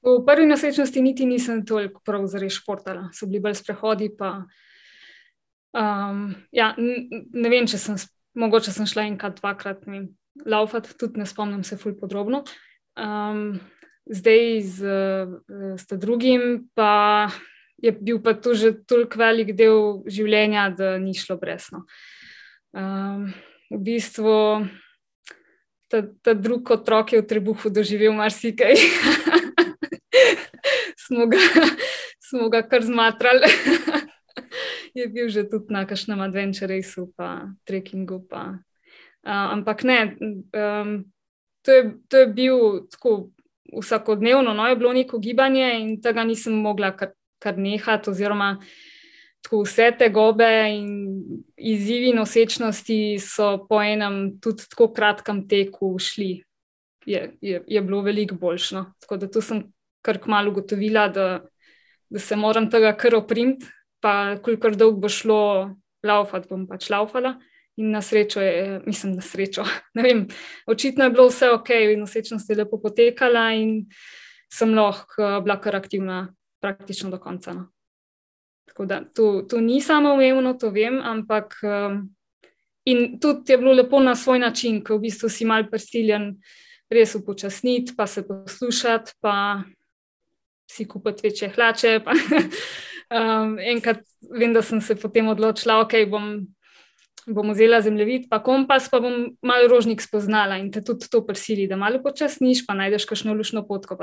V 0.07 0.23
prvi 0.23 0.45
nosečnosti 0.47 1.01
niti 1.03 1.25
nisem 1.27 1.65
toliko 1.67 1.99
prav 2.05 2.23
zares 2.31 2.55
športala, 2.55 3.09
so 3.11 3.27
bili 3.27 3.41
bolj 3.43 3.57
sprehodi. 3.59 4.07
Pa, 4.15 4.45
um, 5.75 6.29
ja, 6.55 6.71
ne 6.77 7.49
vem, 7.51 7.67
če 7.67 7.79
sem, 7.81 7.99
mogoče 8.39 8.71
sem 8.71 8.87
šla 8.87 9.03
enkrat, 9.09 9.41
dvakrat, 9.41 9.83
ne 9.87 9.91
vem, 9.91 10.05
laufati, 10.47 10.95
tudi 10.95 11.19
ne 11.19 11.27
spomnim 11.27 11.65
se 11.67 11.75
fulj 11.81 11.97
podrobno. 11.99 12.45
Um, 12.95 13.59
zdaj 14.07 14.61
z, 14.63 14.95
z 15.75 15.99
drugim 15.99 16.69
pa 16.73 17.27
je 17.77 17.91
bil 17.91 18.21
pa 18.23 18.33
to 18.33 18.55
že 18.57 18.73
toliko 18.87 19.19
velik 19.19 19.53
del 19.53 20.01
življenja, 20.07 20.69
da 20.73 20.95
ni 20.97 21.13
šlo 21.13 21.37
brezno. 21.37 21.83
Um, 22.71 23.33
v 23.69 23.79
bistvu 23.83 24.65
ta, 25.91 26.01
ta 26.23 26.33
drugi 26.33 26.73
otrok 26.73 27.13
je 27.13 27.21
v 27.21 27.27
trebuhu 27.27 27.69
doživel 27.69 28.15
marsikaj. 28.15 28.75
smo, 31.07 31.27
ga, 31.31 31.39
smo 32.29 32.49
ga 32.49 32.61
kar 32.67 32.83
zmatrali. 32.83 33.51
je 34.97 35.07
bil 35.07 35.29
že 35.29 35.47
tudi 35.49 35.73
na 35.73 35.85
kakšnem 35.85 36.21
adventure 36.21 36.67
raceu, 36.75 37.07
pa 37.15 37.53
trekkingu, 37.65 38.25
pa 38.29 38.59
ampak 39.27 39.83
ne, 39.83 40.15
um, 40.55 41.05
to, 41.61 41.71
je, 41.71 41.83
to 42.07 42.17
je 42.17 42.27
bil 42.27 42.57
tako 42.91 43.29
vsakodnevno, 43.67 44.53
no, 44.53 44.67
je 44.67 44.75
bilo 44.75 44.93
neko 44.93 45.19
gibanje 45.19 45.67
in 45.79 46.01
tega 46.01 46.23
nisem 46.23 46.55
mogla 46.55 46.93
kar, 46.95 47.11
kar 47.39 47.57
nehati, 47.59 48.09
oziroma 48.09 48.57
tako 49.43 49.61
vse 49.63 49.91
te 49.99 50.09
gobe 50.09 50.47
in 50.71 50.87
izzivi 51.57 52.13
nosečnosti 52.15 53.19
so 53.19 53.67
po 53.69 53.81
enem 53.83 54.39
tudi 54.41 54.65
tako 54.69 54.89
kratkem 54.93 55.47
teku 55.47 55.95
šli. 55.99 56.43
Je, 57.07 57.21
je, 57.41 57.61
je 57.67 57.81
bilo 57.81 58.01
veliko 58.01 58.35
boljšno. 58.35 58.93
Tako 58.99 59.17
da 59.17 59.29
tu 59.31 59.41
sem 59.41 59.61
kar 60.07 60.21
kmalo 60.23 60.53
ugotovila, 60.53 61.07
da, 61.11 61.27
da 62.09 62.23
se 62.23 62.39
moram 62.39 62.69
tega 62.71 62.93
kar 62.97 63.19
oprimiti, 63.19 63.67
pa 63.99 64.37
kolikor 64.43 64.77
dolgo 64.79 65.03
bo 65.03 65.11
šlo, 65.11 65.41
laufati 66.07 66.47
bom 66.49 66.65
pač 66.69 66.89
laufala. 66.93 67.35
In 67.77 67.91
na 67.93 67.99
srečo 68.01 68.41
je, 68.41 68.79
mislim, 68.87 69.17
na 69.19 69.21
srečo. 69.21 69.65
Vem, 70.05 70.25
očitno 70.65 71.05
je 71.05 71.13
bilo 71.13 71.27
vse 71.29 71.51
ok, 71.53 71.69
nosečnost 71.99 72.49
je 72.49 72.57
lepo 72.63 72.79
potekala, 72.81 73.51
in 73.53 73.83
sem 74.53 74.73
lahko 74.73 75.21
eh, 75.21 75.41
bila 75.45 75.59
kar 75.61 75.75
aktivna 75.75 76.27
praktično 76.63 77.11
do 77.13 77.19
konca. 77.19 77.53
No. 77.53 77.67
Tako 78.67 78.85
da 78.85 79.01
to, 79.13 79.41
to 79.49 79.61
ni 79.61 79.81
samo 79.81 80.13
umevno, 80.13 80.53
to 80.53 80.69
vem, 80.69 80.99
ampak 81.03 81.55
um, 81.63 82.15
in 82.85 83.19
tudi 83.19 83.53
je 83.53 83.57
bilo 83.57 83.73
lepo 83.73 83.99
na 83.99 84.15
svoj 84.15 84.39
način, 84.39 84.83
ko 84.83 84.97
v 84.97 85.07
bistvu 85.07 85.29
si 85.29 85.45
mal 85.45 85.65
prisiljen 85.69 86.35
res 86.89 87.15
upočasniti, 87.15 87.95
pa 87.97 88.07
se 88.07 88.27
poslušati, 88.27 89.11
pa 89.21 89.63
si 90.71 90.87
kupiti 90.87 91.27
večje 91.29 91.53
hlače. 91.55 91.99
Um, 93.07 93.53
enkrat 93.63 94.01
vem, 94.35 94.51
da 94.51 94.59
sem 94.59 94.81
se 94.83 94.91
potem 94.99 95.29
odločila, 95.31 95.77
ok, 95.79 95.93
bom 96.11 96.25
bom 97.27 97.51
vzela 97.51 97.81
zemljevid, 97.83 98.29
pa 98.31 98.39
kompas, 98.43 98.87
pa 98.89 99.01
bom 99.03 99.33
malo 99.43 99.67
rožnik 99.67 100.01
spoznala 100.01 100.57
in 100.61 100.69
te 100.71 100.81
tudi 100.83 101.09
to 101.11 101.21
prisili, 101.27 101.67
da 101.67 101.75
malo 101.75 101.99
počasniš, 102.03 102.63
pa 102.67 102.75
najdeš 102.77 103.05
kakšno 103.09 103.35
lušno 103.35 103.65
potko. 103.67 103.97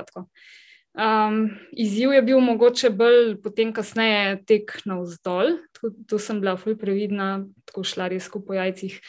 Um, 0.94 1.56
izziv 1.72 2.12
je 2.14 2.22
bil 2.22 2.40
mogoče 2.40 2.90
bolj 2.94 3.34
potem, 3.42 3.72
kasneje 3.74 4.36
tek 4.46 4.76
na 4.86 5.00
vzdolj. 5.00 5.56
Tu, 5.74 5.90
tu 6.06 6.20
sem 6.22 6.38
bila 6.40 6.54
fulj 6.60 6.76
previdna, 6.78 7.46
tako 7.66 7.82
šla 7.82 8.08
res 8.12 8.28
po 8.30 8.54
jajcih, 8.54 9.00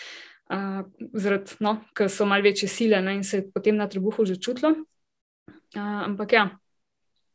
uh, 0.49 1.51
no, 1.59 1.77
ker 1.93 2.09
so 2.09 2.25
mal 2.25 2.41
večje 2.41 2.71
sile 2.71 3.03
ne, 3.03 3.19
in 3.19 3.23
se 3.23 3.43
je 3.43 3.49
potem 3.51 3.75
na 3.75 3.87
trebuhu 3.87 4.25
že 4.25 4.39
čutilo. 4.39 4.73
Uh, 5.75 6.01
ampak 6.07 6.33
ja. 6.33 6.49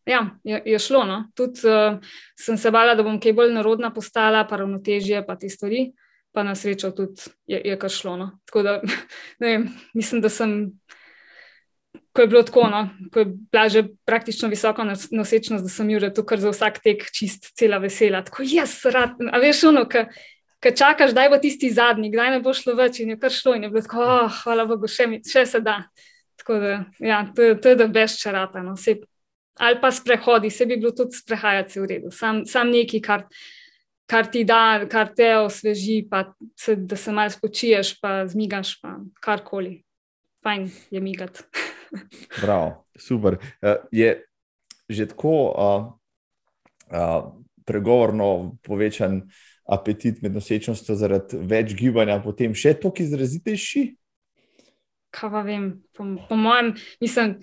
Ja, 0.09 0.23
je, 0.45 0.63
je 0.67 0.79
šlo. 0.79 1.05
No. 1.05 1.25
Tudi 1.37 1.67
uh, 1.69 1.99
sem 2.39 2.57
se 2.59 2.71
bala, 2.71 2.95
da 2.95 3.05
bom 3.07 3.21
kaj 3.21 3.35
bolj 3.37 3.53
narodna 3.53 3.93
postala, 3.95 4.47
pa 4.49 4.63
ravnotežje, 4.63 5.25
pa 5.27 5.37
te 5.37 5.49
stvari 5.49 5.91
pa 6.33 6.43
na 6.43 6.55
srečo 6.55 6.91
tudi 6.91 7.23
je, 7.47 7.61
je 7.65 7.79
kar 7.79 7.91
šlo. 7.91 8.17
No. 8.17 8.31
Tako 8.45 8.63
da 8.63 8.81
vem, 9.41 9.69
mislim, 9.95 10.21
da 10.21 10.29
sem. 10.29 10.73
Ko 12.13 12.23
je 12.23 12.27
bilo 12.27 12.43
tako, 12.43 12.65
no, 12.67 12.89
ko 13.13 13.23
je 13.23 13.25
bila 13.25 13.69
že 13.69 13.85
praktično 14.05 14.49
visoka 14.49 14.83
nosečnost, 15.11 15.65
da 15.65 15.71
sem 15.71 15.91
jure 15.91 16.15
tu 16.15 16.25
kar 16.27 16.41
za 16.41 16.51
vsak 16.51 16.81
tek 16.83 17.05
čist, 17.15 17.53
cela 17.59 17.79
vesela. 17.79 18.25
Tako 18.27 18.43
jaz, 18.47 18.73
rad, 18.85 19.15
a 19.31 19.39
veš, 19.39 19.63
ono, 19.71 19.85
ki 19.87 20.73
čakaš, 20.75 21.15
da 21.15 21.29
bo 21.31 21.39
tisti 21.39 21.71
zadnji, 21.71 22.11
kdaj 22.11 22.31
ne 22.35 22.41
bo 22.43 22.55
šlo 22.55 22.75
več 22.75 22.99
in 23.01 23.15
je 23.15 23.19
kar 23.19 23.31
šlo 23.31 23.55
in 23.55 23.69
je 23.69 23.71
bilo 23.71 23.83
tako, 23.87 24.03
oh, 24.03 24.41
hvala 24.43 24.67
Bogu, 24.67 24.91
še, 24.91 25.07
mi, 25.07 25.21
še 25.23 25.47
se 25.47 25.61
da. 25.63 25.85
Tako 26.43 26.59
da, 26.59 26.73
ja, 26.99 27.23
to 27.37 27.47
je, 27.47 27.61
to 27.61 27.75
je 27.75 27.79
da 27.79 27.87
brez 27.87 28.19
čarata. 28.19 28.63
No, 28.67 28.75
ali 29.61 29.81
pa 29.81 29.93
sprehodi, 29.93 30.51
se 30.51 30.67
bi 30.67 30.81
bilo 30.81 30.95
tudi 30.97 31.19
sprehajati 31.21 31.81
v 31.81 31.89
redu, 31.95 32.13
sam, 32.15 32.45
sam 32.49 32.73
neki 32.73 33.03
kar 33.05 33.27
kar 34.11 34.27
ti 34.27 34.43
da, 34.45 34.87
kar 34.91 35.13
te 35.15 35.29
osveži, 35.39 36.03
pa 36.11 36.25
se, 36.59 36.75
da 36.77 36.97
se 36.99 37.13
malo 37.15 37.31
spočiješ, 37.31 37.95
pa 38.01 38.25
zmigaš, 38.27 38.75
pa 38.83 38.97
karkoli. 39.23 39.83
Fajn 40.43 40.67
je 40.91 41.01
migati. 41.01 41.45
Prav, 42.41 42.73
super. 42.99 43.39
Uh, 43.63 43.77
je 43.93 44.25
že 44.91 45.07
tako 45.07 45.31
uh, 45.31 45.85
uh, 46.91 47.31
pregovorno 47.65 48.57
povečan 48.67 49.21
apetit 49.63 50.19
med 50.23 50.35
nosečnostjo 50.35 50.97
zaradi 50.99 51.39
več 51.47 51.77
gibanja, 51.79 52.17
potem 52.25 52.57
še 52.59 52.73
toliko 52.75 53.05
izrazitejši? 53.05 53.85
Kaj 55.15 55.31
pa 55.31 55.45
vem, 55.47 55.69
po, 55.95 56.09
po 56.27 56.39
mojem, 56.39 56.73
mislim, 57.03 57.37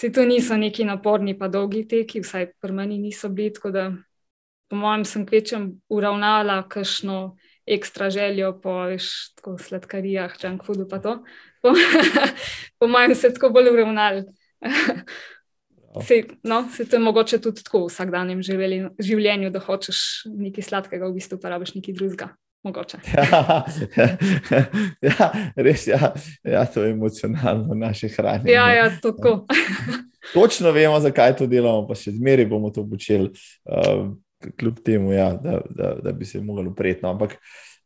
se 0.00 0.12
to 0.12 0.24
niso 0.24 0.56
neki 0.56 0.84
naporni, 0.84 1.34
pa 1.38 1.48
dolgi 1.48 1.82
teki, 1.88 2.22
vsaj 2.22 2.52
pri 2.62 2.72
meni 2.72 2.98
niso 3.02 3.28
bili. 3.28 3.50
Tako 3.54 3.70
da, 3.74 3.84
po 4.70 4.76
mojem, 4.78 5.04
sem 5.04 5.24
kvečem 5.26 5.72
uravnala 5.90 6.60
kakšno 6.70 7.36
ekstra 7.66 8.10
željo 8.10 8.52
po 8.62 8.76
veš, 8.88 9.10
sladkarijah, 9.66 10.36
junk 10.42 10.64
foodu, 10.64 10.86
pa 10.88 11.02
to. 11.02 11.18
Po, 11.62 11.74
po 12.78 12.86
mojem, 12.86 13.14
se 13.14 13.32
tako 13.34 13.50
bolj 13.50 13.72
uravnali. 13.72 14.24
Se, 16.06 16.22
no, 16.44 16.68
se 16.70 16.84
to 16.88 16.96
je 16.96 17.00
mogoče 17.00 17.40
tudi 17.42 17.64
tako 17.64 17.86
v 17.86 17.90
vsakdanjem 17.90 18.42
življenju, 19.02 19.50
da 19.50 19.58
hočeš 19.58 20.28
nekaj 20.30 20.68
sladkega, 20.68 21.08
v 21.08 21.18
bistvu 21.18 21.40
pa 21.42 21.50
rabiš 21.56 21.74
nekaj 21.74 21.96
drugega. 21.98 22.28
Mogoče. 22.68 22.98
Ja, 23.12 23.64
ja, 25.02 25.32
res 25.56 25.86
je, 25.86 25.92
ja. 25.92 26.12
ja, 26.44 26.64
to 26.66 26.82
je 26.84 26.90
emocionalno 26.92 27.74
naše 27.74 28.08
hranjenje. 28.08 28.52
Ja, 28.52 28.72
ja, 28.72 28.90
tako. 29.02 29.46
Točno 30.34 30.70
vemo, 30.70 31.00
zakaj 31.00 31.36
to 31.36 31.46
delamo, 31.46 31.86
pa 31.88 31.96
še 31.96 32.12
zmeraj 32.18 32.46
bomo 32.50 32.70
to 32.74 32.84
počeli, 32.88 33.30
uh, 33.64 34.10
kljub 34.60 34.82
temu, 34.84 35.14
ja, 35.16 35.30
da, 35.32 35.62
da, 35.70 35.94
da 36.04 36.12
bi 36.12 36.28
se 36.28 36.42
mogli 36.44 36.68
upreti. 36.68 37.00
No. 37.02 37.14
Ampak, 37.16 37.38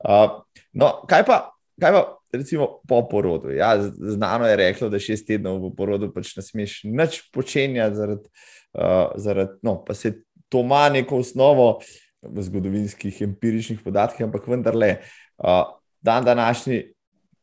uh, 0.03 0.41
no, 0.73 0.91
kaj 1.09 1.25
pa, 1.29 1.39
kaj 1.81 1.95
pa 1.95 2.03
recimo 2.33 2.69
po 2.89 3.05
porodu. 3.09 3.55
Ja, 3.55 3.77
znano 3.93 4.51
je 4.51 4.59
reklo, 4.59 4.91
da 4.91 4.99
šest 4.99 5.29
tednov 5.31 5.61
po 5.63 5.71
porodu 5.79 6.11
pač 6.15 6.35
ne 6.37 6.43
smeš 6.43 6.81
nič 6.91 7.23
počenjati, 7.35 7.99
zaradi, 8.01 8.35
uh, 8.75 9.15
zaradi, 9.21 9.61
no, 9.63 9.79
pa 9.87 9.95
se 9.95 10.17
to 10.53 10.61
ima 10.67 10.89
neko 10.93 11.23
osnovo 11.23 11.79
v 11.79 12.02
zgodovinskih, 12.23 13.23
empiričnih 13.23 13.81
podatkih, 13.85 14.27
ampak 14.27 14.47
vendarle, 14.49 14.97
uh, 15.39 15.65
dan 16.01 16.25
današnji, 16.25 16.93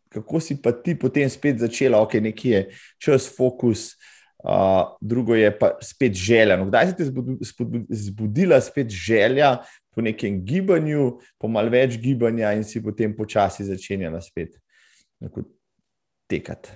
kako 0.09 0.39
si 0.39 0.61
pa 0.61 0.71
ti 0.71 0.95
potem 0.99 1.29
spet 1.29 1.59
začela, 1.59 2.01
ok, 2.01 2.13
nekje 2.13 2.51
je 2.51 2.63
čas, 2.97 3.29
fokus. 3.37 3.93
Uh, 4.39 4.95
drugo 5.01 5.35
je 5.35 5.51
pa 5.59 5.73
spet 5.83 6.13
želja. 6.15 6.55
No, 6.57 6.69
kdaj 6.69 6.87
si 6.87 6.95
ti 6.95 7.03
zbudila 7.89 8.61
spet 8.61 8.89
želja 8.89 9.57
po 9.95 10.01
nekem 10.01 10.45
gibanju, 10.45 11.19
po 11.37 11.47
malce 11.51 11.73
več 11.73 11.97
gibanja, 11.99 12.53
in 12.55 12.63
si 12.63 12.79
potem 12.83 13.15
počasi 13.15 13.67
začenjala 13.67 14.21
spet 14.23 14.55
tekati? 16.29 16.71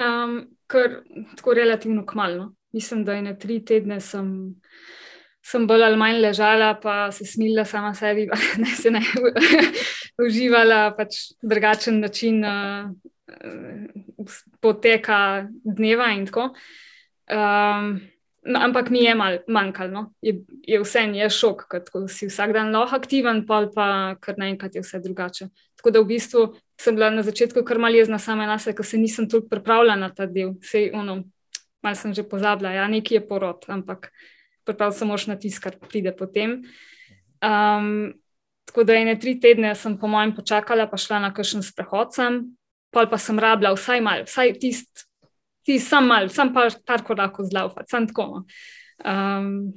Um, 0.00 0.38
kar 0.66 1.02
tako 1.36 1.54
relativno 1.54 2.06
kmalo. 2.06 2.54
Mislim, 2.72 3.04
da 3.04 3.12
je 3.12 3.22
na 3.22 3.34
tri 3.36 3.60
tedne 3.64 4.00
sem, 4.00 4.54
sem 5.42 5.66
bolj 5.66 5.84
ali 5.84 5.98
manj 5.98 6.20
ležala, 6.22 6.74
pa 6.80 7.10
se 7.12 7.26
smila 7.26 7.64
sama 7.64 7.94
sebi, 7.94 8.26
da 8.30 8.38
ne 8.62 8.76
se 8.78 8.90
ne 8.90 9.02
uživala 10.26 10.92
pač 10.96 11.32
drugačen 11.42 12.00
način 12.00 12.44
uh, 12.44 12.90
poteka 14.60 15.48
dneva 15.64 16.12
in 16.14 16.26
tako. 16.26 16.52
Um, 17.32 18.00
No, 18.42 18.58
ampak 18.58 18.90
mi 18.90 19.04
je 19.04 19.14
malo 19.14 19.38
manjkalo, 19.46 19.90
no. 19.90 20.12
je, 20.22 20.40
je 20.66 20.80
vse 20.82 20.98
en 20.98 21.12
je 21.14 21.28
šok, 21.30 21.60
ker 21.70 22.08
si 22.10 22.26
vsak 22.26 22.50
dan 22.56 22.72
lahko 22.74 22.98
aktiven, 22.98 23.44
pa 23.46 24.16
kar 24.18 24.34
naenkrat 24.34 24.74
je 24.74 24.82
vse 24.82 24.98
drugače. 24.98 25.46
Tako 25.78 25.92
da 25.94 26.02
v 26.02 26.08
bistvu 26.10 26.42
sem 26.74 26.98
bila 26.98 27.12
na 27.14 27.22
začetku 27.22 27.62
kar 27.62 27.78
mal 27.78 27.94
jezna 27.94 28.18
sama 28.18 28.48
na 28.50 28.58
sebe, 28.58 28.80
ker 28.80 28.86
se 28.86 28.98
nisem 28.98 29.28
toliko 29.30 29.46
pripravljala 29.48 29.94
na 29.96 30.10
ta 30.10 30.26
del. 30.26 30.56
Sej, 30.58 30.90
ono, 30.90 31.20
mal 31.86 31.94
sem 31.94 32.14
že 32.14 32.26
pozabila, 32.26 32.74
ja, 32.74 32.88
neki 32.90 33.14
je 33.14 33.22
porod, 33.28 33.62
ampak 33.70 34.10
pripravljala 34.10 34.41
sem 34.92 35.08
mož 35.08 35.26
na 35.26 35.36
tisk, 35.36 35.62
kar 35.62 35.76
pride 35.76 36.12
potem. 36.16 36.62
Um, 37.42 38.12
tako 38.66 38.84
da 38.84 38.94
ene 38.94 39.18
tri 39.18 39.38
tedne 39.40 39.74
sem 39.74 39.98
po 39.98 40.06
mojem 40.06 40.34
počakala, 40.36 40.86
pa 40.86 40.96
šla 40.96 41.18
na 41.20 41.32
kakšen 41.34 41.62
sprehod 41.62 42.14
sem, 42.14 42.44
pa 42.94 43.06
pa 43.06 43.18
sem 43.18 43.38
rabila 43.38 43.74
vsaj 43.74 44.00
mal, 44.00 44.22
vsaj 44.28 44.54
tisti 44.62 45.08
ti 45.62 45.78
sam 45.78 46.06
mal, 46.06 46.28
sam 46.28 46.52
par, 46.54 46.74
par 46.86 47.04
korakov 47.06 47.46
zlaufati, 47.46 47.90
sam 47.90 48.06
tako. 48.06 48.44
Um, 49.04 49.72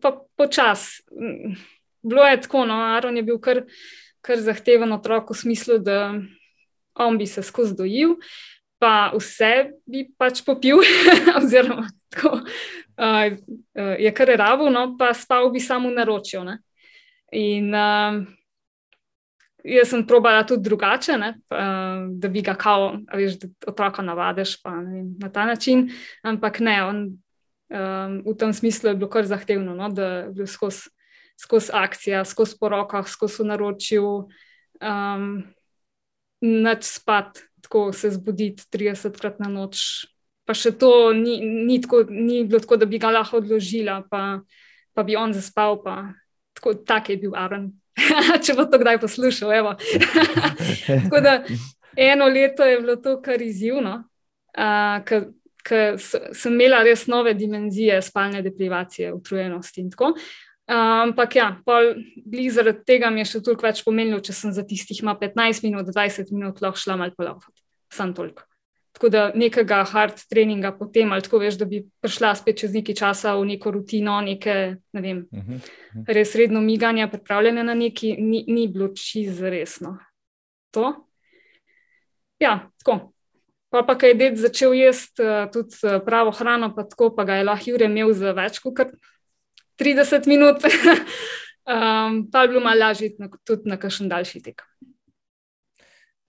pa 0.00 0.16
počas. 0.36 1.00
Bilo 2.02 2.24
je 2.28 2.40
tako, 2.40 2.64
no, 2.68 2.80
Aron 2.96 3.16
je 3.16 3.22
bil 3.22 3.38
kar, 3.40 3.64
kar 4.24 4.40
zahteven 4.40 4.92
otrok 4.92 5.32
v 5.32 5.38
smislu, 5.40 5.78
da 5.80 6.14
on 7.00 7.18
bi 7.18 7.26
se 7.26 7.42
skozi 7.42 7.76
dojil, 7.76 8.18
pa 8.78 9.10
vse 9.16 9.70
bi 9.88 10.04
pač 10.18 10.44
popil, 10.44 10.84
oziroma 11.40 11.88
tako. 12.12 12.38
Uh, 12.94 13.34
je 13.98 14.14
kar 14.14 14.30
ravo, 14.38 14.70
no, 14.70 14.94
pa 14.98 15.12
spal 15.14 15.50
bi 15.50 15.60
samo 15.60 15.90
naročil. 15.90 16.44
Ne? 16.46 16.58
In 17.34 17.74
uh, 17.74 18.22
jaz 19.64 19.90
sem 19.90 20.06
probala 20.06 20.44
tudi 20.46 20.68
drugače, 20.68 21.18
ne, 21.18 21.30
da 22.20 22.28
bi 22.28 22.42
ga 22.44 22.54
kao, 22.54 22.92
veš, 23.14 23.38
da 23.42 23.48
otroka 23.72 24.02
navadiš 24.02 24.58
vem, 24.64 25.14
na 25.18 25.30
ta 25.32 25.46
način. 25.48 25.88
Ampak 26.22 26.60
ne, 26.60 26.76
on, 26.84 27.00
um, 27.72 28.18
v 28.26 28.36
tem 28.38 28.52
smislu 28.52 28.92
je 28.92 28.98
bilo 29.00 29.10
kar 29.10 29.26
zahtevno, 29.26 29.74
no, 29.74 29.88
da 29.88 30.10
je 30.10 30.28
bil 30.36 30.46
skozi 30.46 30.92
skoz 31.40 31.70
akcija, 31.72 32.24
skozi 32.24 32.58
porokah, 32.60 33.08
skozi 33.08 33.46
naročil, 33.46 34.06
um, 34.80 35.28
noč 36.40 36.88
spat, 36.88 37.40
tako 37.64 37.88
se 37.92 38.12
zbuditi 38.14 38.66
30 38.72 39.18
krat 39.20 39.40
na 39.42 39.50
noč. 39.50 40.06
Pa 40.44 40.52
še 40.56 40.74
to 40.76 41.12
ni, 41.16 41.38
ni, 41.40 41.78
tako, 41.80 42.02
ni 42.10 42.42
bilo 42.44 42.60
tako, 42.60 42.76
da 42.76 42.88
bi 42.88 43.00
ga 43.00 43.12
lahko 43.14 43.40
odložila, 43.40 44.02
pa, 44.10 44.40
pa 44.92 45.04
bi 45.06 45.16
on 45.16 45.32
zaspal. 45.32 45.78
Pa, 45.84 46.12
tako, 46.56 46.74
tak 46.84 47.10
je 47.10 47.16
bil 47.22 47.36
Aaron. 47.36 47.70
če 48.44 48.56
bo 48.58 48.66
to 48.68 48.80
kdaj 48.82 48.98
poslušal. 49.02 49.52
Tako 51.06 51.20
da 51.22 51.38
eno 51.96 52.26
leto 52.26 52.66
je 52.66 52.80
bilo 52.80 52.96
to 52.96 53.20
kar 53.22 53.42
izzivno, 53.42 54.00
uh, 54.58 54.98
ker 55.64 55.96
sem 56.00 56.52
imela 56.52 56.82
res 56.84 57.06
nove 57.08 57.34
dimenzije 57.38 58.00
spalne 58.02 58.42
deprivacije, 58.44 59.12
utrujenosti 59.14 59.80
in 59.80 59.92
tako. 59.94 60.12
Ampak 60.66 61.36
ja, 61.36 61.48
zaradi 62.50 62.84
tega 62.88 63.10
mi 63.12 63.20
je 63.20 63.30
še 63.34 63.42
toliko 63.44 63.66
več 63.66 63.82
pomenilo, 63.84 64.20
če 64.24 64.32
sem 64.32 64.52
za 64.52 64.64
tistih 64.64 65.02
15 65.04 65.64
minut, 65.64 65.88
20 65.92 66.32
minut 66.32 66.60
lahko 66.64 66.80
šla 66.80 66.96
malo 66.96 67.12
polavati. 67.16 67.60
Sam 67.92 68.14
toliko. 68.16 68.44
Tako 68.94 69.08
da 69.10 69.22
nekega 69.34 69.80
hard 69.90 70.20
treninga 70.30 70.70
potem, 70.78 71.12
ali 71.12 71.22
tako 71.22 71.40
veš, 71.42 71.56
da 71.58 71.66
bi 71.66 71.80
prišla 72.00 72.34
spet 72.38 72.60
čez 72.62 72.74
nekaj 72.76 72.94
časa 72.94 73.32
v 73.34 73.48
neko 73.48 73.72
rutino, 73.74 74.20
neke, 74.22 74.76
ne 74.92 75.00
vem, 75.02 75.24
uh 75.30 75.38
-huh, 75.38 75.54
uh 75.54 75.62
-huh. 75.94 76.04
res 76.14 76.34
redno 76.34 76.60
miganje, 76.60 77.08
pripravljene 77.10 77.64
na 77.64 77.74
neki, 77.74 78.14
ni, 78.18 78.44
ni 78.48 78.68
bilo 78.68 78.88
čisto 78.88 79.50
resno. 79.50 79.98
To? 80.70 81.08
Ja, 82.38 82.70
tako. 82.78 83.14
Pa 83.70 83.82
pa, 83.82 83.98
kaj 83.98 84.08
je 84.08 84.14
ded 84.14 84.36
začel 84.38 84.74
jesti 84.74 85.22
uh, 85.22 85.50
tudi 85.52 85.74
uh, 85.82 85.98
pravo 86.06 86.30
hrano, 86.30 86.74
pa 86.76 86.84
tako, 86.86 87.10
pa 87.16 87.24
ga 87.24 87.34
je 87.34 87.44
lahko 87.44 87.70
Jure 87.70 87.84
imel 87.84 88.12
za 88.12 88.32
več 88.32 88.60
kot 88.62 88.78
30 89.82 90.28
minut, 90.30 90.62
um, 91.74 92.30
pa 92.30 92.42
je 92.42 92.48
bilo 92.48 92.60
malo 92.60 92.80
lažje 92.80 93.16
tudi 93.44 93.68
na 93.68 93.76
kakšen 93.76 94.08
daljši 94.08 94.42
tek. 94.42 94.62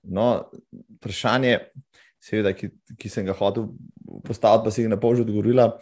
No, 0.03 0.49
vprašanje 0.97 1.59
seveda, 2.25 2.53
ki, 2.57 2.71
ki 2.97 3.11
sem 3.11 3.27
ga 3.27 3.35
hotel 3.37 3.69
postaviti, 4.25 4.65
pa 4.65 4.73
si 4.73 4.83
jih 4.83 4.91
na 4.91 4.99
pol 5.01 5.17
že 5.17 5.25
odgovorila. 5.25 5.75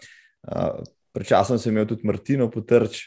Uh, 0.44 0.84
pred 1.16 1.30
časom 1.30 1.60
sem 1.62 1.72
imel 1.72 1.88
tudi 1.88 2.08
Martino 2.08 2.50
potrč, 2.52 3.06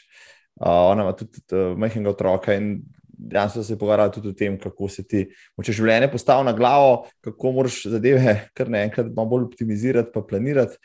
uh, 0.61 0.89
ona 0.91 1.05
ima 1.05 1.13
tudi 1.17 1.43
uh, 1.53 1.75
majhnega 1.77 2.15
otroka 2.15 2.55
in 2.57 2.79
danes 3.17 3.57
se 3.65 3.77
pogovarjala 3.77 4.13
tudi 4.13 4.29
o 4.29 4.37
tem, 4.37 4.57
kako 4.61 4.89
se 4.89 5.03
ti 5.07 5.23
moče 5.57 5.73
življenje 5.73 6.11
postaviti 6.11 6.45
na 6.45 6.53
glavo, 6.53 7.07
kako 7.25 7.53
moraš 7.55 7.81
zadeve 7.89 8.35
kar 8.57 8.69
naenkrat 8.69 9.09
bolj 9.09 9.47
optimizirati, 9.47 10.13
pa 10.13 10.21
planirati, 10.21 10.77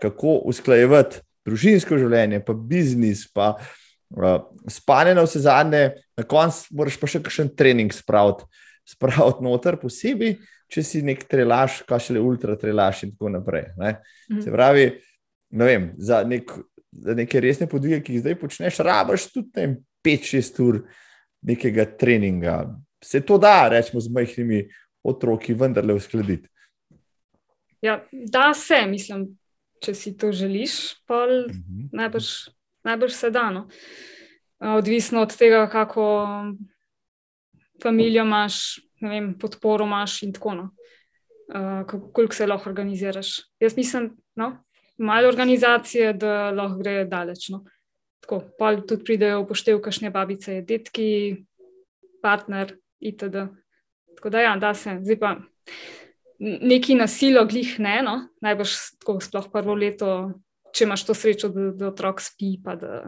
kako 0.00 0.38
usklajevati 0.48 1.20
družinsko 1.46 1.98
življenje, 2.00 2.40
pa 2.46 2.54
biznis, 2.54 3.26
pa 3.28 3.52
spanje 4.72 5.12
na 5.14 5.26
vse 5.26 5.44
zadnje, 5.44 5.82
na 6.18 6.24
koncu 6.26 6.80
moraš 6.80 6.96
pa 7.00 7.10
še 7.10 7.20
kakšen 7.22 7.52
trening 7.56 7.92
spraviti, 7.94 8.48
spraviti 8.88 9.44
noter 9.44 9.78
posebej 9.80 10.38
če 10.70 10.84
si 10.86 11.02
nek 11.06 11.24
trelaš, 11.28 11.80
kaj 11.88 12.06
še 12.06 12.16
le 12.16 12.22
ultra 12.24 12.56
trelaš 12.58 13.04
in 13.06 13.14
tako 13.14 13.32
naprej. 13.36 13.70
Ne? 13.80 13.96
Mhm. 14.30 14.42
Se 14.44 14.52
pravi, 14.54 14.86
ne 15.50 15.66
vem, 15.66 15.88
za, 15.98 16.22
nek, 16.26 16.52
za 16.92 17.16
neke 17.18 17.42
resne 17.42 17.68
podvige, 17.70 18.00
ki 18.04 18.16
jih 18.16 18.24
zdaj 18.24 18.38
počneš, 18.40 18.82
rabaš 18.86 19.30
tudi 19.34 19.66
5-6 20.06 20.62
ur 20.66 20.84
nekega 21.46 21.88
treninga. 21.98 22.62
Se 23.02 23.22
to 23.24 23.38
da, 23.40 23.68
rečemo, 23.72 24.00
z 24.00 24.12
majhnimi 24.12 24.62
otroki, 25.06 25.56
vendarle 25.56 25.96
uskladiti. 25.96 26.48
Ja, 27.80 28.02
da 28.12 28.50
se, 28.54 28.82
mislim, 28.86 29.24
če 29.80 29.94
si 29.96 30.12
to 30.20 30.32
želiš, 30.32 31.00
pa 31.08 31.24
uh. 31.24 31.48
-huh. 31.48 31.88
najbrž, 31.92 32.26
najbrž 32.84 33.12
se 33.12 33.30
da. 33.30 33.50
No. 33.50 33.68
Odvisno 34.60 35.22
od 35.22 35.36
tega, 35.36 35.68
kako 35.72 36.26
družino 37.80 38.20
imaš, 38.20 38.80
vem, 39.00 39.32
podporo 39.38 39.86
imaš 39.88 40.22
in 40.22 40.32
tako 40.36 40.54
naprej. 40.54 40.76
Uh, 41.50 42.12
koliko 42.14 42.34
se 42.34 42.46
lahko 42.46 42.68
organiziraš. 42.70 43.32
Jaz 43.58 43.74
mislim, 43.76 44.12
no, 44.38 44.52
malo 44.98 45.28
organizacije, 45.28 46.12
da 46.12 46.50
lahko 46.50 46.78
gre 46.78 47.04
daleč. 47.04 47.48
No. 47.48 47.64
tako, 48.20 48.44
pa 48.58 48.76
tudi 48.76 49.04
pridejo 49.04 49.40
upoštev, 49.42 49.80
kakšne 49.82 50.10
babice, 50.14 50.60
detki, 50.62 51.44
partner 52.22 52.76
itd. 53.00 53.48
Tako 54.16 54.30
da, 54.30 54.40
ja, 54.40 54.56
da 54.56 54.74
se, 54.74 54.98
zdaj 55.02 55.18
pa 55.18 55.34
neki 56.40 56.94
nasilo, 56.94 57.44
glih 57.44 57.78
ne, 57.78 58.00
no? 58.04 58.16
najbrž 58.40 58.76
tako, 59.00 59.18
sploh 59.24 59.50
prvo 59.52 59.74
leto, 59.74 60.32
če 60.72 60.86
imaš 60.86 61.04
to 61.08 61.16
srečo, 61.16 61.50
da, 61.52 61.70
da 61.76 61.90
otrok 61.90 62.22
spi, 62.22 62.54
pa 62.64 62.76
da, 62.80 63.02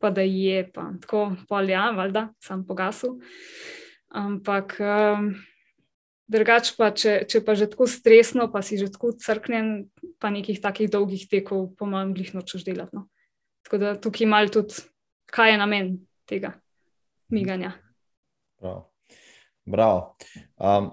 pa 0.00 0.10
da 0.10 0.24
je, 0.24 0.64
pa 0.72 0.90
tako 1.02 1.32
polja, 1.48 1.90
valjda, 1.96 2.28
sam 2.40 2.66
pogasil. 2.68 3.18
Ampak. 4.12 4.76
Um, 4.80 5.32
Drugač 6.32 6.70
pa, 6.78 6.88
če, 6.96 7.26
če 7.28 7.42
pa 7.44 7.52
že 7.58 7.66
tako 7.68 7.84
stresno, 7.90 8.46
pa 8.48 8.62
si 8.64 8.78
že 8.80 8.88
tako 8.92 9.10
crknen, 9.20 9.90
pa 10.22 10.30
nekih 10.32 10.62
takih 10.62 10.88
dolgih 10.88 11.26
tekov, 11.28 11.74
po 11.76 11.84
mojem, 11.84 12.14
glih 12.16 12.30
nočeš 12.32 12.64
delati. 12.64 12.94
No. 12.96 13.10
Tako 13.66 13.80
da 13.82 13.90
tukaj 14.00 14.30
malo 14.30 14.48
tudi, 14.52 14.80
kaj 15.28 15.52
je 15.52 15.58
namen 15.60 15.90
tega 16.24 16.54
miganja. 17.32 17.74
Prav. 18.62 18.86
Bravo. 19.66 20.16
Um, 20.56 20.88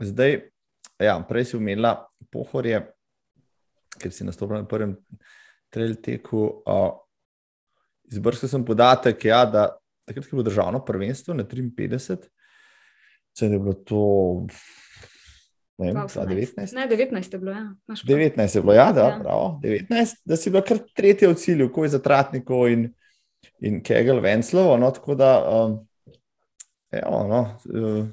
zdaj, 0.00 0.40
ja, 0.98 1.18
prej 1.28 1.50
si 1.50 1.58
umenila 1.58 1.94
pohorje, 2.32 2.80
ker 4.00 4.14
si 4.14 4.24
nastopila 4.24 4.62
na 4.62 4.70
prvem 4.70 4.96
trail 5.70 5.98
teku. 6.00 6.64
Uh, 6.64 6.96
Izbrskal 8.12 8.50
sem 8.50 8.64
podatek, 8.64 9.28
ja, 9.28 9.44
da 9.44 9.68
takrat, 10.04 10.24
ko 10.26 10.28
je 10.28 10.36
bilo 10.36 10.42
državno 10.42 10.84
prvenstvo 10.84 11.34
na 11.34 11.44
53, 11.44 12.16
se 13.38 13.46
je 13.46 13.58
bilo 13.58 13.74
to. 13.74 14.46
Ne, 15.78 15.92
vem, 15.92 15.96
19? 15.96 16.74
ne, 16.74 16.88
19 16.88 17.32
je 17.32 17.38
bilo. 17.38 17.52
Ja. 17.52 17.74
19 17.88 18.56
je 18.56 18.62
bilo, 18.62 18.74
ja, 18.74 18.92
da, 18.92 19.00
ja. 19.00 19.20
Prav, 19.22 19.60
19, 19.62 20.14
da 20.24 20.36
si 20.36 20.50
bila 20.50 20.62
kar 20.62 20.78
tretja 20.94 21.30
v 21.30 21.34
cilju, 21.34 21.72
ko 21.72 21.84
je 21.84 21.94
za 21.96 21.98
Tratnikov 22.02 22.68
in, 22.70 22.90
in 23.60 23.80
Kegel 23.82 24.20
Venclovo. 24.20 24.76
No, 24.78 24.90
tako 24.90 25.14
da, 25.14 25.32
um, 25.48 25.80
Evo, 26.92 27.26
no, 27.28 27.58
uh, 27.64 28.06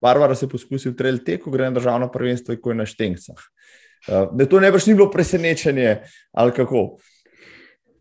Barbara 0.00 0.34
se 0.34 0.44
je 0.44 0.50
poskusil 0.50 0.94
trail 0.96 1.18
teku, 1.24 1.50
gre 1.50 1.64
na 1.64 1.70
državno 1.70 2.10
prvenstvo, 2.12 2.56
ko 2.60 2.70
je 2.70 2.76
na 2.76 2.86
Štencah. 2.86 3.40
Uh, 4.08 4.48
to 4.48 4.60
ne 4.60 4.70
boš 4.72 4.86
ni 4.86 4.94
bilo 4.94 5.10
presenečenje, 5.10 6.02
ali 6.32 6.52
kako? 6.52 6.98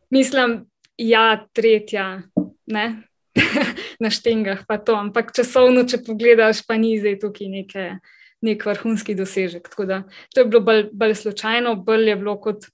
Mislim, 0.09 0.65
ja, 0.97 1.45
tretja, 1.53 2.21
ne. 2.70 3.03
na 4.03 4.09
štengah, 4.09 4.65
pa 4.67 4.80
to, 4.82 4.95
ampak 4.97 5.32
časovno, 5.36 5.86
če 5.88 6.01
pogledaš, 6.05 6.63
pa 6.65 6.80
ni 6.80 6.97
zdaj 6.99 7.20
tukaj 7.22 7.51
neke, 7.51 7.86
nek 8.45 8.65
vrhunski 8.65 9.15
dosežek. 9.17 9.70
Da, 9.88 10.03
to 10.34 10.43
je 10.43 10.49
bilo 10.49 10.63
bolj, 10.65 10.88
bolj 10.95 11.15
slučajno, 11.24 11.76
bolj 11.86 12.13
je 12.13 12.17
bilo 12.20 12.36
kot, 12.41 12.67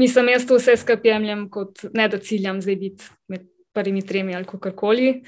mislim, 0.00 0.32
jaz 0.32 0.46
to 0.48 0.58
vse 0.60 0.76
skapjemljem, 0.80 1.48
kot 1.52 1.84
ne 1.94 2.08
da 2.08 2.20
ciljam 2.22 2.62
zdaj 2.62 2.78
biti 2.80 3.10
med 3.32 3.48
prvimi 3.72 4.04
tremi 4.06 4.36
ali 4.36 4.48
kakorkoli. 4.48 5.22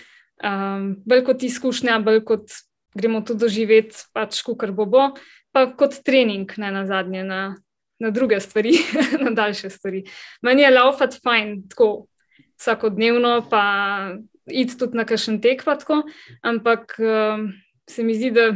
Um, 0.45 0.95
bolj 1.07 1.25
kot 1.29 1.45
izkušnja, 1.47 2.01
bolj 2.05 2.25
kot 2.27 2.57
gremo 2.95 3.23
to 3.27 3.35
doživeti, 3.39 4.07
pač 4.15 4.43
kar 4.59 4.73
bo 4.73 4.87
bo, 4.87 5.09
pa 5.55 5.67
kot 5.75 6.01
trening, 6.07 6.51
ne 6.59 6.71
na 6.75 6.85
zadnje, 6.87 7.25
na, 7.27 7.41
na 8.03 8.11
druge 8.15 8.41
stvari, 8.41 8.75
na 9.25 9.35
daljše 9.35 9.71
stvari. 9.71 10.05
Meni 10.43 10.63
je 10.63 10.75
laufat 10.75 11.19
fajn, 11.23 11.57
tako 11.71 12.07
vsakodnevno, 12.65 13.37
pa 13.51 13.65
id 14.49 14.79
tudi 14.81 14.97
na 14.97 15.05
kakšen 15.05 15.41
tek, 15.45 15.65
tako, 15.65 16.03
ampak 16.45 16.97
um, 16.99 17.51
se 17.89 18.05
mi 18.05 18.17
zdi, 18.17 18.33
da 18.33 18.49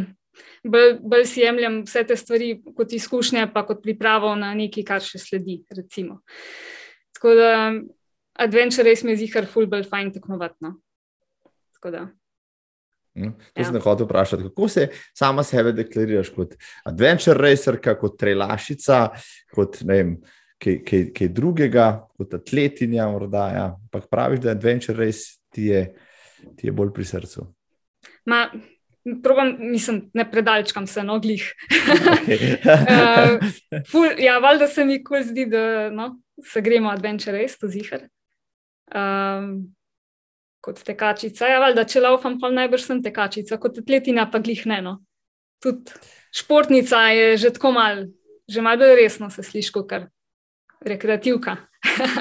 bolj, 0.64 0.98
bolj 1.04 1.26
si 1.28 1.44
jemljem 1.44 1.82
vse 1.86 2.04
te 2.08 2.16
stvari 2.16 2.50
kot 2.76 2.92
izkušnje, 2.92 3.48
pa 3.52 3.64
kot 3.68 3.82
pripravo 3.84 4.34
na 4.40 4.54
nekaj, 4.56 4.86
kar 4.88 5.04
še 5.04 5.20
sledi. 5.22 5.60
Recimo. 5.76 6.22
Tako 7.16 7.34
da 7.38 7.50
adventure 8.38 8.88
res 8.88 9.04
mi 9.04 9.16
zdi, 9.18 9.28
kar 9.32 9.48
ful 9.50 9.68
bolj 9.70 9.88
fajn 9.90 10.14
tekmovati. 10.16 10.60
No. 10.64 10.78
Hm, 13.18 13.34
to 13.54 13.62
ja. 13.62 13.66
sem 13.66 13.80
hotel 13.82 14.06
vprašati, 14.06 14.48
kako 14.50 14.68
se 14.70 14.88
sama 15.16 15.44
sebe 15.46 15.72
deklariraš 15.74 16.32
kot 16.34 16.56
adventure 16.86 17.38
racer, 17.38 17.78
kot 17.82 18.18
trelašica, 18.18 19.08
kot 19.54 19.80
ne 19.86 19.98
vem, 19.98 20.12
kaj, 20.62 20.80
kaj, 20.86 21.04
kaj 21.16 21.28
drugega, 21.34 21.86
kot 22.18 22.34
atletinja. 22.34 23.08
Morda, 23.12 23.44
ja. 23.54 23.66
Ampak 23.76 24.08
praviš, 24.10 24.42
da 24.44 24.50
adventure 24.50 24.98
race 24.98 25.38
ti 25.54 25.70
je, 25.72 25.84
ti 26.56 26.68
je 26.68 26.72
bolj 26.74 26.92
pri 26.94 27.04
srcu. 27.04 27.46
Ma, 28.28 28.44
probam, 29.22 29.54
mislim, 29.58 30.10
ne 30.14 30.30
predalčkam 30.30 30.86
se 30.86 31.02
noglih. 31.04 31.54
uh, 32.88 33.38
ja, 34.26 34.38
valjda 34.38 34.68
se 34.68 34.84
mi 34.84 35.02
kul 35.04 35.22
zdi, 35.24 35.46
da 35.46 35.90
no, 35.90 36.20
se 36.44 36.60
gremo 36.60 36.90
adventure 36.90 37.38
race, 37.38 37.56
to 37.60 37.68
zihar. 37.68 38.08
Um, 38.94 39.74
kot 40.64 40.82
tekačica. 40.84 41.48
Ja, 41.48 41.60
valjda, 41.62 41.84
če 41.88 42.02
laufam, 42.04 42.38
pa 42.40 42.50
najbrž 42.52 42.84
sem 42.90 43.02
tekačica, 43.04 43.58
kot 43.60 43.78
atletina 43.80 44.28
pa 44.30 44.40
glih 44.42 44.66
ne. 44.68 44.80
No. 44.84 44.98
Tudi 45.62 45.96
športnica 46.34 47.08
je 47.14 47.36
že 47.40 47.50
tako 47.56 47.72
mal, 47.74 48.04
že 48.48 48.62
malo 48.62 48.86
resno 48.94 49.30
se 49.30 49.42
sliši 49.42 49.72
kot 49.74 49.88
rekreativka. 50.80 51.56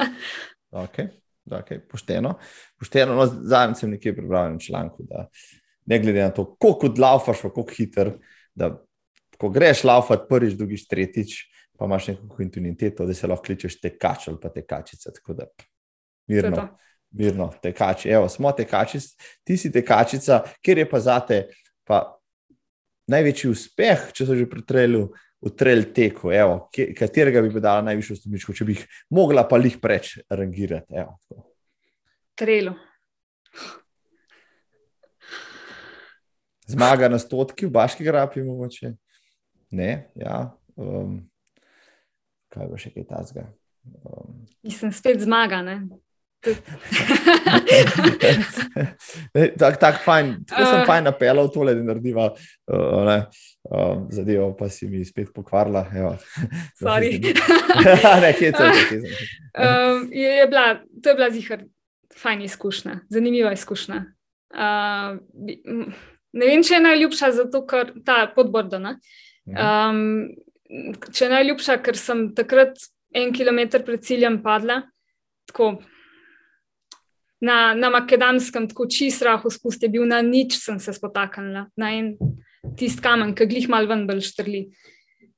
okay, 0.84 1.08
okay, 1.52 1.80
pošteno. 1.80 2.38
pošteno. 2.80 3.16
No, 3.16 3.26
Zadnjič 3.26 3.84
sem 3.84 3.94
nekje 3.96 4.16
prebral 4.16 4.52
na 4.54 4.60
članku, 4.60 5.04
da 5.10 5.28
ne 5.86 6.00
glede 6.00 6.24
na 6.24 6.30
to, 6.30 6.46
koliko 6.56 6.94
laufaš, 7.02 7.42
kako 7.42 7.68
hiter, 7.78 8.12
da 8.56 8.74
ko 9.38 9.50
greš 9.50 9.84
laufati 9.84 10.26
prvič, 10.30 10.58
drugič, 10.58 10.88
tretjič, 10.88 11.38
pa 11.78 11.86
imaš 11.86 12.08
neko 12.08 12.28
kontinuiteto, 12.28 13.06
da 13.06 13.14
se 13.14 13.28
lahko 13.28 13.46
kličeš 13.46 13.80
tekač 13.82 14.28
ali 14.28 14.38
pa 14.42 14.50
tekačica. 14.50 15.12
Tako 15.14 15.34
da 15.34 15.46
mirno 16.28 16.68
mirno, 17.12 17.54
tekači. 17.62 18.10
Evo, 18.10 18.30
smo 18.30 18.52
tekači, 18.52 19.00
ti 19.44 19.58
si 19.58 19.72
tekačica, 19.72 20.44
ker 20.62 20.78
je 20.78 20.90
pa 20.90 21.00
zate 21.00 21.42
pa 21.88 22.02
največji 23.08 23.52
uspeh, 23.52 24.10
če 24.14 24.28
so 24.28 24.36
že 24.36 24.48
pretreli 24.50 25.06
v 25.42 25.52
trail 25.54 25.84
teku, 25.94 26.32
evo, 26.34 26.70
katerega 26.98 27.44
bi 27.46 27.62
dala 27.62 27.84
najvišjo 27.86 28.18
stopničko, 28.18 28.56
če 28.58 28.66
bi 28.66 28.78
jih 28.78 28.86
mogla 29.14 29.46
pa 29.48 29.60
jih 29.62 29.78
preč 29.82 30.16
rangirati. 30.30 31.06
Trelo. 32.38 32.74
Zmaga 36.68 37.08
na 37.10 37.20
stotki 37.22 37.68
v 37.68 37.72
Baški 37.78 38.04
grapi, 38.04 38.44
mogoče. 38.44 38.92
Ne, 39.78 39.92
ja. 40.20 40.42
Um, 40.76 41.22
kaj 42.54 42.68
bo 42.72 42.80
še 42.82 42.92
kaj 42.96 43.08
tazga? 43.08 43.46
Um, 44.04 44.44
Mislim, 44.66 44.92
spet 44.96 45.22
zmaga, 45.24 45.62
ne? 45.64 45.80
Tako 49.60 49.78
tak 49.80 50.04
fajn, 50.06 50.34
tako 50.48 50.66
sem 50.66 50.84
fajn 50.88 51.04
napeljal 51.10 51.50
tole, 51.54 51.74
da 51.76 51.84
narediva 51.84 52.28
uh, 52.32 53.06
ne, 53.08 53.18
uh, 53.70 53.96
zadevo, 54.14 54.52
pa 54.58 54.70
si 54.70 54.88
mi 54.88 55.06
spet 55.06 55.34
pokvarila. 55.36 55.86
ne, 58.24 58.34
kje 58.38 58.52
to 58.52 58.64
je? 58.64 58.72
Um, 59.58 60.12
je, 60.14 60.30
je 60.30 60.48
bila, 60.48 60.76
to 61.04 61.10
je 61.10 61.16
bila 61.16 61.30
zihar 61.34 61.64
fajn 62.18 62.42
izkušnja, 62.46 63.00
zanimiva 63.10 63.52
izkušnja. 63.54 64.04
Uh, 64.54 65.18
ne 66.34 66.46
vem, 66.46 66.62
če 66.64 66.76
je 66.76 66.82
najljubša 66.84 67.32
zato, 67.40 67.64
ker 67.66 67.90
ta 68.06 68.20
podbordana. 68.36 69.00
Um, 69.50 70.30
če 71.10 71.26
je 71.26 71.32
najljubša, 71.32 71.80
ker 71.82 71.98
sem 71.98 72.28
takrat 72.38 72.78
en 73.18 73.34
kilometr 73.34 73.82
pred 73.88 74.06
ciljem 74.06 74.44
padla. 74.46 74.84
Tako, 75.50 75.78
na, 77.42 77.74
na 77.74 77.90
makedamskem, 77.90 78.68
tako 78.68 78.88
čist 78.90 79.22
rahu 79.22 79.50
spust 79.50 79.84
je 79.84 79.90
bil, 79.90 80.06
na 80.10 80.22
nič 80.26 80.58
sem 80.60 80.80
se 80.80 80.94
spotaknila, 80.94 81.68
na 81.78 81.92
en 81.94 82.16
tisti 82.78 83.04
kamen, 83.04 83.36
ki 83.38 83.48
glih 83.50 83.70
mal 83.70 83.88
ven 83.90 84.06
bolj 84.10 84.26
štrli. 84.32 84.64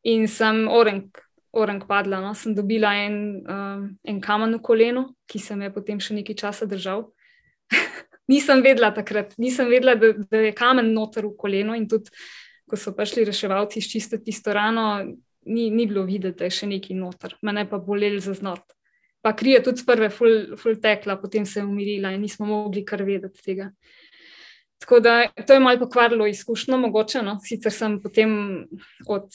In 0.07 0.27
sem 0.31 0.63
orang, 0.71 1.03
orang 1.51 1.83
padla, 1.87 2.21
no? 2.23 2.33
sem 2.33 2.55
dobila 2.55 2.93
en, 3.03 3.17
um, 3.43 3.87
en 4.07 4.21
kamen 4.23 4.55
v 4.55 4.61
koleno, 4.63 5.09
ki 5.27 5.41
se 5.43 5.57
me 5.59 5.67
je 5.67 5.75
potem 5.75 5.99
še 5.99 6.15
nekaj 6.15 6.39
časa 6.39 6.69
držal. 6.69 7.09
nisem 8.31 8.63
vedela 8.63 8.93
takrat, 8.95 9.35
nisem 9.41 9.67
vedela, 9.69 9.97
da, 9.99 10.13
da 10.31 10.45
je 10.47 10.55
kamen 10.55 10.93
noter 10.95 11.27
v 11.27 11.35
koleno 11.37 11.75
in 11.75 11.89
tudi, 11.89 12.13
ko 12.69 12.77
so 12.77 12.93
prišli 12.93 13.25
reševalci 13.25 13.81
izčistiti 13.81 14.29
tisto 14.29 14.53
rano, 14.53 15.01
ni, 15.49 15.69
ni 15.73 15.87
bilo 15.89 16.03
videti, 16.05 16.37
da 16.37 16.47
je 16.47 16.59
še 16.61 16.67
nekaj 16.69 16.95
noter, 16.95 17.33
mene 17.43 17.65
pa 17.67 17.79
boleli 17.81 18.21
za 18.21 18.35
znot 18.37 18.61
pa 19.21 19.33
kri 19.35 19.57
je 19.57 19.63
tudi 19.63 19.85
prve 19.85 20.09
ful, 20.09 20.55
ful 20.57 20.77
tekla, 20.81 21.17
potem 21.21 21.45
se 21.45 21.59
je 21.59 21.65
umirila 21.65 22.11
in 22.11 22.21
nismo 22.21 22.45
mogli 22.45 22.85
kar 22.85 23.03
vedeti 23.03 23.43
tega. 23.43 23.71
Tako 24.79 24.99
da 25.03 25.27
to 25.47 25.53
je 25.53 25.59
malo 25.59 25.79
pokvarilo 25.79 26.27
izkušnjo, 26.27 26.77
mogoče. 26.77 27.21
No? 27.21 27.37
Sicer 27.43 27.71
sem 27.71 27.99
potem 28.01 28.31
od, 29.07 29.27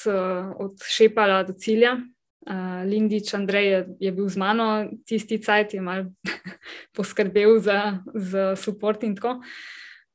od 0.59 0.87
šepala 0.89 1.43
do 1.45 1.53
cilja. 1.53 1.99
Uh, 2.45 2.85
Lindič 2.85 3.31
Andrej 3.35 3.67
je, 3.67 3.79
je 4.01 4.11
bil 4.13 4.29
z 4.29 4.37
mano 4.37 4.65
tisti 5.09 5.39
cajt, 5.41 5.75
je 5.75 5.81
mal 5.81 6.05
poskrbel 6.97 7.57
za, 7.61 8.05
za 8.15 8.57
support 8.57 9.03
in 9.03 9.15
tako. 9.17 9.39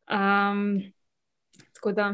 Um, 0.10 0.78
tako 1.74 1.92
da, 1.92 2.12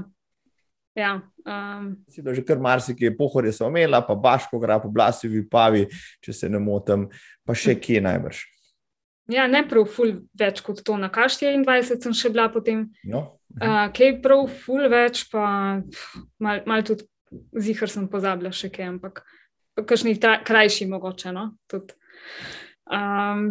Ja, 0.95 1.19
um, 1.43 1.89
si 2.07 2.23
da 2.23 2.33
že 2.33 2.43
kar 2.47 2.59
marsikaj, 2.63 3.11
pohorje 3.17 3.51
so 3.57 3.67
omela, 3.67 3.99
pa 3.99 4.15
Baško, 4.15 4.59
gra 4.63 4.79
po 4.79 4.87
Blasivi, 4.87 5.43
Pavi, 5.43 5.83
če 6.23 6.33
se 6.33 6.49
ne 6.49 6.61
motim, 6.63 7.09
pa 7.43 7.51
še 7.51 7.75
kje 7.75 7.99
najbrž. 8.05 8.43
Ja, 9.33 9.47
ne 9.49 9.63
prav 9.67 9.89
ful 9.89 10.13
več 10.37 10.61
kot 10.63 10.79
to, 10.85 10.95
na 11.01 11.09
kaš 11.11 11.39
24 11.41 11.99
sem 12.05 12.13
še 12.15 12.31
bila 12.31 12.45
potem. 12.53 12.85
No. 13.03 13.25
Uh, 13.57 13.89
kaj 13.95 14.19
prav 14.23 14.45
ful 14.63 14.87
več, 14.91 15.25
pa 15.31 15.45
mal, 16.39 16.61
mal 16.69 16.85
tudi 16.85 17.07
zihar 17.59 17.91
sem 17.91 18.07
pozabila 18.11 18.53
še 18.55 18.69
kaj, 18.71 18.93
ampak 18.95 19.23
kakšni 19.75 20.15
krajši 20.19 20.87
mogoče. 20.91 21.33
No? 21.35 21.49
Um, 22.85 23.49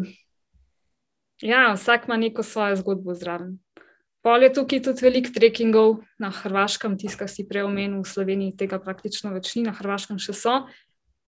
ja, 1.44 1.66
vsak 1.74 2.08
ima 2.08 2.16
neko 2.22 2.46
svojo 2.46 2.78
zgodbo 2.80 3.16
zraven. 3.18 3.58
Pol 4.24 4.42
je 4.42 4.54
tukaj 4.56 4.80
tudi 4.80 5.04
veliko 5.04 5.34
trekkingov 5.34 5.98
na 6.18 6.30
Hrvaškem, 6.32 6.96
tiskah 6.96 7.28
si 7.28 7.44
prej 7.44 7.66
omenil, 7.68 8.00
v 8.00 8.08
Sloveniji 8.08 8.56
tega 8.56 8.80
praktično 8.80 9.34
več 9.34 9.52
ni, 9.52 9.66
na 9.68 9.74
Hrvaškem 9.76 10.16
še 10.16 10.32
so. 10.32 10.54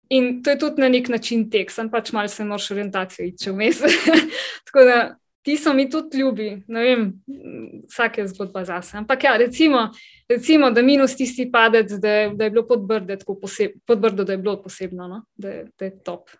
In 0.09 0.39
to 0.41 0.55
je 0.55 0.57
tudi 0.57 0.81
na 0.81 0.89
nek 0.89 1.05
način 1.13 1.45
tek, 1.53 1.69
sem 1.69 1.91
pač 1.93 2.09
malo 2.17 2.31
se 2.33 2.41
moraš 2.41 2.71
orientacijo 2.73 3.27
iti 3.29 3.53
vmes. 3.53 3.83
Tako 4.65 4.87
da 4.89 4.97
ti 5.45 5.53
so 5.57 5.75
mi 5.77 5.85
tudi 5.89 6.23
ljubi, 6.23 6.49
ne 6.67 6.87
vem, 6.87 7.05
vsak 7.93 8.17
je 8.17 8.27
zgodba 8.33 8.65
zase. 8.65 8.97
Ampak 8.97 9.23
ja, 9.23 9.37
recimo, 9.37 9.85
recimo 10.29 10.73
da 10.73 10.81
minus 10.81 11.13
tisti 11.15 11.45
padec, 11.51 11.93
da, 12.01 12.17
da 12.33 12.49
je 12.49 12.57
bilo 12.57 12.65
podbrdo, 12.67 13.21
podbrdo, 13.85 14.25
da 14.25 14.33
je 14.33 14.41
bilo 14.41 14.57
posebno, 14.63 15.07
no? 15.07 15.23
da, 15.37 15.61
da 15.77 15.85
je 15.85 15.99
top. 16.03 16.33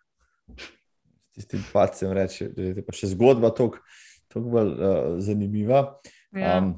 S 0.58 1.46
tistim 1.46 1.62
padcem 1.74 2.12
reče, 2.14 2.50
da 2.58 2.72
je 2.74 2.86
pa 2.86 2.98
še 2.98 3.14
zgodba 3.14 3.54
toliko 3.54 3.86
bolj 4.34 4.74
uh, 4.74 5.20
zanimiva. 5.22 5.92
Ja. 6.36 6.58
Um, 6.60 6.76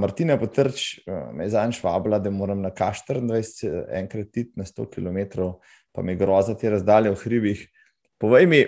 Martina 0.00 0.38
Potrč 0.40 0.98
me 1.06 1.44
je 1.44 1.52
zanj 1.52 1.76
švabila, 1.78 2.18
da 2.18 2.30
moram 2.32 2.62
na 2.64 2.70
K24 2.72 3.84
enkrat 4.00 4.36
iti 4.36 4.52
na 4.56 4.64
100 4.64 4.86
km, 4.94 5.50
pa 5.92 6.02
mi 6.02 6.16
groza 6.16 6.56
te 6.56 6.70
razdalje 6.72 7.12
v 7.12 7.20
hribih. 7.22 7.66
Povej 8.18 8.46
mi, 8.48 8.62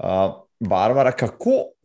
uh, 0.00 0.32
Barbara, 0.60 1.12
kako 1.12 1.76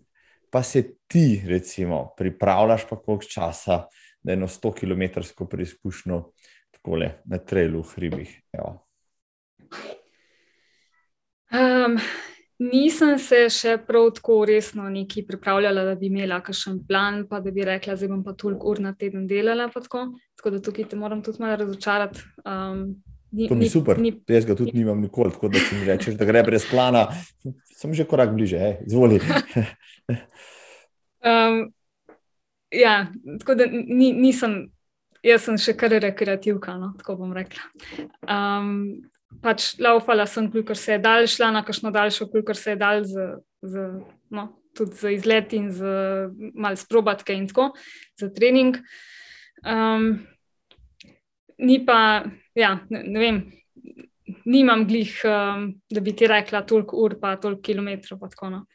pa 0.52 0.64
se 0.64 0.84
ti, 1.08 1.44
recimo, 1.48 2.14
pripravljaš, 2.18 2.88
pa 2.90 2.96
koliko 3.00 3.24
časa, 3.24 3.86
da 4.24 4.34
eno 4.34 4.48
100 4.48 4.74
km 4.80 5.46
preizkušnjo 5.50 6.24
takole 6.72 7.12
na 7.26 7.38
trailu 7.38 7.82
v 7.82 7.96
hribih? 7.96 8.36
Um, 11.52 11.98
Nisem 12.62 13.16
se 13.18 13.46
še 13.50 13.72
prav 13.88 14.12
tako 14.20 14.44
resno 14.46 14.86
neki 14.90 15.24
pripravljala, 15.26 15.86
da 15.88 15.96
bi 15.98 16.12
imela 16.12 16.38
kakšen 16.46 16.82
plan, 16.88 17.24
pa 17.30 17.40
da 17.42 17.50
bi 17.52 17.66
rekla, 17.66 17.96
da 17.98 18.10
bom 18.12 18.22
pa 18.24 18.36
toliko 18.38 18.70
ur 18.70 18.82
na 18.84 18.92
teden 18.94 19.26
delala. 19.28 19.66
Tako. 19.74 20.12
tako 20.38 20.52
da 20.54 20.60
tukaj 20.62 20.86
te 20.92 21.00
moram 21.00 21.24
tudi 21.26 21.42
malo 21.42 21.56
razočarati. 21.64 22.22
Um, 22.46 22.84
ni, 23.32 23.48
to 23.50 23.56
mi 23.56 23.66
je 23.66 23.74
super, 23.74 23.98
ni, 24.00 24.14
jaz 24.30 24.46
ga 24.46 24.56
tudi 24.56 24.76
nimam 24.78 25.02
nikoli, 25.02 25.34
tako 25.34 25.50
da 25.50 25.62
če 25.64 25.80
mi 25.80 25.88
rečeš, 25.90 26.18
da 26.20 26.28
gre 26.30 26.44
brez 26.46 26.68
plana, 26.70 27.08
sem 27.80 27.96
že 27.98 28.06
korak 28.06 28.36
bliže, 28.36 28.60
eh? 28.62 28.78
izvoli. 28.86 29.18
um, 31.32 31.64
ja, 32.70 32.96
tako 33.40 33.56
da 33.58 33.66
ni, 33.72 34.12
nisem, 34.14 34.68
jaz 35.26 35.48
sem 35.48 35.58
še 35.58 35.74
kar 35.80 35.98
rekreativka, 36.04 36.78
no? 36.78 36.94
tako 37.00 37.24
bom 37.24 37.34
rekla. 37.34 37.66
Um, 38.22 39.02
pač 39.42 39.72
laufala 39.80 40.26
sem, 40.30 40.50
kolikor 40.52 40.78
se 40.78 40.96
je 40.96 41.00
dal, 41.04 41.28
šla 41.30 41.52
na 41.56 41.64
kakšno 41.66 41.92
daljšo, 41.92 42.28
kolikor 42.32 42.58
se 42.58 42.74
je 42.74 42.80
dal, 42.82 43.04
z, 43.08 43.30
z, 43.62 43.86
no, 44.30 44.48
tudi 44.78 44.98
za 45.00 45.14
izlet 45.14 45.54
in 45.58 45.72
za 45.72 45.96
malo 46.54 46.80
sprobatke 46.80 47.36
in 47.36 47.48
tako, 47.50 47.72
za 48.20 48.30
trening. 48.34 48.78
Um, 49.66 50.14
ni 51.62 51.82
pa, 51.86 52.24
ja, 52.58 52.78
ne, 52.90 53.04
ne 53.08 53.20
vem, 53.20 53.42
nimam 54.46 54.86
glih, 54.88 55.14
um, 55.28 55.68
da 55.90 56.02
bi 56.02 56.16
ti 56.18 56.30
rekla 56.30 56.66
toliko 56.68 56.98
ur, 57.04 57.20
pa 57.22 57.36
toliko 57.42 57.62
kilometrov, 57.62 58.20
pa 58.22 58.32
tako. 58.32 58.50
No. 58.56 58.66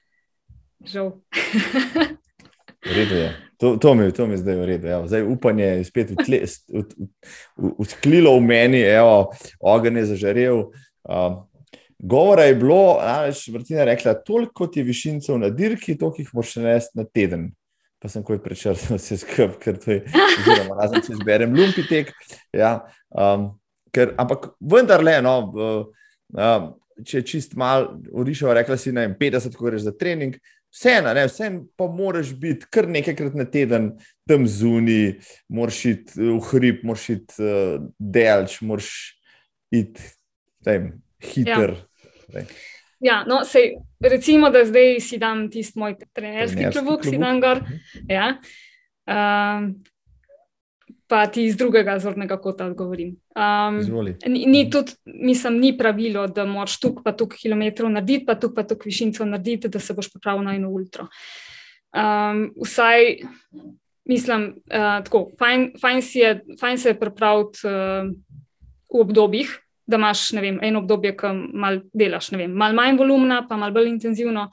Žal. 0.86 1.12
Redo 2.94 3.14
je. 3.14 3.32
To, 3.56 3.76
to, 3.76 3.94
mi, 3.94 4.12
to 4.12 4.26
mi 4.26 4.36
zdaj 4.36 4.56
v 4.56 4.64
redu. 4.68 4.88
Zdaj, 5.08 5.22
upanje 5.22 5.64
je 5.64 5.84
spet 5.84 6.10
usklilo 7.56 8.36
v 8.36 8.40
meni, 8.44 8.82
evo, 8.84 9.32
ogen 9.60 9.96
je 9.96 10.04
zažarel. 10.12 10.66
Um, 11.08 11.38
govora 11.98 12.44
je 12.44 12.54
bilo, 12.54 12.98
namreč 13.00 13.48
Martina 13.48 13.80
je 13.80 13.86
rekla, 13.86 14.14
toliko 14.14 14.68
je 14.74 14.84
višincev 14.84 15.38
na 15.38 15.48
dirki, 15.48 15.96
toliko 15.98 16.20
jih 16.22 16.34
moraš 16.34 16.56
nesti 16.56 16.98
na 16.98 17.04
teden. 17.04 17.50
Pa 17.98 18.12
sem 18.12 18.22
koj 18.22 18.42
prečrtal 18.44 18.98
vse 18.98 19.16
skupaj, 19.22 19.56
ker 19.62 19.78
to 19.80 19.94
je, 19.94 20.02
oziroma 20.12 20.76
razen 20.76 21.00
če 21.06 21.14
izberem 21.16 21.56
lumpitek. 21.56 22.12
Ja, 22.52 22.82
um, 23.08 23.54
ker, 23.88 24.12
ampak 24.20 24.50
vendarle, 24.60 25.16
no, 25.24 25.38
uh, 26.36 26.68
če 27.08 27.24
čist 27.24 27.56
malo 27.56 27.96
urišal, 28.12 28.52
rekla 28.60 28.76
si, 28.80 28.92
ne 28.92 29.06
vem, 29.06 29.16
50, 29.16 29.56
ko 29.56 29.70
greš 29.70 29.88
za 29.88 29.96
trening, 29.96 30.36
vseeno, 30.76 31.14
vseeno 31.26 31.64
pa 31.76 31.88
moraš 31.88 32.34
biti 32.36 32.68
kar 32.70 32.88
nekajkrat 32.88 33.34
na 33.34 33.48
teden 33.48 33.90
tam 34.28 34.46
zunaj, 34.46 35.16
moraš 35.48 35.82
iti 35.92 36.20
v 36.20 36.38
hrib, 36.50 36.84
moraš 36.84 37.08
iti 37.16 37.42
uh, 37.42 37.88
delč, 37.98 38.60
moraš 38.60 38.92
iti 39.72 40.12
hiter. 41.32 41.76
Ja. 42.34 42.46
Ja, 43.00 43.24
no, 43.28 43.42
sej, 43.44 43.74
recimo, 44.00 44.48
da 44.50 44.64
zdaj 44.64 45.00
si 45.04 45.18
dam 45.20 45.50
tisti 45.52 45.78
moj 45.78 45.98
trenerski 46.16 46.70
klub, 46.72 47.04
si 47.04 47.18
dan 47.20 47.40
gor. 47.44 47.60
Mhm. 47.60 48.06
Ja. 48.08 48.30
Um, 49.06 49.68
pa 51.08 51.26
ti 51.26 51.44
iz 51.46 51.56
drugega 51.56 51.98
zornega 51.98 52.36
kota 52.42 52.66
odgovorim. 52.66 53.16
Um, 53.36 53.78
ni, 54.26 54.44
ni 54.46 54.70
tudi, 54.70 54.92
mislim, 55.04 55.58
ni 55.60 55.72
pravilo, 55.78 56.26
da 56.26 56.44
moraš 56.44 56.80
tukaj 56.80 57.04
pa 57.04 57.12
tukaj 57.12 57.38
kilometrov 57.38 57.90
narediti, 57.90 58.26
pa 58.26 58.34
tukaj 58.34 58.64
pa 58.64 58.68
tukaj 58.74 58.90
višincev 58.90 59.26
narediti, 59.26 59.68
da 59.68 59.80
se 59.80 59.94
boš 59.94 60.10
pripravil 60.12 60.44
na 60.44 60.54
eno 60.56 60.70
ultra. 60.70 61.06
Um, 61.96 62.48
vsaj, 62.62 63.20
mislim, 64.04 64.48
uh, 64.66 65.04
tako, 65.04 65.28
fajn, 65.38 65.70
fajn, 65.80 66.02
je, 66.14 66.32
fajn 66.60 66.78
se 66.78 66.88
je 66.88 66.98
pripraviti 67.00 67.66
uh, 67.66 68.10
v 68.94 69.00
obdobjih. 69.00 69.54
Da 69.86 70.00
imaš 70.00 70.32
vem, 70.34 70.58
eno 70.66 70.80
obdobje, 70.82 71.12
ki 71.14 71.28
malo 71.54 71.84
delaš, 71.94 72.32
vem, 72.34 72.50
malo 72.50 72.74
manj 72.74 72.96
volumna, 72.98 73.44
pa 73.46 73.54
malo 73.56 73.70
bolj 73.72 73.92
intenzivno, 73.92 74.48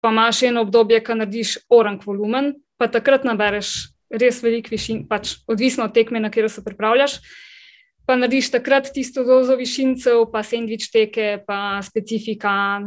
pa 0.00 0.12
imaš 0.14 0.44
eno 0.46 0.62
obdobje, 0.62 1.00
ki 1.02 1.16
narediš 1.18 1.56
orang 1.74 1.98
volumen, 2.06 2.52
pa 2.78 2.86
takrat 2.86 3.26
nabereš 3.26 3.72
res 4.10 4.42
velik 4.42 4.70
višin, 4.70 5.04
pač 5.08 5.36
odvisno 5.50 5.86
od 5.88 5.94
tekme, 5.94 6.20
na 6.20 6.30
katero 6.30 6.48
se 6.52 6.64
pripravljaš. 6.64 7.18
Pa 8.06 8.14
narediš 8.14 8.52
takrat 8.54 8.92
tisto 8.94 9.24
dozo 9.26 9.56
višincev, 9.58 10.28
pa 10.30 10.44
sendvič 10.46 10.90
teke, 10.94 11.40
pa 11.46 11.80
specifika, 11.82 12.84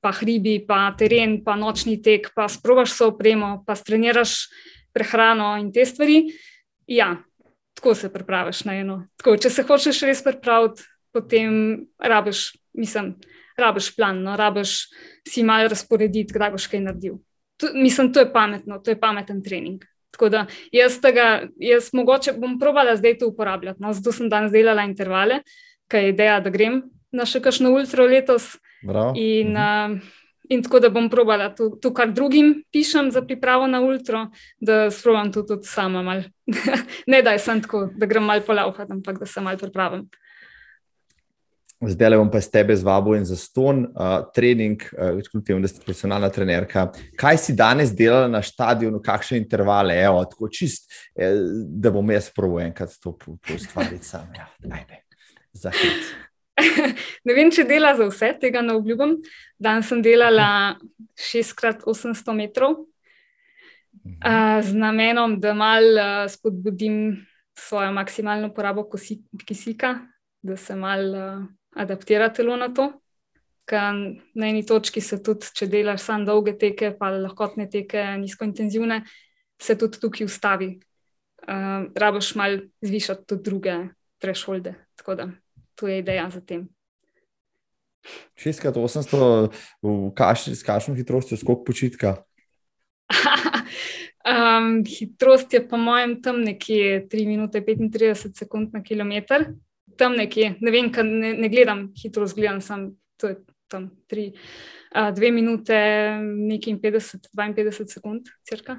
pa 0.00 0.12
hribi, 0.12 0.58
pa 0.68 0.90
teren, 0.98 1.40
pa 1.44 1.56
nočni 1.56 1.96
tek, 2.02 2.30
pa 2.36 2.48
sprobaš 2.52 2.92
se 2.98 3.08
opremo, 3.08 3.62
pa 3.66 3.74
streniraš 3.74 4.48
prehrano 4.92 5.54
in 5.56 5.72
te 5.72 5.86
stvari. 5.88 6.26
Ja, 6.86 7.16
tako 7.74 7.94
se 7.94 8.12
pripraviš 8.12 8.64
na 8.68 8.76
eno. 8.80 9.00
Tako, 9.16 9.36
če 9.40 9.50
se 9.50 9.64
hočeš 9.64 10.02
res 10.08 10.22
pripraviti, 10.24 10.84
potem 11.14 11.52
rabiš, 11.98 12.52
mislim, 12.76 13.14
rabiš 13.58 13.92
plan, 13.96 14.22
no, 14.22 14.36
rabiš 14.36 14.88
si 15.28 15.42
malo 15.46 15.68
razporediti, 15.72 16.34
kdaj 16.34 16.54
boš 16.54 16.68
kaj 16.70 16.84
naredil. 16.84 17.18
To, 17.58 17.72
mislim, 17.74 18.12
to 18.12 18.22
je 18.22 18.32
pametno, 18.32 18.78
to 18.78 18.92
je 18.92 19.00
pameten 19.00 19.42
trening. 19.42 19.82
Tako 20.18 20.32
da 20.34 20.46
jaz 20.74 20.96
tega, 20.98 21.46
jaz 21.62 21.92
mogoče 21.94 22.32
bom 22.42 22.56
probala 22.58 22.96
zdaj 22.98 23.20
to 23.20 23.28
uporabljati. 23.30 23.78
No, 23.82 23.92
zato 23.94 24.10
sem 24.12 24.26
danes 24.28 24.50
delala 24.50 24.82
intervale, 24.82 25.44
kaj 25.86 26.08
je 26.08 26.14
ideja, 26.14 26.40
da 26.42 26.50
grem 26.50 26.80
na 27.14 27.22
še 27.22 27.38
kakšno 27.44 27.70
ultra 27.70 28.02
letos. 28.02 28.56
In, 29.14 29.54
uh, 29.54 29.94
in 30.50 30.64
tako 30.66 30.80
da 30.82 30.90
bom 30.90 31.06
probala 31.10 31.52
to, 31.54 31.70
to, 31.78 31.92
kar 31.94 32.10
drugim 32.10 32.64
pišem 32.74 33.12
za 33.14 33.22
pripravo 33.22 33.70
na 33.70 33.78
ultra, 33.84 34.26
da 34.58 34.88
sprobam 34.90 35.30
to 35.32 35.46
tudi 35.46 35.70
sama. 35.70 36.02
ne 37.14 37.22
da 37.22 37.36
je 37.36 37.44
sem 37.46 37.62
tako, 37.62 37.86
da 37.94 38.10
grem 38.10 38.26
mal 38.26 38.42
polaufati, 38.42 38.98
ampak 38.98 39.22
da 39.22 39.26
se 39.26 39.40
mal 39.40 39.58
pripravim. 39.60 40.08
Zdaj 41.78 42.10
le 42.10 42.16
bom 42.18 42.30
pa 42.30 42.40
s 42.42 42.50
tebe 42.50 42.74
zvabil 42.74 43.20
in 43.20 43.24
za 43.24 43.36
ston 43.38 43.84
uh, 43.86 44.24
trening, 44.34 44.82
uh, 44.98 45.20
kljub 45.30 45.44
temu, 45.46 45.60
da 45.62 45.68
si 45.70 45.78
profesionalna 45.78 46.26
trenerka. 46.34 46.88
Kaj 47.18 47.36
si 47.38 47.54
danes 47.54 47.92
delala 47.94 48.26
na 48.28 48.40
stadionu, 48.42 48.98
kakšne 49.02 49.38
intervale, 49.38 49.94
Evo, 49.94 50.24
tako 50.26 50.48
čist, 50.50 50.90
eh, 51.14 51.36
da 51.78 51.92
bom 51.94 52.10
jaz 52.10 52.32
prvo 52.34 52.58
enkrat 52.60 52.96
to 52.98 53.14
ustvaril 53.54 54.00
sam. 54.02 54.26
Ja, 54.34 54.48
ne 57.26 57.36
vem, 57.36 57.52
če 57.54 57.62
dela 57.68 57.92
za 57.94 58.08
vse, 58.10 58.32
tega 58.42 58.62
ne 58.62 58.74
obljubim. 58.74 59.14
Danes 59.58 59.86
sem 59.86 60.02
delala 60.02 60.74
6x800 61.14 62.34
metrov 62.34 62.74
uh, 62.74 64.58
z 64.66 64.74
namenom, 64.74 65.38
da 65.38 65.54
mal 65.54 65.86
uh, 65.94 66.26
spodbudim 66.26 67.22
svojo 67.54 67.94
maksimalno 67.94 68.50
porabo 68.54 68.82
kisika, 69.46 69.94
da 70.42 70.58
se 70.58 70.74
mal. 70.74 71.06
Uh, 71.14 71.46
adaptira 71.78 72.32
telo 72.34 72.56
na 72.56 72.72
to. 72.74 72.90
Na 74.34 74.48
eni 74.48 74.64
točki 74.66 75.00
se 75.04 75.18
tudi, 75.22 75.50
če 75.54 75.66
delaš 75.68 76.00
samo 76.06 76.24
dolge 76.24 76.54
teke, 76.56 76.94
pa 76.96 77.10
lahkotne 77.12 77.66
teke, 77.68 78.00
nizkointenzivne, 78.22 79.02
se 79.60 79.76
tudi 79.78 80.00
tukaj 80.00 80.24
ustavi. 80.24 80.70
uh, 81.48 81.92
rabiš 81.94 82.34
mal 82.34 82.58
zvišati 82.80 83.26
tudi 83.26 83.42
druge 83.42 83.72
trešolde. 84.18 84.74
Tako 84.96 85.14
da 85.14 85.28
to 85.74 85.88
je 85.88 85.98
ideja 85.98 86.30
za 86.30 86.40
tem. 86.40 86.68
6x800, 88.38 90.54
s 90.54 90.62
kakšno 90.62 90.94
hitrostjo, 90.94 91.36
skok 91.36 91.66
počitka? 91.66 92.16
um, 94.24 94.84
hitrost 94.98 95.54
je, 95.54 95.68
po 95.68 95.76
mojem, 95.76 96.22
tam 96.22 96.42
nekje 96.42 97.08
3 97.08 97.26
minute 97.26 97.60
35 97.60 98.38
sekund 98.38 98.72
na 98.72 98.82
kilometr. 98.82 99.44
Tam 99.98 100.14
nekje, 100.16 100.54
ne 100.60 100.70
vem, 100.70 100.90
ne, 101.10 101.32
ne 101.34 101.48
gledam 101.50 101.88
hitrost, 101.98 102.36
gledam 102.38 102.60
samo 102.62 102.92
to 103.18 103.28
je 103.32 103.36
tam 103.68 103.90
3, 104.08 104.32
2 104.94 105.32
minute, 105.34 105.78
nekaj 106.22 106.78
50, 106.80 107.28
52 107.36 107.88
sekund, 107.92 108.30
crka. 108.48 108.78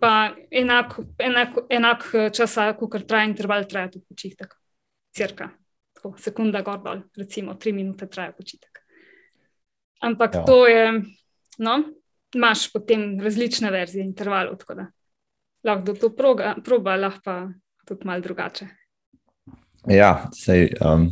Pa 0.00 0.34
enak, 0.50 0.98
enak, 1.22 1.58
enak 1.70 2.06
čas, 2.34 2.56
kot 2.78 3.06
traja 3.06 3.28
interval, 3.30 3.68
traja 3.70 3.92
tudi 3.94 4.04
počitek. 4.10 4.56
Cirka. 5.14 5.48
Tako, 5.94 6.16
sekunda 6.18 6.64
gor 6.66 6.80
dol, 6.82 7.04
recimo 7.16 7.54
tri 7.54 7.72
minute 7.72 8.08
traja 8.10 8.34
počitek. 8.34 8.82
Ampak 10.02 10.34
ja. 10.34 10.42
to 10.44 10.66
je, 10.66 10.88
no, 11.62 11.76
imaš 12.34 12.66
potem 12.72 13.14
različne 13.22 13.70
verzije 13.70 14.04
intervalov, 14.04 14.58
tako 14.58 14.80
da 14.82 14.88
lahko 15.64 15.94
to 15.94 16.10
proga, 16.16 16.56
proba, 16.64 16.96
lahko 16.96 17.22
pa 17.24 17.36
tudi 17.88 18.06
malo 18.06 18.20
drugače. 18.20 18.66
Ja, 19.90 20.30
sej, 20.32 20.70
um, 20.80 21.10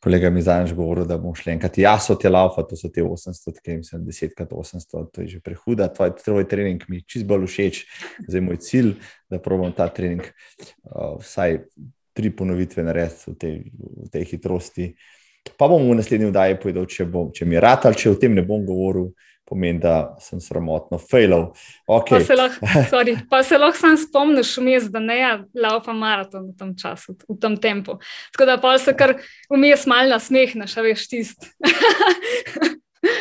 kolega 0.00 0.30
mi 0.30 0.42
zadnjič 0.42 0.72
govoril, 0.76 1.04
da 1.04 1.18
bomo 1.18 1.34
šli 1.36 1.52
enkrat. 1.52 1.78
Ja, 1.78 1.98
so 2.00 2.14
te 2.16 2.30
laufa, 2.30 2.62
to 2.64 2.76
so 2.76 2.88
te 2.94 3.02
800, 3.04 3.60
ki 3.60 3.76
jim 3.76 3.84
sem 3.84 4.04
10 4.06 4.34
krat 4.36 4.52
800, 4.52 5.04
to 5.12 5.24
je 5.24 5.28
že 5.34 5.40
prehuda. 5.44 5.90
Tvoj, 5.92 6.14
tvoj 6.24 6.48
trening 6.48 6.84
mi 6.88 7.02
čist 7.04 7.26
bolj 7.28 7.46
všeč, 7.50 7.82
zdaj 8.28 8.44
moj 8.44 8.60
cilj, 8.64 8.94
da 9.30 9.42
probam 9.42 9.74
ta 9.76 9.90
trening 9.92 10.24
uh, 10.24 11.18
vsaj 11.20 11.62
tri 12.16 12.32
ponovitve 12.34 12.82
narediti 12.82 13.30
v 13.30 13.62
v 14.06 14.10
tej 14.10 14.24
hitrosti. 14.32 14.92
Pa 15.58 15.68
bom 15.68 15.84
v 15.84 15.96
naslednji 16.00 16.32
vdaji 16.32 16.58
povedal, 16.60 16.86
če, 16.88 17.06
bom, 17.06 17.30
če 17.32 17.46
mi 17.46 17.56
je 17.56 17.60
rad 17.62 17.86
ali 17.86 17.96
če 17.96 18.10
o 18.10 18.16
tem 18.20 18.34
ne 18.34 18.42
bom 18.42 18.64
govoril 18.66 19.12
pomeni, 19.48 19.80
da 19.80 20.16
sem 20.20 20.40
sramotno 20.40 20.98
failal. 20.98 21.52
Okay. 21.86 22.20
Pa 23.30 23.42
se 23.42 23.58
lahko 23.58 23.78
sam 23.82 23.96
spomniš, 23.98 24.56
vmes, 24.58 24.88
da 24.92 25.00
ne 25.00 25.16
je 25.18 25.30
laupa 25.62 25.92
maraton 25.92 26.50
v 26.50 26.56
tem 26.58 26.74
času, 26.76 27.16
v 27.28 27.38
tem 27.40 27.56
tempu. 27.56 27.98
Tako 28.32 28.48
da 28.50 28.58
pa 28.60 28.76
se 28.78 28.94
kar 28.96 29.16
vmes 29.50 29.86
malo 29.86 30.12
nasmehneš, 30.12 30.76
a 30.76 30.84
veš 30.84 31.06
tist. 31.08 31.48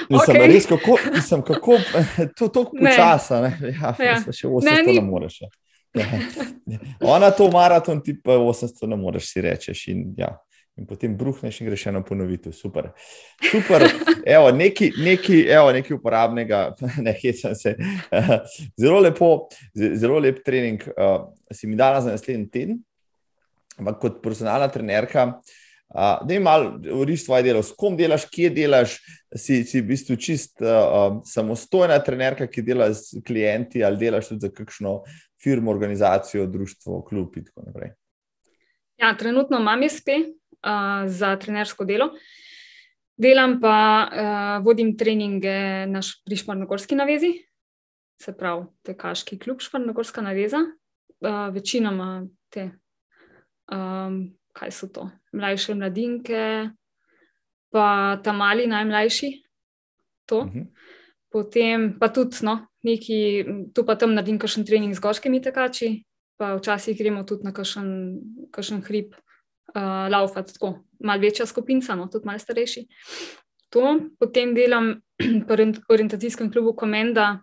Nisem 0.10 0.36
okay. 0.36 0.48
res, 0.52 0.68
kako, 0.68 0.98
mislim, 1.14 1.46
kako 1.48 1.80
to, 2.38 2.48
to 2.48 2.66
počasa, 2.72 3.42
ne, 3.48 3.54
ja, 3.72 3.96
ja. 4.00 4.20
še 4.26 4.50
800 4.50 4.68
ne, 4.68 4.82
ni... 4.88 5.00
ne 5.00 5.06
moreš. 5.08 5.42
Ja. 5.48 5.54
Ona 7.16 7.32
to 7.34 7.48
maraton, 7.54 8.04
ti 8.04 8.14
pa 8.22 8.36
800 8.38 8.92
ne 8.92 9.00
moreš 9.00 9.32
si 9.32 9.42
reči. 9.42 9.96
Ja 10.20 10.36
in 10.78 10.86
potem 10.86 11.18
bruhneš 11.18 11.62
in 11.62 11.68
greš 11.68 11.86
eno 11.90 12.04
ponovitev. 12.06 12.54
Super. 12.54 12.92
Super. 13.52 13.86
Evo, 14.26 14.52
neki, 14.52 14.92
neki, 14.98 15.42
evo, 15.50 15.72
neki 15.72 15.94
uporabnega, 15.94 16.76
ne 17.06 17.14
hecam 17.22 17.56
se. 17.56 17.76
Zelo 18.82 19.00
lepo, 19.02 19.32
zelo 19.74 20.20
lep 20.20 20.44
trening 20.46 20.84
uh, 20.94 21.28
si 21.52 21.68
mi 21.68 21.76
dala 21.76 22.02
za 22.02 22.14
naslednji 22.14 22.50
teden. 22.50 22.82
Ampak 23.78 24.00
kot 24.02 24.22
personalna 24.24 24.68
trenerka, 24.74 25.26
uh, 25.28 26.26
da 26.26 26.34
imaš 26.34 26.68
uriš 26.94 27.26
svoje 27.26 27.44
delo, 27.46 27.62
s 27.64 27.76
kom 27.78 27.98
delaš, 27.98 28.26
kje 28.34 28.50
delaš, 28.50 28.98
si, 29.36 29.62
si 29.64 29.82
v 29.82 29.92
bistvu 29.92 30.18
čist 30.18 30.62
uh, 30.66 31.20
samostojna 31.26 32.00
trenerka, 32.06 32.50
ki 32.50 32.66
dela 32.66 32.90
s 32.94 33.18
klienti 33.26 33.84
ali 33.86 34.02
delaš 34.02 34.34
tudi 34.34 34.48
za 34.48 34.54
kakšno 34.54 35.00
firmo, 35.44 35.72
organizacijo, 35.72 36.48
društvo, 36.50 37.04
klub 37.06 37.38
in 37.38 37.46
tako 37.46 37.70
naprej. 37.70 37.94
Ja, 38.98 39.18
trenutno 39.18 39.60
imam 39.62 39.82
SP, 39.94 40.10
za 41.08 41.36
trenersko 41.40 41.86
delo. 41.86 42.12
Delam 43.18 43.58
pa, 43.62 43.76
uh, 44.06 44.66
vodim 44.66 44.94
treninge 44.98 45.88
na 45.90 46.02
pri 46.26 46.38
Šmarnogorski 46.38 46.96
navezi, 46.96 47.32
se 48.22 48.34
pravi, 48.38 48.68
to 48.84 48.92
je 48.92 48.98
Kaški 48.98 49.40
klub 49.40 49.62
Šmarnogorska 49.62 50.22
naveza. 50.22 50.62
Uh, 51.20 51.48
večinoma 51.54 52.28
te, 52.54 52.70
um, 53.74 54.20
kaj 54.54 54.72
so 54.72 54.88
to, 54.94 55.10
mlajše 55.34 55.74
mladinke, 55.76 56.70
pa 57.74 58.20
tam 58.24 58.38
mali 58.38 58.68
najmlajši. 58.68 59.32
To. 60.26 60.40
Uh 60.40 60.46
mhm. 60.46 60.60
-huh. 60.60 60.68
Potem 61.30 62.00
pa 62.00 62.08
tudi, 62.10 62.38
no, 62.42 62.68
neki, 62.84 63.46
tu 63.74 63.84
pa 63.86 63.96
tam 63.96 64.14
naredim 64.14 64.40
kakšen 64.40 64.66
trening 64.66 64.96
z 64.96 65.00
goškimi 65.00 65.42
tekači, 65.42 66.06
pa 66.38 66.56
včasih 66.56 66.98
gremo 66.98 67.24
tudi 67.24 67.44
na 67.44 67.52
kakšen, 67.54 68.20
kakšen 68.52 68.82
hrib 68.82 69.14
uh, 69.76 70.08
laufati, 70.12 70.54
tako 70.54 70.74
malo 71.00 71.22
večja 71.22 71.46
skupina, 71.46 71.96
no, 71.96 72.08
tudi 72.08 72.26
malo 72.26 72.40
starejši. 72.40 72.88
To. 73.70 73.98
Potem 74.20 74.56
delam 74.56 74.94
v 75.48 75.74
orientacijskem 75.90 76.52
klubu 76.52 76.76
Komenda 76.76 77.42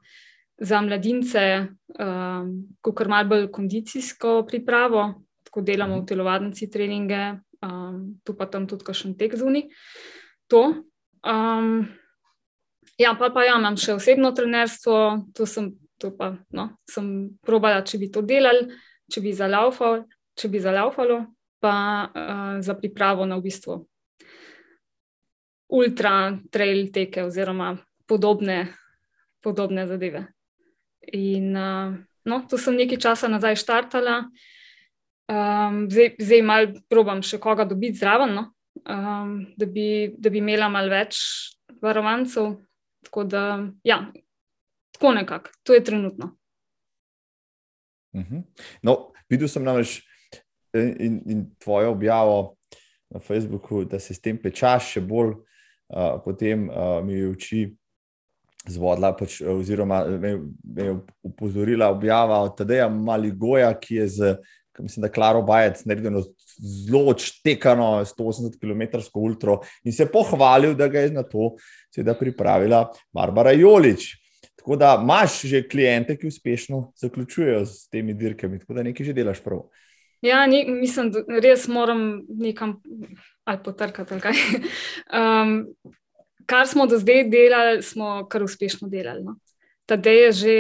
za 0.59 0.81
mladince, 0.81 1.67
uh, 1.99 2.47
kot 2.81 3.07
malo 3.09 3.29
bolj 3.29 3.51
kondicijsko 3.53 4.45
pripravo, 4.49 5.25
tako 5.45 5.61
delamo 5.61 6.01
v 6.01 6.07
telovadnici 6.07 6.71
treninge, 6.71 7.35
um, 7.63 8.21
tu 8.25 8.35
pa 8.35 8.47
tam 8.47 8.67
tudi 8.67 8.85
kakšen 8.85 9.15
tek 9.19 9.37
zunaj. 9.37 9.69
To. 10.51 10.63
Um, 11.25 11.87
ja, 12.99 13.15
pa, 13.19 13.31
pa 13.31 13.45
ja, 13.45 13.59
imam 13.59 13.77
še 13.81 13.97
osebno 13.99 14.33
trenerstvo, 14.37 14.97
to 15.35 15.47
sem, 15.47 15.73
to 15.99 16.11
pa, 16.17 16.35
no, 16.55 16.71
sem 16.91 17.37
probala, 17.47 17.85
če 17.87 18.01
bi 18.03 18.11
to 18.13 18.23
delali, 18.27 18.69
če 19.11 19.23
bi 19.25 19.35
zalaufalo, 19.35 20.05
če 20.39 20.51
bi 20.51 20.63
zalaufalo, 20.63 21.21
pa 21.65 21.77
uh, 22.05 22.61
za 22.61 22.77
pripravo 22.77 23.25
na 23.25 23.41
v 23.41 23.49
bistvu 23.49 23.81
ultra 25.73 26.37
trail 26.53 26.93
teke 26.93 27.25
oziroma 27.25 27.77
podobne, 28.07 28.69
podobne 29.41 29.87
zadeve. 29.89 30.27
In 31.13 31.57
uh, 31.57 31.97
no, 32.25 32.37
to 32.49 32.61
sem 32.61 32.77
nekaj 32.77 33.01
časa 33.01 33.29
nazaj 33.33 33.57
štartala, 33.61 34.29
um, 35.29 35.89
zdaj, 35.89 36.15
zdaj 36.21 36.43
malo 36.45 36.85
probam 36.89 37.25
še 37.25 37.41
koga 37.41 37.67
dobiti 37.69 37.99
zraven, 38.01 38.37
no? 38.37 38.45
um, 38.85 39.41
da, 39.57 39.67
bi, 39.67 40.15
da 40.19 40.31
bi 40.31 40.41
imela 40.45 40.69
malo 40.73 40.93
več 40.93 41.19
varovancev. 41.83 42.55
Tako 43.05 43.27
da, 43.29 43.43
ja, 43.85 43.99
tako 44.97 45.13
nekako, 45.19 45.53
to 45.63 45.77
je 45.77 45.85
trenutno. 45.85 46.33
Mhm. 48.15 48.47
No, 48.87 49.13
videl 49.29 49.51
sem 49.51 49.65
namreč 49.67 49.99
in, 50.75 51.23
in 51.27 51.47
tvojo 51.59 51.91
objavo 51.91 52.57
na 53.11 53.21
Facebooku, 53.21 53.85
da 53.85 53.99
se 53.99 54.15
s 54.15 54.21
tem 54.21 54.39
pečaš 54.43 54.95
še 54.97 55.01
bolj, 55.01 55.35
uh, 55.95 56.19
potem 56.25 56.69
uh, 56.69 56.99
mi 57.05 57.19
je 57.19 57.31
oči 57.31 57.63
zvodila, 58.67 59.13
pač, 59.17 59.41
oziroma 59.45 60.03
me, 60.09 60.35
me 60.65 60.89
je 60.89 60.97
upozorila 61.23 61.91
objava 61.93 62.41
od 62.47 62.57
Tadeja 62.59 62.89
Maligoja, 62.89 63.71
ki 63.81 64.01
je 64.01 64.09
z, 64.09 64.35
mislim, 64.79 65.05
da 65.05 65.13
Klaro 65.13 65.43
Bajec 65.45 65.85
naredil 65.85 66.23
zelo 66.59 67.05
odštekano 67.13 68.05
180 68.09 68.59
km 68.61 69.03
ultra 69.21 69.59
in 69.85 69.93
se 69.93 70.07
pohvalil, 70.11 70.75
da 70.75 70.89
ga 70.89 71.05
je 71.05 71.13
na 71.13 71.23
to 71.23 71.55
seveda 71.95 72.17
pripravila 72.19 72.87
Barbara 73.13 73.53
Jolič. 73.53 74.15
Tako 74.57 74.77
da 74.81 74.95
imaš 74.97 75.43
že 75.45 75.67
klijente, 75.69 76.17
ki 76.17 76.31
uspešno 76.31 76.93
zaključujejo 76.97 77.67
s 77.67 77.89
temi 77.93 78.15
dirkami, 78.15 78.59
tako 78.59 78.75
da 78.75 78.83
nekaj 78.83 79.07
že 79.07 79.13
delaš 79.13 79.43
prav. 79.45 79.67
Ja, 80.25 80.47
ni, 80.47 80.65
mislim, 80.69 81.11
da 81.13 81.21
res 81.45 81.67
moram 81.69 82.23
nekam 82.29 82.79
ali 83.45 83.59
potrkati. 83.65 84.15
Ali 84.15 84.23
um, 85.21 85.67
kar 86.47 86.69
smo 86.69 86.87
do 86.87 86.99
zdaj 86.99 87.27
delali, 87.29 87.83
smo 87.83 88.23
kar 88.29 88.43
uspešno 88.43 88.89
delali. 88.89 89.25
No. 89.25 89.37
Tadej 89.87 90.23
je 90.25 90.33
že 90.33 90.55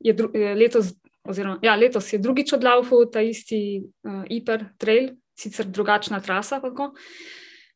je 0.00 0.12
dru, 0.12 0.30
je 0.34 0.54
letos, 0.54 0.90
oziroma 1.22 1.58
ja, 1.62 1.76
letos 1.76 2.12
je 2.12 2.18
drugič 2.18 2.52
odlaufal 2.52 3.06
ta 3.12 3.22
isti 3.22 3.82
uh, 3.82 4.24
Iper 4.30 4.64
Trail, 4.78 5.14
sicer 5.38 5.66
drugačna 5.66 6.20
trasa. 6.20 6.60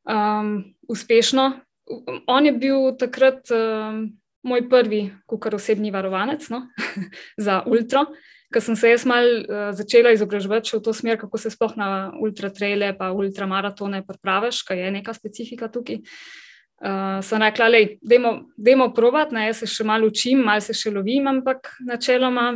Um, 0.02 0.74
uspešno. 0.88 1.52
On 2.26 2.46
je 2.46 2.52
bil 2.52 2.96
takrat 2.98 3.46
um, 3.50 4.08
moj 4.42 4.68
prvi, 4.68 5.04
kar 5.40 5.54
osebni 5.54 5.90
varovanec 5.90 6.48
no, 6.50 6.66
za 7.46 7.62
Ultra 7.66 8.06
ker 8.52 8.62
sem 8.62 8.76
se 8.76 8.92
jaz 8.92 9.06
mal 9.08 9.24
uh, 9.24 9.70
začela 9.76 10.12
izobraževati 10.14 10.76
v 10.76 10.82
to 10.84 10.92
smer, 10.94 11.18
kako 11.20 11.38
se 11.38 11.50
sploh 11.50 11.74
na 11.76 11.88
ultratrele, 12.20 12.92
pa 12.98 13.12
ultramaratone 13.16 14.02
pripraviš, 14.06 14.62
kaj 14.68 14.84
je 14.84 14.90
neka 14.98 15.14
specifika 15.16 15.70
tukaj. 15.72 16.02
Uh, 16.82 17.22
sem 17.22 17.38
rekla, 17.42 17.70
da 18.02 18.70
je 18.70 18.76
mo 18.76 18.88
provat, 18.94 19.32
ne, 19.32 19.46
jaz 19.50 19.62
se 19.62 19.70
še 19.70 19.86
malo 19.86 20.10
učim, 20.10 20.42
malo 20.42 20.60
se 20.60 20.74
še 20.74 20.92
lovim, 20.94 21.30
ampak 21.30 21.74
načeloma. 21.86 22.52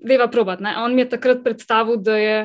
Deva 0.00 0.30
provat. 0.32 0.62
Ne. 0.64 0.70
On 0.80 0.94
mi 0.96 1.02
je 1.02 1.10
takrat 1.12 1.42
predstavil, 1.44 1.98
da, 2.00 2.14
je, 2.16 2.36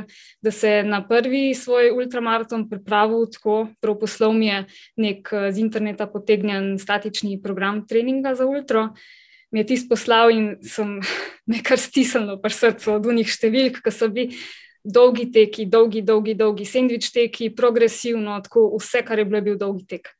da 0.43 0.51
se 0.51 0.81
na 0.83 0.97
prvi 1.07 1.53
svoj 1.55 1.93
ultramaraton 1.95 2.65
pripravil 2.67 3.29
tako, 3.31 3.69
prav 3.79 3.95
poslov 4.01 4.33
mi 4.35 4.49
je 4.49 4.57
nek 4.99 5.31
z 5.31 5.63
interneta 5.63 6.03
potegnjen 6.11 6.73
statični 6.75 7.37
program 7.39 7.85
treninga 7.87 8.35
za 8.35 8.43
ultra. 8.43 8.89
Uh, 8.89 9.24
mi 9.55 9.63
je 9.63 9.69
tisto 9.71 9.93
poslal 9.95 10.33
in 10.35 10.47
sem 10.67 10.97
nekaj 11.53 11.79
stisnil 11.79 12.35
pri 12.43 12.51
srcu 12.51 12.97
od 12.97 13.05
unih 13.07 13.29
številk, 13.31 13.79
ki 13.79 13.93
so 13.95 14.09
bili 14.11 14.35
dolgi 14.83 15.29
teki, 15.31 15.65
dolgi, 15.71 16.03
dolgi, 16.05 16.35
dolgi, 16.35 16.67
sendvič 16.67 17.07
teki, 17.15 17.53
progresivno, 17.55 18.35
tako 18.43 18.67
vse, 18.75 19.01
kar 19.07 19.21
je 19.21 19.25
bilo, 19.25 19.39
je 19.39 19.45
bil 19.47 19.55
dolgi 19.61 19.87
tek. 19.95 20.11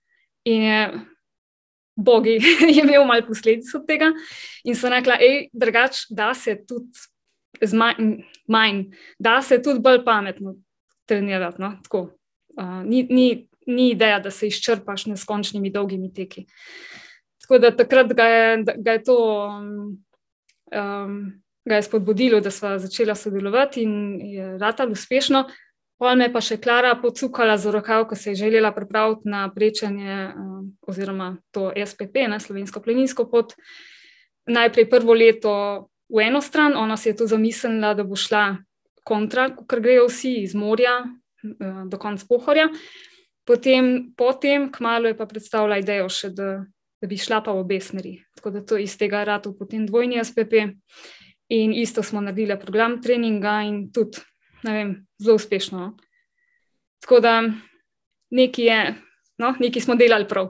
In 0.48 0.64
je, 0.64 0.80
bogi, 2.00 2.40
je 2.76 2.80
imel 2.80 3.04
malo 3.06 3.28
posledic 3.28 3.68
od 3.76 3.84
tega. 3.86 4.14
In 4.64 4.80
so 4.80 4.90
rekla, 4.90 5.20
hej, 5.20 5.50
drugač, 5.54 6.06
da 6.10 6.32
se 6.34 6.56
tudi 6.64 7.06
z 7.62 7.76
manj, 8.48 8.82
da 9.20 9.42
se 9.44 9.60
tudi 9.62 9.84
bolj 9.84 10.02
pametno 10.08 10.56
trenirati. 11.06 11.62
No? 11.62 11.76
Tako, 11.84 12.08
uh, 12.56 12.82
ni, 12.88 13.04
ni, 13.12 13.28
ni 13.68 13.92
ideja, 13.92 14.20
da 14.24 14.32
se 14.32 14.48
izčrpaš 14.48 15.10
neskončnimi 15.12 15.76
dolgimi 15.76 16.14
teki. 16.14 16.48
Tako 17.46 17.62
da 17.62 17.70
takrat 17.78 18.14
ga 18.18 18.26
je, 18.26 18.64
ga 18.78 18.98
je 18.98 19.04
to. 19.06 19.18
Um, 20.74 21.20
ga 21.66 21.76
je 21.76 21.84
spodbudilo, 21.84 22.40
da 22.40 22.52
smo 22.52 22.78
začeli 22.80 23.16
sodelovati 23.16 23.82
in 23.84 24.22
je 24.22 24.58
ratalo 24.58 24.92
uspešno. 24.92 25.46
Pol 25.98 26.18
me 26.20 26.28
pa 26.32 26.42
še 26.44 26.58
Klara 26.62 26.98
pocukala 27.00 27.56
za 27.58 27.72
rokav, 27.72 28.04
ko 28.10 28.16
se 28.16 28.34
je 28.34 28.36
želela 28.36 28.74
pripraviti 28.76 29.30
na 29.32 29.48
prečanje 29.56 30.28
uh, 30.28 30.60
oziroma 30.88 31.38
to 31.52 31.72
SPP, 31.86 32.28
na 32.28 32.40
slovensko 32.40 32.82
pleninsko 32.84 33.30
pot. 33.32 33.56
Najprej 34.46 34.90
prvo 34.90 35.16
leto 35.16 35.54
v 36.12 36.28
eno 36.28 36.42
stran, 36.42 36.76
ona 36.78 36.98
si 36.98 37.10
je 37.10 37.16
to 37.16 37.28
zamislila, 37.28 37.94
da 37.96 38.04
bo 38.04 38.20
šla 38.20 38.58
kontra, 39.08 39.48
ker 39.56 39.82
grejo 39.82 40.10
vsi 40.10 40.36
iz 40.44 40.54
morja 40.56 41.00
uh, 41.06 41.82
do 41.88 41.98
konca 41.98 42.28
pohorja. 42.30 42.68
Potem, 43.46 44.12
potem, 44.18 44.68
kmalo 44.74 45.08
je 45.08 45.18
pa 45.18 45.26
predstavila 45.30 45.80
idejo 45.80 46.10
še, 46.10 46.34
da, 46.36 46.66
da 47.06 47.10
bi 47.10 47.18
šla 47.22 47.44
pa 47.46 47.54
v 47.54 47.62
obe 47.62 47.78
smeri. 47.80 48.18
Tako 48.36 48.50
da 48.50 48.66
to 48.66 48.78
iz 48.82 48.98
tega 48.98 49.24
ratu 49.24 49.54
potem 49.58 49.86
dvojni 49.86 50.24
SPP. 50.26 50.66
In 51.54 51.74
isto 51.74 52.04
smo 52.04 52.22
naredili 52.22 52.58
program 52.60 52.98
treninga 53.02 53.60
in 53.68 53.92
tudi, 53.94 54.18
ne 54.64 54.74
vem, 54.74 54.94
zelo 55.22 55.36
uspešno. 55.36 55.80
No. 55.80 55.92
Tako 57.02 57.20
da 57.22 57.44
nekaj 58.34 58.66
je, 58.66 58.96
no, 59.38 59.54
nekaj 59.60 59.82
smo 59.82 59.96
delali 59.96 60.26
prav. 60.28 60.50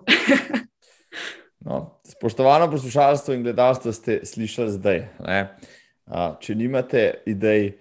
no, 1.68 1.99
spoštovano 2.07 2.69
poslušalstvo 2.72 3.36
in 3.36 3.44
gledalstvo 3.44 3.91
ste 3.91 4.22
slišali 4.23 4.72
zdaj. 4.72 5.03
A, 6.07 6.23
če 6.40 6.56
nimate 6.56 7.03
idej, 7.27 7.73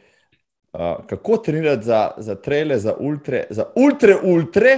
kako 1.07 1.37
trenirati 1.37 1.87
za, 1.87 2.03
za 2.19 2.35
trele, 2.35 2.79
za 2.83 2.97
ultre, 2.99 3.47
za 3.51 3.71
ultre, 3.79 4.19
ultre, 4.25 4.75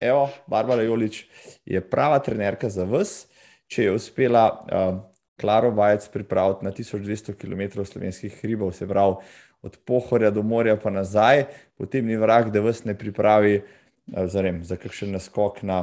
evo, 0.00 0.26
Barbara 0.50 0.82
Jolič 0.82 1.22
je 1.64 1.80
prava 1.80 2.18
trenerka 2.18 2.68
za 2.68 2.84
vas. 2.84 3.28
Če 3.66 3.88
je 3.88 3.92
uspela 3.92 4.44
uh, 4.50 4.98
Klaro 5.40 5.70
Vajec 5.70 6.08
pripraviti 6.08 6.64
na 6.64 6.72
1200 6.72 7.34
km 7.34 7.84
slovenskih 7.84 8.38
hribov, 8.40 8.72
se 8.72 8.88
pravi 8.88 9.16
od 9.62 9.76
Pohorja 9.84 10.30
do 10.30 10.42
morja 10.42 10.76
pa 10.76 10.90
nazaj, 10.90 11.44
potem 11.78 12.06
ni 12.06 12.16
vrag, 12.16 12.50
da 12.54 12.60
vas 12.60 12.84
ne 12.84 12.94
pripravi 12.98 13.54
eh, 13.56 14.26
zarem, 14.30 14.62
za 14.64 14.76
kakšen 14.76 15.10
naskok 15.16 15.62
na, 15.62 15.80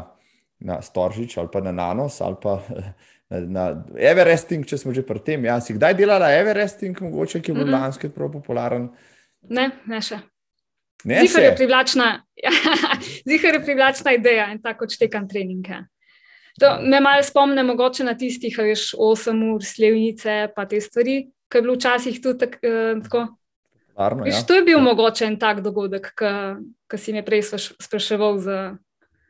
na 0.59 0.81
Storžič 0.81 1.37
ali 1.37 1.51
pa 1.51 1.61
na 1.61 1.71
Nanos 1.71 2.21
ali 2.21 2.39
pa 2.41 2.61
na, 3.29 3.39
na 3.39 3.63
Everesting, 3.97 4.65
če 4.65 4.77
smo 4.77 4.93
že 4.93 5.03
pri 5.05 5.19
tem. 5.19 5.45
Ja, 5.45 5.59
si 5.61 5.75
kdaj 5.75 5.97
delala 5.99 6.31
Everesting, 6.31 7.01
mogoče, 7.01 7.41
ki 7.41 7.51
je 7.51 7.55
bil 7.55 7.65
mm 7.65 7.69
-hmm. 7.69 7.81
lansko 7.81 8.09
prav 8.09 8.31
popularen? 8.31 8.89
Ne, 9.49 9.71
ne 9.85 10.01
še. 10.01 10.19
Zihar 11.03 11.43
je, 11.43 11.55
Zihar 13.29 13.53
je 13.53 13.63
privlačna 13.63 14.13
ideja 14.13 14.51
in 14.51 14.61
tako 14.61 14.87
čtekam 14.87 15.27
treninge. 15.29 15.83
To 16.59 16.77
me 16.81 16.99
malo 17.01 17.23
spomne 17.23 17.63
mogoče 17.63 18.03
na 18.03 18.13
tistih, 18.17 18.57
veš, 18.57 18.93
8 18.99 19.39
ur, 19.55 19.63
slevnice, 19.65 20.51
pa 20.55 20.67
te 20.69 20.81
stvari, 20.81 21.23
ki 21.49 21.57
je 21.57 21.61
bilo 21.65 21.73
včasih 21.77 22.19
tudi 22.21 22.45
tak, 22.45 22.59
eh, 22.61 22.99
tako. 23.03 23.25
Varno, 23.97 24.23
viš, 24.23 24.35
ja. 24.35 24.45
To 24.47 24.55
je 24.55 24.63
bil 24.65 24.79
mogoče 24.79 25.25
en 25.25 25.39
tak 25.39 25.61
dogodek, 25.61 26.13
ki 26.89 26.97
si 26.97 27.13
me 27.13 27.21
prej 27.25 27.43
spraševal 27.81 28.37
za, 28.37 28.59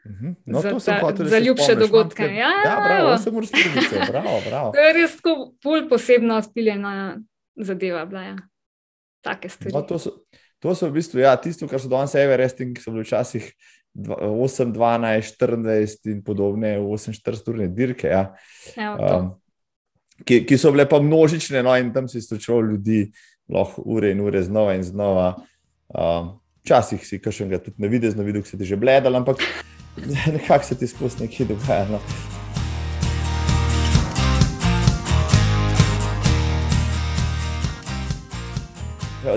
mhm. 0.07 0.35
no, 0.45 0.61
za, 0.61 0.99
ta, 0.99 1.25
za 1.25 1.39
ljubše 1.39 1.75
dogodke. 1.75 2.23
Ja, 2.23 2.51
ja, 2.65 2.77
bravo, 2.85 3.15
8 3.15 3.37
ur, 3.37 3.47
slevnice, 3.47 4.07
bravo, 4.11 4.39
bravo. 4.49 4.71
To 4.75 4.79
je 4.79 4.93
res 4.93 5.15
tako 5.19 5.53
bolj 5.63 5.87
posebno 5.89 6.37
odpiljena 6.43 7.19
zadeva, 7.55 8.05
bila 8.05 8.21
je. 8.21 8.35
Take 9.23 9.49
stvari. 9.49 9.73
No, 9.75 9.81
to, 9.87 9.99
so, 9.99 10.11
to 10.59 10.75
so 10.75 10.87
v 10.91 10.99
bistvu, 10.99 11.23
ja, 11.23 11.35
tisto, 11.39 11.67
kar 11.71 11.79
so 11.79 11.87
danes 11.87 12.15
Everesting, 12.19 12.75
ki 12.75 12.83
so 12.83 12.91
bili 12.91 13.07
včasih. 13.07 13.47
8, 13.93 14.73
12, 14.73 15.37
24 15.39 16.11
in 16.11 16.23
podobne, 16.25 16.77
48-urne 16.79 17.67
dirke, 17.67 18.09
ja. 18.09 18.33
um, 18.97 19.29
ki, 20.25 20.43
ki 20.49 20.57
so 20.57 20.71
bile 20.73 20.87
pa 20.89 20.97
množične, 21.01 21.61
no, 21.65 21.75
in 21.77 21.93
tam 21.93 22.09
si 22.09 22.21
srečal 22.21 22.65
ljudi, 22.71 23.05
lahko 23.53 23.83
ure 23.85 24.11
in 24.11 24.21
ure 24.23 24.41
znova 24.43 24.73
in 24.73 24.83
znova. 24.83 25.35
Um, 25.93 26.39
včasih 26.63 27.05
si 27.05 27.19
kašem 27.21 27.49
ga 27.49 27.59
tudi 27.61 27.77
na 27.77 27.87
videz, 27.87 28.15
na 28.15 28.23
videz, 28.23 28.43
ki 28.43 28.49
se 28.49 28.57
ti 28.57 28.65
že 28.65 28.79
bledal, 28.79 29.15
ampak 29.15 29.43
nekako 30.33 30.65
se 30.65 30.77
ti 30.79 30.87
skozi 30.87 31.27
nekaj 31.27 31.45
dogaja. 31.53 31.85
No. 31.91 32.01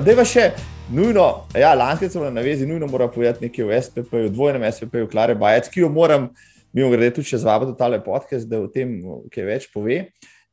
Dej 0.01 0.17
pa 0.17 0.25
še 0.27 0.49
nujno, 0.89 1.47
ja, 1.55 1.75
lanske 1.75 2.09
so 2.11 2.31
na 2.31 2.41
vezi, 2.41 2.67
nujno 2.67 2.87
mora 2.87 3.09
povedati 3.09 3.47
nekaj 3.47 3.65
o 3.65 3.83
SPP-ju, 3.83 4.31
dvojnem 4.31 4.73
SPP-ju, 4.73 5.09
Klare 5.11 5.35
Bajec, 5.35 5.69
ki 5.73 5.81
jo 5.81 5.89
moram, 5.89 6.29
mimo 6.73 6.91
grede, 6.91 7.15
tudi 7.17 7.33
če 7.33 7.43
zvabiti 7.43 7.75
v 7.75 7.79
tale 7.79 8.01
podcast, 8.05 8.49
da 8.49 8.61
o 8.63 8.71
tem 8.73 8.99
kaj 9.33 9.47
več 9.49 9.71
pove. 9.75 10.05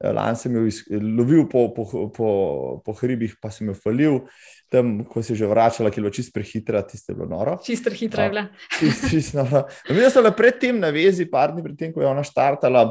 Lani 0.04 0.36
sem 0.36 0.56
jo 0.58 0.66
lovil 1.00 1.46
po, 1.48 1.70
po, 1.72 1.86
po, 2.12 2.30
po 2.84 2.96
hribih, 3.00 3.38
pa 3.40 3.54
sem 3.54 3.70
jo 3.70 3.76
falil, 3.78 4.18
tam, 4.74 4.98
ko 5.08 5.24
se 5.24 5.32
je 5.32 5.44
že 5.44 5.48
vračala, 5.48 5.92
ki 5.94 6.02
je 6.02 6.04
bilo 6.04 6.12
čist 6.12 6.34
prehitra, 6.36 6.82
tiste 6.84 7.14
je 7.14 7.20
bilo 7.22 7.30
noro. 7.32 7.56
Čist 7.64 7.86
prehitra 7.88 8.26
je 8.26 8.34
bila. 8.34 8.44
Čist, 8.80 9.08
čist 9.14 9.38
noro. 9.38 9.64
Mi 9.88 10.04
smo 10.10 10.26
bili 10.26 10.36
predtem 10.36 10.82
na 10.82 10.90
vezi, 10.92 11.30
par 11.30 11.54
dni 11.54 11.64
predtem, 11.64 11.94
ko 11.96 12.04
je 12.04 12.10
ona 12.10 12.26
štartala, 12.28 12.84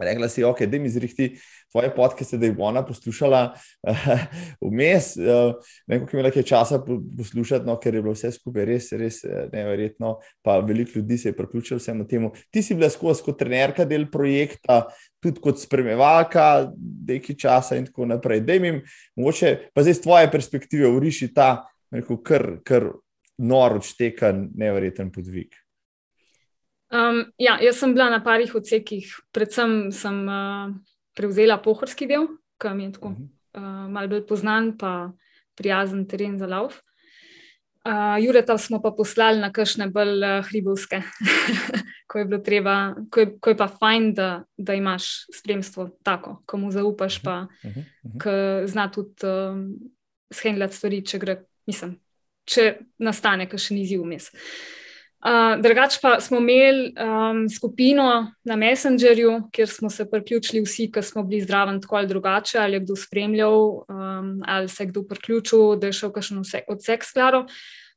rekla 0.00 0.30
si, 0.32 0.44
ok, 0.46 0.64
da 0.72 0.80
mi 0.80 0.88
zrihti 0.88 1.34
tvoje 1.72 1.90
podcaste, 1.94 2.38
da 2.38 2.50
bo 2.52 2.66
ona 2.68 2.82
poslušala 2.86 3.40
vmes. 4.60 5.14
Uh, 5.16 5.54
ne 5.86 5.96
vem, 5.96 6.04
kako 6.04 6.16
je 6.16 6.20
imela 6.20 6.32
kaj 6.34 6.44
časa 6.48 6.80
poslušati, 7.18 7.66
no, 7.66 7.78
ker 7.80 7.96
je 7.96 8.02
bilo 8.04 8.14
vse 8.14 8.32
skupaj 8.36 8.66
res, 8.68 8.90
res 9.00 9.22
eh, 9.24 9.46
neverjetno. 9.52 10.18
Pa 10.44 10.58
veliko 10.60 10.98
ljudi 10.98 11.18
se 11.18 11.30
je 11.30 11.36
priključilo 11.36 11.80
vsemu 11.80 12.06
temu. 12.08 12.32
Ti 12.50 12.62
si 12.62 12.76
bila 12.76 12.90
skozi 12.92 13.24
kot 13.24 13.40
trenerka 13.40 13.88
del 13.88 14.06
projekta, 14.12 14.82
tudi 15.22 15.40
kot 15.40 15.60
spremljevalka, 15.62 16.68
nekaj 17.08 17.40
časa 17.40 17.80
in 17.80 17.88
tako 17.88 18.10
naprej. 18.12 18.44
Da 18.46 18.58
jim, 18.58 18.82
mogoče, 19.16 19.56
pa 19.74 19.82
zdaj 19.86 19.98
z 20.00 20.06
tvoje 20.06 20.30
perspektive, 20.30 20.92
uriši 20.92 21.32
ta, 21.34 21.54
rekel, 21.92 22.20
kar, 22.22 22.48
kar 22.68 22.92
noro 23.42 23.80
čtekan, 23.80 24.50
neverjeten 24.58 25.12
podvig. 25.12 25.56
Um, 26.92 27.22
ja, 27.40 27.56
jaz 27.64 27.78
sem 27.80 27.94
bila 27.96 28.10
na 28.12 28.18
parih 28.20 28.52
odsekih, 28.54 29.08
predvsem 29.32 29.86
sem 29.96 30.18
uh, 30.28 30.74
prevzela 31.14 31.58
pohorski 31.62 32.06
del, 32.06 32.26
ki 32.60 32.74
mi 32.76 32.84
je 32.84 32.92
tako 32.92 33.08
uh 33.08 33.14
-huh. 33.16 33.28
uh, 33.58 33.90
malo 33.90 34.08
bolj 34.08 34.38
znan, 34.38 34.76
pa 34.78 35.12
prijazen 35.54 36.08
teren 36.08 36.38
za 36.38 36.46
lauf. 36.46 36.80
Uh, 37.84 38.24
Jureta 38.24 38.58
smo 38.58 38.82
pa 38.82 38.90
poslali 38.90 39.40
na 39.40 39.52
kakšne 39.52 39.90
bolj 39.90 40.22
uh, 40.24 40.44
hribovske, 40.46 41.02
ko 42.08 42.18
je 42.18 42.42
treba, 42.42 42.94
ko 43.10 43.20
je, 43.20 43.38
ko 43.40 43.50
je 43.50 43.56
pa 43.56 43.68
fajn, 43.68 44.14
da, 44.14 44.44
da 44.56 44.74
imaš 44.74 45.26
spremstvo 45.38 45.88
tako, 46.02 46.42
komu 46.46 46.70
zaupaš, 46.70 47.22
pa 47.22 47.40
uh 47.40 47.70
-huh. 47.70 47.84
Uh 48.02 48.12
-huh. 48.14 48.66
zna 48.66 48.90
tudi 48.90 49.26
um, 49.26 49.74
shendljati 50.32 50.76
stvari, 50.76 51.04
če 51.06 51.18
gre, 51.18 51.42
mislim, 51.66 52.00
če 52.44 52.78
nastane 52.98 53.48
kakšen 53.48 53.78
izziv 53.78 54.02
vmes. 54.02 54.30
Uh, 54.32 54.38
drugač 55.62 56.00
pa 56.02 56.16
smo 56.20 56.38
imeli 56.38 56.94
um, 56.98 57.44
skupino 57.48 58.32
na 58.44 58.56
Messengerju, 58.56 59.48
kjer 59.52 59.68
smo 59.68 59.90
se 59.90 60.10
priključili 60.10 60.62
vsi, 60.62 60.88
ki 60.92 61.02
smo 61.02 61.22
bili 61.22 61.42
zdravi, 61.42 61.80
tako 61.80 61.96
ali 61.96 62.06
drugače, 62.06 62.58
ali 62.58 62.74
je 62.74 62.80
kdo 62.80 62.96
spremljal, 62.96 63.54
um, 63.54 64.40
ali 64.46 64.68
se 64.68 64.82
je 64.82 64.86
kdo 64.86 65.04
priključil, 65.06 65.76
da 65.76 65.86
je 65.86 65.92
šel 65.92 66.12
kakšen 66.12 66.42
odsek 66.68 67.04
sklado. 67.04 67.46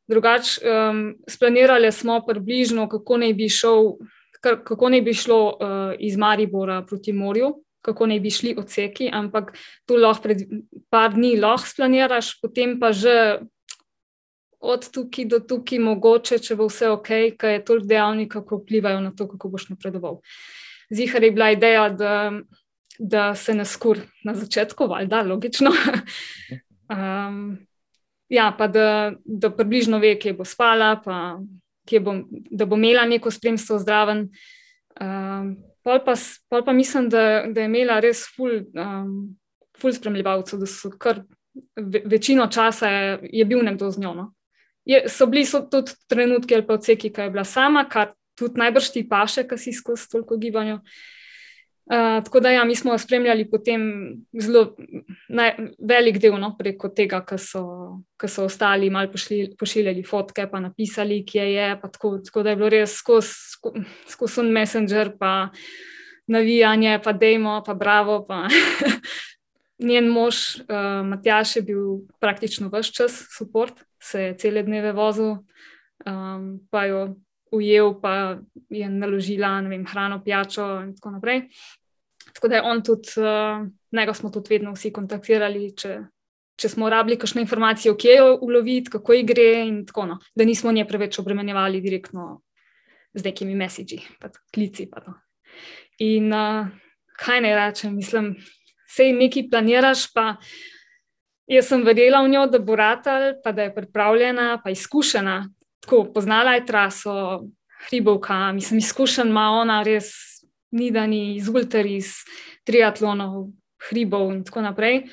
Drugač, 0.07 0.59
um, 0.61 1.15
splanirali 1.27 1.91
smo 1.91 2.21
približno, 2.27 2.89
kako 2.89 3.17
naj 3.17 3.33
bi, 3.33 3.49
šel, 3.49 3.95
kako 4.41 4.89
naj 4.89 5.01
bi 5.01 5.13
šlo 5.13 5.39
uh, 5.47 5.95
iz 5.99 6.17
Maribora 6.17 6.83
proti 6.85 7.13
morju. 7.13 7.55
Kako 7.85 8.07
naj 8.09 8.19
bi 8.19 8.29
šli 8.33 8.55
odseki, 8.57 9.11
ampak 9.13 9.51
tu 9.85 9.93
lahko 9.93 10.23
pred 10.23 10.39
par 10.89 11.13
dni 11.13 11.35
lahko 11.37 11.69
splaniraš, 11.69 12.31
potem 12.41 12.79
pa 12.81 12.89
že 12.89 13.45
od 14.73 14.89
tukaj 14.91 15.27
do 15.31 15.39
tukaj, 15.39 15.79
mogoče, 15.79 16.39
če 16.43 16.57
bo 16.59 16.67
vse 16.69 16.89
ok, 16.93 17.11
ker 17.39 17.55
je 17.55 17.63
toliko 17.65 17.89
dejavnikov, 17.89 18.45
ki 18.49 18.59
vplivajo 18.61 19.01
na 19.03 19.11
to, 19.15 19.27
kako 19.31 19.51
boš 19.53 19.69
napredoval. 19.73 20.19
Zihar 20.93 21.23
je 21.23 21.31
bila 21.31 21.51
ideja, 21.53 21.89
da, 21.89 22.13
da 22.99 23.25
se 23.35 23.53
ne 23.53 23.65
skur 23.65 24.01
na 24.25 24.35
začetku, 24.37 24.87
valjda, 24.91 25.23
logično. 25.31 25.73
Um, 26.85 27.57
ja, 28.29 28.51
pa 28.57 28.67
da, 28.67 29.13
da 29.25 29.49
približno 29.49 29.97
ve, 29.97 30.11
kje 30.21 30.35
bo 30.37 30.45
spala, 30.45 30.91
pa 31.01 31.39
bo, 32.01 32.13
da 32.29 32.65
bo 32.65 32.77
imela 32.77 33.05
neko 33.09 33.31
spremstvo 33.31 33.79
zdraven. 33.81 34.27
Um, 35.01 35.55
pol, 35.81 36.03
pa, 36.05 36.13
pol 36.49 36.61
pa 36.65 36.73
mislim, 36.73 37.09
da, 37.09 37.45
da 37.49 37.61
je 37.61 37.71
imela 37.71 37.97
res 38.05 38.21
ful, 38.35 38.59
um, 38.77 39.35
ful 39.81 39.97
spremljevalcev, 39.97 40.61
da 40.61 40.69
so 40.69 40.93
kar 40.93 41.23
večino 42.05 42.47
časa 42.47 42.89
je, 42.89 43.19
je 43.41 43.45
bil 43.45 43.63
nekdo 43.65 43.91
z 43.91 43.99
njo. 43.99 44.13
No. 44.13 44.31
Je, 44.85 45.03
so 45.09 45.25
bili 45.25 45.45
so 45.45 45.63
tudi 45.71 45.95
trenutki 46.07 46.55
ali 46.55 46.65
pa 46.65 46.77
odseki, 46.77 47.09
ki 47.13 47.27
je 47.27 47.33
bila 47.33 47.43
sama, 47.43 47.87
kar 47.89 48.13
tudi 48.37 48.59
najbrž 48.61 48.91
ti 48.93 49.05
paše, 49.09 49.47
ki 49.47 49.57
si 49.57 49.73
skozi 49.73 50.09
toliko 50.11 50.37
gibanja. 50.37 50.81
Uh, 51.85 52.23
tako 52.25 52.39
da, 52.41 52.49
ja, 52.49 52.63
mi 52.65 52.75
smo 52.75 52.97
spremljali 52.97 53.43
potem 53.49 53.81
zelo 54.41 54.75
naj, 55.29 55.51
velik 55.77 56.17
del 56.17 56.33
no, 56.41 56.55
preko 56.57 56.89
tega, 56.89 57.19
ki 57.21 57.37
so, 57.37 57.61
so 58.25 58.47
ostali, 58.49 58.89
malo 58.89 59.11
pošli, 59.13 59.51
pošiljali 59.59 60.01
fotke, 60.03 60.47
pa 60.49 60.59
napisali, 60.63 61.21
kje 61.25 61.45
je. 61.53 61.67
Tako, 61.83 62.17
tako 62.25 62.43
da 62.43 62.49
je 62.49 62.57
bilo 62.57 62.71
res 62.73 62.97
skozi 62.97 63.55
skozi 64.09 64.43
Messenger, 64.49 65.13
pa 65.19 65.51
navijanje, 66.27 66.99
pa 67.03 67.13
dejmo, 67.13 67.61
pa 67.65 67.73
bravo. 67.73 68.23
Pa 68.25 68.47
Njen 69.89 70.07
mož, 70.09 70.35
uh, 70.65 71.05
Matjaš, 71.05 71.55
je 71.55 71.61
bil 71.69 71.85
praktično 72.19 72.69
vse 72.73 72.93
čas 72.95 73.21
support, 73.37 73.85
se 74.05 74.21
je 74.21 74.37
cele 74.37 74.63
dneve 74.63 74.93
vozil, 74.93 75.37
um, 76.05 76.43
pa 76.69 76.85
jo 76.85 77.15
ujel, 77.51 77.95
pa 78.01 78.37
je 78.69 78.89
naložila 78.89 79.59
vem, 79.61 79.85
hrano, 79.85 80.21
pijačo 80.23 80.65
in 80.83 80.93
tako 80.95 81.15
naprej. 81.17 81.47
Tako 82.33 82.47
da 82.47 82.55
je 82.55 82.61
on 82.61 82.83
tudi, 82.83 83.09
uh, 83.17 83.65
njega 83.91 84.13
smo 84.13 84.29
tudi 84.29 84.53
vedno 84.53 84.73
vsi 84.75 84.91
kontaktirali, 84.93 85.71
če, 85.77 85.97
če 86.59 86.69
smo 86.69 86.89
rabili 86.89 87.17
kakšne 87.17 87.45
informacije, 87.45 87.95
kje 87.97 88.17
jo 88.17 88.37
uloviti, 88.41 88.91
kako 88.91 89.13
ji 89.13 89.23
gre 89.23 89.49
in 89.65 89.85
tako 89.85 90.09
naprej, 90.09 90.29
no. 90.29 90.35
da 90.35 90.45
nismo 90.45 90.71
nje 90.71 90.85
preveč 90.87 91.19
obremenjevali 91.19 91.81
direktno 91.81 92.41
z 93.13 93.23
nekimi 93.23 93.55
mesiči, 93.55 94.01
pa 94.19 94.29
klici. 94.53 94.89
Pa 94.91 95.01
in 96.03 96.33
uh, 96.33 96.67
kaj 97.17 97.41
naj 97.41 97.55
rečem, 97.55 97.95
mislim, 97.95 98.33
sej 98.91 99.15
nekaj 99.15 99.49
planiraš, 99.49 100.09
pa. 100.13 100.35
Jaz 101.47 101.67
sem 101.69 101.83
verjela 101.85 102.23
v 102.25 102.31
njo, 102.33 102.47
da 102.49 102.59
bo 102.59 102.75
ratal, 102.75 103.35
pa 103.43 103.51
da 103.53 103.67
je 103.67 103.75
pripravljena, 103.75 104.61
pa 104.63 104.73
izkušena, 104.73 105.43
tako 105.85 106.05
poznala 106.13 106.55
je 106.55 106.65
traso, 106.65 107.45
hribovka, 107.87 108.51
mislim, 108.51 108.79
izkušen 108.81 109.29
ima 109.29 109.49
ona, 109.61 109.83
res 109.83 110.09
ni 110.71 110.91
da 110.91 111.05
ni 111.07 111.35
iz 111.35 111.47
ulter, 111.49 111.85
iz 111.85 112.17
triatlonov, 112.65 113.49
hribov 113.89 114.31
in 114.33 114.43
tako 114.43 114.65
naprej. 114.65 115.05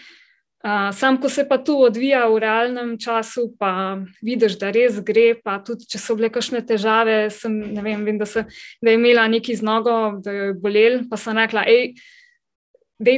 Uh, 0.62 0.92
sam, 0.94 1.16
ko 1.18 1.26
se 1.28 1.42
pa 1.48 1.59
tu 1.59 1.74
odvija 1.82 2.22
v 2.30 2.38
realnem 2.38 2.92
času, 2.98 3.48
pa 3.59 3.98
vidiš, 4.22 4.60
da 4.60 4.70
res 4.70 5.00
gre. 5.02 5.32
Pa 5.42 5.56
tudi, 5.59 5.88
če 5.90 5.98
so 5.98 6.14
bile 6.14 6.30
kakšne 6.30 6.60
težave, 6.66 7.16
sem, 7.34 7.56
vem, 7.82 8.04
vem, 8.06 8.18
da, 8.18 8.28
se, 8.30 8.44
da 8.78 8.92
je 8.92 8.98
imela 8.98 9.26
neki 9.30 9.56
z 9.59 9.66
nogo, 9.66 9.96
da 10.22 10.30
jo 10.30 10.44
je 10.52 10.59
bolel. 10.62 11.00
Pa 11.10 11.18
sem 11.18 11.38
rekla, 11.38 11.66
hej, 11.66 11.96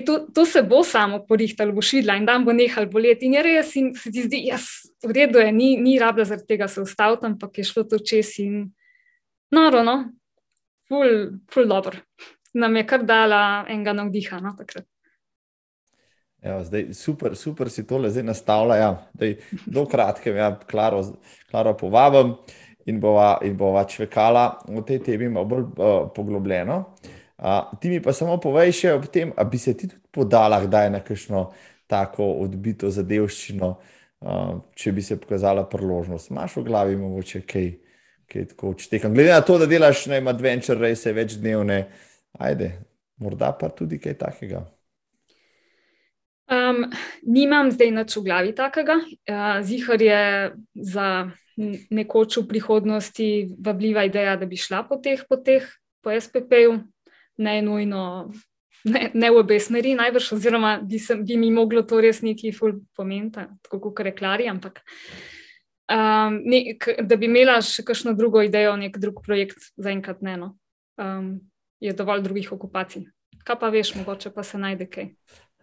to, 0.06 0.26
to 0.34 0.46
se 0.46 0.62
bo 0.62 0.84
samo 0.84 1.24
porihtalo, 1.26 1.72
bo 1.72 1.82
šidla 1.82 2.16
in 2.16 2.26
dan 2.26 2.44
bo 2.44 2.52
nehal 2.52 2.86
boleti. 2.86 3.26
In 3.26 3.34
je 3.34 3.42
res, 3.42 3.74
in 3.76 3.92
se 3.94 4.10
ti 4.10 4.22
zdi, 4.22 4.40
da 4.48 4.54
je 4.54 5.08
v 5.08 5.12
redu, 5.12 5.42
ni, 5.52 5.76
ni 5.76 5.98
rabla 5.98 6.24
zaradi 6.24 6.46
tega 6.48 6.68
se 6.68 6.80
ustaviti, 6.80 7.26
ampak 7.26 7.58
je 7.58 7.64
šlo 7.64 7.84
to 7.84 7.98
čez 7.98 8.38
in 8.38 8.72
noro, 9.52 9.82
no, 9.84 9.96
ful, 10.88 11.38
ful 11.52 11.68
dobro. 11.68 12.00
Nam 12.54 12.76
je 12.76 12.86
kar 12.86 13.04
dala 13.04 13.64
enega 13.68 13.92
navdiha 13.92 14.40
no, 14.40 14.54
takrat. 14.58 14.86
Ja, 16.44 16.58
zdaj, 16.64 16.92
super, 16.92 17.36
super 17.36 17.70
si 17.72 17.86
tole 17.88 18.10
zdaj 18.12 18.24
nastavlja. 18.28 18.76
Ja. 18.76 18.90
Do 19.66 19.86
kratke, 19.88 20.30
ja, 20.36 20.50
klaro, 20.70 21.00
klaro 21.50 21.72
povabim 21.76 22.34
in 22.86 23.00
bova, 23.00 23.38
in 23.42 23.56
bova 23.56 23.86
čvekala 23.88 24.60
v 24.68 24.82
tej 24.84 25.00
temi 25.06 25.30
bolj 25.32 25.64
uh, 25.64 26.10
poglobljeno. 26.14 26.76
Uh, 26.76 27.23
ti 27.80 27.88
mi 27.88 28.00
pa 28.02 28.12
samo 28.12 28.38
povej 28.40 28.72
še 28.72 28.92
ob 28.94 29.06
tem, 29.12 29.32
da 29.36 29.44
bi 29.44 29.58
se 29.58 29.74
ti 29.76 29.88
tudi 29.88 30.02
podala, 30.14 30.60
kdaj 30.62 30.90
na 30.90 31.00
kakšno 31.04 31.48
tako 31.90 32.26
odbito 32.44 32.90
zadevščino, 32.90 33.70
uh, 34.24 34.52
če 34.74 34.92
bi 34.94 35.02
se 35.02 35.18
pokazala 35.20 35.66
priložnost. 35.68 36.30
Imáš 36.30 36.58
v 36.60 36.66
glavi 36.68 36.96
mogoče 36.96 37.42
kaj, 37.46 37.68
kaj 38.30 38.46
tako 38.54 38.74
odštekam. 38.74 39.14
Glede 39.14 39.34
na 39.34 39.42
to, 39.44 39.58
da 39.58 39.68
delaš 39.70 40.06
na 40.12 40.22
adventure 40.30 40.78
race 40.80 41.12
več 41.12 41.36
dnevne, 41.40 41.84
ajde, 42.38 42.70
morda 43.20 43.52
pa 43.58 43.68
tudi 43.74 44.00
kaj 44.02 44.18
takega. 44.22 44.64
Um, 46.44 46.84
nimam 47.24 47.70
zdaj 47.72 47.90
nič 47.90 48.16
v 48.20 48.24
glavi 48.24 48.52
takega. 48.56 49.00
Uh, 49.00 49.60
Zihar 49.64 50.00
je 50.00 50.24
za 50.76 51.08
nekoč 51.90 52.36
v 52.42 52.48
prihodnosti 52.50 53.28
vabljiva 53.58 54.04
ideja, 54.04 54.36
da 54.36 54.46
bi 54.46 54.58
šla 54.58 54.82
po 54.88 54.98
teh 55.00 55.22
poteh, 55.28 55.64
po 56.04 56.12
SPP-ju, 56.12 56.82
ne 57.38 57.54
nujno, 57.62 58.02
ne, 58.84 59.10
ne 59.14 59.30
v 59.30 59.40
obe 59.40 59.58
smeri, 59.60 59.94
najbrž, 59.98 60.32
oziroma 60.36 60.76
bi, 60.82 60.98
sem, 61.02 61.24
bi 61.26 61.38
mi 61.40 61.50
moglo 61.54 61.82
to 61.82 62.00
res 62.04 62.22
neki 62.22 62.52
ful 62.54 62.78
pomeniti, 62.96 63.46
tako 63.64 63.80
kot 63.88 64.04
reklari. 64.06 64.48
Ampak 64.50 64.82
um, 65.88 66.40
ne, 66.44 66.76
k, 66.78 66.98
da 67.02 67.18
bi 67.20 67.30
imela 67.30 67.60
še 67.64 67.86
kakšno 67.86 68.14
drugo 68.18 68.44
idejo, 68.44 68.76
nek 68.80 68.98
drug 69.02 69.24
projekt, 69.24 69.72
zaenkrat 69.80 70.22
ne. 70.22 70.38
No. 70.40 70.52
Um, 71.00 71.34
je 71.82 71.92
dovolj 71.92 72.22
drugih 72.24 72.52
okupacij. 72.54 73.08
Kaj 73.44 73.58
pa 73.60 73.68
veš, 73.68 73.94
mogoče 73.98 74.30
pa 74.32 74.44
se 74.46 74.58
najde 74.58 74.86
kaj. 74.88 75.10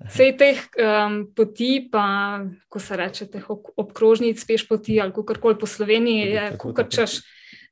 Vse 0.02 0.32
teh 0.38 0.60
um, 0.82 1.22
poti, 1.38 1.88
pa 1.92 2.04
ko 2.70 2.82
se 2.82 2.98
reče, 2.98 3.28
teh 3.30 3.46
obkrožnic, 3.50 4.42
peš 4.46 4.66
poti 4.70 4.98
ali 5.02 5.14
kako 5.14 5.38
koli 5.42 5.58
po 5.62 5.70
Sloveniji, 5.70 6.28
je 6.34 6.46
kar 6.58 6.90
češ 6.90 7.22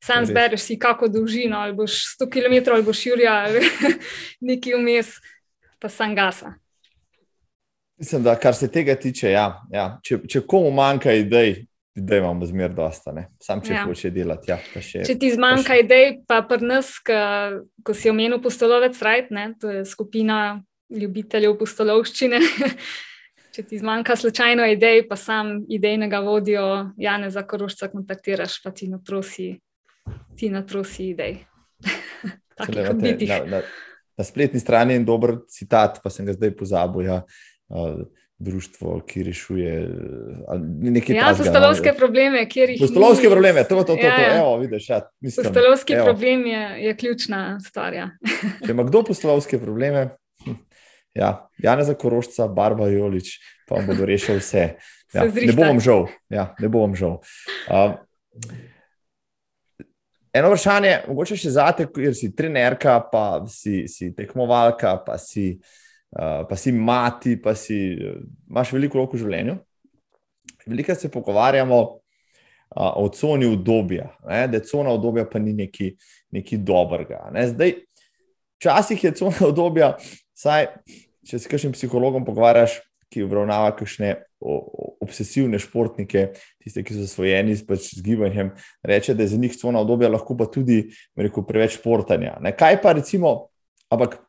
sam 0.04 0.26
zbereš 0.26 0.62
si 0.62 0.80
kako 0.80 1.08
dolžino, 1.08 1.58
ali 1.58 1.74
boš 1.74 1.92
100 2.20 2.30
km 2.32 2.72
ali 2.72 2.84
boš 2.84 3.06
jurja 3.06 3.34
ali 3.34 3.60
nekaj 4.50 4.74
vmes, 4.74 5.08
pa 5.80 5.90
sam 5.90 6.16
gasa. 6.16 6.54
Mislim, 8.00 8.24
da 8.24 8.36
kar 8.36 8.56
se 8.56 8.72
tega 8.72 8.96
tiče, 8.96 9.32
ja, 9.32 9.62
ja. 9.72 10.00
če, 10.04 10.22
če 10.28 10.42
komu 10.48 10.72
manjka 10.72 11.12
idej, 11.14 11.66
da 11.96 12.18
imamo 12.18 12.46
zmer 12.48 12.72
dosta, 12.72 13.12
ne? 13.12 13.26
sam 13.44 13.60
če 13.66 13.74
ja. 13.74 13.84
hoče 13.84 14.12
delati. 14.16 14.52
Ja, 14.52 14.58
še, 14.80 15.04
če 15.04 15.18
ti 15.20 15.34
zmanjka 15.34 15.76
še... 15.76 15.84
idej, 15.84 16.08
pa 16.28 16.40
pri 16.48 16.64
nas, 16.64 16.94
ka, 17.04 17.20
ko 17.84 17.96
si 17.98 18.12
omenil 18.12 18.40
postolovec 18.40 18.96
Rajt, 19.04 19.34
ne? 19.36 19.50
to 19.60 19.74
je 19.74 19.84
skupina 19.90 20.62
ljubiteljev 20.90 21.58
postolovščine. 21.60 22.40
Če 23.50 23.64
ti 23.66 23.80
zmanjka 23.82 24.16
slučajno 24.16 24.64
idej, 24.72 25.02
pa 25.10 25.18
sam 25.20 25.66
idejnega 25.68 26.22
vodijo 26.24 26.94
Janeza 27.02 27.42
Korošca 27.44 27.90
kontaktiraš, 27.92 28.62
pa 28.64 28.72
ti 28.72 28.88
natrosi 28.88 29.50
ti 30.38 30.50
na 30.50 30.62
trosi 30.62 31.10
idej. 31.14 31.38
na, 33.28 33.46
na, 33.46 33.62
na 34.18 34.24
spletni 34.24 34.60
strani 34.60 34.94
je 34.94 35.04
dober 35.08 35.38
citat, 35.48 36.00
pa 36.04 36.10
sem 36.10 36.28
ga 36.28 36.36
zdaj 36.36 36.56
pozabil. 36.60 37.08
Ja. 37.08 37.24
Uh, 37.70 38.08
Društvo, 38.40 39.02
ki 39.04 39.24
rešuje 39.24 39.72
nekaj 40.80 41.16
ja, 41.16 41.34
postolovske 41.38 41.92
probleme, 41.98 42.46
kjer 42.50 42.70
jih 42.72 42.80
postolovske 42.80 43.28
ni. 43.28 43.32
probleme, 43.34 43.64
to, 43.68 43.82
to, 43.84 43.84
to, 43.84 43.98
ja, 44.00 44.14
to, 44.16 44.22
ja. 44.22 44.38
evo, 44.38 44.54
vidiš. 44.62 44.86
Ja, 44.90 45.00
postolovski 45.36 45.94
evo. 45.94 46.06
problem 46.06 46.46
je, 46.48 46.62
je 46.86 46.94
ključna 46.98 47.60
stvar. 47.60 47.94
Ja. 47.94 48.08
Če 48.66 48.72
ima 48.72 48.86
kdo 48.88 49.04
postolovske 49.12 49.60
probleme, 49.60 50.06
hm, 50.46 50.56
ja, 51.20 51.34
Jana 51.60 51.84
za 51.84 51.98
Korošca, 52.00 52.48
Barba 52.48 52.88
Jolič, 52.88 53.34
pa 53.68 53.76
vam 53.76 53.92
bodo 53.92 54.08
rešili 54.08 54.40
vse. 54.40 54.70
Ja, 55.14 55.28
ne 55.28 55.52
bo 55.52 55.68
vam 55.68 55.84
žal. 55.84 56.08
Ja, 56.32 56.54
ne 56.64 56.72
bo 56.72 56.88
vam 56.88 56.96
žal. 56.96 57.20
Uh, 57.68 58.00
Eno 60.34 60.52
vprašanje, 60.52 60.92
mogoče 61.10 61.36
še 61.42 61.52
zate, 61.56 61.88
ker 61.90 62.14
si 62.14 62.30
trenerka, 62.38 63.00
pa 63.10 63.42
si, 63.50 63.88
si 63.90 64.12
tekmovalka, 64.14 64.92
pa 65.06 65.18
si, 65.18 65.56
uh, 66.14 66.44
pa 66.46 66.58
si 66.60 66.74
mati, 66.76 67.34
pa 67.42 67.56
si, 67.58 67.80
uh, 67.98 68.20
imaš 68.50 68.76
veliko 68.76 69.02
roko 69.02 69.18
v 69.18 69.24
življenju. 69.24 69.56
Veliko 70.70 70.94
se 70.94 71.10
pogovarjamo 71.10 71.80
uh, 71.82 72.92
o 73.02 73.08
coni 73.10 73.50
obdobja, 73.50 74.12
da 74.22 74.46
je 74.54 74.66
cona 74.70 74.94
obdobja 74.94 75.26
pa 75.30 75.42
ni 75.42 75.56
neki, 75.58 75.96
neki 76.38 76.62
dobrega. 76.62 77.24
Ne? 77.34 77.48
Zdaj, 77.50 77.80
včasih 78.62 79.10
je 79.10 79.16
cona 79.18 79.50
obdobja, 79.50 79.96
saj, 80.38 80.70
če 81.26 81.42
se 81.42 81.50
kakšnim 81.50 81.74
psihologom 81.74 82.28
pogovarjaš, 82.28 82.78
ki 83.10 83.26
obravnava 83.26 83.74
kakšne 83.74 84.14
obsesivne 85.10 85.60
športnike, 85.60 86.30
tiste, 86.64 86.86
ki 86.86 86.96
so 86.96 87.04
zasvojeni 87.04 87.58
pač 87.68 87.92
z 87.98 88.06
gibanjem, 88.06 88.54
reče, 88.86 89.18
da 89.18 89.26
je 89.26 89.34
za 89.34 89.42
njih 89.42 89.58
cona 89.58 89.82
obdobja 89.84 90.12
lahko 90.14 90.38
pa 90.38 90.48
tudi 90.50 90.86
rekel, 91.18 91.46
preveč 91.46 91.80
športanja. 91.80 92.38
Ne? 92.46 92.54
Kaj 92.56 92.80
pa 92.84 92.94
recimo, 92.98 93.50
ampak 93.90 94.20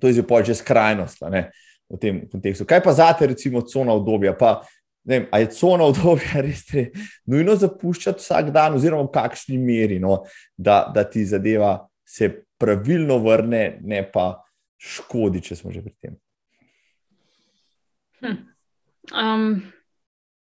to 0.00 0.10
je 0.10 0.24
že 0.44 0.54
skrajnost 0.54 1.22
ne, 1.30 1.50
v 1.88 1.98
tem 1.98 2.22
kontekstu. 2.28 2.66
Kaj 2.66 2.82
pa 2.82 2.92
zate, 2.92 3.26
recimo, 3.26 3.62
cona 3.62 3.94
obdobja? 3.94 4.36
Pa, 4.38 4.62
Vem, 5.04 5.26
a 5.34 5.40
je 5.42 5.50
cona 5.50 5.84
obdobja 5.90 6.42
res 6.46 6.62
te 6.68 6.90
nujno 7.26 7.56
zapuščati 7.58 8.22
vsak 8.22 8.52
dan, 8.54 8.76
oziroma 8.78 9.08
v 9.08 9.14
kakšni 9.16 9.58
meri, 9.58 9.98
no, 9.98 10.22
da, 10.54 10.84
da 10.94 11.02
ti 11.02 11.24
zadeva 11.26 11.80
se 12.06 12.30
pravilno 12.54 13.18
vrne, 13.18 13.80
ne 13.82 14.02
pa 14.06 14.44
škodi, 14.78 15.42
če 15.42 15.58
smo 15.58 15.74
že 15.74 15.82
pri 15.82 15.94
tem. 15.98 16.14
Hm. 18.22 18.38
Um, 19.10 19.48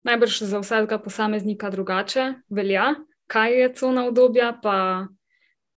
najbrž 0.06 0.42
za 0.42 0.60
vsakega 0.62 0.98
posameznika 1.02 1.70
drugače 1.70 2.32
velja, 2.50 2.94
kaj 3.26 3.60
je 3.60 3.72
cona 3.74 4.06
obdobja, 4.08 4.52
pa 4.62 5.06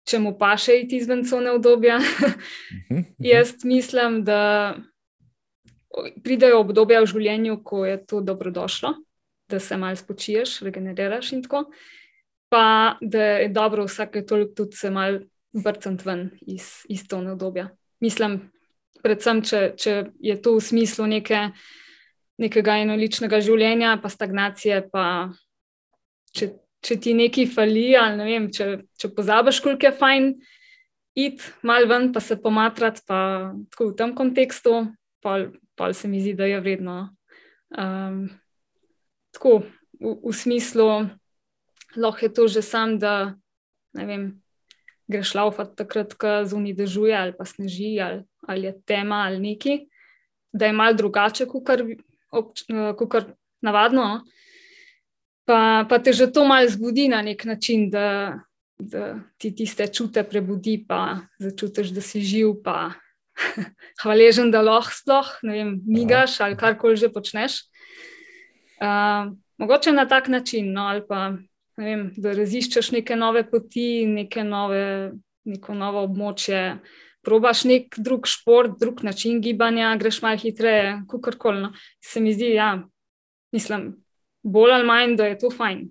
če 0.08 0.18
mu 0.18 0.34
pa 0.38 0.54
še 0.58 0.80
iti 0.82 0.98
izven 0.98 1.24
cone 1.28 1.52
obdobja. 1.56 1.98
Mhm, 1.98 2.98
mhm. 2.98 3.04
Jaz 3.18 3.64
mislim, 3.64 4.22
da 4.24 4.74
pridejo 6.24 6.62
obdobja 6.62 7.02
v 7.02 7.10
življenju, 7.10 7.58
ko 7.64 7.84
je 7.86 7.98
to 8.06 8.22
dobrodošlo, 8.24 8.94
da 9.50 9.60
se 9.60 9.76
malo 9.76 9.96
spočiješ, 9.96 10.60
regeneriraš 10.64 11.34
in 11.36 11.42
tako. 11.44 11.66
Pa 12.52 12.96
da 13.00 13.24
je 13.42 13.48
dobro 13.48 13.86
vsake 13.88 14.24
toliko 14.28 14.54
tudi 14.62 14.76
se 14.76 14.90
malo 14.90 15.22
vrcati 15.52 16.04
ven 16.04 16.30
iz, 16.46 16.84
iz 16.88 17.06
to 17.08 17.20
obdobja. 17.20 17.70
Mislim, 18.00 18.38
predvsem, 19.02 19.42
če, 19.44 19.60
če 19.76 19.94
je 20.20 20.36
to 20.42 20.56
v 20.56 20.64
smislu 20.64 21.06
neke, 21.08 21.50
nekega 22.40 22.78
enoličnega 22.82 23.40
življenja, 23.44 23.96
pa 24.02 24.10
stagnacije, 24.12 24.80
pa 24.92 25.04
če, 26.36 26.52
če 26.82 26.96
ti 27.02 27.14
nekaj 27.16 27.48
fali, 27.52 27.92
ali 27.98 28.18
ne 28.18 28.26
vem, 28.28 28.48
če, 28.54 28.68
če 28.98 29.12
pozabiš, 29.16 29.60
koliko 29.64 29.88
je 29.88 29.94
fajn 29.98 30.28
iti 31.18 31.50
mal 31.68 31.86
ven, 31.88 32.10
pa 32.12 32.22
se 32.24 32.38
pomatrati, 32.40 33.04
pa 33.06 33.52
tako 33.72 33.90
v 33.90 33.96
tem 33.98 34.14
kontekstu, 34.16 34.76
pa, 35.22 35.38
pa 35.76 35.92
se 35.92 36.08
mi 36.08 36.22
zdi, 36.24 36.34
da 36.38 36.48
je 36.48 36.60
vredno. 36.64 36.96
Um, 37.72 38.24
tako 39.36 39.62
v, 40.00 40.16
v 40.24 40.32
smislu, 40.36 40.88
lahko 41.96 42.26
je 42.26 42.32
to 42.32 42.48
že 42.48 42.64
sam, 42.64 42.98
da 42.98 43.34
ne 43.98 44.06
vem. 44.08 44.24
Greš 45.10 45.34
laufati 45.34 45.74
takrat, 45.76 46.14
ko 46.16 46.46
zunaj 46.48 46.72
dežuje, 46.78 47.12
ali 47.12 47.32
pa 47.36 47.44
sneži, 47.44 47.98
ali, 48.00 48.22
ali 48.48 48.68
je 48.70 48.72
tema, 48.86 49.26
ali 49.26 49.42
neki, 49.42 49.74
da 50.54 50.70
je 50.70 50.72
malo 50.72 50.94
drugače, 50.96 51.44
kot 51.50 51.82
kar 53.08 53.32
navadno. 53.62 54.02
No? 54.02 54.24
Pa, 55.44 55.84
pa 55.88 55.98
te 55.98 56.12
že 56.14 56.30
to 56.30 56.44
malo 56.46 56.68
zbudi 56.70 57.08
na 57.10 57.22
nek 57.22 57.44
način, 57.44 57.90
da, 57.90 58.38
da 58.78 59.18
ti 59.38 59.50
tiste 59.54 59.86
čute 59.90 60.22
prebudi, 60.22 60.78
pa 60.88 61.26
začutiš, 61.42 61.90
da 61.90 62.00
si 62.00 62.22
živ, 62.22 62.62
pa 62.64 62.94
hvaležen, 64.02 64.52
da 64.54 64.62
lahko 64.62 64.94
sploh, 64.94 65.32
ne 65.42 65.52
vem, 65.56 65.70
migaš 65.86 66.38
ali 66.40 66.56
karkoli 66.56 66.96
že 66.96 67.10
počneš. 67.12 67.64
Uh, 68.82 69.34
mogoče 69.58 69.92
na 69.92 70.06
tak 70.08 70.28
način, 70.28 70.72
no, 70.72 70.86
ali 70.90 71.02
pa 71.06 71.32
vem, 71.76 72.10
da 72.16 72.34
raziščeš 72.38 72.92
neke 72.92 73.16
nove 73.16 73.44
poti, 73.50 74.06
neke 74.06 74.44
nove, 74.44 75.12
neko 75.44 75.74
novo 75.74 76.06
območje. 76.06 76.78
Probaš 77.22 77.64
nek 77.64 77.94
drug 78.02 78.26
šport, 78.26 78.78
drug 78.80 79.04
način 79.06 79.40
gibanja, 79.40 79.94
greš 79.96 80.22
malo 80.22 80.38
hitreje, 80.38 80.96
kako 81.10 81.36
koli. 81.38 81.62
No. 81.62 81.72
Se 82.04 82.20
mi 82.20 82.32
zdi, 82.34 82.54
ja, 82.54 82.82
mislim, 83.52 83.92
bolj 84.42 84.72
ali 84.72 84.86
manj, 84.86 85.16
da 85.16 85.26
je 85.26 85.38
to 85.38 85.50
fajn. 85.50 85.86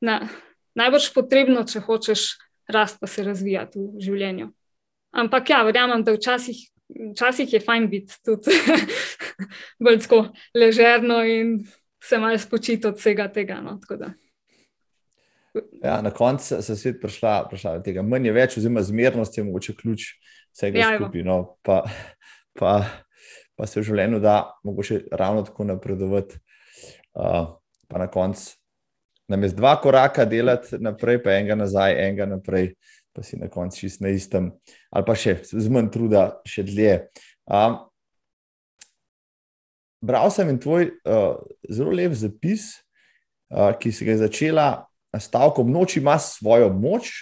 Na, 0.00 0.22
najbrž 0.74 1.12
potrebno, 1.14 1.66
če 1.68 1.84
hočeš 1.84 2.24
rast, 2.72 3.00
pa 3.00 3.06
se 3.06 3.24
razvijati 3.24 3.78
v 3.78 4.00
življenju. 4.00 4.48
Ampak 5.12 5.50
ja, 5.52 5.60
verjamem, 5.66 6.04
da 6.04 6.14
včasih, 6.16 6.56
včasih 7.12 7.52
je 7.52 7.60
fajn 7.60 7.88
biti 7.92 8.16
tudi 8.24 8.56
bolj 9.84 10.00
tako 10.06 10.24
ležerno 10.56 11.20
in 11.28 11.58
se 12.02 12.18
malo 12.18 12.38
spočiti 12.38 12.86
od 12.88 12.96
vsega 12.96 13.28
tega. 13.32 13.60
No, 13.60 13.78
ja, 15.82 16.00
na 16.02 16.10
koncu 16.10 16.62
se 16.62 16.76
svet 16.76 17.00
prišla, 17.00 17.48
prišla 17.50 17.76
od 17.78 17.84
tega. 17.84 18.02
Manj 18.02 18.26
je 18.26 18.32
več, 18.32 18.56
oziroma 18.56 18.82
zmernost 18.82 19.38
je 19.38 19.44
mogoče 19.44 19.76
ključ 19.82 20.08
vsega 20.52 20.78
ja, 20.78 20.90
skupaj. 20.96 21.24
No, 21.26 21.56
pa, 21.66 21.82
pa, 22.58 22.72
pa 23.56 23.68
se 23.68 23.80
v 23.80 23.86
življenju 23.90 24.20
da 24.22 24.40
mogoče 24.64 25.04
ravno 25.12 25.44
tako 25.48 25.68
napredovati. 25.72 26.40
Uh, 27.12 27.56
pa 27.88 28.00
na 28.00 28.08
koncu 28.08 28.56
nam 29.28 29.42
je 29.42 29.48
z 29.48 29.56
dva 29.56 29.76
koraka 29.80 30.24
delati 30.24 30.76
naprej, 30.80 31.22
pa 31.24 31.36
enega 31.36 31.56
nazaj, 31.56 31.94
enega 31.96 32.26
naprej, 32.28 32.74
pa 33.12 33.22
si 33.24 33.38
na 33.40 33.48
koncu 33.48 33.78
čist 33.84 34.02
na 34.04 34.12
istem, 34.12 34.50
ali 34.92 35.06
pa 35.08 35.16
še 35.16 35.38
z 35.48 35.72
manj 35.72 35.88
truda, 35.94 36.24
še 36.48 36.64
dlje. 36.68 36.98
Um, 37.48 37.78
bral 40.04 40.32
sem 40.34 40.50
in 40.52 40.60
tvoj 40.60 40.90
uh, 40.90 41.40
zelo 41.70 41.94
lep 41.96 42.16
zapis, 42.18 42.82
uh, 43.52 43.72
ki 43.76 43.92
si 43.92 44.08
ga 44.08 44.18
začela 44.20 44.68
stavkom: 45.16 45.72
Noč 45.72 45.96
ima 46.00 46.18
svojo 46.20 46.72
moč. 46.72 47.12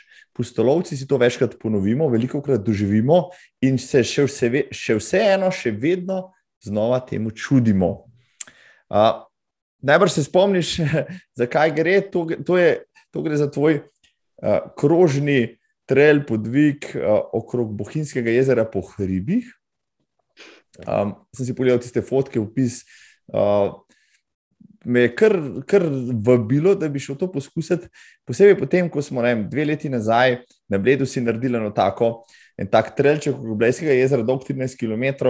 Pustolovci 0.41 0.97
si 0.97 1.05
to 1.05 1.19
večkrat 1.21 1.59
ponovimo, 1.61 2.09
veliko 2.09 2.41
krat 2.41 2.62
doživimo, 2.65 3.27
in 3.61 3.77
se 3.77 4.01
še, 4.01 4.25
vse, 4.25 4.49
še 4.73 4.97
vseeno, 4.97 5.51
še 5.53 5.75
vedno 5.77 6.31
znova 6.65 7.03
temu 7.05 7.29
čudimo. 7.37 7.91
Uh, 8.89 9.21
najbrž 9.85 10.17
se 10.17 10.25
spomniš, 10.25 10.79
zakaj 11.41 11.75
gre. 11.77 11.99
To, 12.09 12.25
to, 12.47 12.57
je, 12.57 12.71
to 13.12 13.25
gre 13.27 13.37
za 13.37 13.51
tvoj 13.53 13.83
uh, 13.83 14.73
krožni 14.81 15.61
trail 15.85 16.25
podvig 16.25 16.89
uh, 16.97 17.21
okrog 17.37 17.77
Bohinjskega 17.77 18.33
jezera 18.33 18.65
po 18.65 18.81
hribih. 18.95 19.45
Um, 20.89 21.19
sem 21.37 21.51
si 21.51 21.53
pogledal 21.53 21.85
tiste 21.85 22.01
fotke, 22.01 22.41
opis. 22.41 22.81
Uh, 23.29 23.77
Me 24.85 25.01
je 25.01 25.15
kar, 25.15 25.35
kar 25.69 25.85
vabilo, 26.24 26.74
da 26.74 26.89
bi 26.89 27.01
šel 27.02 27.19
to 27.20 27.28
poskusiti. 27.32 27.89
Posebej 28.24 28.57
potem, 28.59 28.89
ko 28.89 29.02
smo 29.05 29.20
vem, 29.24 29.44
dve 29.51 29.66
leti 29.69 29.90
nazaj 29.93 30.39
na 30.73 30.78
Bledu 30.78 31.07
si 31.07 31.20
naredili 31.20 31.59
eno 31.59 31.70
tako, 31.77 32.23
en 32.57 32.70
tak 32.70 32.94
trelček 32.97 33.35
okrog 33.36 33.59
Blejskega 33.61 33.93
jezera, 33.98 34.24
dolg 34.24 34.47
13 34.48 34.78
km, 34.81 35.28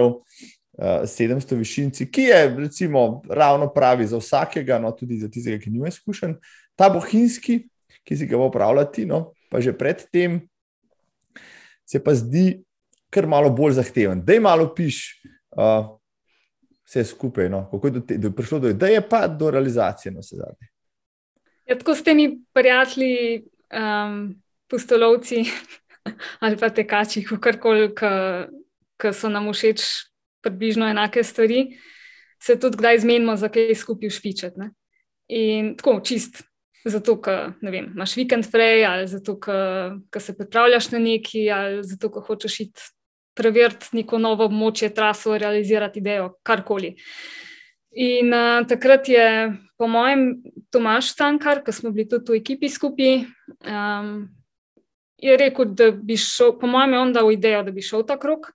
700 0.79 1.57
višinci, 1.59 2.07
ki 2.11 2.29
je 2.29 2.39
recimo, 2.57 3.21
ravno 3.29 3.67
pravi 3.73 4.07
za 4.07 4.17
vsakega, 4.17 4.79
no 4.79 4.91
tudi 4.95 5.19
za 5.19 5.29
tistega, 5.29 5.59
ki 5.59 5.69
nima 5.69 5.91
izkušenj. 5.91 6.37
Ta 6.79 6.89
bohinjski, 6.89 7.59
ki 8.07 8.17
si 8.17 8.27
ga 8.27 8.39
bo 8.39 8.47
upravljati, 8.47 9.05
no, 9.05 9.33
pa 9.51 9.61
že 9.61 9.75
predtem, 9.77 10.39
se 11.85 11.99
pa 12.03 12.15
zdi 12.15 12.63
kar 13.11 13.27
malo 13.27 13.51
bolj 13.51 13.75
zahteven. 13.81 14.23
Da 14.23 14.33
je 14.33 14.39
malo 14.39 14.69
piš, 14.75 15.03
uh, 15.59 15.91
vse 16.91 17.03
skupaj, 17.03 17.49
no, 17.49 17.63
kako 17.71 17.87
je 17.87 17.91
do 17.91 17.99
te, 17.99 18.17
do, 18.17 18.31
prišlo 18.35 18.59
do 18.59 18.69
ideje, 18.69 19.01
pa 19.09 19.27
do 19.27 19.51
realizacije 19.51 20.11
na 20.11 20.19
vse 20.19 20.35
zadnje. 20.35 20.67
Ja, 21.65 21.77
tako 21.77 21.95
ste 21.95 22.13
mi 22.13 22.41
prijatelji, 22.53 23.43
um, 23.71 24.35
pustolovci 24.67 25.45
ali 26.43 26.57
pa 26.57 26.69
tekači, 26.69 27.23
kakorkoli, 27.23 27.93
ki 27.95 29.13
so 29.13 29.29
nam 29.29 29.47
všeč 29.53 29.81
približno 30.43 30.89
enake 30.89 31.23
stvari, 31.23 31.77
se 32.41 32.59
tudi 32.59 32.77
kdaj 32.77 32.99
zmenimo, 33.05 33.35
za 33.37 33.49
kaj 33.49 33.75
skupaj 33.75 34.09
špičati. 34.09 34.59
Ne? 34.59 34.71
In 35.29 35.75
tako 35.77 35.99
čist, 36.03 36.41
zato 36.85 37.19
ker 37.21 37.53
imaš 37.61 38.17
vikend 38.17 38.49
prej, 38.51 38.85
ali 38.85 39.07
zato 39.07 39.37
ker 39.39 40.21
se 40.21 40.35
pripravljaš 40.37 40.91
na 40.91 40.99
neki, 40.99 41.45
ali 41.53 41.83
zato 41.85 42.09
ker 42.11 42.25
hočeš 42.27 42.59
iti 42.65 42.89
preveriti 43.37 43.95
neko 43.97 44.19
novo 44.19 44.47
območje, 44.49 44.91
traso, 44.95 45.37
realizirati 45.37 45.99
idejo, 45.99 46.33
karkoli. 46.43 46.95
In 48.01 48.31
uh, 48.31 48.61
takrat 48.67 49.09
je, 49.11 49.25
po 49.77 49.87
mojem, 49.91 50.41
Tomaš 50.71 51.13
Cankar, 51.17 51.63
ki 51.65 51.73
smo 51.75 51.91
bili 51.91 52.07
tudi 52.09 52.31
v 52.31 52.39
ekipi 52.39 52.69
skupaj, 52.71 53.25
um, 53.67 54.15
je 55.21 55.35
rekel, 55.37 55.75
da 55.75 55.91
bi 55.91 56.15
šel, 56.17 56.55
po 56.59 56.69
mojem, 56.71 56.95
je 56.95 57.03
on 57.05 57.13
dal 57.13 57.31
idejo, 57.31 57.65
da 57.67 57.75
bi 57.75 57.83
šel 57.85 58.07
ta 58.07 58.19
krok 58.19 58.53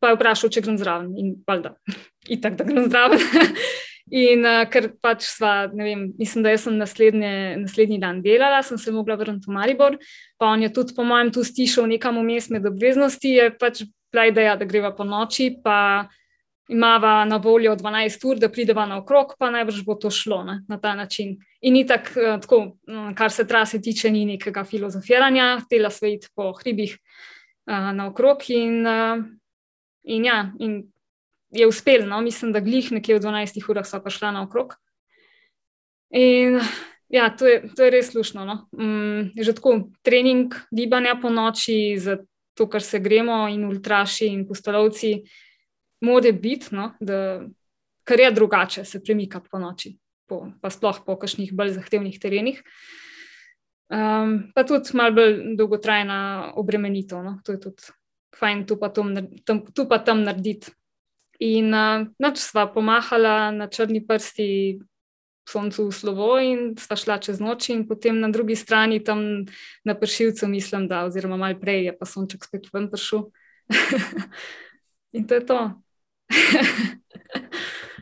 pa 0.00 0.10
je 0.10 0.16
vprašal, 0.16 0.50
če 0.52 0.64
grem 0.64 0.80
zraven. 0.80 1.12
In 1.20 1.30
valjda, 1.46 1.74
itak, 2.36 2.56
da 2.58 2.66
grem 2.66 2.88
zraven. 2.90 3.22
in 4.24 4.42
uh, 4.48 4.64
ker 4.72 4.88
pač 4.98 5.28
sva, 5.28 5.68
ne 5.70 5.86
vem, 5.86 6.04
mislim, 6.18 6.42
da 6.46 6.56
sem 6.58 6.80
naslednji 6.80 8.00
dan 8.02 8.24
delala, 8.24 8.64
sem 8.66 8.80
se 8.80 8.90
mogla 8.94 9.14
vrniti 9.20 9.46
v 9.46 9.54
Maribor, 9.54 10.00
pa 10.40 10.50
on 10.50 10.64
je 10.64 10.72
tudi, 10.74 10.96
po 10.96 11.06
mojem, 11.06 11.30
tu 11.36 11.44
stišal 11.46 11.86
nekam 11.92 12.18
vmes 12.18 12.50
med 12.50 12.66
obveznosti, 12.66 13.36
je 13.36 13.52
pač 13.60 13.84
bila 14.12 14.26
ideja, 14.26 14.56
da 14.56 14.64
greva 14.64 14.92
po 14.96 15.04
noči, 15.04 15.50
pa 15.64 16.08
imava 16.70 17.24
na 17.24 17.36
voljo 17.42 17.74
12 17.76 18.26
ur, 18.30 18.38
da 18.38 18.48
prideva 18.48 18.86
na 18.86 19.00
okrog, 19.00 19.34
pa 19.38 19.50
najbrž 19.50 19.82
bo 19.86 19.96
to 19.98 20.10
šlo 20.10 20.44
ne, 20.44 20.60
na 20.68 20.78
ta 20.78 20.94
način. 20.94 21.36
In 21.60 21.74
ni 21.74 21.86
tak, 21.86 22.12
uh, 22.14 22.38
tako, 22.40 22.76
mm, 22.88 23.14
kar 23.18 23.32
se 23.32 23.46
trase 23.46 23.80
tiče, 23.82 24.10
ni 24.10 24.24
nekega 24.24 24.64
filozofiranja, 24.64 25.66
tela 25.70 25.90
svojiti 25.90 26.30
po 26.34 26.52
hribih 26.52 26.94
uh, 26.94 27.90
na 27.94 28.06
okrog 28.06 28.46
in 28.50 28.86
uh, 28.86 29.28
In 30.02 30.24
ja, 30.24 30.52
in 30.58 30.92
je 31.50 31.66
uspel, 31.66 32.06
no? 32.08 32.20
mislim, 32.20 32.52
da 32.52 32.60
glih 32.60 32.92
nekje 32.92 33.18
v 33.18 33.22
12 33.22 33.68
urah 33.68 33.86
so 33.86 34.00
pa 34.02 34.10
šla 34.10 34.32
naokrog. 34.32 34.74
In 36.16 36.60
ja, 37.08 37.28
to 37.36 37.46
je, 37.46 37.62
to 37.76 37.84
je 37.84 37.90
res 37.90 38.10
slušno. 38.12 38.44
No? 38.44 38.56
Um, 38.72 39.30
že 39.36 39.54
tako 39.54 39.90
trening 40.02 40.54
gibanja 40.70 41.18
po 41.20 41.30
noči, 41.30 41.98
za 41.98 42.18
to, 42.60 42.68
kar 42.68 42.84
se 42.84 43.00
gremo, 43.00 43.46
in 43.48 43.64
ultraši 43.64 44.28
in 44.28 44.44
postolovci, 44.48 45.14
mora 46.04 46.32
biti, 46.32 46.74
no? 46.76 46.90
da, 47.00 47.40
kar 48.04 48.20
je 48.20 48.32
drugače, 48.36 48.84
se 48.84 49.00
premikati 49.00 49.48
po 49.48 49.58
noči, 49.58 49.94
po, 50.28 50.42
pa 50.60 50.70
sploh 50.70 51.00
po 51.06 51.16
kakšnih 51.16 51.54
bolj 51.56 51.78
zahtevnih 51.78 52.18
terenih. 52.20 52.60
Um, 53.90 54.52
pa 54.54 54.62
tudi 54.68 54.92
malo 54.94 55.16
bolj 55.16 55.38
dolgotrajna 55.58 56.18
obremenitev. 56.60 57.24
No? 57.24 57.38
To 57.44 57.56
je 57.56 57.62
tudi 57.64 57.96
fajn 58.36 58.66
tu 58.68 58.76
pa, 58.78 58.92
tom, 58.94 59.16
tam, 59.44 59.64
tu 59.74 59.88
pa 59.88 59.98
tam 60.04 60.22
narediti. 60.26 60.70
In 61.40 61.72
uh, 61.72 62.04
noč 62.20 62.42
sva 62.44 62.66
pomahala 62.68 63.50
na 63.56 63.66
črni 63.72 64.04
prsti 64.06 64.50
soncu 65.48 65.88
v 65.88 65.94
slovo, 65.94 66.38
in 66.38 66.74
sva 66.78 66.96
šla 66.96 67.18
čez 67.22 67.40
noč, 67.40 67.70
in 67.70 67.86
potem 67.88 68.20
na 68.20 68.28
drugi 68.28 68.56
strani, 68.56 69.00
tam 69.04 69.46
na 69.84 69.94
pršilcu, 69.94 70.48
mislim, 70.48 70.88
da, 70.88 71.04
oziroma 71.08 71.36
malo 71.36 71.58
prej 71.60 71.90
je 71.90 71.96
pa 71.98 72.06
sonček 72.06 72.44
spet 72.44 72.68
ven 72.72 72.90
pršil. 72.90 73.30
in 75.16 75.26
to 75.26 75.34
je 75.34 75.46
to. 75.46 75.60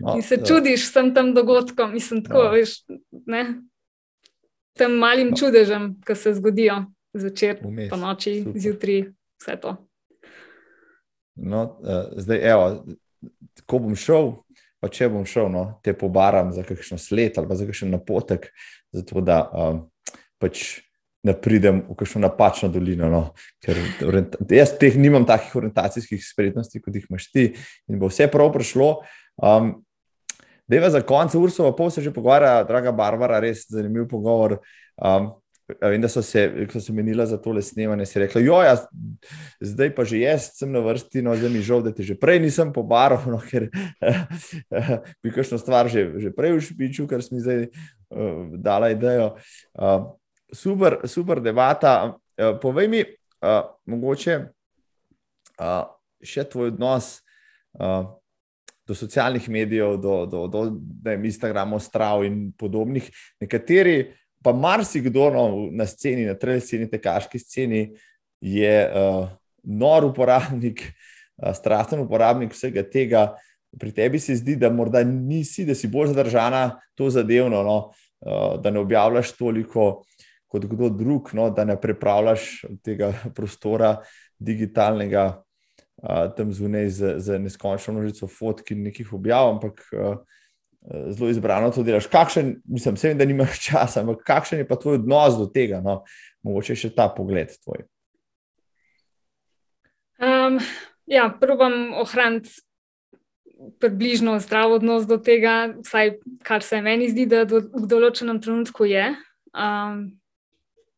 No, 0.01 0.15
in 0.17 0.23
se 0.23 0.37
uh, 0.41 0.45
čudiš 0.45 0.91
vsem 0.91 1.15
tem 1.15 1.35
dogodkom, 1.35 1.93
mislim, 1.93 2.25
tako, 2.25 2.49
no. 2.49 2.55
veš, 2.57 2.83
ne, 3.27 3.43
tem 4.79 4.95
malim 4.99 5.33
no. 5.33 5.37
čudežem, 5.37 5.95
ki 6.07 6.15
se 6.15 6.35
zgodijo 6.39 6.85
zvečer, 7.17 7.63
po 7.91 7.97
noči, 7.97 8.45
zjutraj, 8.55 9.09
vse 9.41 9.57
to. 9.63 9.77
No, 11.39 11.79
uh, 11.81 12.13
zdaj, 12.19 12.43
evo, 12.51 12.67
ko 13.67 13.79
bom 13.79 13.97
šel, 13.97 14.35
pa 14.81 14.91
če 14.93 15.09
bom 15.13 15.25
šel, 15.27 15.49
no, 15.53 15.65
te 15.83 15.95
pobaram 15.97 16.53
za 16.55 16.65
kakšno 16.67 16.99
sled 17.03 17.39
ali 17.39 17.57
za 17.57 17.67
kakšen 17.67 17.91
napotek, 17.95 18.51
zato 18.95 19.23
da 19.25 19.43
um, 19.51 19.81
pač 20.39 20.81
ne 21.27 21.35
pridem 21.35 21.83
v 21.89 21.97
kakšno 21.99 22.23
napačno 22.23 22.71
dolino. 22.73 23.11
No, 23.11 23.23
ker 23.65 23.81
jaz 24.55 24.77
teh 24.79 24.97
nimam 25.01 25.27
takih 25.29 25.57
orientacijskih 25.61 26.23
spretnosti, 26.23 26.81
kot 26.83 26.95
jih 26.95 27.09
imaš 27.11 27.29
ti, 27.33 27.51
in 27.91 27.99
bo 28.01 28.11
vse 28.13 28.31
prav 28.31 28.53
prišlo. 28.55 28.95
Um, 29.43 29.77
Deva 30.69 30.91
za 30.93 31.01
konec, 31.01 31.33
Ursula, 31.35 31.73
pol 31.73 31.89
se 31.91 32.05
že 32.05 32.13
pogovarja, 32.13 32.61
draga 32.69 32.93
Barbara, 32.93 33.41
res 33.41 33.65
zanimiv 33.73 34.05
pogovor. 34.11 34.59
Um, 35.01 35.33
vem, 35.81 36.01
da 36.01 36.09
so 36.09 36.23
se, 36.23 36.67
ko 36.73 36.81
so 36.81 36.93
menila 36.97 37.27
za 37.27 37.37
tole 37.43 37.63
snemanje, 37.63 38.07
si 38.07 38.19
rekla, 38.23 38.41
jo, 38.41 38.57
ja, 38.65 38.75
zdaj 39.61 39.93
pa 39.95 40.05
že 40.09 40.23
jaz 40.23 40.51
sem 40.57 40.73
na 40.73 40.81
vrsti, 40.85 41.23
no, 41.23 41.37
zdaj 41.37 41.53
mi 41.53 41.65
žal, 41.65 41.83
da 41.85 41.93
te 41.93 42.07
že 42.07 42.17
prej 42.19 42.41
nisem 42.41 42.73
pobaral, 42.73 43.21
no, 43.29 43.41
ker 43.45 43.69
bi 45.23 45.33
kakšno 45.35 45.61
stvar 45.61 45.91
že, 45.93 46.09
že 46.23 46.33
prej 46.33 46.57
v 46.57 46.65
špiču, 46.65 47.09
ker 47.11 47.25
sem 47.25 47.41
zdaj 47.43 47.69
uh, 47.69 48.57
dala 48.57 48.93
idejo. 48.97 49.35
Uh, 49.77 50.17
super, 50.53 51.03
super 51.05 51.43
debata. 51.45 52.17
Uh, 52.39 52.57
povej 52.63 52.89
mi, 52.89 53.03
uh, 53.05 53.69
mogoče 53.85 54.49
uh, 55.61 55.85
še 56.25 56.49
tvoj 56.49 56.73
odnos. 56.73 57.21
Uh, 57.77 58.17
do 58.89 58.95
socialnih 58.97 59.45
medijev, 59.53 59.99
do, 60.01 60.27
do, 60.27 60.47
do 60.49 60.61
Instagrama, 61.25 61.77
Strav 61.77 62.25
in 62.25 62.53
podobnih. 62.57 63.11
Nekateri, 63.41 64.15
pa 64.43 64.53
marsikdo 64.53 65.31
no, 65.35 65.45
na 65.71 65.87
sceni, 65.87 66.27
na 66.29 66.35
treli 66.39 66.61
sceni, 66.61 66.89
tekaški 66.91 67.41
sceni, 67.43 67.83
je 68.41 68.75
uh, 68.87 69.27
nor 69.65 70.09
uporabnik, 70.11 70.85
uh, 70.87 71.53
strasten 71.61 72.05
uporabnik 72.05 72.55
vsega 72.55 72.85
tega. 72.87 73.29
Pri 73.79 73.93
tebi 73.93 74.17
se 74.21 74.37
zdi, 74.39 74.57
da 74.57 74.71
morda 74.73 75.03
nisi, 75.05 75.67
da 75.69 75.75
si 75.77 75.91
bolj 75.93 76.15
zadržana 76.15 76.79
to 76.97 77.11
zadevno, 77.13 77.61
no, 77.67 77.79
uh, 78.25 78.55
da 78.63 78.71
ne 78.71 78.81
objavljaš 78.81 79.35
toliko 79.37 79.91
kot 80.49 80.65
kdo 80.65 80.89
drug, 80.89 81.29
no, 81.37 81.51
da 81.53 81.67
ne 81.69 81.77
prepravljaš 81.81 82.65
tega 82.85 83.13
prostora 83.37 83.99
digitalnega 84.39 85.43
tam 86.37 86.53
zunaj 86.55 86.89
z, 86.95 87.15
z 87.19 87.39
neskončno 87.43 87.97
množico 87.97 88.29
fotk 88.31 88.71
in 88.71 88.85
nekih 88.87 89.13
objav, 89.13 89.49
ampak 89.51 89.83
uh, 89.93 90.21
zelo 90.87 91.31
izbrano 91.31 91.71
to 91.71 91.83
delaš. 91.83 92.07
Kakšen, 92.07 92.57
mislim, 92.65 92.95
vsem, 92.95 93.19
da 93.19 93.25
nimaš 93.25 93.61
časa, 93.69 94.01
ampak 94.01 94.25
kakšen 94.27 94.63
je 94.63 94.69
pa 94.69 94.77
tvoj 94.77 95.01
odnos 95.03 95.39
do 95.39 95.47
tega? 95.47 95.83
No? 95.85 96.03
Mogoče 96.47 96.77
še 96.79 96.93
ta 96.95 97.09
pogled 97.13 97.53
tvoj. 97.65 97.85
Um, 100.19 100.59
ja, 101.07 101.29
probam 101.41 101.93
ohraniti 101.99 102.63
približno 103.83 104.37
zdrav 104.43 104.73
odnos 104.77 105.07
do 105.07 105.19
tega, 105.19 105.75
vsaj 105.83 106.19
kar 106.47 106.63
se 106.63 106.81
meni 106.83 107.09
zdi, 107.11 107.27
da 107.27 107.43
do, 107.49 107.61
v 107.75 107.87
določenem 107.91 108.39
trenutku 108.43 108.87
je. 108.87 109.11
Um, 109.51 110.03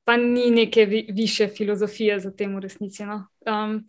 pa 0.04 0.16
ni 0.20 0.50
neke 0.52 0.84
vi, 0.88 1.06
više 1.14 1.48
filozofije 1.48 2.18
za 2.20 2.32
tem 2.36 2.56
v 2.56 2.64
resnici. 2.66 3.06
No? 3.08 3.22
Um, 3.48 3.80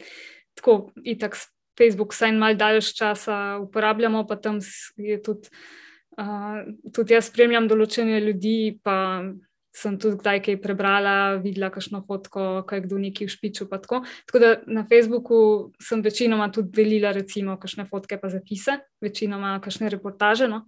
tako, 0.56 0.92
itak 1.04 1.36
Facebook, 1.82 2.14
saj 2.14 2.36
malo 2.38 2.60
daljš 2.60 2.94
časa 2.98 3.38
uporabljamo, 3.64 4.28
pa 4.30 4.38
tam 4.38 4.60
je 4.98 5.18
tudi, 5.24 5.50
uh, 6.22 6.62
tudi 6.94 7.18
jaz 7.18 7.32
spremljam 7.32 7.70
določene 7.72 8.22
ljudi, 8.22 8.78
pa 8.86 9.24
sem 9.72 9.96
tudi 10.00 10.20
kdaj 10.20 10.42
kaj 10.46 10.60
prebrala, 10.62 11.40
videla 11.40 11.72
kakšno 11.72 12.04
fotko, 12.08 12.64
kaj 12.68 12.84
kdo 12.86 13.00
neki 13.00 13.26
v 13.26 13.32
špiču. 13.32 13.68
Tako. 13.72 14.04
tako 14.28 14.40
da 14.44 14.50
na 14.68 14.84
Facebooku 14.88 15.72
sem 15.80 16.04
večinoma 16.04 16.52
tudi 16.52 16.76
delila, 16.76 17.14
recimo, 17.16 17.56
kakšne 17.58 17.88
fotke 17.88 18.20
pa 18.20 18.30
zapise, 18.30 18.82
večinoma 19.02 19.60
kakšne 19.64 19.90
reportaže. 19.90 20.52
No. 20.52 20.66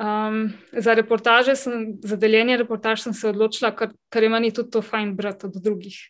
Um, 0.00 0.54
za 0.72 0.94
reportaže, 0.94 1.54
sem, 1.56 2.00
za 2.02 2.16
deljenje 2.16 2.56
reportaž 2.64 3.04
sem 3.04 3.14
se 3.14 3.28
odločila, 3.28 3.70
ker, 3.76 3.92
ker 4.10 4.26
je 4.26 4.32
meni 4.32 4.50
tudi 4.50 4.72
to 4.74 4.82
fajn 4.82 5.14
brati 5.16 5.46
od 5.46 5.60
drugih. 5.62 6.00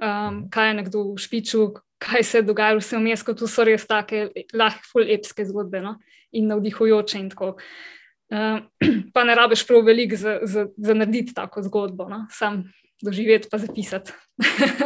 Um, 0.00 0.46
kaj 0.48 0.70
je 0.70 0.74
nekdo 0.78 1.02
v 1.12 1.20
špiču, 1.20 1.66
kaj 2.00 2.24
se 2.24 2.38
je 2.38 2.46
dogajalo, 2.48 2.80
vse 2.80 2.96
vmes, 2.96 3.22
kot 3.26 3.42
so 3.44 3.64
res 3.68 3.84
take 3.88 4.30
lahke, 4.56 4.86
full-epske 4.88 5.44
zgodbe 5.50 5.82
no? 5.84 5.98
in 6.32 6.48
navdihujoče. 6.48 7.20
In 7.20 7.28
uh, 7.36 8.62
pa 9.14 9.24
ne 9.28 9.36
rabiš 9.36 9.66
prav 9.68 9.84
veliko 9.84 10.16
za, 10.16 10.38
za, 10.42 10.66
za 10.76 10.96
narediti 10.96 11.36
tako 11.36 11.62
zgodbo, 11.62 12.08
no? 12.08 12.24
sam 12.32 12.64
doživeti 13.02 13.48
pa 13.50 13.58
zapisati. 13.58 14.12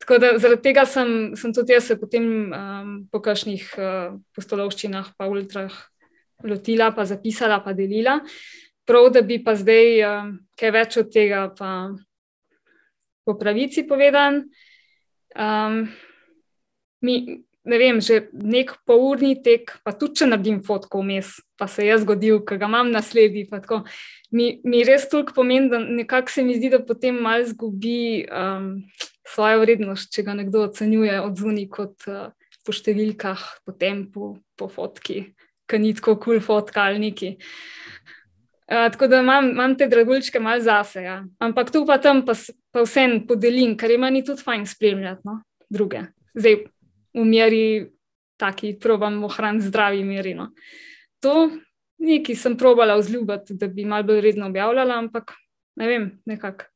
Tako 0.00 0.16
da 0.18 0.30
zaradi 0.38 0.62
tega 0.62 0.86
sem, 0.88 1.36
sem 1.36 1.52
tudi 1.54 1.74
jaz 1.74 1.90
se 1.90 1.94
potem 2.00 2.24
um, 2.50 2.94
po 3.12 3.20
kakšnih 3.22 3.66
uh, 3.76 4.14
postolovščinah, 4.34 5.12
pa 5.18 5.28
ultrah 5.28 5.74
lotila, 6.42 6.88
pa 6.96 7.04
zapisala, 7.04 7.60
pa 7.62 7.74
delila. 7.76 8.16
Prav, 8.88 9.10
da 9.12 9.20
bi 9.22 9.36
pa 9.44 9.54
zdaj 9.54 10.00
uh, 10.00 10.32
kaj 10.58 10.72
več 10.74 10.96
od 11.02 11.12
tega, 11.12 11.44
pa 11.58 11.92
po 13.30 13.38
pravici 13.38 13.86
povedan. 13.86 14.42
Um, 15.38 15.86
mi, 17.06 17.44
ne 17.62 17.78
vem, 17.78 18.00
že 18.02 18.26
nek 18.34 18.74
polurni 18.88 19.36
tek, 19.38 19.76
pa 19.86 19.94
tudi 19.94 20.20
če 20.20 20.30
naredim 20.32 20.58
fotko 20.66 21.04
vmes, 21.04 21.38
pa 21.54 21.70
se 21.70 21.86
je 21.86 21.98
zgodil, 22.02 22.42
ker 22.42 22.58
ga 22.58 22.66
imam 22.66 22.90
na 22.90 23.04
sledi. 23.04 23.46
Mi, 24.34 24.58
mi 24.66 24.82
res 24.86 25.06
toliko 25.12 25.36
pomeni, 25.38 25.70
da 25.70 25.78
nekako 25.78 26.34
se 26.34 26.44
mi 26.46 26.58
zdi, 26.58 26.72
da 26.74 26.82
potem 26.82 27.22
malo 27.22 27.46
zgubi 27.46 28.26
um, 28.26 28.82
svojo 29.28 29.62
vrednost, 29.62 30.10
če 30.10 30.26
ga 30.26 30.34
nekdo 30.38 30.66
ocenjuje 30.66 31.20
od 31.22 31.38
zunaj 31.38 31.68
kot 31.70 32.10
uh, 32.10 32.32
po 32.66 32.74
številkah, 32.74 33.46
po 33.64 33.76
tempu, 33.78 34.34
po 34.58 34.66
fotki, 34.70 35.30
ki 35.70 35.78
ni 35.78 35.94
tako 35.94 36.18
kul 36.18 36.40
cool 36.40 36.44
fotka 36.44 36.90
ali 36.90 37.06
neki. 37.06 37.36
Uh, 37.38 37.89
tako 38.70 39.06
da 39.10 39.20
imam, 39.20 39.50
imam 39.50 39.76
te 39.78 39.88
dragulčke 39.90 40.40
malo 40.40 40.62
zase. 40.62 41.02
Ja. 41.02 41.24
Ampak 41.38 41.72
tu 41.74 41.82
pa 41.86 41.98
tam 41.98 42.24
pa, 42.26 42.36
pa 42.70 42.84
vsem 42.86 43.24
podelim, 43.26 43.76
ker 43.76 43.90
ima 43.90 44.10
ni 44.10 44.22
tudi 44.24 44.42
fajn 44.46 44.66
spremljati 44.66 45.26
no? 45.26 45.40
druge. 45.70 46.04
Zdaj, 46.34 46.56
v 47.14 47.24
meri, 47.26 47.64
taki, 48.38 48.76
probam 48.80 49.24
ohraniti 49.26 49.66
zdravi 49.66 50.04
meri. 50.06 50.34
No. 50.38 50.52
To 51.24 51.50
nekaj 52.00 52.36
sem 52.36 52.56
probala 52.56 52.96
vzljubiti, 52.96 53.54
da 53.58 53.68
bi 53.68 53.84
malo 53.84 54.06
bolj 54.08 54.20
redno 54.20 54.46
objavljala, 54.46 54.98
ampak 54.98 55.34
ne 55.76 55.88
vem, 55.88 56.10
nekako. 56.26 56.70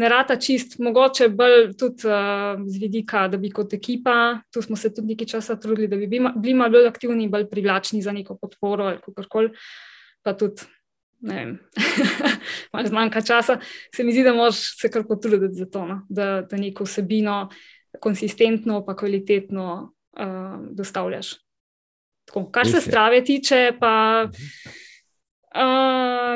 Ne 0.00 0.08
rata 0.08 0.38
čist, 0.40 0.78
mogoče 0.80 1.26
bolj 1.36 1.74
tudi 1.76 2.08
uh, 2.08 2.60
z 2.64 2.78
vidika, 2.80 3.26
da 3.28 3.36
bi 3.36 3.50
kot 3.52 3.74
ekipa, 3.76 4.40
tu 4.52 4.62
smo 4.64 4.76
se 4.76 4.88
tudi 4.94 5.12
nekaj 5.12 5.28
časa 5.34 5.58
trudili, 5.60 5.88
da 5.88 5.98
bi 6.00 6.06
bili 6.08 6.54
malo 6.56 6.72
bolj 6.72 6.88
aktivni, 6.88 7.28
bolj 7.28 7.44
privlačni 7.50 8.00
za 8.02 8.12
neko 8.12 8.38
podporo 8.40 8.86
ali 8.88 9.02
kako 9.04 9.26
koli. 9.28 9.50
Pa 10.24 10.32
tudi, 10.32 10.64
ne 11.22 11.34
vem, 11.34 11.58
malo 12.72 12.88
zmanjka 12.88 13.20
časa. 13.20 13.58
Se 13.94 14.04
mi 14.04 14.12
zdi, 14.12 14.22
da 14.26 14.34
moraš 14.34 14.80
se 14.80 14.90
kar 14.90 15.06
potruditi 15.08 15.54
za 15.54 15.66
to, 15.70 15.86
no? 15.86 16.06
da, 16.08 16.42
da 16.50 16.56
neko 16.56 16.84
vsebino 16.84 17.48
konsistentno, 18.00 18.84
pa 18.86 18.96
kvalitetno 18.96 19.94
uh, 20.18 20.56
dostavljaš. 20.70 21.34
Tako, 22.28 22.50
kar 22.50 22.68
se 22.68 22.80
strave 22.80 23.24
tiče, 23.24 23.72
pa 23.80 24.26
uh, 24.26 24.32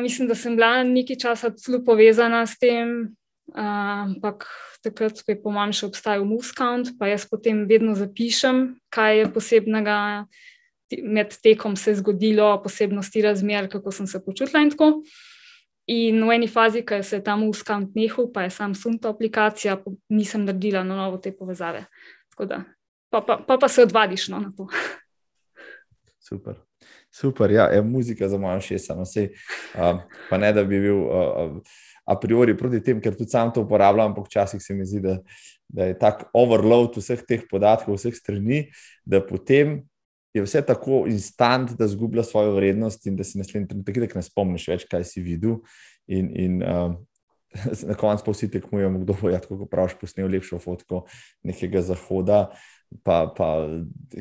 mislim, 0.03 0.29
da 0.29 0.35
sem 0.35 0.57
bila 0.57 0.83
nekaj 0.83 1.17
časa 1.17 1.51
zelo 1.57 1.85
povezana 1.85 2.47
s 2.47 2.59
tem. 2.59 3.17
Ampak 3.55 4.43
uh, 4.43 4.49
takrat 4.87 5.23
je 5.27 5.37
po 5.43 5.53
manj 5.55 5.81
še 5.81 5.91
obstajal 5.91 6.25
Muskant, 6.29 6.95
pa 6.99 7.11
jaz 7.11 7.27
potem 7.29 7.65
vedno 7.69 7.97
zapišem, 7.99 8.79
kaj 8.93 9.21
je 9.21 9.31
posebnega 9.35 9.99
med 11.03 11.37
tekom 11.43 11.77
se 11.77 11.95
zgodilo, 11.95 12.63
posebnosti 12.63 13.23
razmer, 13.23 13.69
kako 13.71 13.93
sem 13.93 14.07
se 14.07 14.25
počutila 14.25 14.63
in 14.63 14.71
tako. 14.71 14.93
In 15.87 16.19
v 16.27 16.35
eni 16.35 16.49
fazi, 16.51 16.83
ko 16.83 16.99
se 17.03 17.21
je 17.21 17.25
tam 17.25 17.45
uskant 17.47 17.95
nehal, 17.95 18.27
pa 18.35 18.43
je 18.43 18.51
sam 18.51 18.75
sunta 18.75 19.13
aplikacija, 19.15 19.79
nisem 20.11 20.45
naredila 20.45 20.83
na 20.85 20.97
novo 20.99 21.19
te 21.23 21.31
povezave. 21.33 21.85
Da, 22.39 22.65
pa, 23.11 23.21
pa, 23.21 23.39
pa, 23.47 23.59
pa 23.59 23.69
se 23.69 23.87
odvadiš 23.87 24.29
no, 24.29 24.41
na 24.41 24.53
to. 24.57 24.67
Super. 26.29 26.59
Super, 27.11 27.51
ja, 27.51 27.65
je 27.73 27.83
muzika 27.83 28.29
za 28.29 28.39
mojo 28.39 28.61
šest, 28.61 28.87
samo 28.87 29.05
se. 29.05 29.29
Uh, 29.75 30.03
pa 30.31 30.39
ne, 30.39 30.53
da 30.53 30.65
bi 30.65 30.81
bil 30.81 30.99
uh, 31.07 31.61
a 32.05 32.17
priori 32.21 32.57
proti 32.57 32.83
tem, 32.85 33.01
ker 33.01 33.15
tudi 33.17 33.31
sam 33.31 33.53
to 33.55 33.65
uporabljam, 33.65 34.11
ampak 34.11 34.27
včasih 34.27 34.63
se 34.63 34.75
mi 34.75 34.85
zdi, 34.87 35.01
da, 35.01 35.17
da 35.69 35.89
je 35.89 35.99
tak 35.99 36.27
overload 36.35 36.99
vseh 36.99 37.23
teh 37.27 37.47
podatkov, 37.51 37.97
vseh 37.97 38.15
strani, 38.15 38.67
da 39.05 39.23
potem 39.25 39.81
je 40.37 40.45
vse 40.45 40.63
tako 40.67 41.05
instant, 41.09 41.73
da 41.79 41.89
zgublja 41.89 42.23
svojo 42.23 42.55
vrednost 42.57 43.07
in 43.07 43.17
da 43.17 43.25
si 43.25 43.39
naslednji 43.39 43.69
trenutek 43.69 44.15
ne 44.15 44.23
spomniš 44.23 44.69
več, 44.69 44.87
kaj 44.91 45.05
si 45.09 45.25
videl. 45.25 45.61
In, 46.07 46.31
in 46.37 46.63
uh, 46.63 46.95
na 47.89 47.97
koncu 47.99 48.27
pa 48.27 48.35
vsi 48.35 48.51
tekmujemo, 48.53 49.03
kdo 49.05 49.17
bo, 49.21 49.31
ja, 49.33 49.41
tako 49.43 49.67
praviš, 49.71 49.97
posnel 50.01 50.31
lepšo 50.33 50.61
fotko 50.63 51.05
nekega 51.47 51.83
zahoda. 51.87 52.47
Pa, 53.03 53.25
pa 53.35 53.67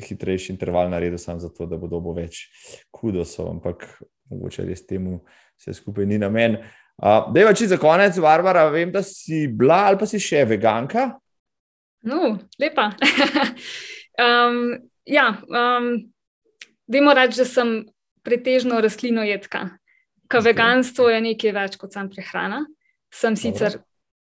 hitrejši 0.02 0.50
interval 0.50 0.88
naredil 0.90 1.20
sem 1.22 1.38
zato, 1.38 1.68
da 1.70 1.76
bo 1.78 1.86
dobo 1.86 2.10
več 2.16 2.48
kudosov, 2.90 3.52
ampak 3.52 3.84
mogoče 4.26 4.64
res 4.66 4.82
temu 4.88 5.20
vse 5.54 5.76
skupaj 5.78 6.08
ni 6.10 6.18
na 6.18 6.32
meni. 6.32 6.58
Uh, 6.96 7.28
da 7.30 7.52
čisto 7.52 7.76
za 7.76 7.78
konec, 7.78 8.18
Barbara, 8.18 8.64
vem, 8.72 8.90
da 8.92 9.04
si 9.06 9.46
bila 9.46 9.84
ali 9.86 10.00
pa 10.00 10.08
si 10.08 10.18
še 10.18 10.42
veganka. 10.48 11.12
No, 12.06 12.38
lepa. 12.58 12.88
um, 14.26 14.74
ja, 15.06 15.26
um, 15.46 15.92
dajmo 16.90 17.14
reči, 17.14 17.40
da 17.40 17.46
sem 17.48 17.74
pretežno 18.26 18.80
rastlino 18.82 19.24
jedka. 19.26 19.68
Ker 20.26 20.42
veganstvo 20.42 21.08
je 21.10 21.22
nekaj 21.22 21.54
več 21.54 21.76
kot 21.78 21.94
sam 21.94 22.10
prehrana. 22.10 22.64
Sem 23.14 23.36
sicer 23.38 23.78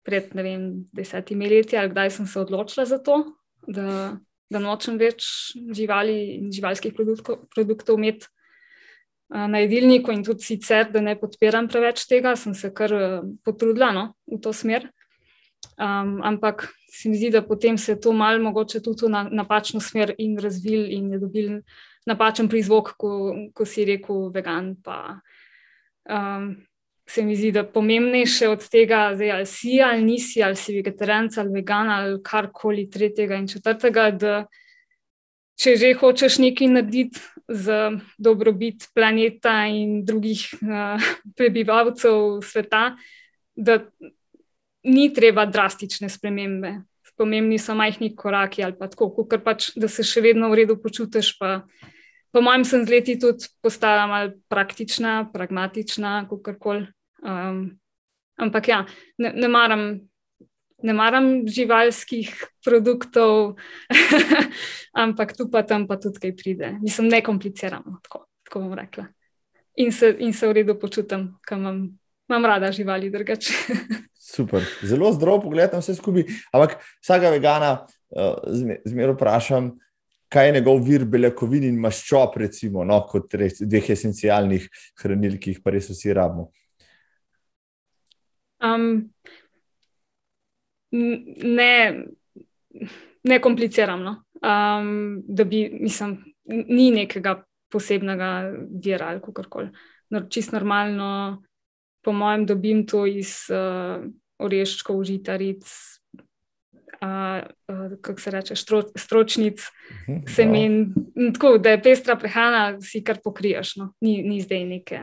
pred 0.05 0.29
vem, 0.37 0.85
desetimi 0.95 1.49
leti 1.49 1.77
ali 1.77 1.91
kdaj 1.91 2.11
sem 2.13 2.27
se 2.29 2.39
odločila 2.39 2.85
za 2.87 2.99
to, 3.03 3.17
da, 3.67 4.13
da 4.49 4.61
nočem 4.61 4.99
več 5.01 5.25
živali 5.75 6.15
in 6.37 6.51
živalskih 6.53 6.93
produktov, 6.95 7.41
produktov 7.53 7.97
imeti 7.97 8.29
uh, 8.29 9.47
na 9.49 9.63
jedilniku, 9.65 10.13
in 10.13 10.23
tudi 10.25 10.45
sicer, 10.45 10.87
da 10.93 11.01
ne 11.01 11.17
podpiram 11.19 11.67
preveč 11.69 12.05
tega, 12.09 12.35
sem 12.37 12.53
se 12.57 12.71
kar 12.73 12.93
uh, 12.95 13.19
potrudila 13.45 13.91
no, 13.95 14.05
v 14.29 14.39
to 14.45 14.53
smer. 14.53 14.87
Um, 15.79 16.19
ampak 16.23 16.67
se 16.91 17.09
mi 17.09 17.15
zdi, 17.15 17.29
da 17.31 17.41
potem 17.41 17.77
se 17.77 17.91
je 17.91 17.99
to 17.99 18.11
malo 18.11 18.43
mogoče 18.43 18.81
tudi 18.83 19.07
na 19.07 19.23
napačno 19.31 19.79
smer 19.79 20.11
in 20.17 20.37
razvil 20.39 20.91
in 20.91 21.13
je 21.13 21.19
dobil 21.19 21.61
napačen 22.05 22.49
prizvok, 22.49 22.97
ko, 22.97 23.35
ko 23.53 23.65
si 23.65 23.85
rekel 23.85 24.27
vegan. 24.33 24.73
Pa, 24.83 25.21
um, 26.09 26.49
se 27.09 27.23
mi 27.23 27.35
zdi, 27.35 27.51
da 27.51 27.63
pomembnejše 27.63 28.49
od 28.49 28.67
tega, 28.69 29.11
zdaj, 29.15 29.31
ali 29.31 29.45
si 29.45 29.79
ali 29.81 30.03
nisi, 30.03 30.43
ali 30.43 30.55
si 30.55 30.75
vegetarijanc 30.75 31.37
ali 31.37 31.53
vegan 31.53 31.89
ali 31.89 32.19
karkoli 32.23 32.89
tretjega 32.89 33.39
in 33.39 33.47
četrtega. 33.47 34.11
Da, 34.11 34.35
če 35.59 35.75
že 35.79 35.95
hočeš 35.95 36.37
nekaj 36.43 36.67
narediti 36.75 37.23
za 37.47 37.91
dobrobit 38.17 38.91
planeta 38.93 39.63
in 39.65 40.03
drugih 40.05 40.43
uh, 40.61 41.11
prebivalcev 41.37 42.43
sveta, 42.43 42.97
da 43.55 43.79
ni 44.83 45.13
treba 45.13 45.45
drastične 45.45 46.09
spremembe. 46.09 46.79
Pomembni 47.19 47.57
so 47.59 47.73
majhni 47.75 48.13
koraki 48.15 48.63
ali 48.63 48.77
pa 48.79 48.87
tako, 48.87 49.25
ker 49.27 49.41
pač, 49.43 49.73
da 49.75 49.89
se 49.91 50.05
še 50.07 50.21
vedno 50.23 50.47
v 50.47 50.61
redu 50.61 50.77
počutiš. 50.79 51.33
Pa, 51.35 51.65
po 52.31 52.43
mojem, 52.45 52.63
sem 52.63 52.85
z 52.87 52.93
leti 52.93 53.17
tudi 53.19 53.49
postala 53.59 54.05
malo 54.07 54.31
praktična, 54.47 55.25
pragmatična, 55.33 56.29
kako 56.29 56.55
koli. 56.55 56.87
Um, 57.19 57.75
ampak 58.39 58.71
ja, 58.71 58.85
ne, 59.19 59.33
ne, 59.35 59.49
maram, 59.51 59.83
ne 60.79 60.95
maram 60.95 61.27
živalskih 61.43 62.31
produktov, 62.63 63.59
ampak 65.03 65.35
tu 65.35 65.49
pa 65.51 65.65
tam 65.67 65.89
pa 65.91 65.99
tudi 65.99 66.23
kaj 66.23 66.35
pride. 66.39 66.77
Mislim, 66.79 67.11
ne 67.11 67.19
kompliciramo, 67.19 67.99
tako, 68.07 68.29
tako 68.47 68.63
bom 68.63 68.79
rekla. 68.79 69.09
In 69.83 69.91
se, 69.91 70.15
in 70.23 70.31
se 70.31 70.47
v 70.47 70.61
redu 70.61 70.79
počutim, 70.79 71.33
kam 71.43 71.67
imam, 71.67 71.83
imam 72.31 72.47
rada 72.47 72.71
živali 72.71 73.11
drugače. 73.11 73.59
Super, 74.29 74.65
zelo 74.85 75.09
zdrav 75.15 75.41
pogled 75.41 75.73
na 75.73 75.81
vse 75.81 75.95
skupaj. 75.97 76.27
Ampak 76.53 76.77
vsakega 77.01 77.31
vegana 77.33 77.71
uh, 77.81 78.35
zmeraj 78.85 79.15
vprašam, 79.15 79.71
kaj 80.29 80.47
je 80.47 80.55
njegov 80.59 80.83
vir 80.85 81.05
beljakovin 81.09 81.65
in 81.65 81.79
maščob, 81.81 82.37
recimo, 82.37 82.85
no, 82.85 82.99
kot 83.09 83.33
res, 83.39 83.57
dveh 83.65 83.89
esencialnih 83.95 84.67
hranil, 85.01 85.39
ki 85.41 85.55
jih 85.55 85.63
pa 85.65 85.73
res 85.73 85.89
vsi 85.89 86.13
rabimo. 86.13 86.51
Um, 88.61 89.09
ne, 90.91 91.73
ne 93.23 93.41
kompliciram. 93.41 94.03
No. 94.05 94.15
Um, 94.39 95.23
da 95.25 95.43
bi, 95.49 95.65
mislim, 95.81 96.19
ni 96.45 96.91
nekega 96.93 97.39
posebnega 97.71 98.31
vira 98.83 99.09
ali 99.13 99.21
kako 99.25 99.49
koli. 99.49 99.71
No, 100.09 100.27
čist 100.29 100.53
normalno 100.53 101.41
po 102.01 102.11
mojem, 102.11 102.45
dobim 102.45 102.85
to 102.87 103.05
iz 103.05 103.33
uh, 103.51 104.03
oreščkov, 104.39 105.03
žitaric, 105.03 105.67
uh, 107.01 107.43
uh, 107.67 107.95
kako 108.01 108.21
se 108.21 108.31
reče, 108.31 108.55
štro, 108.55 108.81
stročnic, 108.95 109.59
uh 109.59 110.09
mhm, 110.09 110.19
-huh, 110.19 110.35
semen. 110.35 110.93
Ja. 111.15 111.31
Tako 111.33 111.57
da 111.57 111.69
je 111.69 111.83
pestra 111.83 112.15
prehrana, 112.15 112.81
si 112.81 113.03
kar 113.03 113.17
pokriješ. 113.23 113.75
No? 113.75 113.93
Ni, 114.01 114.23
ni 114.23 114.41
zdaj 114.41 114.65
neke, 114.65 114.99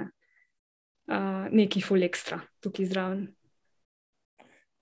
uh, 1.08 1.46
neki 1.50 1.80
full 1.80 2.02
extra 2.02 2.40
tukaj 2.60 2.86
zraven. 2.86 3.28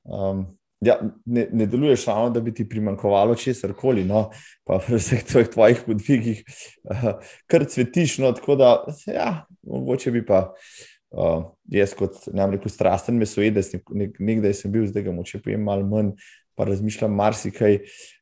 Um. 0.05 0.47
Ja, 0.81 1.01
ne, 1.25 1.49
ne 1.53 1.67
deluješ 1.67 2.03
samo, 2.05 2.31
da 2.31 2.41
bi 2.41 2.55
ti 2.55 2.69
primankovalo 2.69 3.35
česar 3.35 3.73
koli, 3.73 4.05
no, 4.05 4.31
pa 4.65 4.77
v 4.77 4.99
vseh 4.99 5.25
tvojih, 5.25 5.49
tvojih 5.49 5.79
podvigih, 5.87 6.43
uh, 6.85 7.25
kar 7.47 7.65
cvetiš. 7.65 8.19
No, 8.19 8.33
tako 8.33 8.57
da, 8.57 8.85
ja, 9.07 9.47
mogoče 9.63 10.11
bi 10.11 10.27
pa 10.27 10.39
uh, 10.39 10.85
Uh, 11.15 11.45
jaz, 11.71 11.93
kot 11.95 12.25
rekel, 12.35 12.71
strasten 12.73 13.19
mesojedec, 13.21 13.69
nek, 13.95 14.17
nekdaj 14.19 14.57
sem 14.59 14.73
bil, 14.75 14.87
zdaj 14.91 15.05
ga 15.07 15.13
moče 15.15 15.39
pojem 15.45 15.63
malo 15.63 15.87
manj, 15.87 16.09
pa 16.59 16.67
razmišljam 16.67 17.13
marsikaj. 17.15 17.77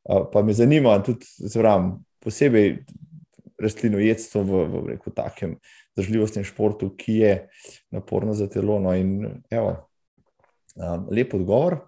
Uh, 0.04 0.26
pa 0.32 0.42
me 0.44 0.52
zanima 0.52 0.98
tudi, 1.04 1.24
zvram, 1.40 1.94
posebej 2.20 2.82
rastlino 3.62 4.00
jedstvo 4.02 4.42
v, 4.44 4.60
v 4.68 4.82
reku, 4.90 5.12
takem 5.14 5.56
zdržljivostnem 5.94 6.44
športu, 6.44 6.90
ki 6.96 7.16
je 7.22 7.32
naporno 7.94 8.36
za 8.36 8.48
telo. 8.52 8.76
No 8.82 8.92
in, 8.96 9.40
evo, 9.48 9.72
um, 10.76 11.08
lep 11.08 11.32
odgovor. 11.38 11.86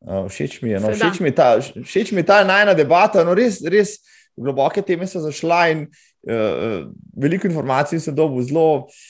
Uh, 0.00 0.30
všeč 0.30 0.62
mi 0.62 0.72
je, 0.72 0.80
no, 0.80 0.94
všeč 0.96 1.20
mi 1.20 1.28
je 1.28 1.36
ta, 1.36 1.50
všeč 1.60 2.14
mi 2.16 2.24
je 2.24 2.30
ta 2.30 2.40
najna 2.48 2.72
debata. 2.78 3.26
No, 3.26 3.36
res, 3.36 3.60
res 3.66 3.98
globoke 4.38 4.80
teme 4.86 5.04
so 5.10 5.20
zašla 5.20 5.62
in 5.74 5.84
uh, 5.84 6.88
veliko 7.18 7.50
informacij 7.50 8.00
se 8.00 8.16
dobu 8.16 8.40
zelo. 8.48 8.88
Uh, 8.88 9.06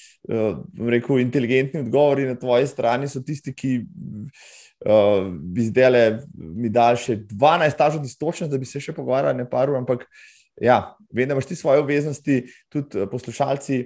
rekel, 0.88 1.18
inteligentni 1.18 1.80
odgovori 1.80 2.26
na 2.26 2.34
tvoji 2.34 2.66
strani 2.66 3.08
so 3.08 3.22
tisti, 3.24 3.54
ki 3.56 3.74
uh, 4.86 5.28
bi 5.32 5.68
zdaj 5.70 5.90
le 5.90 6.02
mi 6.34 6.70
dali 6.72 7.00
še 7.00 7.20
12 7.30 7.76
stažov 7.76 8.02
distočnosti, 8.04 8.52
da 8.52 8.60
bi 8.60 8.68
se 8.68 8.82
še 8.82 8.94
pogovarjali, 8.96 9.40
ne 9.40 9.48
paru. 9.48 9.78
Ampak 9.80 10.04
ja, 10.60 10.96
vem, 11.12 11.28
da 11.28 11.36
imaš 11.36 11.48
ti 11.48 11.56
svoje 11.56 11.80
obveznosti, 11.80 12.42
tudi 12.72 13.06
poslušalci, 13.10 13.80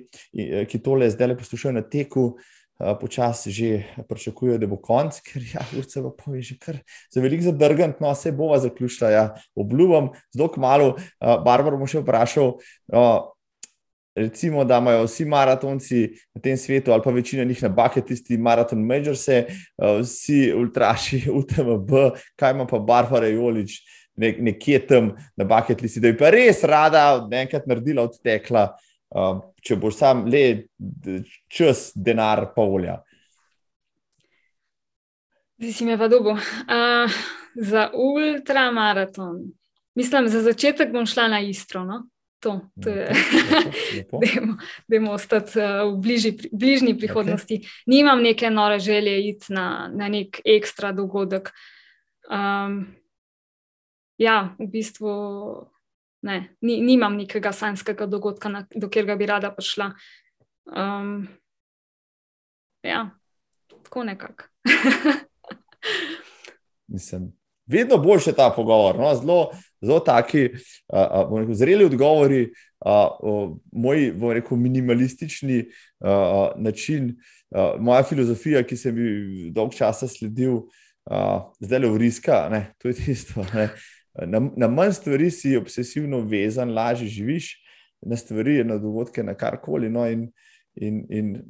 ki 0.69 0.83
tole 0.83 1.11
zdaj 1.13 1.33
le 1.33 1.39
poslušajo 1.39 1.79
na 1.79 1.87
teku. 1.87 2.33
Počasi 2.83 3.53
že 3.55 3.67
pričakujejo, 4.11 4.57
da 4.59 4.67
bo 4.67 4.75
konc, 4.83 5.21
ker 5.23 5.45
ja, 5.45 5.63
urce 5.79 6.01
pa 6.03 6.09
pove 6.19 6.41
že 6.43 6.57
kar 6.59 6.81
za 7.15 7.23
veliko 7.23 7.45
zadrgant, 7.45 8.01
no 8.03 8.11
se 8.19 8.33
bova 8.35 8.57
zaključila, 8.59 9.11
ja, 9.13 9.23
obljubam, 9.55 10.09
zelo 10.35 10.49
kmalo. 10.51 10.89
Barbara 11.21 11.79
bo 11.79 11.87
še 11.87 12.03
vprašal, 12.03 12.57
recimo, 14.17 14.65
da 14.65 14.79
imajo 14.79 15.05
vsi 15.07 15.25
maratonci 15.25 16.03
na 16.35 16.41
tem 16.41 16.57
svetu, 16.57 16.93
ali 16.93 17.03
pa 17.05 17.11
večina 17.11 17.45
njih 17.45 17.63
na 17.63 17.69
bucket 17.69 18.11
listi, 18.11 18.39
maraton 18.39 18.85
majors, 18.87 19.29
eh, 19.29 19.47
vsi 20.01 20.53
ultraši, 20.57 21.25
UTMB, 21.39 21.91
kaj 22.37 22.51
ima 22.51 22.67
pa 22.67 22.79
Barbara 22.79 23.27
Jolič 23.27 23.81
nek, 24.17 24.41
nekje 24.41 24.87
tam 24.87 25.13
na 25.37 25.45
bucket 25.45 25.83
listi, 25.83 26.01
da 26.01 26.13
bi 26.13 26.19
pa 26.19 26.31
res 26.31 26.65
rada 26.65 27.29
enkrat 27.33 27.67
naredila 27.67 28.07
odtekla, 28.09 28.69
eh, 29.15 29.33
če 29.63 29.77
boš 29.77 29.97
sam 29.97 30.27
le 30.27 30.45
čas, 31.49 31.91
denar, 31.95 32.51
pa 32.57 32.67
volja. 32.67 33.01
Zdaj 35.63 35.73
si 35.73 35.85
me 35.87 35.95
pa 35.99 36.09
dobo. 36.11 36.33
Uh, 36.35 37.13
za 37.55 37.91
ultramaraton. 37.95 39.53
Mislim, 39.95 40.29
za 40.29 40.41
začetek 40.43 40.93
bom 40.93 41.07
šla 41.07 41.29
na 41.29 41.41
Istro. 41.41 41.85
No? 41.85 42.03
To. 42.43 42.61
to 42.83 42.91
je, 42.91 43.09
da 44.89 44.97
je 44.97 45.11
ostati 45.11 45.59
uh, 45.59 45.93
v 45.93 46.01
bliži, 46.03 46.39
bližnji 46.53 46.99
prihodnosti. 46.99 47.55
Okay. 47.55 47.83
Nimam 47.87 48.23
neke 48.23 48.51
nore 48.51 48.79
želje 48.79 49.29
iti 49.29 49.53
na, 49.53 49.91
na 49.95 50.09
nek 50.09 50.41
ekstra 50.45 50.93
dogodek. 50.93 51.53
Um, 52.31 52.87
ja, 54.19 54.57
v 54.59 54.67
bistvu 54.67 55.13
ne, 56.23 56.57
ni, 56.61 56.81
nimam 56.81 57.17
nekega 57.17 57.53
sanskega 57.53 58.07
dogodka, 58.07 58.49
na, 58.49 58.67
do 58.75 58.89
katerega 58.89 59.17
bi 59.17 59.27
rada 59.27 59.51
prišla. 59.55 59.93
Um, 60.67 61.29
ja, 62.83 63.11
tako 63.83 64.05
nekako. 64.05 64.45
Mislim, 66.93 67.33
vedno 67.67 67.99
boljše 67.99 68.33
ta 68.33 68.51
pogovor. 68.57 68.99
No? 68.99 69.15
Zelo, 69.15 69.51
zelo 69.81 70.01
taki, 70.01 70.49
uh, 70.93 71.39
rekel, 71.39 71.55
zreli 71.55 71.85
odgovori, 71.85 72.53
uh, 72.85 73.57
moj 73.73 74.35
rekel, 74.35 74.57
minimalistični 74.57 75.65
uh, 75.65 76.49
način, 76.57 77.17
uh, 77.51 77.81
moja 77.81 78.03
filozofija, 78.03 78.63
ki 78.63 78.77
sem 78.77 78.99
ji 78.99 79.51
dolg 79.55 79.75
časa 79.75 80.09
sledil, 80.09 80.63
uh, 81.11 81.51
zdaj 81.61 81.85
le 81.85 81.91
uriska. 81.91 82.47
Ne? 82.53 82.67
To 82.83 82.89
je 82.89 82.95
tisto. 82.95 83.47
Ne? 83.55 83.71
Na, 84.27 84.43
na 84.57 84.69
manj 84.69 84.93
stvari 84.93 85.31
si 85.31 85.57
obsesivno 85.57 86.21
vezan, 86.21 86.75
lažje 86.75 87.09
živiš, 87.09 87.55
na 88.03 88.17
stvari, 88.17 88.65
na 88.65 88.77
dogodke, 88.79 89.23
na 89.23 89.35
karkoli. 89.35 89.91
No? 89.91 90.07
In 90.11 90.31
In, 90.75 91.07
in 91.11 91.43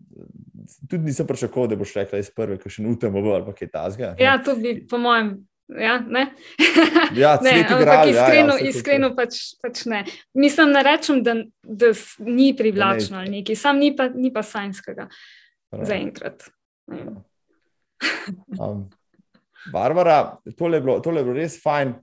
tudi 0.91 1.05
nisem 1.05 1.27
pričakoval, 1.27 1.69
da 1.69 1.77
boš 1.77 1.95
rekla 1.95 2.19
iz 2.19 2.31
prve, 2.35 2.57
ki 2.59 2.71
še 2.75 2.83
nutem 2.83 3.15
v 3.15 3.35
ali 3.37 3.55
kaj 3.55 3.69
tasga. 3.71 4.09
Ja, 4.19 4.35
to 4.43 4.57
bi, 4.59 4.75
po 4.91 4.99
mojem, 4.99 5.37
ja, 5.69 5.99
ne. 6.09 6.27
Ja, 7.17 7.39
ne, 7.43 7.51
igral, 7.61 8.09
iskreno, 8.09 8.55
ja, 8.57 8.59
ja, 8.59 8.69
iskreno 8.69 9.13
pač, 9.17 9.39
pač 9.63 9.85
ne. 9.91 10.05
Mislim, 10.35 10.73
ne 10.73 10.83
rečem, 10.83 11.23
da, 11.23 11.35
da 11.63 11.93
ni 12.19 12.53
privlačno 12.57 13.19
ali 13.19 13.39
nekaj, 13.39 13.57
sam 13.57 13.79
ni 13.79 13.93
pa, 13.97 14.09
ni 14.09 14.33
pa 14.33 14.43
sajnskega 14.43 15.09
zaenkrat. 15.83 16.49
Um, 18.59 18.89
Barbara, 19.73 20.37
tole 20.59 20.77
je, 20.77 20.81
bilo, 20.81 21.01
tole 21.01 21.21
je 21.21 21.25
bilo 21.25 21.37
res 21.37 21.59
fajn. 21.63 21.95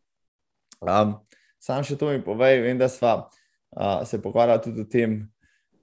Um, 0.80 1.18
sam 1.60 1.84
še 1.84 1.98
to 1.99 2.14
mi 2.14 2.22
povej, 2.23 2.61
vem, 2.64 2.77
da 2.80 2.88
smo 2.90 3.15
uh, 3.26 4.06
se 4.07 4.22
pogovarjali 4.22 4.64
tudi 4.64 4.86
o 4.86 4.90
tem, 4.90 5.19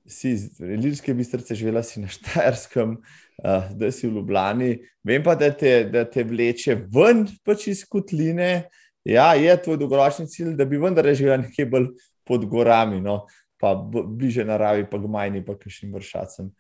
si 0.09 0.31
iz 0.31 0.61
Ljubljanske 0.61 1.15
bistrice, 1.15 1.55
živela 1.55 1.83
si 1.83 2.01
na 2.01 2.09
Štajerskem, 2.09 2.97
uh, 3.45 3.71
da 3.75 3.91
si 3.93 4.09
v 4.09 4.15
Ljubljani. 4.19 4.73
Vem 5.05 5.23
pa, 5.23 5.35
da 5.35 5.51
te, 5.51 5.85
da 5.93 6.05
te 6.05 6.25
vleče 6.25 6.79
ven 6.93 7.27
pač 7.45 7.69
iz 7.73 7.85
kotline. 7.89 8.69
Ja, 9.07 9.33
je 9.39 9.55
tvoj 9.63 9.79
dolgoročni 9.79 10.27
cilj, 10.27 10.55
da 10.59 10.65
bi 10.67 10.81
vendar 10.83 11.07
živela 11.15 11.39
nekje 11.45 11.67
bolj 11.71 11.93
pod 12.27 12.47
gorami, 12.51 13.01
no? 13.01 13.25
pa 13.57 13.71
bliže 13.75 14.45
naravi, 14.45 14.83
pa 14.91 14.99
gmajni, 15.01 15.41
pa 15.45 15.55
kakšnim 15.57 15.95
vršacem. 15.97 16.51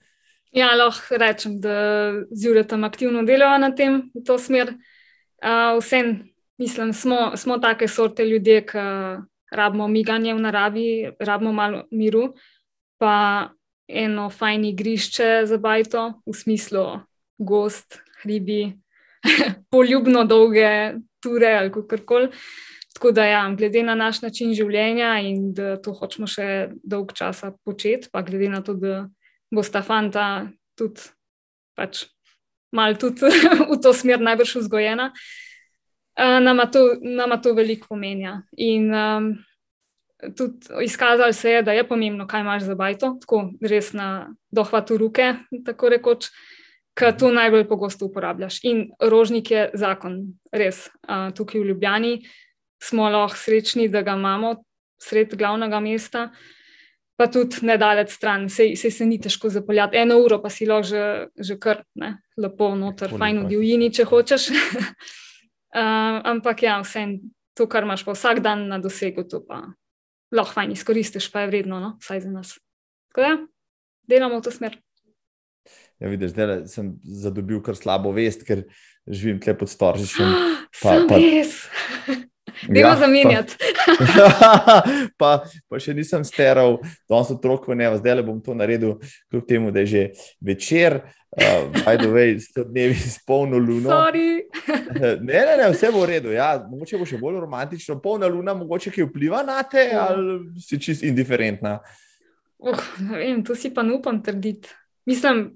Ja, 0.56 0.70
lahko 0.72 1.18
rečem, 1.20 1.58
da 1.60 1.74
zjutraj 2.32 2.64
tam 2.70 2.86
aktivno 2.88 3.20
delajo 3.28 3.58
na 3.60 3.68
tem, 3.76 3.98
v 4.14 4.22
to 4.24 4.38
smer. 4.40 4.72
Uh, 5.44 5.76
Vsem, 5.76 6.22
mislim, 6.56 6.94
smo, 6.96 7.34
smo 7.36 7.58
take 7.60 7.88
sorte 7.88 8.24
ljudje, 8.24 8.62
ki 8.70 8.86
rabimo 9.52 9.88
miganje 9.92 10.32
v 10.34 10.40
naravi, 10.40 10.86
rabimo 11.20 11.52
malo 11.52 11.84
miru. 11.90 12.30
Uh, 12.30 12.55
pa 12.98 13.48
eno 13.88 14.30
fajn 14.30 14.64
igrišče 14.72 15.46
za 15.46 15.58
bajto, 15.58 16.06
v 16.26 16.34
smislu 16.34 16.86
gost, 17.38 17.98
hribi, 18.22 18.72
poljubno 19.72 20.24
dolge 20.24 20.94
ture 21.22 21.54
ali 21.58 21.72
kako 21.72 21.96
koli. 22.06 22.30
Tako 22.94 23.12
da, 23.12 23.24
ja, 23.24 23.54
glede 23.58 23.82
na 23.82 23.94
naš 23.94 24.22
način 24.22 24.54
življenja 24.56 25.18
in 25.20 25.50
da 25.54 25.76
to 25.82 25.92
hočemo 25.92 26.26
še 26.26 26.70
dolg 26.80 27.12
časa 27.12 27.52
početi, 27.64 28.08
pa 28.12 28.22
glede 28.24 28.48
na 28.48 28.62
to, 28.64 28.72
da 28.72 29.02
bo 29.52 29.62
sta 29.62 29.82
fanta 29.84 30.46
tudi 30.78 31.04
pač 31.76 32.06
malo 32.72 32.96
tudi 32.96 33.28
v 33.70 33.76
to 33.82 33.92
smer 33.92 34.20
najbrž 34.20 34.56
vzgojena, 34.62 35.10
uh, 35.12 36.40
nama, 36.40 36.66
to, 36.72 36.96
nama 37.00 37.36
to 37.36 37.52
veliko 37.54 37.92
pomenja. 37.94 38.40
In 38.56 38.88
um, 38.94 39.28
tudi 40.36 40.84
izkazalo 40.84 41.32
se 41.32 41.50
je, 41.50 41.62
da 41.62 41.72
je 41.72 41.88
pomembno, 41.88 42.26
kaj 42.26 42.40
imaš 42.40 42.62
za 42.62 42.74
bajto, 42.74 43.16
tako 43.20 43.50
res 43.60 43.92
na 43.92 44.34
dohvatu 44.50 44.98
roke, 44.98 45.34
tako 45.64 45.88
rekoč, 45.92 46.30
ki 46.96 47.12
to 47.18 47.30
najbolj 47.32 47.66
pogosto 47.68 48.08
uporabljaš. 48.08 48.62
In 48.64 48.86
rožnik 49.00 49.50
je 49.50 49.70
zakon, 49.74 50.20
res. 50.52 50.86
Uh, 51.04 51.28
tukaj 51.36 51.60
v 51.60 51.72
Ljubljani 51.72 52.14
smo 52.82 53.10
lahko 53.12 53.36
srečni, 53.36 53.88
da 53.88 54.02
ga 54.02 54.16
imamo 54.16 54.56
sred 55.02 55.36
glavnega 55.36 55.80
mesta. 55.80 56.30
Pa 57.16 57.28
tudi 57.32 57.64
nedalec 57.64 58.12
stran, 58.12 58.48
se, 58.52 58.74
se, 58.76 58.90
se 58.90 59.04
ni 59.06 59.16
težko 59.20 59.48
zapeljati. 59.48 59.96
Eno 59.96 60.18
uro 60.20 60.40
pa 60.42 60.50
si 60.52 60.66
lahko 60.68 60.88
že, 60.88 61.04
že 61.36 61.56
kar 61.60 61.84
ne, 61.96 62.18
lepo, 62.36 62.74
noter, 62.76 63.12
fajn 63.12 63.44
v 63.44 63.48
divjini, 63.52 63.92
če 63.92 64.04
hočeš. 64.08 64.50
uh, 64.52 66.20
ampak 66.32 66.64
ja, 66.64 66.80
vse 66.84 67.06
to, 67.56 67.68
kar 67.68 67.84
imaš 67.88 68.04
pa 68.04 68.16
vsak 68.16 68.44
dan 68.44 68.68
na 68.68 68.80
dosegu, 68.80 69.24
to 69.24 69.40
pa 69.44 69.64
lahko 70.34 70.56
fajn 70.58 70.74
izkoristiš, 70.74 71.30
pa 71.32 71.44
je 71.44 71.52
vredno, 71.52 71.80
no? 71.80 71.96
vsaj 72.02 72.24
za 72.26 72.30
nas. 72.30 72.56
Tako 73.12 73.24
da, 73.26 73.32
delamo 74.10 74.40
v 74.40 74.46
to 74.46 74.54
smer. 74.54 74.78
Ja, 76.00 76.10
vidiš, 76.12 76.34
da 76.36 76.66
sem 76.68 76.94
zadobil 77.02 77.62
kar 77.64 77.76
slabo 77.78 78.12
vest, 78.12 78.44
ker 78.46 78.66
živim 79.06 79.40
tle 79.40 79.56
pod 79.58 79.72
storžišem. 79.72 80.34
Pa, 80.82 80.98
pa. 81.08 81.16
Delo 82.64 82.88
ja, 82.88 82.96
zamenjati. 82.96 83.56
Pa, 83.58 84.32
pa, 85.20 85.30
pa 85.68 85.80
še 85.82 85.94
nisem 85.96 86.24
steral, 86.24 86.78
danes 87.10 87.30
otrok 87.34 87.68
v 87.68 87.76
nevo, 87.82 87.98
zdaj 88.00 88.18
le 88.18 88.24
bom 88.26 88.40
to 88.42 88.56
naredil, 88.56 88.96
kljub 89.30 89.44
temu, 89.48 89.72
da 89.74 89.84
je 89.84 89.92
že 89.92 90.02
večer, 90.40 91.00
aj 91.86 91.98
do 92.00 92.10
vej, 92.14 92.40
sto 92.40 92.64
dnevi 92.64 92.96
s 92.96 93.20
polno 93.26 93.58
luno. 93.58 93.90
ne, 95.00 95.16
ne, 95.20 95.56
ne, 95.60 95.68
vse 95.72 95.92
bo 95.92 96.06
v 96.06 96.16
redu. 96.16 96.32
Ja, 96.32 96.56
mogoče 96.64 96.98
bo 96.98 97.08
še 97.08 97.20
bolj 97.20 97.40
romantično, 97.44 97.98
polna 98.00 98.30
luna, 98.30 98.56
mogoče 98.56 98.92
ki 98.94 99.08
vpliva 99.10 99.44
na 99.44 99.60
te, 99.68 99.90
ja. 99.92 100.08
ali 100.10 100.56
si 100.62 100.80
čist 100.80 101.04
indiferentna. 101.04 101.78
Uh, 102.56 102.80
ne 103.04 103.20
vem, 103.20 103.44
to 103.44 103.56
si 103.58 103.72
pa 103.74 103.84
ne 103.84 103.98
upam 103.98 104.22
trditi. 104.24 104.72
Mislim, 105.06 105.50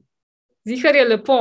zihar 0.69 0.97
je 0.97 1.07
lepo 1.09 1.39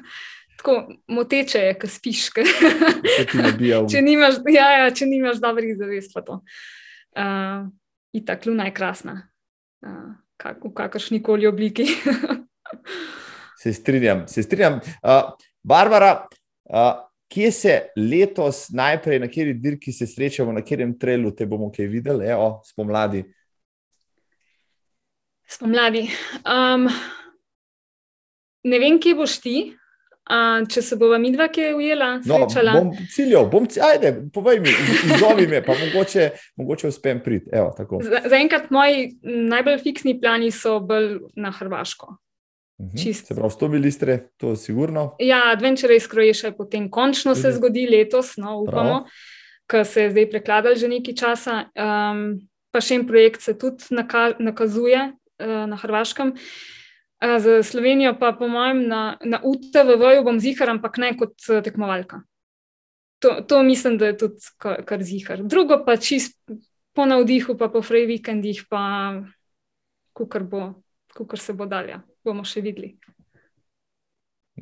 tako 0.62 0.94
moteče 1.06 1.58
je, 1.58 1.74
ko 1.78 1.88
spiš. 1.90 2.28
če, 3.90 4.02
nimaš, 4.02 4.38
ja, 4.46 4.68
ja, 4.78 4.90
če 4.94 5.06
nimaš 5.10 5.40
dobrih 5.42 5.74
zavest, 5.78 6.14
pa 6.14 6.22
to. 6.22 6.38
Uh, 7.18 7.66
in 8.14 8.24
tako 8.26 8.52
luna 8.52 8.68
je 8.68 8.74
krasna, 8.76 9.16
uh, 9.82 10.12
kak, 10.40 10.62
v 10.64 10.72
kakršni 10.76 11.22
koli 11.22 11.50
obliki. 11.50 11.88
se 13.62 13.72
strinjam, 13.74 14.28
se 14.30 14.46
strinjam. 14.46 14.78
Uh, 15.02 15.34
Barbara, 15.62 16.28
uh, 16.70 17.02
kje 17.32 17.52
se 17.52 17.76
letos 17.98 18.68
najprej, 18.70 19.18
na 19.18 19.28
kateri 19.28 19.58
dirki 19.58 19.92
se 19.92 20.06
srečamo, 20.06 20.54
na 20.54 20.62
katerem 20.62 20.94
trelu 20.98 21.34
te 21.34 21.46
bomo 21.46 21.72
kaj 21.74 21.90
videli, 21.90 22.30
evo, 22.30 22.60
spomladi? 22.66 23.24
Spomladi. 25.50 26.06
Um, 26.46 26.86
ne 28.64 28.78
vem, 28.78 29.02
kje 29.02 29.18
boš 29.18 29.40
ti, 29.42 29.56
A, 30.30 30.62
če 30.70 30.82
se 30.86 30.96
bova 30.96 31.18
mi 31.18 31.32
dva, 31.34 31.48
ki 31.50 31.64
je 31.64 31.70
ujela, 31.74 32.08
srečala. 32.22 32.76
No, 32.76 32.92
bom 32.92 33.06
ciljal, 33.10 33.46
bom 33.50 33.64
ciljal, 33.66 33.96
ajde, 33.96 34.12
povej 34.34 34.60
mi, 34.62 34.74
izzovi 35.10 35.48
me, 35.50 35.58
pa 35.66 35.74
mogoče, 35.74 36.28
mogoče 36.62 36.92
uspem 36.92 37.18
priti. 37.24 37.50
Zaenkrat 38.30 38.68
za 38.68 38.74
moji 38.76 39.08
najbolj 39.22 39.80
fiksni 39.82 40.14
plani 40.20 40.52
so 40.54 40.78
bolj 40.86 41.16
na 41.34 41.50
Hrvaško. 41.50 42.14
Mhm. 42.82 43.12
Se 43.18 43.34
pravi, 43.34 43.50
100 43.50 43.68
milistre, 43.68 44.18
to 44.38 44.54
je 44.54 44.60
sigurno. 44.62 45.08
Ja, 45.18 45.42
Adventure 45.50 45.96
iz 45.96 46.06
Kroješa 46.08 46.52
je 46.52 46.56
potem 46.56 46.90
končno 46.90 47.34
se 47.34 47.52
zgodi 47.52 47.86
letos, 47.90 48.36
no, 48.36 48.60
upamo, 48.62 49.04
ker 49.70 49.86
se 49.86 50.06
je 50.06 50.12
zdaj 50.14 50.28
prekladal 50.30 50.78
že 50.78 50.90
nekaj 50.90 51.18
časa. 51.18 51.64
Um, 51.74 52.46
pa 52.72 52.80
še 52.80 53.00
en 53.00 53.06
projekt 53.06 53.42
se 53.42 53.56
tudi 53.58 53.90
naka 53.90 54.32
nakazuje 54.38 55.02
uh, 55.02 55.66
na 55.66 55.76
Hrvaškem. 55.82 56.32
Uh, 56.32 56.78
Za 57.22 57.62
Slovenijo 57.62 58.16
pa, 58.18 58.32
po 58.32 58.48
mojem, 58.48 58.88
na, 58.88 59.16
na 59.24 59.38
UTV-ju 59.44 60.24
bom 60.26 60.40
zihar, 60.42 60.72
ampak 60.74 60.98
ne 60.98 61.12
kot 61.14 61.38
eh, 61.50 61.62
tekmovalka. 61.62 62.24
To, 63.22 63.36
to 63.46 63.62
mislim, 63.62 63.98
da 63.98 64.10
je 64.10 64.16
tudi 64.18 64.48
kar, 64.58 64.80
kar 64.84 65.02
zihar. 65.06 65.44
Drugo 65.46 65.78
pa 65.86 65.94
čist 65.96 66.34
po 66.92 67.06
navdihu, 67.06 67.54
pa 67.58 67.68
po 67.70 67.82
fraj 67.82 68.08
vikendih, 68.10 68.64
pa 68.70 68.82
kukar, 70.12 70.42
bo, 70.42 70.64
kukar 71.14 71.38
se 71.38 71.54
bo 71.54 71.66
dalje, 71.70 72.00
bomo 72.24 72.42
še 72.44 72.64
videli. 72.64 72.96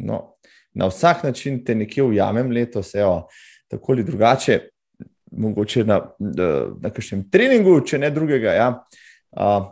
No, 0.05 0.37
na 0.77 0.91
vsak 0.93 1.25
način 1.25 1.63
te 1.65 1.75
nekje 1.75 2.05
ujamem 2.05 2.53
letos, 2.53 2.93
evo, 2.95 3.25
tako 3.73 3.97
ali 3.97 4.05
drugače, 4.05 4.61
mogoče 5.33 5.85
na, 5.89 6.01
na 6.21 6.93
kakšnem 6.93 7.25
treningu, 7.33 7.79
če 7.87 8.05
ne 8.05 8.11
drugega. 8.13 8.53
Ja. 8.53 8.71
Uh, 9.31 9.71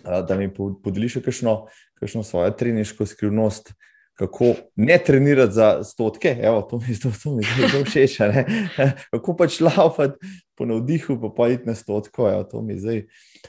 da 0.00 0.36
mi 0.38 0.48
podeliš 0.54 1.18
kakšno, 1.24 1.66
kakšno 2.00 2.22
svojo 2.22 2.50
treniško 2.50 3.06
skrivnost, 3.06 3.72
kako 4.20 4.54
ne 4.76 4.98
trenirati 4.98 5.52
za 5.52 5.84
stotke. 5.84 6.36
Evo, 6.42 6.62
to 6.62 6.78
mi 6.78 6.86
je 6.88 6.94
zelo 6.94 7.84
všeč. 7.84 8.18
kako 9.12 9.36
pač 9.36 9.60
laufati 9.60 10.18
po 10.54 10.66
navdihu, 10.66 11.16
pa 11.20 11.32
pa 11.36 11.48
iti 11.48 11.68
na 11.68 11.74
stotko. 11.74 12.28
Evo, 12.28 12.44
to, 12.44 12.62
mi 12.62 12.78
zdaj, 12.78 13.06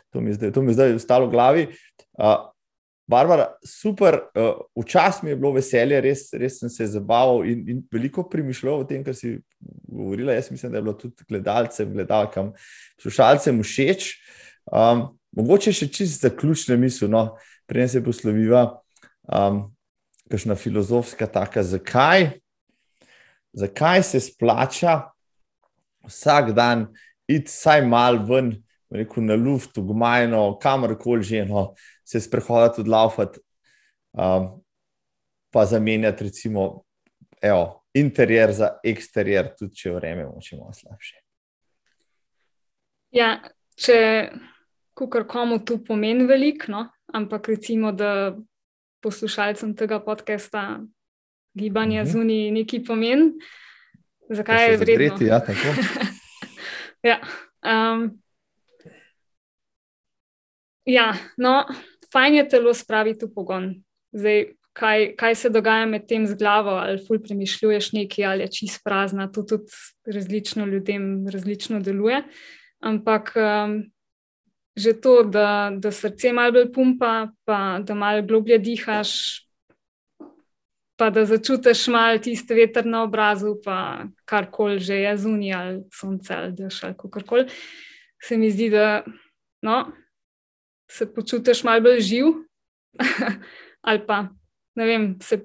to, 0.10 0.22
mi 0.22 0.34
zdaj, 0.34 0.52
to 0.52 0.62
mi 0.62 0.74
zdaj 0.74 0.96
ostalo 0.96 1.28
v 1.28 1.32
glavi. 1.32 1.68
Uh, 2.14 2.48
Barbara, 3.12 3.50
super, 3.68 4.22
uh, 4.40 4.62
včasih 4.84 5.24
mi 5.24 5.34
je 5.34 5.36
bilo 5.36 5.52
veselje, 5.52 6.00
res, 6.02 6.30
res 6.40 6.62
sem 6.62 6.72
se 6.72 6.88
zabaval 6.88 7.44
in, 7.50 7.64
in 7.68 7.82
veliko 7.92 8.24
premišljal 8.30 8.84
o 8.84 8.88
tem, 8.88 9.04
kar 9.04 9.16
si 9.18 9.40
govorila. 9.92 10.38
Jaz 10.38 10.52
mislim, 10.52 10.72
da 10.72 10.80
je 10.80 10.86
bilo 10.86 10.96
tudi 10.96 11.28
gledalcem, 11.28 11.92
gledalkam, 11.92 12.54
poslušalcem 12.96 13.60
všeč. 13.64 14.14
Um, 14.72 15.10
Mogoče 15.32 15.72
še 15.72 15.88
čisto 15.88 16.28
zaključne 16.28 16.76
misli, 16.76 17.08
no, 17.08 17.38
prej 17.72 17.88
se 17.88 18.02
posloviva, 18.04 18.66
um, 19.32 19.64
kakšna 20.32 20.58
filozofska 20.60 21.28
taka, 21.32 21.64
zakaj, 21.64 22.28
zakaj 23.56 24.04
se 24.04 24.20
splača 24.20 24.98
vsak 26.04 26.52
dan 26.58 26.90
iti 27.32 27.48
vsaj 27.48 27.86
mal 27.88 28.20
ven, 28.28 28.52
rekel, 28.92 29.24
na 29.24 29.40
luft, 29.40 29.78
v 29.78 29.88
gmajno, 29.88 30.58
kamorkoli 30.60 31.24
že, 31.24 31.46
no, 31.48 31.72
se 32.04 32.20
sprehoditi, 32.20 32.84
odlaufati, 32.84 33.40
um, 34.20 34.52
pa 35.52 35.66
zamenjati, 35.66 36.28
recimo, 36.28 36.84
evo, 37.42 37.86
interjer 37.96 38.52
za 38.52 38.74
eksterijer, 38.84 39.54
tudi 39.56 39.80
če 39.80 39.96
vreme 39.96 40.28
moče 40.28 40.60
malo 40.60 40.76
slabše. 40.76 41.22
Ja, 43.16 43.38
če 43.80 44.00
kar 45.12 45.24
komu 45.28 45.60
tu 45.66 45.80
pomeni 45.84 46.28
veliko, 46.28 46.72
no? 46.72 46.90
Ampak 47.14 47.48
recimo, 47.48 47.92
da 47.92 48.38
poslušalcem 49.02 49.76
tega 49.76 50.00
podcasta 50.00 50.80
gibanje 51.54 52.02
uh 52.02 52.08
-huh. 52.08 52.12
zunaj 52.12 52.52
neki 52.52 52.84
pomen. 52.84 53.34
Zakaj 54.30 54.72
je 54.72 54.78
vredno? 54.78 55.08
Zagreti, 55.08 55.26
ja, 55.26 55.40
tako. 55.40 55.68
ja, 57.10 57.20
um, 57.94 58.22
ja, 60.86 61.14
no, 61.38 61.66
fajn 62.14 62.36
je 62.36 62.50
telo 62.50 62.74
spraviti 62.74 63.26
v 63.26 63.34
pogon. 63.36 63.84
Zdaj, 64.12 64.46
kaj, 64.74 65.16
kaj 65.16 65.36
se 65.36 65.50
dogaja 65.50 65.86
med 65.86 66.08
tem 66.08 66.28
z 66.28 66.38
glavo, 66.40 66.70
ali 66.80 67.02
ful 67.08 67.20
premišljuješ 67.20 67.92
nekaj, 67.92 68.26
ali 68.26 68.46
je 68.48 68.52
čist 68.52 68.84
prazna, 68.84 69.28
to 69.32 69.44
tudi 69.44 69.72
različno 70.06 70.66
ljudem 70.66 71.28
različno 71.28 71.80
deluje. 71.80 72.24
Ampak 72.80 73.34
um, 73.36 73.84
že 74.76 74.94
to, 74.94 75.24
da, 75.24 75.72
da 75.76 75.92
srce 75.92 76.32
malo 76.34 76.52
bolj 76.52 76.72
pumpa, 76.74 77.32
pa 77.46 77.80
da 77.84 77.96
malo 77.96 78.22
globlje 78.24 78.58
dihaš, 78.58 79.12
pa 80.96 81.10
da 81.10 81.26
začutiš 81.26 81.88
malo 81.88 82.18
tiste 82.18 82.56
veter 82.56 82.86
na 82.86 83.04
obrazu, 83.04 83.58
pa 83.64 84.06
karkoli 84.26 84.80
že 84.80 84.96
je 84.96 85.18
zunaj, 85.18 85.54
ali 85.54 85.84
sonce, 85.94 86.34
ali 86.34 86.52
dež, 86.56 86.84
ali 86.84 86.96
karkoli. 87.12 87.48
Se 88.22 88.38
mi 88.38 88.52
zdi, 88.52 88.70
da 88.70 89.04
no, 89.62 89.92
se 90.92 91.10
počutiš 91.14 91.64
malo 91.64 91.82
bolj 91.82 92.00
živ, 92.00 92.26
ali 93.88 94.06
pa 94.08 94.28
ne 94.76 94.86
vem, 94.86 95.18
se, 95.22 95.42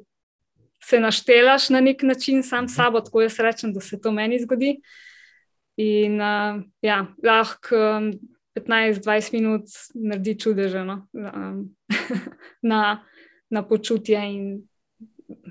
se 0.83 1.01
naštelaš 1.01 1.71
na 1.71 1.81
nek 1.81 2.03
način 2.03 2.43
sam 2.43 2.69
sabo, 2.69 3.01
tako 3.01 3.25
jaz 3.27 3.41
rečem, 3.41 3.73
da 3.73 3.81
se 3.81 4.01
to 4.01 4.13
meni 4.13 4.39
zgodi. 4.39 4.77
In 5.77 6.21
uh, 6.21 6.63
ja, 6.81 7.07
lahko. 7.23 7.77
Um, 7.77 8.36
15-20 8.57 9.33
minut 9.33 9.63
naredi 9.95 10.39
čudeže 10.39 10.85
no? 10.85 11.07
um, 11.13 11.77
na, 12.71 13.05
na 13.51 13.63
počutje 13.63 14.19
in 14.19 14.63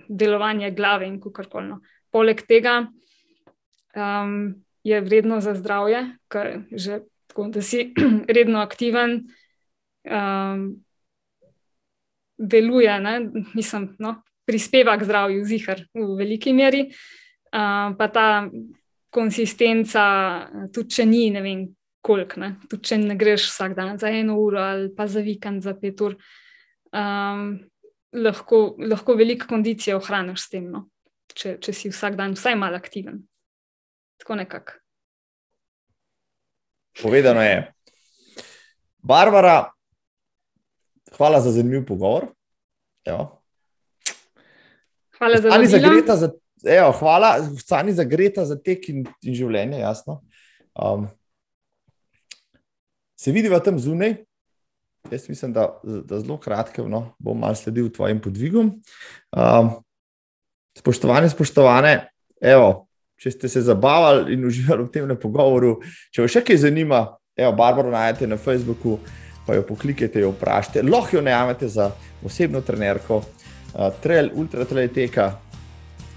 delovanje 0.09 0.71
glave 0.71 1.07
in 1.07 1.19
kako 1.21 1.43
koli. 1.49 1.67
No. 1.67 1.79
Poleg 2.11 2.41
tega 2.47 2.87
um, 3.95 4.55
je 4.83 5.01
vredno 5.01 5.41
za 5.41 5.55
zdravje, 5.55 6.17
ker 6.27 6.61
že 6.71 7.01
tako, 7.27 7.49
da 7.49 7.61
si 7.61 7.93
redno 8.37 8.59
aktiven, 8.59 9.27
um, 10.05 10.67
deluje, 12.37 12.99
ne? 12.99 13.19
mislim, 13.53 13.95
no? 13.99 14.21
prispeva 14.45 14.97
k 14.97 15.03
zdravju, 15.03 15.45
zihar 15.45 15.81
v 15.93 16.15
veliki 16.17 16.53
meri. 16.53 16.85
Um, 17.55 17.95
pa 17.97 18.07
ta 18.13 18.27
konsistenca, 19.09 20.03
tudi 20.73 20.97
če 20.97 21.05
ni, 21.07 21.29
ne 21.31 21.41
vem, 21.41 21.63
koliko. 22.05 22.49
Tudi 22.69 22.91
če 22.91 22.99
ne 23.01 23.17
greš 23.19 23.49
vsak 23.49 23.75
dan 23.77 23.97
za 24.01 24.11
eno 24.13 24.37
uro 24.41 24.61
ali 24.61 24.91
pa 24.95 25.07
za 25.09 25.23
vikend 25.25 25.65
za 25.65 25.73
pet 25.79 26.01
ur, 26.05 26.17
um, 26.93 27.47
lahko, 28.13 28.61
lahko 28.79 29.15
veliko 29.17 29.49
kondicije 29.49 29.97
ohraniš 29.97 30.45
s 30.45 30.53
tem, 30.53 30.69
no? 30.71 30.85
če, 31.35 31.57
če 31.63 31.73
si 31.75 31.91
vsak 31.91 32.17
dan 32.19 32.35
vsaj 32.37 32.55
malo 32.59 32.79
aktiven. 32.79 33.23
Tako 34.21 34.37
nekako. 34.39 34.77
Povedano 37.01 37.43
je. 37.43 37.57
Barbara, 39.03 39.65
hvala 41.17 41.41
za 41.43 41.51
zanimiv 41.51 41.83
pogovor. 41.85 42.29
Evo. 43.05 43.41
Hvala 45.17 45.41
za 45.41 45.49
zagreta 45.67 46.15
za, 46.15 46.31
evo, 46.63 46.91
hvala, 46.99 47.35
Sani 47.59 47.93
za 47.93 48.03
greta 48.03 48.45
za 48.45 48.55
tek 48.55 48.89
in, 48.89 49.03
in 49.21 49.35
življenje, 49.35 49.79
jasno. 49.79 50.21
Um, 50.73 51.07
se 53.25 53.33
vidiva 53.33 53.59
tam 53.59 53.79
zunaj. 53.79 54.15
Jaz 55.11 55.29
mislim, 55.29 55.53
da, 55.53 55.79
da 55.83 56.19
zelo 56.19 56.37
kratko 56.37 56.87
no, 56.89 57.15
bom 57.19 57.39
malo 57.39 57.55
sledil 57.55 57.89
tvojim 57.93 58.21
podvigom. 58.21 58.71
Um, 59.31 59.69
spoštovane, 60.77 61.29
spoštovane, 61.29 61.93
evo, 62.41 62.87
če 63.21 63.31
ste 63.31 63.49
se 63.49 63.61
zabavali 63.65 64.33
in 64.33 64.45
uživali 64.45 64.85
v 64.85 64.91
tem 64.93 65.13
pogovoru, 65.21 65.77
če 66.13 66.25
vas 66.25 66.33
še 66.33 66.43
kaj 66.45 66.61
zanima, 66.67 67.05
evo, 67.37 67.53
Barbaro 67.57 67.93
najdete 67.93 68.29
na 68.29 68.37
Facebooku, 68.37 68.99
pa 69.45 69.57
jo 69.57 69.65
poklikajte, 69.65 70.21
jo 70.21 70.33
vprašajte. 70.33 70.85
Lahko 70.85 71.17
jo 71.17 71.25
najamete 71.25 71.69
za 71.69 71.91
osebno 72.25 72.61
trenerko, 72.65 73.21
uh, 73.21 73.89
trail, 74.03 74.33
ultra 74.33 74.65
trail 74.69 74.93
teka. 74.93 75.31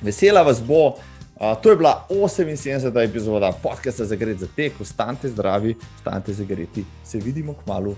Vesela 0.04 0.44
vas 0.44 0.60
bo. 0.64 0.98
Uh, 1.40 1.54
to 1.62 1.70
je 1.70 1.76
bila 1.76 2.06
78. 2.10 3.04
epizoda 3.04 3.52
podcasta 3.62 4.04
za 4.04 4.16
gre 4.16 4.34
za 4.34 4.46
tek, 4.56 4.80
ostanite 4.80 5.28
zdravi, 5.28 5.76
ostanite 5.96 6.32
zagreti. 6.32 6.84
Se 7.04 7.18
vidimo 7.18 7.54
k 7.54 7.66
malu, 7.66 7.96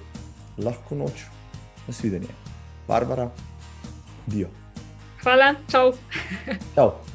lahko 0.59 0.95
noč, 0.95 1.25
nasvidenje. 1.87 2.29
Barbara, 2.89 3.31
dio. 4.27 4.49
Hvala, 5.23 5.55
čau. 5.71 5.93
čau. 6.75 7.10